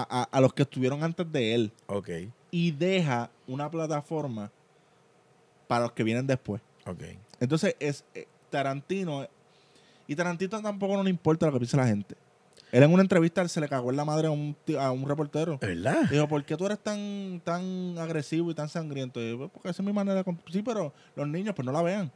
a, 0.00 0.28
a- 0.30 0.40
los 0.40 0.52
que 0.54 0.62
estuvieron 0.62 1.02
antes 1.04 1.30
de 1.30 1.54
él. 1.54 1.72
Ok. 1.86 2.08
Y 2.50 2.70
deja 2.72 3.30
una 3.46 3.70
plataforma 3.70 4.50
para 5.68 5.82
los 5.84 5.92
que 5.92 6.02
vienen 6.04 6.26
después. 6.26 6.60
Ok. 6.86 7.02
Entonces, 7.40 7.76
es 7.80 8.04
eh, 8.14 8.26
Tarantino. 8.50 9.26
Y 10.06 10.14
Tarantino 10.16 10.60
tampoco 10.60 10.96
no 10.96 11.02
le 11.02 11.10
importa 11.10 11.46
lo 11.46 11.52
que 11.52 11.58
piense 11.58 11.76
la 11.76 11.86
gente. 11.86 12.14
Él 12.70 12.82
en 12.82 12.92
una 12.92 13.02
entrevista 13.02 13.46
se 13.48 13.60
le 13.60 13.68
cagó 13.68 13.90
en 13.90 13.96
la 13.96 14.04
madre 14.04 14.28
a 14.28 14.30
un, 14.30 14.56
ti- 14.64 14.76
a 14.76 14.90
un 14.92 15.06
reportero. 15.06 15.54
¿Es 15.60 15.68
verdad? 15.68 16.08
Dijo, 16.10 16.26
¿por 16.26 16.42
qué 16.44 16.56
tú 16.56 16.64
eres 16.66 16.78
tan, 16.78 17.40
tan 17.44 17.98
agresivo 17.98 18.50
y 18.50 18.54
tan 18.54 18.68
sangriento? 18.70 19.20
Y 19.20 19.30
yo, 19.30 19.38
"Pues, 19.38 19.50
porque 19.52 19.68
esa 19.70 19.82
es 19.82 19.86
mi 19.86 19.92
manera 19.92 20.16
de... 20.16 20.24
comp-". 20.24 20.40
Sí, 20.50 20.62
pero 20.62 20.92
los 21.14 21.28
niños 21.28 21.54
pues 21.54 21.66
no 21.66 21.72
la 21.72 21.82
vean. 21.82 22.10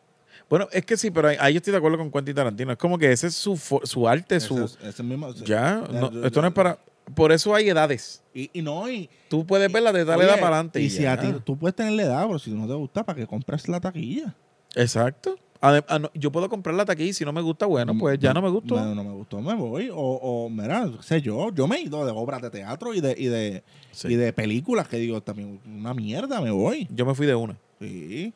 Bueno, 0.49 0.67
es 0.73 0.85
que 0.85 0.97
sí, 0.97 1.11
pero 1.11 1.29
ahí, 1.29 1.53
yo 1.55 1.59
estoy 1.59 1.73
de 1.73 1.77
acuerdo 1.79 1.99
con 1.99 2.11
Quentin 2.11 2.35
Tarantino. 2.35 2.73
Es 2.73 2.79
como 2.79 2.99
que 2.99 3.11
ese 3.13 3.27
es 3.27 3.35
su, 3.35 3.57
su 3.85 4.09
arte, 4.09 4.37
Ese 4.37 4.49
su... 4.49 4.65
es- 4.65 4.79
ese 4.83 5.03
mismo- 5.03 5.33
Ya, 5.35 5.45
Ya, 5.91 6.01
no, 6.01 6.11
yo- 6.11 6.25
esto 6.25 6.41
no 6.43 6.49
es 6.49 6.55
para... 6.55 6.79
Por 7.15 7.33
eso 7.33 7.55
hay 7.55 7.69
edades. 7.69 8.23
Y, 8.35 8.51
y 8.53 8.63
no, 8.63 8.91
y... 8.91 9.09
Tú 9.29 9.47
puedes 9.47 9.71
verla 9.71 9.93
de 9.93 10.05
tal 10.05 10.19
oye, 10.19 10.27
edad 10.27 10.35
para 10.41 10.57
adelante. 10.57 10.81
Y 10.81 10.87
Y, 10.87 10.91
si 10.91 11.07
a 11.07 11.19
ti, 11.19 11.29
tú 11.45 11.57
puedes 11.57 11.75
tener 11.77 11.93
la 11.93 12.03
edad, 12.03 12.27
pero 12.27 12.39
si 12.39 12.51
no 12.51 12.67
te 12.67 12.75
gusta, 12.75 13.05
¿para 13.05 13.17
que 13.19 13.27
compres 13.27 13.69
la 13.69 13.81
taquilla? 13.81 14.35
Exacto. 14.75 15.37
Ah, 15.61 15.81
no, 15.99 16.11
yo 16.15 16.31
puedo 16.31 16.49
comprar 16.49 16.75
la 16.77 16.85
taquilla 16.85 17.11
y 17.11 17.13
si 17.15 17.25
no 17.25 17.33
me 17.33 17.41
gusta, 17.41 17.65
bueno, 17.67 17.97
pues 17.99 18.19
ya 18.19 18.35
no 18.35 18.43
me 18.43 18.51
gustó. 18.51 18.77
No, 18.77 18.95
no 18.95 19.03
me 19.03 19.11
gustó, 19.13 19.41
me 19.41 19.55
voy. 19.55 19.89
O, 19.91 19.97
o 19.97 20.51
mira, 20.51 20.87
sé 21.01 21.23
yo, 21.23 21.51
yo 21.53 21.67
me 21.67 21.77
he 21.77 21.83
ido 21.83 22.05
de 22.05 22.13
obras 22.13 22.43
de 22.43 22.51
teatro 22.51 22.93
y 22.95 23.01
de, 23.01 23.15
y 23.17 23.27
de, 23.27 23.63
Sí. 23.91 24.09
y 24.09 24.17
de 24.17 24.33
películas 24.33 24.87
que 24.87 24.99
digo, 24.99 25.23
también 25.23 25.59
una 25.67 25.95
mierda, 25.95 26.41
me 26.41 26.51
voy. 26.51 26.87
Yo 26.95 27.07
me 27.07 27.15
fui 27.15 27.27
de 27.27 27.35
una. 27.35 27.57
Sí. 27.81 28.35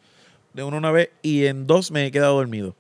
De 0.55 0.65
una 0.65 0.79
una 0.79 0.91
vez 0.91 1.11
y 1.23 1.45
en 1.45 1.67
dos 1.67 1.91
me 1.91 2.07
he 2.07 2.11
quedado 2.11 2.37
dormido. 2.37 2.75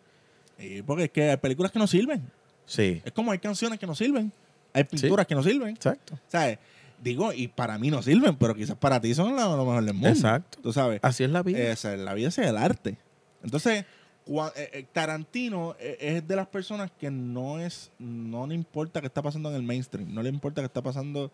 Sí, 0.58 0.82
porque 0.86 1.04
es 1.04 1.10
que 1.10 1.30
hay 1.30 1.36
películas 1.36 1.70
que 1.70 1.78
no 1.78 1.86
sirven. 1.86 2.22
Sí. 2.64 3.02
Es 3.04 3.12
como 3.12 3.32
hay 3.32 3.38
canciones 3.38 3.78
que 3.78 3.86
no 3.86 3.94
sirven. 3.94 4.32
Hay 4.72 4.84
pinturas 4.84 5.26
que 5.26 5.34
no 5.34 5.42
sirven. 5.42 5.70
Exacto. 5.70 6.18
¿Sabes? 6.28 6.58
Digo, 7.02 7.32
y 7.32 7.48
para 7.48 7.78
mí 7.78 7.90
no 7.90 8.02
sirven, 8.02 8.36
pero 8.36 8.54
quizás 8.54 8.76
para 8.76 9.00
ti 9.00 9.14
son 9.14 9.34
lo, 9.34 9.64
mejor 9.64 9.84
del 9.84 9.94
mundo. 9.94 10.08
Exacto. 10.08 10.58
Tú 10.62 10.72
sabes. 10.72 11.00
Así 11.02 11.24
es 11.24 11.30
la 11.30 11.42
vida. 11.42 11.58
Esa, 11.58 11.96
la 11.96 12.14
vida 12.14 12.28
es 12.28 12.38
el 12.38 12.56
arte. 12.56 12.98
Entonces, 13.42 13.84
eh, 14.26 14.70
eh, 14.72 14.86
Tarantino 14.92 15.74
eh, 15.78 15.96
es 15.98 16.28
de 16.28 16.36
las 16.36 16.46
personas 16.46 16.90
que 16.98 17.10
no 17.10 17.58
es, 17.58 17.90
no 17.98 18.46
le 18.46 18.54
importa 18.54 19.00
qué 19.00 19.06
está 19.06 19.22
pasando 19.22 19.48
en 19.48 19.56
el 19.56 19.62
mainstream, 19.62 20.12
no 20.14 20.22
le 20.22 20.28
importa 20.28 20.60
qué 20.60 20.66
está 20.66 20.82
pasando. 20.82 21.32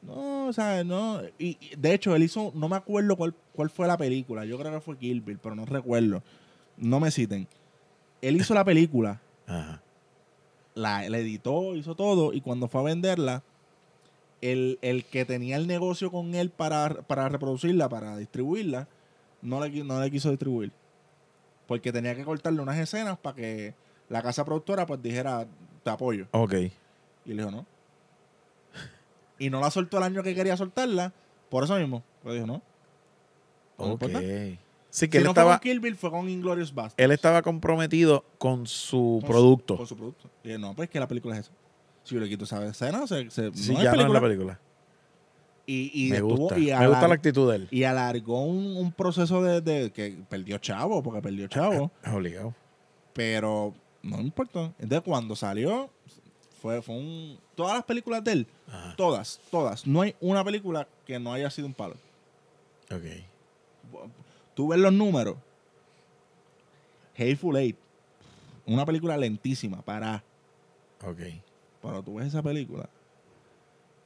No, 0.00 0.46
o 0.46 0.52
sea, 0.52 0.84
no. 0.84 1.22
Y, 1.38 1.56
y, 1.60 1.76
de 1.76 1.94
hecho, 1.94 2.14
él 2.14 2.22
hizo, 2.22 2.52
no 2.54 2.68
me 2.68 2.76
acuerdo 2.76 3.16
cuál, 3.16 3.34
cuál 3.52 3.70
fue 3.70 3.86
la 3.86 3.96
película. 3.96 4.44
Yo 4.44 4.58
creo 4.58 4.72
que 4.72 4.80
fue 4.80 4.96
Kill 4.96 5.22
Bill, 5.22 5.38
pero 5.38 5.54
no 5.54 5.64
recuerdo. 5.64 6.22
No 6.76 7.00
me 7.00 7.10
citen. 7.10 7.48
Él 8.20 8.36
hizo 8.36 8.54
la 8.54 8.64
película, 8.64 9.20
Ajá. 9.46 9.83
La, 10.74 11.08
la 11.08 11.18
editó, 11.18 11.74
hizo 11.76 11.94
todo, 11.94 12.32
y 12.32 12.40
cuando 12.40 12.68
fue 12.68 12.80
a 12.80 12.84
venderla, 12.84 13.42
el, 14.40 14.78
el 14.82 15.04
que 15.04 15.24
tenía 15.24 15.56
el 15.56 15.66
negocio 15.66 16.10
con 16.10 16.34
él 16.34 16.50
para, 16.50 17.02
para 17.02 17.28
reproducirla, 17.28 17.88
para 17.88 18.16
distribuirla, 18.16 18.88
no 19.42 19.60
le, 19.64 19.70
no 19.84 20.00
le 20.00 20.10
quiso 20.10 20.30
distribuir. 20.30 20.72
Porque 21.66 21.92
tenía 21.92 22.14
que 22.14 22.24
cortarle 22.24 22.60
unas 22.60 22.76
escenas 22.78 23.16
para 23.18 23.36
que 23.36 23.74
la 24.10 24.22
casa 24.22 24.44
productora 24.44 24.84
pues 24.86 25.02
dijera, 25.02 25.46
te 25.82 25.90
apoyo. 25.90 26.26
Ok. 26.32 26.52
Y 27.24 27.30
él 27.30 27.36
dijo, 27.38 27.50
no. 27.50 27.64
Y 29.38 29.48
no 29.50 29.60
la 29.60 29.70
soltó 29.70 29.96
el 29.98 30.04
año 30.04 30.22
que 30.22 30.34
quería 30.34 30.56
soltarla, 30.56 31.12
por 31.48 31.64
eso 31.64 31.76
mismo. 31.78 32.02
Le 32.24 32.34
dijo, 32.34 32.46
no. 32.46 32.62
No 33.78 33.84
Ok. 33.86 34.02
importa. 34.02 34.20
Sí, 34.94 35.08
que 35.08 35.18
Si 35.18 35.18
él 35.18 35.24
no 35.24 35.34
fue 35.34 35.42
estaba, 35.42 35.58
con 35.58 35.60
Kill 35.62 35.80
Bill, 35.80 35.96
fue 35.96 36.08
con 36.12 36.28
Inglorious 36.28 36.72
Bastards. 36.72 36.94
él 37.04 37.10
estaba 37.10 37.42
comprometido 37.42 38.24
con 38.38 38.64
su 38.68 39.18
Con 39.22 39.28
producto. 39.30 39.76
Con 39.76 39.86
su 39.88 39.96
producto. 39.96 40.30
Y 40.44 40.56
no, 40.56 40.72
pues 40.76 40.88
que 40.88 41.00
la 41.00 41.08
película 41.08 41.34
es 41.34 41.40
eso. 41.46 41.52
Si 42.04 42.14
yo 42.14 42.20
le 42.20 42.28
quito 42.28 42.44
esa 42.44 42.64
escena, 42.64 43.04
se, 43.08 43.28
se, 43.30 43.52
sí, 43.54 43.72
no 43.72 43.82
ya 43.82 43.92
no 43.94 44.02
es 44.06 44.12
la 44.12 44.20
película. 44.20 44.60
Y, 45.66 45.90
y 46.06 46.10
me 46.12 46.20
gusta. 46.20 46.56
y 46.58 46.66
me 46.66 46.86
gusta 46.86 47.08
la 47.08 47.14
actitud 47.14 47.50
de 47.50 47.56
él. 47.56 47.68
Y 47.72 47.82
alargó 47.82 48.44
un, 48.44 48.76
un 48.76 48.92
proceso 48.92 49.42
de, 49.42 49.60
de 49.60 49.90
que 49.90 50.16
perdió 50.28 50.58
chavo, 50.58 51.02
porque 51.02 51.20
perdió 51.22 51.48
chavo, 51.48 51.90
Es 52.04 52.12
obligado. 52.12 52.54
pero 53.14 53.74
no 54.02 54.20
importa. 54.20 54.72
Entonces 54.78 55.00
cuando 55.02 55.34
salió, 55.34 55.90
fue, 56.62 56.80
fue 56.82 56.94
un... 56.94 57.36
Todas 57.56 57.74
las 57.74 57.84
películas 57.84 58.22
de 58.22 58.32
él, 58.32 58.46
Ajá. 58.68 58.94
todas, 58.96 59.40
todas. 59.50 59.86
No 59.88 60.02
hay 60.02 60.14
una 60.20 60.44
película 60.44 60.86
que 61.04 61.18
no 61.18 61.32
haya 61.32 61.50
sido 61.50 61.66
un 61.66 61.74
palo. 61.74 61.96
Ok. 62.92 63.04
Tú 64.54 64.68
ves 64.68 64.78
los 64.80 64.92
números. 64.92 65.36
Hateful 67.16 67.56
Eight, 67.56 67.76
una 68.66 68.84
película 68.84 69.16
lentísima, 69.16 69.82
para... 69.82 70.22
Ok. 71.02 71.18
Pero 71.82 72.02
tú 72.02 72.14
ves 72.16 72.26
esa 72.28 72.42
película 72.42 72.88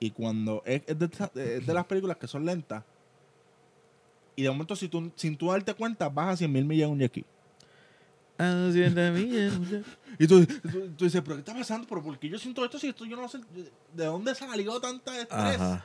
y 0.00 0.10
cuando 0.10 0.62
es, 0.66 0.82
es 0.86 0.98
de, 0.98 1.06
esa- 1.06 1.30
es 1.34 1.66
de 1.66 1.74
las 1.74 1.84
películas 1.86 2.16
que 2.18 2.26
son 2.28 2.44
lentas 2.44 2.84
y 4.36 4.42
de 4.42 4.50
momento 4.50 4.76
si 4.76 4.88
tú, 4.88 5.10
sin 5.16 5.36
tú 5.36 5.50
darte 5.50 5.74
cuenta 5.74 6.08
vas 6.08 6.34
a 6.34 6.36
100 6.36 6.52
mil 6.52 6.64
millas 6.64 6.86
en 6.86 6.92
un 6.92 6.98
jet 7.00 7.10
ski. 7.10 7.24
Siete 8.72 9.10
millas. 9.10 9.52
Y 10.18 10.26
tú, 10.28 10.44
tú- 10.46 10.90
tú 10.96 11.04
dices, 11.04 11.20
pero 11.22 11.34
¿qué 11.36 11.40
está 11.40 11.54
pasando? 11.54 11.88
¿Pero 11.88 12.02
por 12.02 12.18
qué 12.18 12.28
yo 12.28 12.38
siento 12.38 12.64
esto 12.64 12.78
si 12.78 12.88
esto 12.88 13.04
yo 13.04 13.16
no 13.16 13.28
sé 13.28 13.38
de 13.94 14.04
dónde 14.04 14.34
salió 14.34 14.78
tanta 14.80 15.20
estrés? 15.20 15.60
Ajá. 15.60 15.84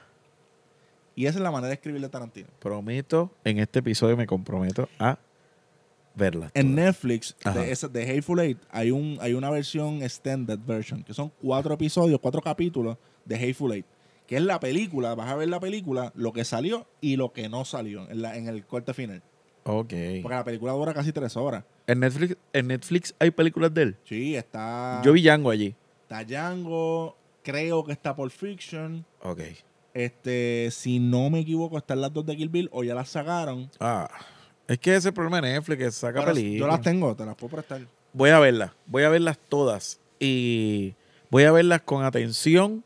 Y 1.16 1.26
esa 1.28 1.38
es 1.38 1.44
la 1.44 1.52
manera 1.52 1.70
de 1.70 1.76
escribir 1.76 2.02
de 2.02 2.10
Tarantino. 2.10 2.48
Prometo, 2.60 3.32
en 3.44 3.60
este 3.60 3.80
episodio 3.80 4.18
me 4.18 4.26
comprometo 4.26 4.90
a 5.00 5.20
verla. 6.16 6.52
En 6.54 6.76
todas. 6.76 6.86
Netflix, 6.86 7.36
de, 7.54 7.72
esa, 7.72 7.88
de 7.88 8.04
Hateful 8.04 8.40
Eight, 8.40 8.58
hay, 8.72 8.92
un, 8.92 9.18
hay 9.22 9.34
una 9.34 9.50
versión 9.50 10.02
extended 10.02 10.60
version, 10.66 11.04
que 11.04 11.14
son 11.14 11.32
cuatro 11.42 11.74
episodios, 11.74 12.20
cuatro 12.20 12.42
capítulos 12.42 12.98
de 13.26 13.36
Hateful 13.36 13.74
Eight, 13.74 13.86
que 14.28 14.38
es 14.38 14.42
la 14.42 14.60
película, 14.60 15.16
vas 15.16 15.30
a 15.30 15.36
ver 15.36 15.50
la 15.50 15.60
película, 15.60 16.12
lo 16.16 16.34
que 16.34 16.46
salió 16.46 16.88
y 17.02 17.16
lo 17.16 17.32
que 17.34 17.50
no 17.50 17.66
salió 17.66 18.10
en, 18.10 18.22
la, 18.22 18.36
en 18.38 18.48
el 18.48 18.66
corte 18.66 18.94
final. 18.94 19.22
Ok. 19.66 19.94
Porque 20.22 20.36
la 20.36 20.44
película 20.44 20.74
dura 20.74 20.94
casi 20.94 21.12
tres 21.14 21.38
horas. 21.38 21.64
En 21.88 22.00
Netflix, 22.00 22.38
en 22.54 22.68
Netflix 22.68 23.16
hay 23.20 23.32
películas 23.32 23.74
de 23.74 23.82
él. 23.84 23.98
Sí, 24.04 24.36
está, 24.36 25.02
Yo 25.04 25.14
vi 25.14 25.22
Django 25.22 25.52
allí. 25.52 25.76
está 26.04 26.24
Django, 26.24 27.16
creo 27.44 27.84
que 27.84 27.92
está 27.94 28.16
Pulp 28.16 28.32
Fiction. 28.32 29.06
Ok. 29.22 29.42
Este, 29.94 30.70
si 30.72 31.00
no 31.00 31.30
me 31.30 31.40
equivoco, 31.40 31.78
están 31.78 32.02
las 32.02 32.12
dos 32.12 32.26
de 32.26 32.36
Kill 32.36 32.50
Bill 32.50 32.70
o 32.72 32.84
ya 32.84 32.96
las 32.96 33.10
sacaron. 33.10 33.70
Ah. 33.80 34.10
Es 34.68 34.80
que 34.80 34.92
ese 34.92 35.00
es 35.00 35.06
el 35.08 35.14
problema 35.14 35.42
de 35.42 35.54
Netflix, 35.54 35.78
que 35.78 35.92
saca 35.92 36.26
películas. 36.26 36.60
yo 36.60 36.68
las 36.68 36.82
tengo, 36.82 37.16
te 37.16 37.26
las 37.26 37.36
puedo 37.36 37.52
prestar. 37.56 37.82
Voy 38.14 38.30
a 38.30 38.40
verlas. 38.40 38.72
Voy 38.86 39.04
a 39.04 39.10
verlas 39.10 39.38
todas. 39.50 40.00
Y 40.20 40.96
voy 41.30 41.44
a 41.44 41.52
verlas 41.52 41.82
con 41.82 42.04
atención 42.06 42.84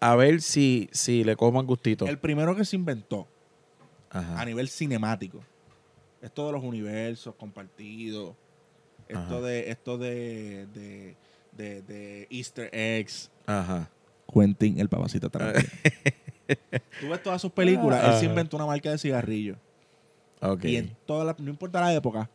a 0.00 0.16
ver 0.16 0.42
si, 0.42 0.88
si 0.92 1.24
le 1.24 1.36
coman 1.36 1.66
gustito. 1.66 2.06
El 2.06 2.18
primero 2.18 2.54
que 2.56 2.64
se 2.64 2.76
inventó 2.76 3.26
Ajá. 4.10 4.40
a 4.40 4.44
nivel 4.44 4.68
cinemático. 4.68 5.40
Esto 6.20 6.46
de 6.46 6.52
los 6.52 6.64
universos 6.64 7.34
compartidos. 7.36 8.34
Esto 9.08 9.20
Ajá. 9.20 9.40
de 9.40 9.70
esto 9.70 9.98
de, 9.98 10.66
de, 10.74 11.16
de, 11.52 11.82
de 11.82 12.26
Easter 12.30 12.68
eggs. 12.72 13.30
Ajá. 13.46 13.88
Quentin, 14.32 14.80
el 14.80 14.88
papacito 14.88 15.30
Tarantino. 15.30 15.68
Tú 17.00 17.08
ves 17.08 17.22
todas 17.22 17.40
sus 17.40 17.52
películas, 17.52 18.04
él 18.04 18.20
se 18.20 18.26
inventó 18.26 18.56
una 18.56 18.66
marca 18.66 18.90
de 18.90 18.98
cigarrillos. 18.98 19.58
Ok. 20.40 20.64
Y 20.64 20.76
en 20.76 20.96
todas 21.06 21.26
las, 21.26 21.38
no 21.38 21.50
importa 21.50 21.80
la 21.80 21.94
época, 21.94 22.30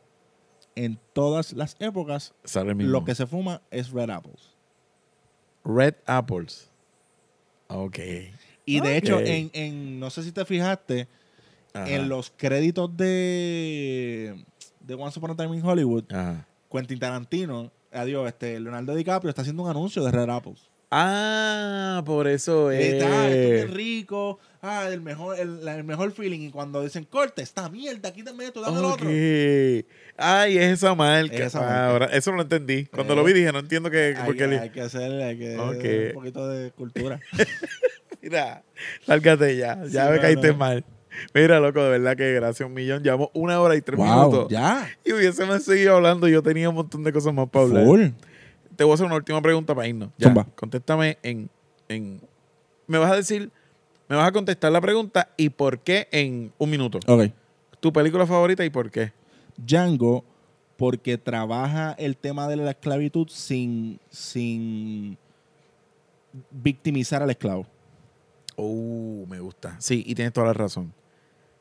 en 0.76 0.99
todas 1.14 1.53
las 1.53 1.76
épocas, 1.80 2.34
Sale 2.43 2.74
lo 2.74 3.03
que 3.03 3.14
se 3.16 3.26
fuma 3.28 3.62
es 3.70 3.91
Red 3.91 4.10
Apples. 4.10 4.55
Red 5.64 5.95
Apples. 6.05 6.70
Ok. 7.68 7.99
Y 8.66 8.80
de 8.82 8.97
hecho, 8.97 9.20
en, 9.20 9.49
en, 9.53 9.99
no 9.99 10.10
sé 10.10 10.24
si 10.24 10.32
te 10.32 10.45
fijaste, 10.45 11.07
Ajá. 11.74 11.89
en 11.89 12.10
los 12.10 12.32
créditos 12.36 12.95
de, 12.95 14.45
de 14.80 14.93
Once 14.95 15.18
Upon 15.20 15.32
a 15.32 15.36
Time 15.36 15.55
in 15.57 15.64
Hollywood, 15.64 16.05
Ajá. 16.12 16.47
Quentin 16.72 16.99
Tarantino, 16.99 17.72
adiós, 17.91 18.28
este, 18.28 18.60
Leonardo 18.60 18.95
DiCaprio 18.95 19.30
está 19.30 19.41
haciendo 19.41 19.64
un 19.64 19.70
anuncio 19.70 20.03
de 20.03 20.12
Red 20.12 20.30
Apples. 20.30 20.70
Ah, 20.91 22.01
por 22.05 22.27
eso 22.27 22.71
Y 22.73 22.77
es. 22.77 22.93
está, 22.95 23.29
esto 23.29 23.53
es 23.53 23.71
rico, 23.71 24.39
ah, 24.61 24.87
el 24.91 25.01
mejor, 25.01 25.39
el, 25.39 25.67
el 25.67 25.83
mejor 25.83 26.11
feeling. 26.11 26.39
Y 26.47 26.51
cuando 26.51 26.81
dicen, 26.81 27.03
corte, 27.05 27.43
esta 27.43 27.69
mierda, 27.69 28.11
quítame 28.11 28.45
esto, 28.45 28.61
dame 28.61 28.79
el 28.79 28.85
Ok. 28.85 28.93
otro. 28.93 29.09
Ay, 30.17 30.57
es 30.57 30.73
esa 30.73 30.95
marca. 30.95 31.35
Es 31.35 31.41
esa 31.41 31.59
Ah, 31.59 31.63
marca. 31.63 31.89
ahora, 31.89 32.05
eso 32.07 32.31
no 32.31 32.37
lo 32.37 32.43
entendí. 32.43 32.85
Cuando 32.87 33.13
Eh, 33.13 33.15
lo 33.17 33.23
vi 33.23 33.33
dije, 33.33 33.51
no 33.51 33.59
entiendo 33.59 33.91
que... 33.91 34.15
Hay, 34.17 34.25
porque 34.25 34.43
hay 34.45 34.69
que 34.71 34.81
hacer 34.81 35.11
hay 35.21 35.37
que 35.37 35.57
Ok. 35.57 36.07
un 36.07 36.13
poquito 36.21 36.47
de 36.47 36.71
cultura. 36.71 37.19
Mira, 38.21 38.63
lárgate 39.05 39.55
ya. 39.57 39.83
Ya 39.85 40.05
Sí, 40.05 40.09
me 40.09 40.15
no, 40.17 40.21
caíste 40.21 40.47
no. 40.51 40.57
mal. 40.57 40.83
Mira, 41.33 41.59
loco, 41.59 41.83
de 41.83 41.89
verdad 41.89 42.15
que 42.17 42.33
gracias 42.33 42.65
un 42.67 42.73
millón. 42.73 43.03
Llevamos 43.03 43.29
una 43.33 43.59
hora 43.61 43.75
y 43.75 43.81
tres 43.81 43.97
Wow, 43.97 44.07
minutos. 44.07 44.47
ya. 44.49 44.89
Y 45.05 45.13
hubiésemos 45.13 45.63
seguido 45.63 45.95
hablando. 45.95 46.27
Yo 46.27 46.41
tenía 46.43 46.69
un 46.69 46.75
montón 46.75 47.03
de 47.03 47.13
cosas 47.13 47.33
más 47.33 47.47
para 47.49 47.65
hablar. 47.65 47.83
Full. 47.85 48.01
Te 48.80 48.86
voy 48.86 48.91
a 48.91 48.93
hacer 48.93 49.07
una 49.07 49.17
última 49.17 49.41
pregunta 49.41 49.75
para 49.75 49.89
irnos. 49.89 50.09
Ya, 50.17 50.30
Zumba. 50.30 50.47
contéstame 50.55 51.17
en, 51.21 51.49
en... 51.89 52.21
Me 52.88 52.97
vas 52.97 53.11
a 53.11 53.15
decir... 53.17 53.51
Me 54.07 54.15
vas 54.15 54.25
a 54.25 54.32
contestar 54.32 54.71
la 54.71 54.80
pregunta 54.80 55.27
y 55.36 55.49
por 55.49 55.80
qué 55.80 56.07
en 56.13 56.53
un 56.57 56.69
minuto. 56.69 56.97
Ok. 57.05 57.30
¿Tu 57.82 57.91
película 57.91 58.25
favorita 58.25 58.63
y 58.63 58.69
por 58.69 58.89
qué? 58.89 59.11
Django, 59.57 60.23
porque 60.77 61.17
trabaja 61.17 61.91
el 61.99 62.15
tema 62.15 62.47
de 62.47 62.55
la 62.55 62.71
esclavitud 62.71 63.27
sin, 63.27 63.99
sin 64.09 65.17
victimizar 66.49 67.21
al 67.21 67.32
esclavo. 67.32 67.67
Oh, 68.55 69.25
me 69.27 69.41
gusta. 69.41 69.75
Sí, 69.82 70.05
y 70.07 70.15
tienes 70.15 70.32
toda 70.32 70.47
la 70.47 70.53
razón. 70.53 70.93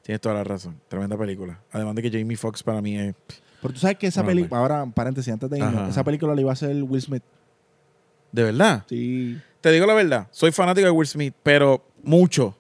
Tienes 0.02 0.20
toda 0.20 0.36
la 0.36 0.44
razón. 0.44 0.80
Tremenda 0.86 1.18
película. 1.18 1.60
Además 1.72 1.96
de 1.96 2.02
que 2.02 2.16
Jamie 2.16 2.36
Foxx 2.36 2.62
para 2.62 2.80
mí 2.80 2.96
es... 2.96 3.16
Pero 3.60 3.74
tú 3.74 3.80
sabes 3.80 3.98
que 3.98 4.06
esa 4.06 4.24
película, 4.24 4.60
ahora 4.60 4.86
paréntesis, 4.86 5.32
antes 5.32 5.50
de 5.50 5.58
irnos, 5.58 5.88
esa 5.88 6.04
película 6.04 6.34
la 6.34 6.40
iba 6.40 6.50
a 6.50 6.52
hacer 6.52 6.82
Will 6.82 7.02
Smith. 7.02 7.22
¿De 8.30 8.42
verdad? 8.44 8.84
Sí. 8.88 9.38
Te 9.60 9.72
digo 9.72 9.86
la 9.86 9.94
verdad. 9.94 10.28
Soy 10.30 10.52
fanático 10.52 10.84
de 10.84 10.90
Will 10.90 11.08
Smith, 11.08 11.34
pero 11.42 11.84
mucho. 12.02 12.54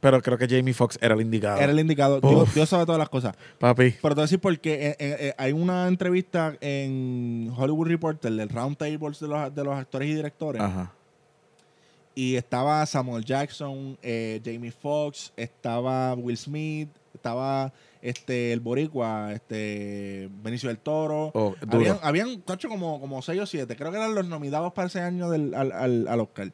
Pero 0.00 0.22
creo 0.22 0.38
que 0.38 0.48
Jamie 0.48 0.72
Foxx 0.72 0.98
era 1.02 1.14
el 1.14 1.20
indicado. 1.20 1.60
Era 1.60 1.70
el 1.72 1.78
indicado. 1.78 2.20
Dios, 2.54 2.68
sabe 2.70 2.86
todas 2.86 2.98
las 2.98 3.10
cosas. 3.10 3.36
Papi. 3.58 3.96
Pero 4.00 4.14
te 4.14 4.14
voy 4.14 4.22
a 4.22 4.24
decir 4.24 4.40
porque 4.40 4.86
eh, 4.86 4.96
eh, 4.98 5.16
eh, 5.20 5.34
hay 5.36 5.52
una 5.52 5.88
entrevista 5.88 6.56
en 6.62 7.52
Hollywood 7.54 7.88
Reporter 7.88 8.32
del 8.32 8.48
Round 8.48 8.78
Table 8.78 9.10
de 9.20 9.28
los, 9.28 9.54
de 9.54 9.64
los 9.64 9.76
actores 9.76 10.08
y 10.08 10.14
directores. 10.14 10.62
Ajá. 10.62 10.90
Y 12.14 12.36
estaba 12.36 12.84
Samuel 12.86 13.24
Jackson, 13.24 13.96
eh, 14.02 14.40
Jamie 14.44 14.72
Foxx, 14.72 15.32
estaba 15.36 16.14
Will 16.14 16.36
Smith, 16.36 16.88
estaba 17.14 17.72
este 18.02 18.52
el 18.52 18.60
boricua, 18.60 19.32
este 19.32 20.28
Benicio 20.42 20.68
del 20.68 20.78
Toro. 20.78 21.30
Oh, 21.34 21.54
habían, 21.68 21.98
habían 22.02 22.40
tacho, 22.42 22.68
como, 22.68 23.00
como 23.00 23.20
seis 23.22 23.40
o 23.40 23.46
siete. 23.46 23.76
Creo 23.76 23.90
que 23.90 23.98
eran 23.98 24.14
los 24.14 24.26
nominados 24.26 24.72
para 24.72 24.88
ese 24.88 25.00
año 25.00 25.28
del, 25.30 25.54
al, 25.54 25.72
al, 25.72 26.08
al 26.08 26.20
Oscar. 26.20 26.52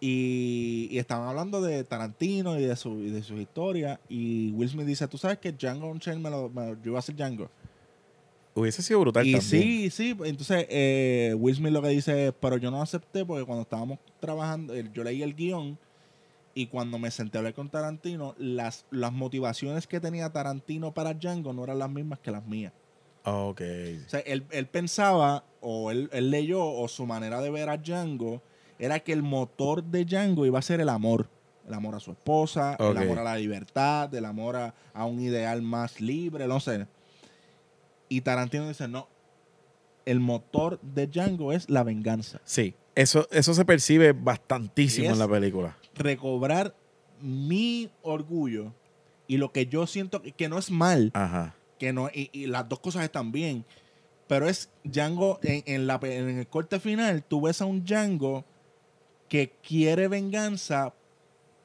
Y, 0.00 0.86
y 0.92 0.98
estaban 0.98 1.28
hablando 1.28 1.60
de 1.60 1.82
Tarantino 1.82 2.58
y 2.58 2.62
de 2.64 2.76
su, 2.76 3.00
y 3.00 3.10
de 3.10 3.22
sus 3.22 3.40
historias. 3.40 3.98
Y 4.08 4.52
Will 4.52 4.68
Smith 4.68 4.86
dice, 4.86 5.08
¿tú 5.08 5.18
sabes 5.18 5.38
que 5.38 5.52
Django 5.52 5.88
Unchained 5.90 6.22
me 6.22 6.30
lo, 6.30 6.48
me 6.50 6.66
lo- 6.68 6.74
yo 6.74 6.90
iba 6.90 6.96
a 6.96 7.00
hacer 7.00 7.16
Django? 7.16 7.50
Hubiese 8.54 8.82
sido 8.82 9.00
brutal 9.00 9.24
Y 9.26 9.32
también. 9.32 9.62
sí, 9.62 9.90
sí, 9.90 10.16
entonces 10.24 10.66
eh, 10.68 11.34
Will 11.38 11.54
Smith 11.54 11.72
lo 11.72 11.80
que 11.82 11.88
dice 11.88 12.28
es, 12.28 12.34
pero 12.40 12.56
yo 12.56 12.70
no 12.70 12.82
acepté 12.82 13.24
porque 13.24 13.44
cuando 13.44 13.62
estábamos 13.62 13.98
trabajando, 14.20 14.74
eh, 14.74 14.88
yo 14.92 15.04
leí 15.04 15.22
el 15.22 15.34
guion 15.34 15.78
y 16.54 16.66
cuando 16.66 16.98
me 16.98 17.10
senté 17.10 17.38
a 17.38 17.40
hablar 17.40 17.54
con 17.54 17.68
Tarantino, 17.70 18.34
las, 18.38 18.84
las 18.90 19.12
motivaciones 19.12 19.86
que 19.86 20.00
tenía 20.00 20.30
Tarantino 20.32 20.92
para 20.92 21.14
Django 21.14 21.52
no 21.52 21.64
eran 21.64 21.78
las 21.78 21.90
mismas 21.90 22.18
que 22.18 22.30
las 22.30 22.44
mías. 22.46 22.72
Ok. 23.24 23.60
O 24.06 24.08
sea, 24.08 24.20
él, 24.20 24.44
él 24.50 24.66
pensaba, 24.66 25.44
o 25.60 25.90
él, 25.90 26.08
él 26.12 26.30
leyó, 26.30 26.64
o 26.64 26.88
su 26.88 27.06
manera 27.06 27.40
de 27.40 27.50
ver 27.50 27.68
a 27.68 27.76
Django, 27.76 28.42
era 28.78 29.00
que 29.00 29.12
el 29.12 29.22
motor 29.22 29.84
de 29.84 30.04
Django 30.04 30.46
iba 30.46 30.58
a 30.58 30.62
ser 30.62 30.80
el 30.80 30.88
amor. 30.88 31.28
El 31.66 31.74
amor 31.74 31.94
a 31.96 32.00
su 32.00 32.12
esposa, 32.12 32.76
el 32.80 32.96
amor 32.96 33.18
a 33.18 33.24
la 33.24 33.36
libertad, 33.36 34.12
el 34.14 34.24
amor 34.24 34.56
a, 34.56 34.74
a 34.94 35.04
un 35.04 35.20
ideal 35.20 35.60
más 35.60 36.00
libre, 36.00 36.46
no 36.46 36.60
sé. 36.60 36.86
Y 38.08 38.22
Tarantino 38.22 38.66
dice, 38.66 38.88
no, 38.88 39.06
el 40.06 40.18
motor 40.18 40.80
de 40.80 41.06
Django 41.08 41.52
es 41.52 41.68
la 41.68 41.82
venganza. 41.84 42.40
Sí. 42.44 42.74
Eso, 42.94 43.28
eso 43.30 43.52
se 43.54 43.64
percibe 43.64 44.12
bastantísimo 44.12 45.06
es- 45.08 45.12
en 45.12 45.18
la 45.18 45.28
película. 45.28 45.76
Recobrar 45.98 46.74
mi 47.20 47.90
orgullo 48.02 48.72
y 49.26 49.36
lo 49.36 49.52
que 49.52 49.66
yo 49.66 49.86
siento 49.86 50.22
que, 50.22 50.48
no 50.48 50.58
es 50.58 50.70
mal, 50.70 51.10
Ajá. 51.14 51.54
que 51.78 51.92
no 51.92 52.08
y, 52.14 52.30
y 52.32 52.46
las 52.46 52.68
dos 52.68 52.78
cosas 52.80 53.04
están 53.04 53.32
bien 53.32 53.64
pero 54.28 54.46
es 54.46 54.68
Django 54.84 55.38
en, 55.42 55.62
en 55.66 55.86
la, 55.86 55.98
pe- 56.00 56.18
en 56.18 56.38
el 56.38 56.46
corte 56.46 56.78
final 56.80 57.22
tú 57.24 57.40
ves 57.40 57.60
a 57.62 57.64
un 57.66 57.84
Django 57.84 58.44
que 59.28 59.50
quiere 59.66 60.06
venganza 60.08 60.92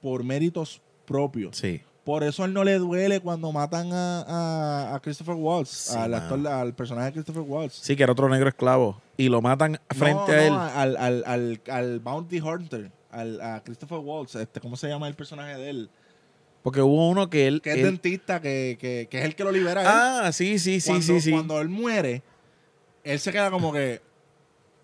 por 0.01 0.23
méritos 0.23 0.81
propios 1.05 1.57
Sí. 1.57 1.81
por 2.03 2.23
eso 2.23 2.43
a 2.43 2.45
él 2.45 2.53
no 2.53 2.63
le 2.63 2.77
duele 2.79 3.19
cuando 3.19 3.51
matan 3.51 3.91
a, 3.93 4.21
a- 4.21 4.95
a 4.95 4.99
Christopher 5.01 5.35
Waltz 5.35 5.69
Sí, 5.69 5.97
al, 5.97 6.11
mano. 6.11 6.23
actor, 6.23 6.47
al 6.47 6.73
personaje 6.73 7.07
de 7.07 7.13
Christopher 7.13 7.43
Waltz 7.43 7.75
Sí, 7.75 7.95
que 7.95 8.03
era 8.03 8.11
otro 8.13 8.27
negro 8.29 8.49
esclavo. 8.49 9.01
Y 9.17 9.29
lo 9.29 9.41
matan 9.41 9.79
frente 9.89 10.15
No, 10.15 10.31
a 10.31 10.45
él. 10.47 10.53
al, 10.53 10.97
al, 10.97 11.23
al, 11.27 11.61
al 11.69 11.99
Bounty 11.99 12.39
Hunter 12.39 12.91
al, 13.13 13.39
a 13.41 13.63
Christopher 13.63 13.99
Waltz 13.99 14.35
este, 14.35 14.59
¿cómo 14.59 14.75
se 14.77 14.87
llama 14.87 15.07
el 15.07 15.15
personaje 15.15 15.55
de 15.57 15.69
él? 15.69 15.89
Porque 16.63 16.81
hubo 16.81 17.09
uno 17.09 17.29
que 17.29 17.47
él. 17.47 17.61
que 17.61 17.71
es 17.71 17.77
él- 17.77 17.83
dentista 17.83 18.41
que, 18.41 18.77
que, 18.79 19.07
que 19.09 19.19
es 19.19 19.25
el 19.25 19.35
que 19.35 19.43
lo 19.43 19.51
libera 19.51 19.81
a 19.81 19.83
él. 19.83 19.89
ah, 20.27 20.31
sí, 20.31 20.57
sí, 20.59 20.79
sí, 20.79 20.89
cuando, 20.89 21.05
sí, 21.05 21.21
sí. 21.21 21.31
Cuando 21.31 21.59
él 21.61 21.69
muere, 21.69 22.23
él 23.03 23.19
se 23.19 23.31
queda 23.31 23.51
como 23.51 23.71
que. 23.73 24.01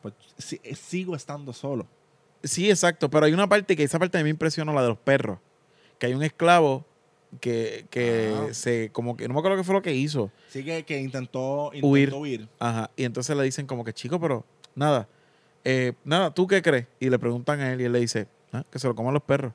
Pues 0.01 0.13
si- 0.37 0.59
sigo 0.75 1.15
estando 1.15 1.53
solo. 1.53 1.87
Sí, 2.43 2.69
exacto. 2.69 3.09
Pero 3.09 3.25
hay 3.25 3.33
una 3.33 3.47
parte 3.49 3.75
que 3.75 3.83
esa 3.83 3.99
parte 3.99 4.17
a 4.17 4.21
mí 4.21 4.25
me 4.25 4.29
impresionó, 4.31 4.73
la 4.73 4.81
de 4.81 4.89
los 4.89 4.97
perros. 4.97 5.39
Que 5.97 6.07
hay 6.07 6.13
un 6.13 6.23
esclavo 6.23 6.85
que, 7.41 7.85
que 7.89 8.33
Ah. 8.35 8.53
se, 8.53 8.89
como 8.91 9.15
que, 9.17 9.27
no 9.27 9.33
me 9.33 9.39
acuerdo 9.39 9.57
qué 9.57 9.63
fue 9.63 9.75
lo 9.75 9.81
que 9.81 9.93
hizo. 9.93 10.31
Sí 10.49 10.63
que, 10.63 10.83
que 10.83 10.99
intentó, 10.99 11.67
intentó 11.73 11.87
Huir. 11.87 12.13
huir. 12.13 12.49
Ajá. 12.59 12.91
Y 12.95 13.03
entonces 13.03 13.35
le 13.37 13.43
dicen 13.43 13.67
como 13.67 13.83
que, 13.85 13.93
chico, 13.93 14.19
pero 14.19 14.45
nada. 14.75 15.07
Eh, 15.63 15.93
nada, 16.03 16.33
¿tú 16.33 16.47
qué 16.47 16.61
crees? 16.61 16.87
Y 16.99 17.09
le 17.09 17.19
preguntan 17.19 17.59
a 17.59 17.71
él 17.73 17.81
y 17.81 17.85
él 17.85 17.91
le 17.91 17.99
dice, 17.99 18.27
"Ah, 18.51 18.63
que 18.71 18.79
se 18.79 18.87
lo 18.87 18.95
coman 18.95 19.13
los 19.13 19.23
perros. 19.23 19.53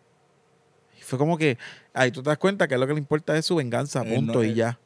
Y 0.98 1.02
fue 1.02 1.18
como 1.18 1.36
que, 1.38 1.58
ahí 1.92 2.10
tú 2.10 2.22
te 2.22 2.30
das 2.30 2.38
cuenta 2.38 2.68
que 2.68 2.76
lo 2.78 2.86
que 2.86 2.92
le 2.94 2.98
importa 2.98 3.36
es 3.36 3.44
su 3.46 3.56
venganza, 3.56 4.02
Él 4.02 4.14
punto, 4.14 4.34
no- 4.34 4.44
y 4.44 4.54
ya. 4.54 4.78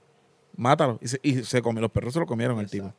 Mátalo. 0.56 0.98
Y 1.02 1.08
se, 1.08 1.20
y 1.22 1.42
se 1.44 1.62
comió, 1.62 1.80
los 1.80 1.90
perros 1.92 2.12
se 2.14 2.20
lo 2.20 2.26
comieron 2.26 2.58
el 2.58 2.68
tipo. 2.70 2.92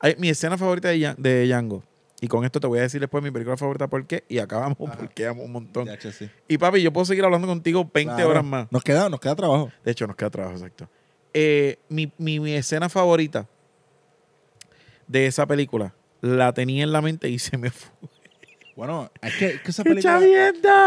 Ay, 0.00 0.16
mi 0.18 0.28
escena 0.28 0.58
favorita 0.58 0.88
de, 0.88 1.46
Django. 1.46 1.84
Y 2.20 2.26
con 2.28 2.44
esto 2.44 2.58
te 2.58 2.66
voy 2.66 2.78
a 2.78 2.82
decir 2.82 3.00
después 3.00 3.22
mi 3.22 3.30
película 3.30 3.56
favorita 3.56 3.86
por 3.88 4.04
qué. 4.06 4.24
Y 4.28 4.38
acabamos 4.38 4.76
Ajá. 4.88 4.98
porque 4.98 5.26
amo 5.26 5.42
un 5.44 5.52
montón. 5.52 5.88
Sí. 6.00 6.28
Y 6.48 6.58
papi, 6.58 6.80
yo 6.82 6.92
puedo 6.92 7.04
seguir 7.04 7.24
hablando 7.24 7.46
contigo 7.46 7.88
20 7.92 8.14
Claro. 8.14 8.30
horas 8.30 8.44
más. 8.44 8.72
Nos 8.72 8.82
queda, 8.82 9.08
nos 9.08 9.20
queda 9.20 9.36
trabajo. 9.36 9.70
De 9.84 9.90
hecho, 9.92 10.06
nos 10.06 10.16
queda 10.16 10.30
trabajo, 10.30 10.56
exacto. 10.56 10.88
Eh, 11.34 11.78
mi, 11.88 12.10
mi- 12.18 12.40
mi 12.40 12.54
escena 12.54 12.88
favorita 12.88 13.46
de 15.06 15.26
esa 15.26 15.46
película 15.46 15.94
la 16.24 16.52
tenía 16.54 16.82
en 16.84 16.92
la 16.92 17.02
mente 17.02 17.28
y 17.28 17.38
se 17.38 17.58
me 17.58 17.70
fue. 17.70 17.90
Bueno, 18.76 19.10
es 19.22 19.34
que, 19.36 19.46
es 19.46 19.60
que 19.60 19.70
esa 19.70 19.82
¡Qué 19.84 19.90
película. 19.90 20.18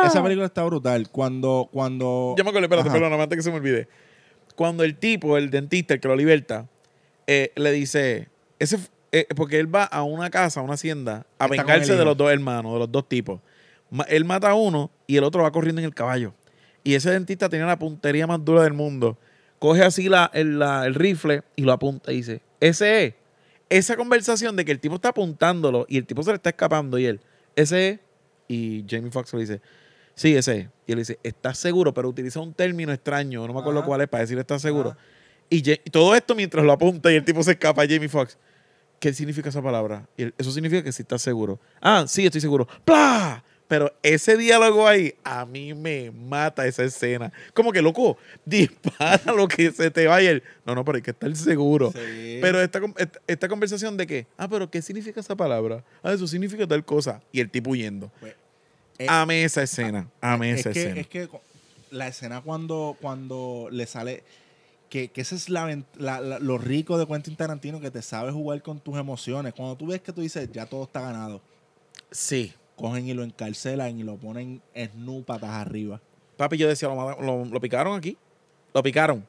Esa 0.05 0.21
película 0.23 0.45
está 0.47 0.63
brutal. 0.63 1.09
Cuando. 1.09 1.69
cuando 1.71 2.33
Ya 2.38 2.43
me 2.43 2.49
acuerdo, 2.49 2.65
espérate, 2.65 2.89
perdón, 2.89 3.13
antes 3.21 3.38
que 3.38 3.43
se 3.43 3.51
me 3.51 3.57
olvide. 3.57 3.88
Cuando 4.55 4.83
el 4.83 4.95
tipo, 4.97 5.38
el 5.38 5.49
dentista, 5.51 5.93
el 5.93 5.99
que 5.99 6.07
lo 6.07 6.15
liberta, 6.15 6.67
eh, 7.27 7.51
le 7.55 7.71
dice, 7.71 8.29
ese, 8.57 8.79
eh, 9.11 9.27
porque 9.35 9.59
él 9.59 9.73
va 9.73 9.83
a 9.83 10.01
una 10.03 10.29
casa, 10.31 10.59
a 10.59 10.63
una 10.63 10.73
hacienda, 10.73 11.27
a 11.38 11.45
Está 11.45 11.47
vengarse 11.47 11.95
de 11.95 12.03
los 12.05 12.17
dos 12.17 12.31
hermanos, 12.31 12.73
de 12.73 12.79
los 12.79 12.91
dos 12.91 13.07
tipos. 13.07 13.39
Ma- 13.91 14.05
él 14.09 14.25
mata 14.25 14.49
a 14.49 14.55
uno 14.55 14.89
y 15.05 15.18
el 15.18 15.23
otro 15.23 15.43
va 15.43 15.51
corriendo 15.51 15.80
en 15.80 15.85
el 15.85 15.93
caballo. 15.93 16.34
Y 16.84 16.95
ese 16.95 17.11
dentista 17.11 17.47
tenía 17.49 17.68
la 17.68 17.77
puntería 17.77 18.26
más 18.26 18.43
dura 18.43 18.64
del 18.64 18.73
mundo. 18.73 19.18
Coge 19.59 19.84
así 19.84 20.09
la, 20.09 20.30
el, 20.34 20.57
la- 20.59 20.85
el 20.88 20.95
rifle 20.95 21.43
y 21.55 21.61
lo 21.61 21.72
apunta 21.73 22.11
y 22.11 22.18
dice, 22.18 22.41
ese 22.59 23.05
es. 23.05 23.14
Esa 23.69 23.98
conversación 23.98 24.56
de 24.56 24.65
que 24.65 24.72
el 24.72 24.80
tipo 24.80 24.95
está 24.95 25.10
apuntándolo 25.10 25.85
y 25.89 25.98
el 25.98 26.06
tipo 26.06 26.23
se 26.23 26.30
le 26.30 26.35
está 26.35 26.49
escapando 26.49 26.98
y 26.98 27.06
él, 27.06 27.19
ese 27.56 27.89
es. 27.89 27.99
Y 28.48 28.85
Jamie 28.89 29.11
Foxx 29.11 29.34
le 29.34 29.41
dice, 29.41 29.61
sí, 30.15 30.35
ese 30.35 30.57
es. 30.57 30.68
Y 30.85 30.94
él 30.94 30.99
dice, 30.99 31.19
¿estás 31.23 31.57
seguro? 31.57 31.94
Pero 31.94 32.07
utiliza 32.07 32.39
un 32.39 32.53
término 32.53 32.94
extraño, 32.94 33.45
no 33.45 33.53
me 33.53 33.60
acuerdo 33.60 33.80
Ajá. 33.80 33.88
cuál 33.88 34.02
es, 34.02 34.07
para 34.07 34.22
decir 34.22 34.38
estás 34.39 34.61
seguro. 34.61 34.91
Ajá. 34.91 34.99
Y, 35.49 35.61
todo 35.89 36.15
esto 36.15 36.35
mientras 36.35 36.65
lo 36.65 36.72
apunta 36.72 37.11
y 37.11 37.15
el 37.15 37.23
tipo 37.23 37.41
se 37.44 37.52
escapa, 37.52 37.84
Jamie 37.88 38.10
Foxx. 38.10 38.38
¿Qué 38.99 39.14
significa 39.14 39.49
esa 39.49 39.61
palabra? 39.61 40.07
Y 40.18 40.23
él, 40.23 40.34
eso 40.38 40.52
significa 40.52 40.84
que 40.84 40.91
sí 40.91 41.03
estás 41.03 41.22
seguro. 41.22 41.60
Ah, 41.81 42.06
sí, 42.07 42.26
estoy 42.26 42.41
seguro. 42.41 42.68
¡Plah! 42.84 43.44
Pero 43.68 43.91
ese 44.02 44.38
diálogo 44.38 44.88
ahí, 44.88 45.14
a 45.26 45.45
mí 45.45 45.73
me 45.73 46.10
mata 46.11 46.65
esa 46.68 46.84
escena. 46.85 47.34
Como 47.53 47.73
que, 47.73 47.81
loco, 47.81 48.18
dispara 48.45 49.34
lo 49.34 49.48
que 49.48 49.72
se 49.72 49.91
te 49.91 50.07
vaya. 50.07 50.41
No, 50.65 50.73
no, 50.73 50.85
pero 50.85 50.95
hay 50.95 51.02
que 51.02 51.11
estar 51.11 51.35
seguro. 51.35 51.91
Sí. 51.91 52.39
Pero 52.41 52.61
esta, 52.61 52.80
esta, 53.27 53.48
conversación 53.49 53.98
de 53.98 54.07
que, 54.07 54.27
ah, 54.38 54.48
pero 54.48 54.69
¿qué 54.72 54.81
significa 54.81 55.19
esa 55.19 55.35
palabra? 55.35 55.84
Ah, 56.02 56.14
eso 56.14 56.27
significa 56.27 56.65
tal 56.65 56.85
cosa. 56.85 57.22
Y 57.34 57.41
el 57.41 57.49
tipo 57.49 57.72
huyendo. 57.72 58.10
Pues, 58.22 58.35
eh, 58.99 59.07
Ame 59.10 59.44
esa 59.44 59.64
escena. 59.64 60.10
Ame 60.22 60.52
es 60.53 60.61
esa 60.61 60.72
que, 60.72 60.80
escena. 60.80 61.02
Es 61.02 61.07
que 61.07 61.30
la 61.91 62.07
escena 62.07 62.41
cuando, 62.41 62.95
cuando 63.02 63.68
le 63.72 63.85
sale. 63.85 64.23
Que, 64.89 65.10
que 65.10 65.19
ese 65.19 65.35
es 65.35 65.49
la, 65.49 65.65
ven- 65.65 65.85
la- 65.98 66.22
la- 66.22 66.39
lo 66.39 66.57
rico 66.57 66.98
de 66.98 67.06
Quentin 67.06 67.35
Tarantino, 67.35 67.81
que 67.81 67.91
te 67.91 68.02
sabe 68.02 68.31
jugar 68.31 68.61
con 68.61 68.80
tus 68.80 68.98
emociones. 68.98 69.53
Cuando 69.53 69.76
tú 69.76 69.88
ves 69.88 69.99
que 69.99 70.14
tú 70.14 70.22
dices, 70.22 70.49
ya 70.53 70.65
todo 70.65 70.84
está 70.85 71.02
ganado, 71.02 71.41
Sí. 72.10 72.53
Cogen 72.77 73.05
y 73.07 73.13
lo 73.13 73.23
encarcelan 73.23 73.99
y 73.99 74.03
lo 74.03 74.15
ponen 74.15 74.61
snu 74.75 75.23
patas 75.23 75.49
arriba. 75.49 75.99
Papi, 76.37 76.57
yo 76.57 76.67
decía, 76.69 76.87
lo, 76.87 77.21
lo- 77.21 77.43
lo 77.45 77.59
picaron 77.59 77.97
aquí. 77.97 78.17
Lo 78.73 78.81
picaron. 78.83 79.25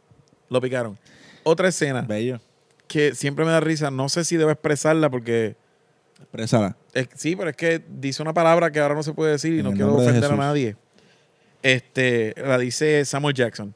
Lo 0.51 0.61
picaron. 0.61 0.97
Otra 1.43 1.69
escena 1.69 2.03
Bello. 2.03 2.39
que 2.87 3.15
siempre 3.15 3.45
me 3.45 3.51
da 3.51 3.61
risa. 3.61 3.91
No 3.91 4.09
sé 4.09 4.25
si 4.25 4.37
debo 4.37 4.51
expresarla 4.51 5.11
porque... 5.11 5.57
Exprésala. 6.21 6.77
es- 6.95 7.09
sí, 7.15 7.35
pero 7.37 7.51
es 7.51 7.57
que 7.57 7.83
dice 7.89 8.21
una 8.23 8.35
palabra 8.35 8.71
que 8.71 8.81
ahora 8.81 8.95
no 8.95 9.03
se 9.03 9.13
puede 9.15 9.33
decir 9.33 9.55
y 9.55 9.59
En 9.61 9.65
no 9.65 9.73
quiero 9.73 9.95
ofender 9.97 10.31
a 10.31 10.37
nadie. 10.37 10.77
Este, 11.63 12.35
la 12.37 12.59
dice 12.59 13.05
Samuel 13.05 13.35
Jackson. 13.35 13.75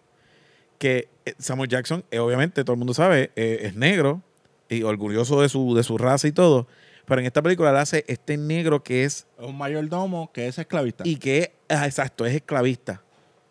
Que 0.79 1.09
eh, 1.25 1.35
Samuel 1.39 1.69
Jackson, 1.71 2.05
eh, 2.11 2.19
obviamente, 2.19 2.65
todo 2.65 2.75
el 2.75 2.79
mundo 2.79 2.95
sabe, 2.95 3.31
eh, 3.37 3.61
es 3.63 3.77
negro 3.77 4.23
y 4.69 4.83
orgulloso 4.83 5.41
de 5.41 5.49
su, 5.49 5.75
de 5.75 5.83
su 5.83 5.99
raza 5.99 6.27
y 6.29 6.33
todo. 6.33 6.67
Pero 7.13 7.21
en 7.21 7.27
esta 7.27 7.43
película 7.43 7.71
le 7.75 7.79
hace 7.79 8.07
este 8.09 8.39
negro 8.39 8.83
que 8.83 9.05
es 9.05 9.27
un 9.37 9.59
mayordomo 9.59 10.33
que 10.33 10.47
es 10.47 10.59
esclavista. 10.59 11.05
y 11.07 11.17
que, 11.17 11.53
ah, 11.69 11.85
exacto, 11.85 12.25
es 12.25 12.35
esclavista. 12.35 13.03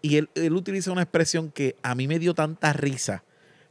Y 0.02 0.18
él, 0.18 0.32
él 0.34 0.54
utiliza 0.54 0.92
una 0.92 1.04
expresión 1.04 1.52
que 1.52 1.76
a 1.84 1.94
mí 1.94 2.08
me 2.08 2.18
dio 2.18 2.34
tanta 2.34 2.74
risa, 2.74 3.24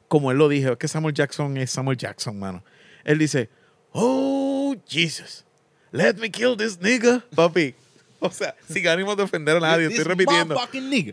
como 0.07 0.31
él 0.31 0.39
lo 0.39 0.49
dijo, 0.49 0.71
es 0.71 0.79
que 0.79 0.87
Samuel 0.87 1.13
Jackson 1.13 1.57
es 1.57 1.73
Samuel 1.73 1.97
Jackson, 1.97 2.39
mano. 2.39 2.63
Él 3.03 3.19
dice, 3.19 3.51
oh, 3.91 4.77
Jesus, 4.87 5.45
let 5.91 6.15
me 6.19 6.31
kill 6.31 6.57
this 6.57 6.81
nigga, 6.81 7.25
papi. 7.35 7.75
O 8.21 8.31
sea, 8.31 8.55
sin 8.69 8.87
ánimo 8.87 9.17
de 9.17 9.25
ofender 9.25 9.57
a 9.57 9.61
nadie, 9.61 9.87
estoy 9.89 10.05
repitiendo. 10.05 10.55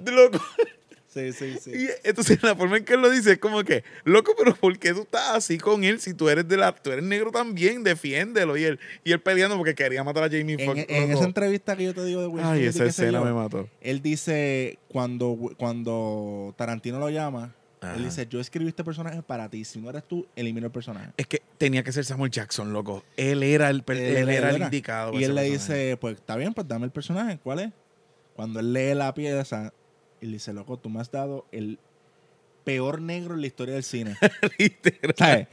Loco. 0.05 0.39
Sí, 1.17 1.33
sí, 1.33 1.57
sí. 1.59 1.71
Y 1.73 1.89
entonces 2.03 2.41
la 2.43 2.55
forma 2.55 2.77
en 2.77 2.85
que 2.85 2.93
él 2.93 3.01
lo 3.01 3.09
dice 3.09 3.33
es 3.33 3.37
como 3.39 3.63
que, 3.63 3.83
loco, 4.03 4.33
pero 4.37 4.55
¿por 4.55 4.77
qué 4.77 4.93
tú 4.93 5.01
estás 5.01 5.35
así 5.35 5.57
con 5.57 5.83
él 5.83 5.99
si 5.99 6.13
tú 6.13 6.29
eres 6.29 6.47
de 6.47 6.57
la, 6.57 6.73
tú 6.73 6.91
eres 6.91 7.03
negro 7.03 7.31
también? 7.31 7.83
Defiéndelo. 7.83 8.55
Y 8.57 8.63
él, 8.65 8.79
y 9.03 9.11
él 9.11 9.19
peleando 9.19 9.57
porque 9.57 9.73
quería 9.75 10.03
matar 10.03 10.23
a 10.23 10.29
Jamie 10.29 10.63
Foxx. 10.63 10.85
en 10.87 11.11
esa 11.11 11.23
entrevista 11.23 11.75
que 11.75 11.85
yo 11.85 11.93
te 11.93 12.05
digo 12.05 12.21
de 12.21 12.27
Will 12.27 12.43
Ay, 12.43 12.59
Smith 12.59 12.69
esa 12.69 12.85
escena 12.85 13.19
yo, 13.19 13.25
me 13.25 13.33
mató. 13.33 13.69
Él 13.81 14.01
dice, 14.01 14.77
cuando, 14.89 15.37
cuando 15.57 16.53
Tarantino 16.57 16.99
lo 16.99 17.09
llama, 17.09 17.55
Ajá. 17.81 17.95
él 17.95 18.05
dice, 18.05 18.27
yo 18.27 18.39
escribí 18.39 18.67
este 18.69 18.83
personaje 18.83 19.21
para 19.21 19.49
ti. 19.49 19.65
Si 19.65 19.79
no 19.79 19.89
eres 19.89 20.03
tú, 20.03 20.27
elimino 20.35 20.67
el 20.67 20.71
personaje. 20.71 21.11
Es 21.17 21.27
que 21.27 21.41
tenía 21.57 21.83
que 21.83 21.91
ser 21.91 22.05
Samuel 22.05 22.31
Jackson, 22.31 22.73
loco. 22.73 23.03
Él 23.15 23.43
era 23.43 23.69
el, 23.69 23.83
él, 23.87 24.29
era 24.29 24.51
el 24.51 24.61
indicado. 24.61 25.13
Y 25.13 25.23
él 25.23 25.35
le 25.35 25.49
personaje. 25.49 25.51
dice, 25.51 25.97
pues 25.97 26.15
está 26.15 26.35
bien, 26.35 26.53
pues 26.53 26.67
dame 26.67 26.85
el 26.85 26.91
personaje. 26.91 27.39
¿Cuál 27.43 27.59
es? 27.59 27.71
Cuando 28.35 28.59
él 28.59 28.71
lee 28.71 28.93
la 28.93 29.13
pieza, 29.13 29.73
él 30.21 30.31
dice, 30.31 30.53
loco, 30.53 30.77
tú 30.77 30.89
me 30.89 30.99
has 31.01 31.11
dado 31.11 31.45
el 31.51 31.79
peor 32.63 33.01
negro 33.01 33.35
en 33.35 33.41
la 33.41 33.47
historia 33.47 33.75
del 33.75 33.83
cine. 33.83 34.17
Literal. 34.57 35.15
¿Sabes? 35.17 35.47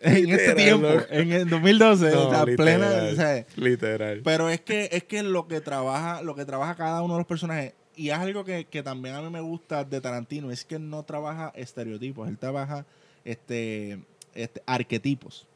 En 0.00 0.16
este 0.30 0.30
Literal, 0.30 0.56
tiempo, 0.56 0.88
loco. 0.88 1.06
en 1.10 1.32
el 1.32 1.48
2012, 1.50 2.10
No, 2.12 2.28
o 2.28 2.30
sea, 2.30 2.44
plena, 2.56 2.88
literal. 2.88 3.16
¿sabes? 3.16 3.46
Literal. 3.58 4.20
Pero 4.24 4.48
es 4.48 4.60
que, 4.62 4.88
es 4.92 5.04
que 5.04 5.22
lo 5.22 5.46
que 5.48 5.60
trabaja, 5.60 6.22
lo 6.22 6.34
que 6.34 6.44
trabaja 6.46 6.74
cada 6.76 7.02
uno 7.02 7.14
de 7.14 7.20
los 7.20 7.26
personajes, 7.26 7.74
y 7.94 8.08
es 8.08 8.14
algo 8.16 8.44
que, 8.44 8.64
que 8.64 8.82
también 8.82 9.14
a 9.16 9.20
mí 9.20 9.28
me 9.28 9.40
gusta 9.42 9.84
de 9.84 10.00
Tarantino, 10.00 10.50
es 10.50 10.64
que 10.64 10.76
él 10.76 10.88
no 10.88 11.02
trabaja 11.02 11.52
estereotipos, 11.54 12.26
él 12.28 12.38
trabaja 12.38 12.86
este, 13.26 13.98
este 14.34 14.62
arquetipos. 14.64 15.46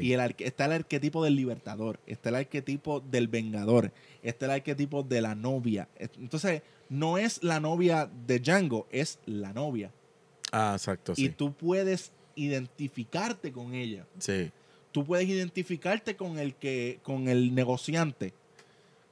Y 0.00 0.12
el 0.12 0.34
está 0.38 0.66
el 0.66 0.72
arquetipo 0.72 1.24
del 1.24 1.36
libertador, 1.36 2.00
está 2.06 2.30
el 2.30 2.36
arquetipo 2.36 3.00
del 3.00 3.28
vengador, 3.28 3.92
está 4.22 4.46
el 4.46 4.52
arquetipo 4.52 5.02
de 5.02 5.20
la 5.20 5.34
novia. 5.34 5.88
Entonces, 5.98 6.62
no 6.88 7.18
es 7.18 7.42
la 7.42 7.60
novia 7.60 8.10
de 8.26 8.38
Django, 8.38 8.86
es 8.90 9.18
la 9.26 9.52
novia. 9.52 9.90
Ah, 10.52 10.72
exacto, 10.74 11.12
Y 11.12 11.26
sí. 11.26 11.28
tú 11.28 11.52
puedes 11.52 12.12
identificarte 12.34 13.52
con 13.52 13.74
ella. 13.74 14.06
Sí. 14.18 14.50
Tú 14.92 15.04
puedes 15.04 15.28
identificarte 15.28 16.16
con 16.16 16.38
el 16.38 16.54
que, 16.54 16.98
con 17.02 17.28
el 17.28 17.54
negociante. 17.54 18.32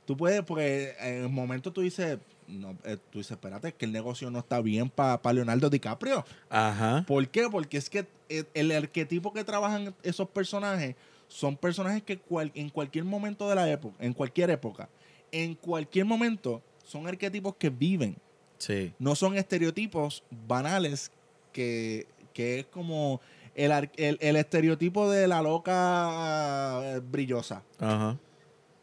Tú 0.06 0.16
puedes, 0.16 0.42
porque 0.42 0.94
en 1.00 1.24
el 1.24 1.28
momento 1.28 1.72
tú 1.72 1.82
dices, 1.82 2.18
no, 2.48 2.76
eh, 2.84 2.96
tú 3.10 3.18
dices, 3.18 3.32
espérate, 3.32 3.72
que 3.72 3.84
el 3.84 3.92
negocio 3.92 4.30
no 4.30 4.38
está 4.38 4.60
bien 4.60 4.88
para 4.90 5.32
Leonardo 5.32 5.68
DiCaprio. 5.70 6.24
Ajá. 6.48 7.04
¿Por 7.06 7.26
qué? 7.28 7.48
Porque 7.50 7.76
es 7.76 7.90
que 7.90 8.06
el, 8.28 8.46
el 8.54 8.72
arquetipo 8.72 9.32
que 9.32 9.44
trabajan 9.44 9.94
esos 10.02 10.28
personajes 10.28 10.94
son 11.28 11.56
personajes 11.56 12.02
que 12.02 12.18
cual- 12.18 12.52
en 12.54 12.70
cualquier 12.70 13.04
momento 13.04 13.48
de 13.48 13.54
la 13.56 13.68
época, 13.70 13.96
en 14.00 14.12
cualquier 14.12 14.50
época, 14.50 14.88
en 15.32 15.54
cualquier 15.54 16.04
momento, 16.06 16.62
son 16.84 17.06
arquetipos 17.08 17.56
que 17.56 17.68
viven. 17.70 18.16
Sí. 18.58 18.92
No 18.98 19.14
son 19.16 19.36
estereotipos 19.36 20.22
banales 20.46 21.10
que, 21.52 22.06
que 22.32 22.60
es 22.60 22.66
como 22.66 23.20
el, 23.54 23.70
el- 23.96 24.18
el 24.20 24.36
estereotipo 24.36 25.10
de 25.10 25.26
la 25.26 25.42
loca 25.42 26.80
eh, 26.84 27.00
brillosa. 27.00 27.62
Ajá. 27.80 28.16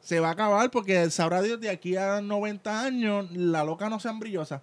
Se 0.03 0.19
va 0.19 0.27
a 0.29 0.31
acabar 0.33 0.69
porque 0.69 1.09
sabrá 1.09 1.41
Dios 1.41 1.59
de 1.59 1.69
aquí 1.69 1.95
a 1.97 2.21
90 2.21 2.81
años 2.83 3.31
la 3.31 3.63
loca 3.63 3.89
no 3.89 3.99
sean 3.99 4.19
brillosas. 4.19 4.61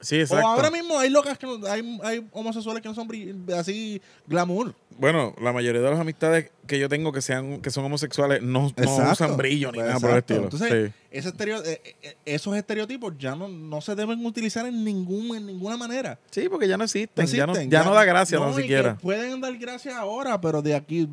Sí, 0.00 0.18
exacto. 0.18 0.44
O 0.44 0.48
ahora 0.50 0.68
mismo 0.72 0.98
hay 0.98 1.08
locas 1.10 1.38
que 1.38 1.46
no- 1.46 1.64
hay, 1.68 2.00
hay 2.02 2.26
homosexuales 2.32 2.82
que 2.82 2.88
no 2.88 2.94
son 2.96 3.08
así 3.56 4.02
glamour. 4.26 4.74
Bueno, 4.98 5.32
la 5.40 5.52
mayoría 5.52 5.80
de 5.80 5.88
las 5.90 6.00
amistades 6.00 6.50
que 6.66 6.80
yo 6.80 6.88
tengo 6.88 7.12
que 7.12 7.22
sean 7.22 7.60
que 7.62 7.70
son 7.70 7.84
homosexuales 7.84 8.42
no, 8.42 8.72
no 8.76 9.12
usan 9.12 9.36
brillo 9.36 9.70
ni 9.70 9.78
nada 9.78 10.00
por 10.00 10.10
el 10.10 10.18
estilo. 10.18 10.42
Entonces, 10.42 10.90
Sí. 10.90 10.94
ese 11.12 11.28
estereo- 11.28 11.62
eh, 11.64 11.80
eh, 12.02 12.16
esos 12.24 12.56
estereotipos 12.56 13.14
ya 13.16 13.36
no, 13.36 13.46
no 13.46 13.80
se 13.80 13.94
deben 13.94 14.26
utilizar 14.26 14.66
en 14.66 14.82
ningún 14.84 15.36
en 15.36 15.46
ninguna 15.46 15.76
manera. 15.76 16.18
Sí, 16.32 16.48
porque 16.48 16.66
ya 16.66 16.76
no 16.76 16.82
existen. 16.82 17.24
Ya, 17.28 17.46
no, 17.46 17.54
ya 17.54 17.84
no 17.84 17.94
da 17.94 18.04
gracia, 18.04 18.40
que 18.44 18.60
siquiera. 18.62 18.96
Pueden 18.96 19.40
dar 19.40 19.56
gracia 19.56 19.96
ahora, 19.98 20.40
pero 20.40 20.60
de 20.60 20.74
aquí, 20.74 21.08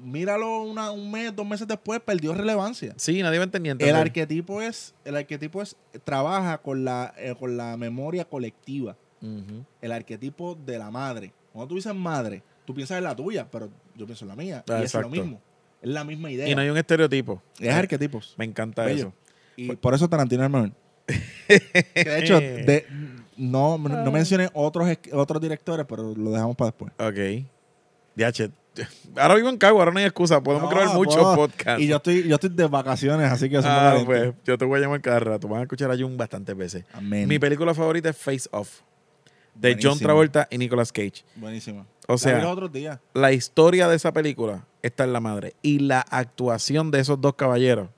míralo 0.00 0.62
una- 0.62 0.90
un 0.90 1.10
mes, 1.10 1.34
dos 1.34 1.46
meses 1.46 1.66
después, 1.68 2.00
perdió 2.00 2.34
relevancia. 2.34 2.94
Sí, 2.96 3.22
nadie 3.22 3.38
va 3.38 3.44
a 3.44 3.46
entender. 3.46 3.76
El 3.88 3.96
arquetipo 3.96 4.60
es, 4.62 4.94
el 5.04 5.16
arquetipo 5.16 5.62
es, 5.62 5.76
trabaja 6.04 6.58
con 6.58 6.84
la, 6.84 7.14
eh, 7.18 7.34
con 7.38 7.56
la 7.56 7.76
memoria 7.76 8.24
colectiva. 8.24 8.96
El 9.82 9.92
arquetipo 9.92 10.54
de 10.54 10.78
la 10.78 10.90
madre. 10.90 11.32
Cuando 11.52 11.68
tú 11.68 11.74
dices 11.74 11.94
madre, 11.94 12.42
tú 12.64 12.74
piensas 12.74 12.96
en 12.98 13.04
la 13.04 13.14
tuya, 13.14 13.46
pero 13.50 13.68
yo 13.94 14.06
pienso 14.06 14.24
en 14.24 14.28
la 14.30 14.36
mía. 14.36 14.64
Ah, 14.68 14.72
y 14.80 14.84
es 14.84 14.94
lo 14.94 15.00
exacto. 15.00 15.08
mismo. 15.10 15.40
Es 15.82 15.88
la 15.90 16.04
misma 16.04 16.30
idea. 16.30 16.48
Y 16.48 16.54
no 16.54 16.62
hay 16.62 16.70
un 16.70 16.78
estereotipo. 16.78 17.42
es 17.58 17.74
arquetipos. 17.74 18.34
Me 18.38 18.44
encanta 18.46 18.84
Bello. 18.84 18.98
eso. 19.08 19.12
Y 19.56 19.76
por 19.76 19.94
eso 19.94 20.08
Tarantino 20.08 20.42
es 20.44 20.50
mejor. 20.50 20.70
de 21.48 22.18
hecho, 22.18 22.38
de- 22.40 22.86
no, 23.36 23.74
Ah. 23.74 23.78
no 24.04 24.10
mencioné 24.12 24.48
otros, 24.54 24.88
otros 25.12 25.42
directores, 25.42 25.84
pero 25.88 26.14
lo 26.14 26.30
dejamos 26.30 26.56
para 26.56 26.70
después. 26.70 26.92
Ok. 26.98 27.46
DH. 28.16 28.50
Ahora 29.16 29.34
vivo 29.34 29.48
en 29.48 29.58
Cagua, 29.58 29.80
ahora 29.80 29.92
no 29.92 29.98
hay 29.98 30.04
excusa. 30.04 30.42
Podemos 30.42 30.70
No, 30.70 30.76
grabar 30.76 30.94
muchos 30.94 31.16
puedo. 31.16 31.34
podcasts. 31.36 31.82
Y 31.82 31.88
yo 31.88 31.96
estoy, 31.96 32.28
yo 32.28 32.34
estoy 32.36 32.50
de 32.50 32.66
vacaciones, 32.68 33.30
así 33.30 33.48
que 33.50 33.56
eso 33.56 33.68
ah, 33.68 33.96
me 33.98 34.04
pues 34.04 34.34
yo 34.44 34.56
te 34.56 34.64
voy 34.64 34.78
a 34.78 34.82
llamar 34.82 35.00
cada 35.00 35.20
rato. 35.20 35.48
Van 35.48 35.60
a 35.60 35.62
escuchar 35.62 35.90
a 35.90 35.96
Jun 35.96 36.16
bastantes 36.16 36.56
veces. 36.56 36.84
Amén. 36.92 37.28
Mi 37.28 37.38
película 37.38 37.74
favorita 37.74 38.08
es 38.10 38.16
Face 38.16 38.48
Off. 38.52 38.80
De 39.54 39.70
Buenísimo. 39.70 39.92
John 39.92 39.98
Travolta 40.00 40.48
y 40.50 40.58
Nicolas 40.58 40.92
Cage. 40.92 41.24
Buenísimo. 41.36 41.84
O 42.06 42.16
sea-. 42.16 42.40
La 43.14 43.32
historia 43.32 43.88
de 43.88 43.96
esa 43.96 44.12
película 44.12 44.64
está 44.82 45.04
en 45.04 45.12
la 45.12 45.20
madre. 45.20 45.54
Y 45.62 45.80
la 45.80 46.00
actuación 46.00 46.90
de 46.90 47.00
esos 47.00 47.20
dos 47.20 47.34
caballeros. 47.34 47.88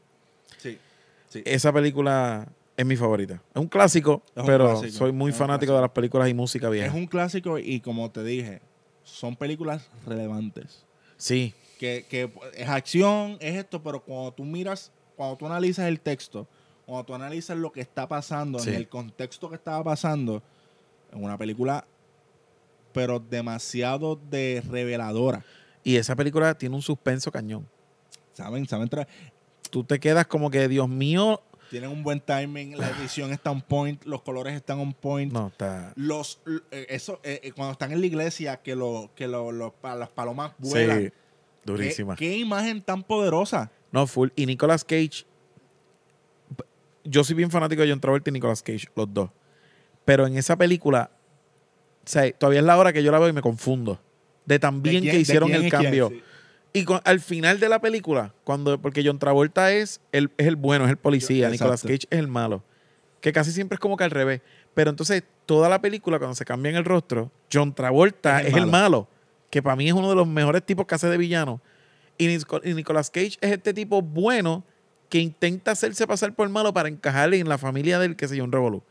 Sí. 0.58 0.78
sí. 1.28 1.42
Esa 1.44 1.72
película 1.72 2.48
es 2.76 2.86
mi 2.86 2.96
favorita. 2.96 3.34
Es 3.54 3.60
un 3.60 3.68
clásico, 3.68 4.22
Es 4.34 4.40
un 4.40 4.46
pero 4.46 4.70
clásico, 4.70 4.98
soy 4.98 5.12
muy 5.12 5.30
es 5.30 5.36
fanático 5.36 5.74
de 5.74 5.80
las 5.82 5.90
películas 5.90 6.28
y 6.28 6.34
música 6.34 6.66
Es 6.68 6.72
vieja. 6.72 6.96
un 6.96 7.06
clásico 7.06 7.58
y 7.58 7.80
como 7.80 8.10
te 8.10 8.24
dije, 8.24 8.62
son 9.12 9.36
películas 9.36 9.88
relevantes. 10.06 10.84
Sí, 11.16 11.54
Que, 11.78 12.06
que 12.08 12.32
es 12.54 12.68
acción, 12.68 13.36
es 13.40 13.56
esto, 13.56 13.82
pero 13.82 14.02
cuando 14.02 14.32
tú 14.32 14.44
miras, 14.44 14.92
cuando 15.16 15.36
tú 15.36 15.46
analizas 15.46 15.86
el 15.88 16.00
texto, 16.00 16.46
cuando 16.86 17.04
tú 17.04 17.14
analizas 17.14 17.56
lo 17.56 17.72
que 17.72 17.80
está 17.80 18.06
pasando, 18.08 18.58
Sí. 18.60 18.70
en 18.70 18.76
el 18.76 18.88
contexto 18.88 19.48
que 19.48 19.56
estaba 19.56 19.82
pasando, 19.82 20.42
es 21.10 21.16
una 21.20 21.36
película, 21.36 21.84
pero 22.92 23.18
demasiado 23.20 24.16
de 24.30 24.62
reveladora. 24.68 25.44
y 25.84 25.96
esa 25.96 26.14
película 26.14 26.54
tiene 26.56 26.76
un 26.76 26.82
suspenso 26.82 27.32
cañón. 27.32 27.66
¿Saben? 28.34 28.66
¿Saben? 28.68 28.88
Tú 29.70 29.82
te 29.82 29.98
quedas 29.98 30.26
como 30.28 30.48
que, 30.50 30.68
Dios 30.68 30.88
mío, 30.88 31.42
Tienen 31.72 31.88
un 31.90 32.02
buen 32.02 32.20
timing, 32.20 32.76
la 32.78 32.90
edición 33.00 33.32
está 33.32 33.50
on 33.50 33.62
point, 33.62 34.04
los 34.04 34.20
colores 34.20 34.54
están 34.54 34.78
on 34.78 34.92
point. 34.92 35.32
no, 35.32 35.48
está... 35.48 35.92
Los, 35.96 36.38
eh, 36.70 36.86
eso, 36.90 37.18
eh, 37.24 37.40
eh, 37.42 37.52
cuando 37.52 37.72
están 37.72 37.92
en 37.92 38.00
la 38.00 38.06
iglesia, 38.06 38.58
que, 38.60 38.76
lo, 38.76 39.10
que 39.16 39.26
lo, 39.26 39.50
lo- 39.52 39.74
las 39.82 40.10
palomas 40.10 40.52
vuelan. 40.58 40.98
Sí, 41.00 41.04
¿Qué, 41.10 41.12
durísima. 41.64 42.14
qué 42.14 42.36
imagen 42.36 42.82
tan 42.82 43.02
poderosa. 43.02 43.70
No, 43.90 44.06
full. 44.06 44.28
Y 44.36 44.44
Nicolas 44.44 44.84
Cage. 44.84 45.24
Yo 47.04 47.24
soy 47.24 47.34
bien 47.36 47.50
fanático 47.50 47.82
de 47.82 47.88
John 47.90 48.00
Travolta 48.00 48.30
y 48.30 48.32
Nicolas 48.34 48.62
Cage, 48.62 48.86
los 48.94 49.12
dos. 49.12 49.30
Pero 50.04 50.26
en 50.26 50.36
esa 50.36 50.56
película, 50.56 51.10
o 52.04 52.08
sea, 52.08 52.30
todavía 52.32 52.60
es 52.60 52.66
la 52.66 52.76
hora 52.76 52.92
que 52.92 53.02
yo 53.02 53.10
la 53.10 53.18
veo 53.18 53.28
y 53.28 53.32
me 53.32 53.40
confundo. 53.42 53.98
De 54.44 54.58
tan 54.58 54.82
¿De 54.82 54.90
bien 54.90 55.02
quién- 55.02 55.14
que 55.14 55.20
hicieron 55.20 55.48
el 55.50 55.64
es 55.64 55.70
quién? 55.70 55.82
cambio. 55.82 56.08
Sí. 56.10 56.22
Y 56.72 56.84
con- 56.84 57.00
al 57.04 57.20
final 57.20 57.60
de 57.60 57.68
la 57.68 57.80
película, 57.80 58.34
cuando 58.44 58.80
porque 58.80 59.02
John 59.04 59.18
Travolta 59.18 59.72
es 59.72 60.00
el, 60.12 60.30
es 60.38 60.46
el 60.46 60.56
bueno, 60.56 60.84
es 60.84 60.90
el 60.90 60.96
policía, 60.96 61.50
Nicolas. 61.50 61.82
Cage 61.82 62.06
es 62.10 62.18
el 62.18 62.28
malo. 62.28 62.64
Que 63.20 63.32
casi 63.32 63.52
siempre 63.52 63.74
es 63.76 63.80
como 63.80 63.96
que 63.96 64.04
al 64.04 64.10
revés. 64.10 64.40
Pero 64.74 64.90
entonces, 64.90 65.22
toda 65.46 65.68
la 65.68 65.80
película, 65.82 66.18
cuando 66.18 66.34
se 66.34 66.44
cambia 66.44 66.70
en 66.70 66.76
el 66.76 66.84
rostro, 66.84 67.30
John 67.52 67.74
Travolta 67.74 68.40
Es 68.40 68.48
es 68.48 68.54
el 68.54 68.64
el, 68.64 68.70
malo. 68.70 69.08
Que 69.50 69.62
para 69.62 69.76
mí 69.76 69.86
es 69.86 69.92
uno 69.92 70.08
de 70.08 70.16
los 70.16 70.26
mejores 70.26 70.64
tipos 70.64 70.86
que 70.86 70.94
hace 70.94 71.08
de 71.08 71.18
villano. 71.18 71.60
Y, 72.16 72.26
Nico- 72.28 72.60
y 72.64 72.72
Nicolas 72.74 73.10
Cage 73.10 73.36
es 73.40 73.52
este 73.52 73.74
tipo 73.74 74.00
bueno 74.00 74.64
que 75.10 75.18
intenta 75.18 75.72
hacerse 75.72 76.06
pasar 76.06 76.34
por 76.34 76.48
malo 76.48 76.72
para 76.72 76.88
encajarle 76.88 77.38
en 77.38 77.48
la 77.48 77.58
familia 77.58 77.98
del 77.98 78.16
que 78.16 78.28
se 78.28 78.36
yo, 78.36 78.44
un 78.44 78.52
revolú. 78.52 78.82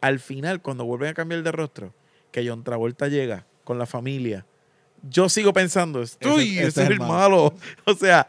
Al 0.00 0.18
final, 0.18 0.60
cuando 0.60 0.84
vuelven 0.84 1.10
a 1.10 1.14
cambiar 1.14 1.42
de 1.44 1.52
rostro, 1.52 1.94
que 2.32 2.46
John 2.46 2.64
Travolta 2.64 3.06
llega 3.06 3.46
con 3.62 3.78
la 3.78 3.86
familia, 3.86 4.44
yo 5.10 5.28
sigo 5.28 5.52
pensando, 5.52 6.02
estoy, 6.02 6.58
Ese- 6.58 6.68
ese 6.68 6.82
es 6.84 6.90
el 6.90 6.98
malo. 7.00 7.54
O 7.86 7.94
sea, 7.94 8.26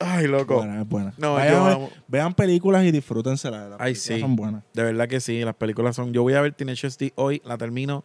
Ay, 0.00 0.28
loco. 0.28 0.56
Buena, 0.58 0.80
es 0.82 0.88
buena. 0.88 1.12
No, 1.16 1.34
Vayan 1.34 1.52
yo 1.54 1.60
a 1.60 1.64
ver- 1.66 1.76
amo- 1.76 1.90
vean 2.06 2.32
películas 2.34 2.84
y 2.84 2.92
disfrútenselas. 2.92 3.70
Las 3.70 3.80
Ay, 3.80 3.94
películas 3.94 4.02
sí. 4.02 4.20
Son 4.20 4.36
buenas. 4.36 4.62
De 4.72 4.82
verdad 4.84 5.08
que 5.08 5.18
sí, 5.20 5.40
las 5.40 5.56
películas 5.56 5.96
son. 5.96 6.12
Yo 6.12 6.22
voy 6.22 6.34
a 6.34 6.40
ver 6.40 6.52
Teenage 6.52 6.86
SD 6.88 7.12
hoy, 7.16 7.42
la 7.44 7.58
termino 7.58 8.04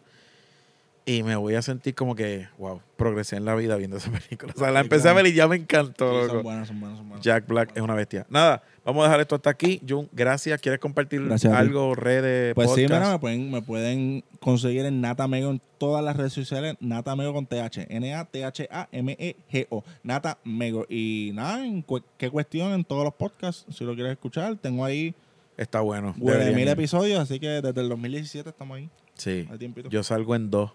y 1.06 1.22
me 1.22 1.36
voy 1.36 1.54
a 1.54 1.60
sentir 1.62 1.94
como 1.94 2.14
que, 2.14 2.48
wow, 2.58 2.80
progresé 2.96 3.36
en 3.36 3.44
la 3.44 3.54
vida 3.54 3.76
viendo 3.76 3.96
esa 3.98 4.10
película. 4.10 4.52
O 4.56 4.58
sea, 4.58 4.70
la 4.70 4.80
empecé 4.80 5.08
a 5.08 5.12
ver 5.12 5.26
y 5.26 5.34
ya 5.34 5.46
me 5.46 5.56
encantó, 5.56 6.10
Sí, 6.12 6.16
loco. 6.22 6.34
son 6.34 6.42
buenas, 6.42 6.68
son 6.68 6.80
buenas, 6.80 6.98
son 6.98 7.08
buenas. 7.08 7.24
Jack 7.24 7.46
Black 7.46 7.72
es 7.74 7.82
una 7.82 7.94
bestia. 7.94 8.24
Nada, 8.30 8.62
vamos 8.86 9.02
a 9.02 9.08
dejar 9.08 9.20
esto 9.20 9.34
hasta 9.34 9.50
aquí. 9.50 9.80
Jun, 9.86 10.08
gracias. 10.12 10.58
¿Quieres 10.62 10.80
compartir 10.80 11.22
Gracias 11.24 11.52
algo, 11.52 11.94
redes, 11.94 12.54
Pues 12.54 12.70
sí, 12.72 12.82
mira, 12.82 13.12
me 13.12 13.18
pueden, 13.18 13.50
me 13.50 13.60
pueden 13.60 14.24
conseguir 14.40 14.86
en 14.86 15.00
Natamego 15.02 15.50
en 15.50 15.60
todas 15.76 16.02
las 16.02 16.16
redes 16.16 16.32
sociales. 16.32 16.76
Natamego 16.80 17.34
con 17.34 17.46
TH. 17.46 17.86
N-A-T-H-A-M-E-G-O. 17.90 19.84
Natamego. 20.02 20.86
Y 20.88 21.32
nada, 21.34 21.64
en 21.66 21.82
cu- 21.82 22.02
qué 22.16 22.30
cuestión 22.30 22.72
en 22.72 22.84
todos 22.84 23.04
los 23.04 23.14
podcasts. 23.14 23.66
Si 23.76 23.84
lo 23.84 23.94
quieres 23.94 24.12
escuchar, 24.12 24.56
tengo 24.56 24.84
ahí 24.84 25.14
Está 25.56 25.80
bueno. 25.80 26.14
deberían 26.16 26.54
mil 26.54 26.64
ir. 26.64 26.68
episodios. 26.70 27.20
Así 27.20 27.38
que 27.38 27.48
desde 27.60 27.80
el 27.80 27.88
2017 27.88 28.48
estamos 28.50 28.76
ahí. 28.78 28.88
Sí. 29.14 29.46
Yo 29.90 30.02
salgo 30.02 30.34
en 30.34 30.50
dos. 30.50 30.72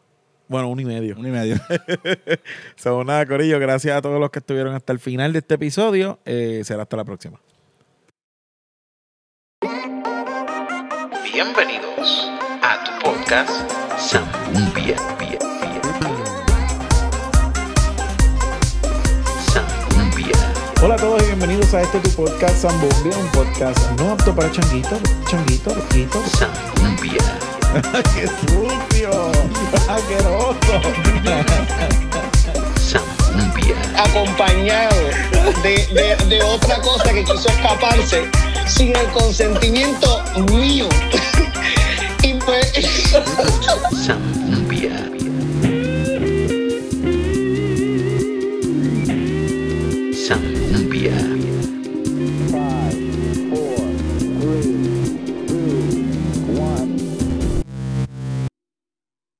Bueno, 0.49 0.67
uno 0.69 0.81
y 0.81 0.85
medio. 0.85 1.15
Uno 1.17 1.27
y 1.27 1.31
medio. 1.31 1.55
So, 2.76 3.03
nada, 3.03 3.26
Corillo, 3.26 3.59
gracias 3.59 3.95
a 3.95 4.01
todos 4.01 4.19
los 4.19 4.31
que 4.31 4.39
estuvieron 4.39 4.73
hasta 4.73 4.91
el 4.91 4.99
final 4.99 5.31
de 5.31 5.39
este 5.39 5.55
episodio. 5.55 6.19
Eh, 6.26 6.61
será 6.63 6.84
hasta 6.84 6.97
la 6.97 7.05
próxima. 7.05 7.39
Bienvenidos 11.31 12.30
a 12.63 12.84
tu 12.84 12.91
podcast 13.03 13.71
Zambumbia. 13.99 14.95
Hola 20.81 20.95
a 20.95 20.97
todos 20.97 21.21
y 21.21 21.26
bienvenidos 21.26 21.73
a 21.73 21.81
este 21.81 21.99
tu 21.99 22.09
podcast 22.11 22.61
Zambumbia, 22.61 23.17
un 23.17 23.31
podcast 23.31 23.99
no 23.99 24.11
apto 24.11 24.34
para 24.34 24.49
changuitos, 24.49 25.01
changuitos, 25.30 25.76
loquitos. 25.76 26.23
Zambumbia. 26.31 27.48
¡Qué 28.15 28.27
sucio! 28.27 29.31
¡Asqueroso! 29.87 30.81
Zambumbia. 32.79 33.75
acompañado 34.03 34.95
de, 35.63 35.85
de- 35.93 36.25
de 36.27 36.41
otra 36.43 36.81
cosa 36.81 37.11
que 37.13 37.23
quiso 37.23 37.49
escaparse 37.49 38.29
sin 38.65 38.95
el 38.95 39.07
consentimiento 39.09 40.23
mío. 40.51 40.87
y 42.23 42.33
pues. 42.35 42.71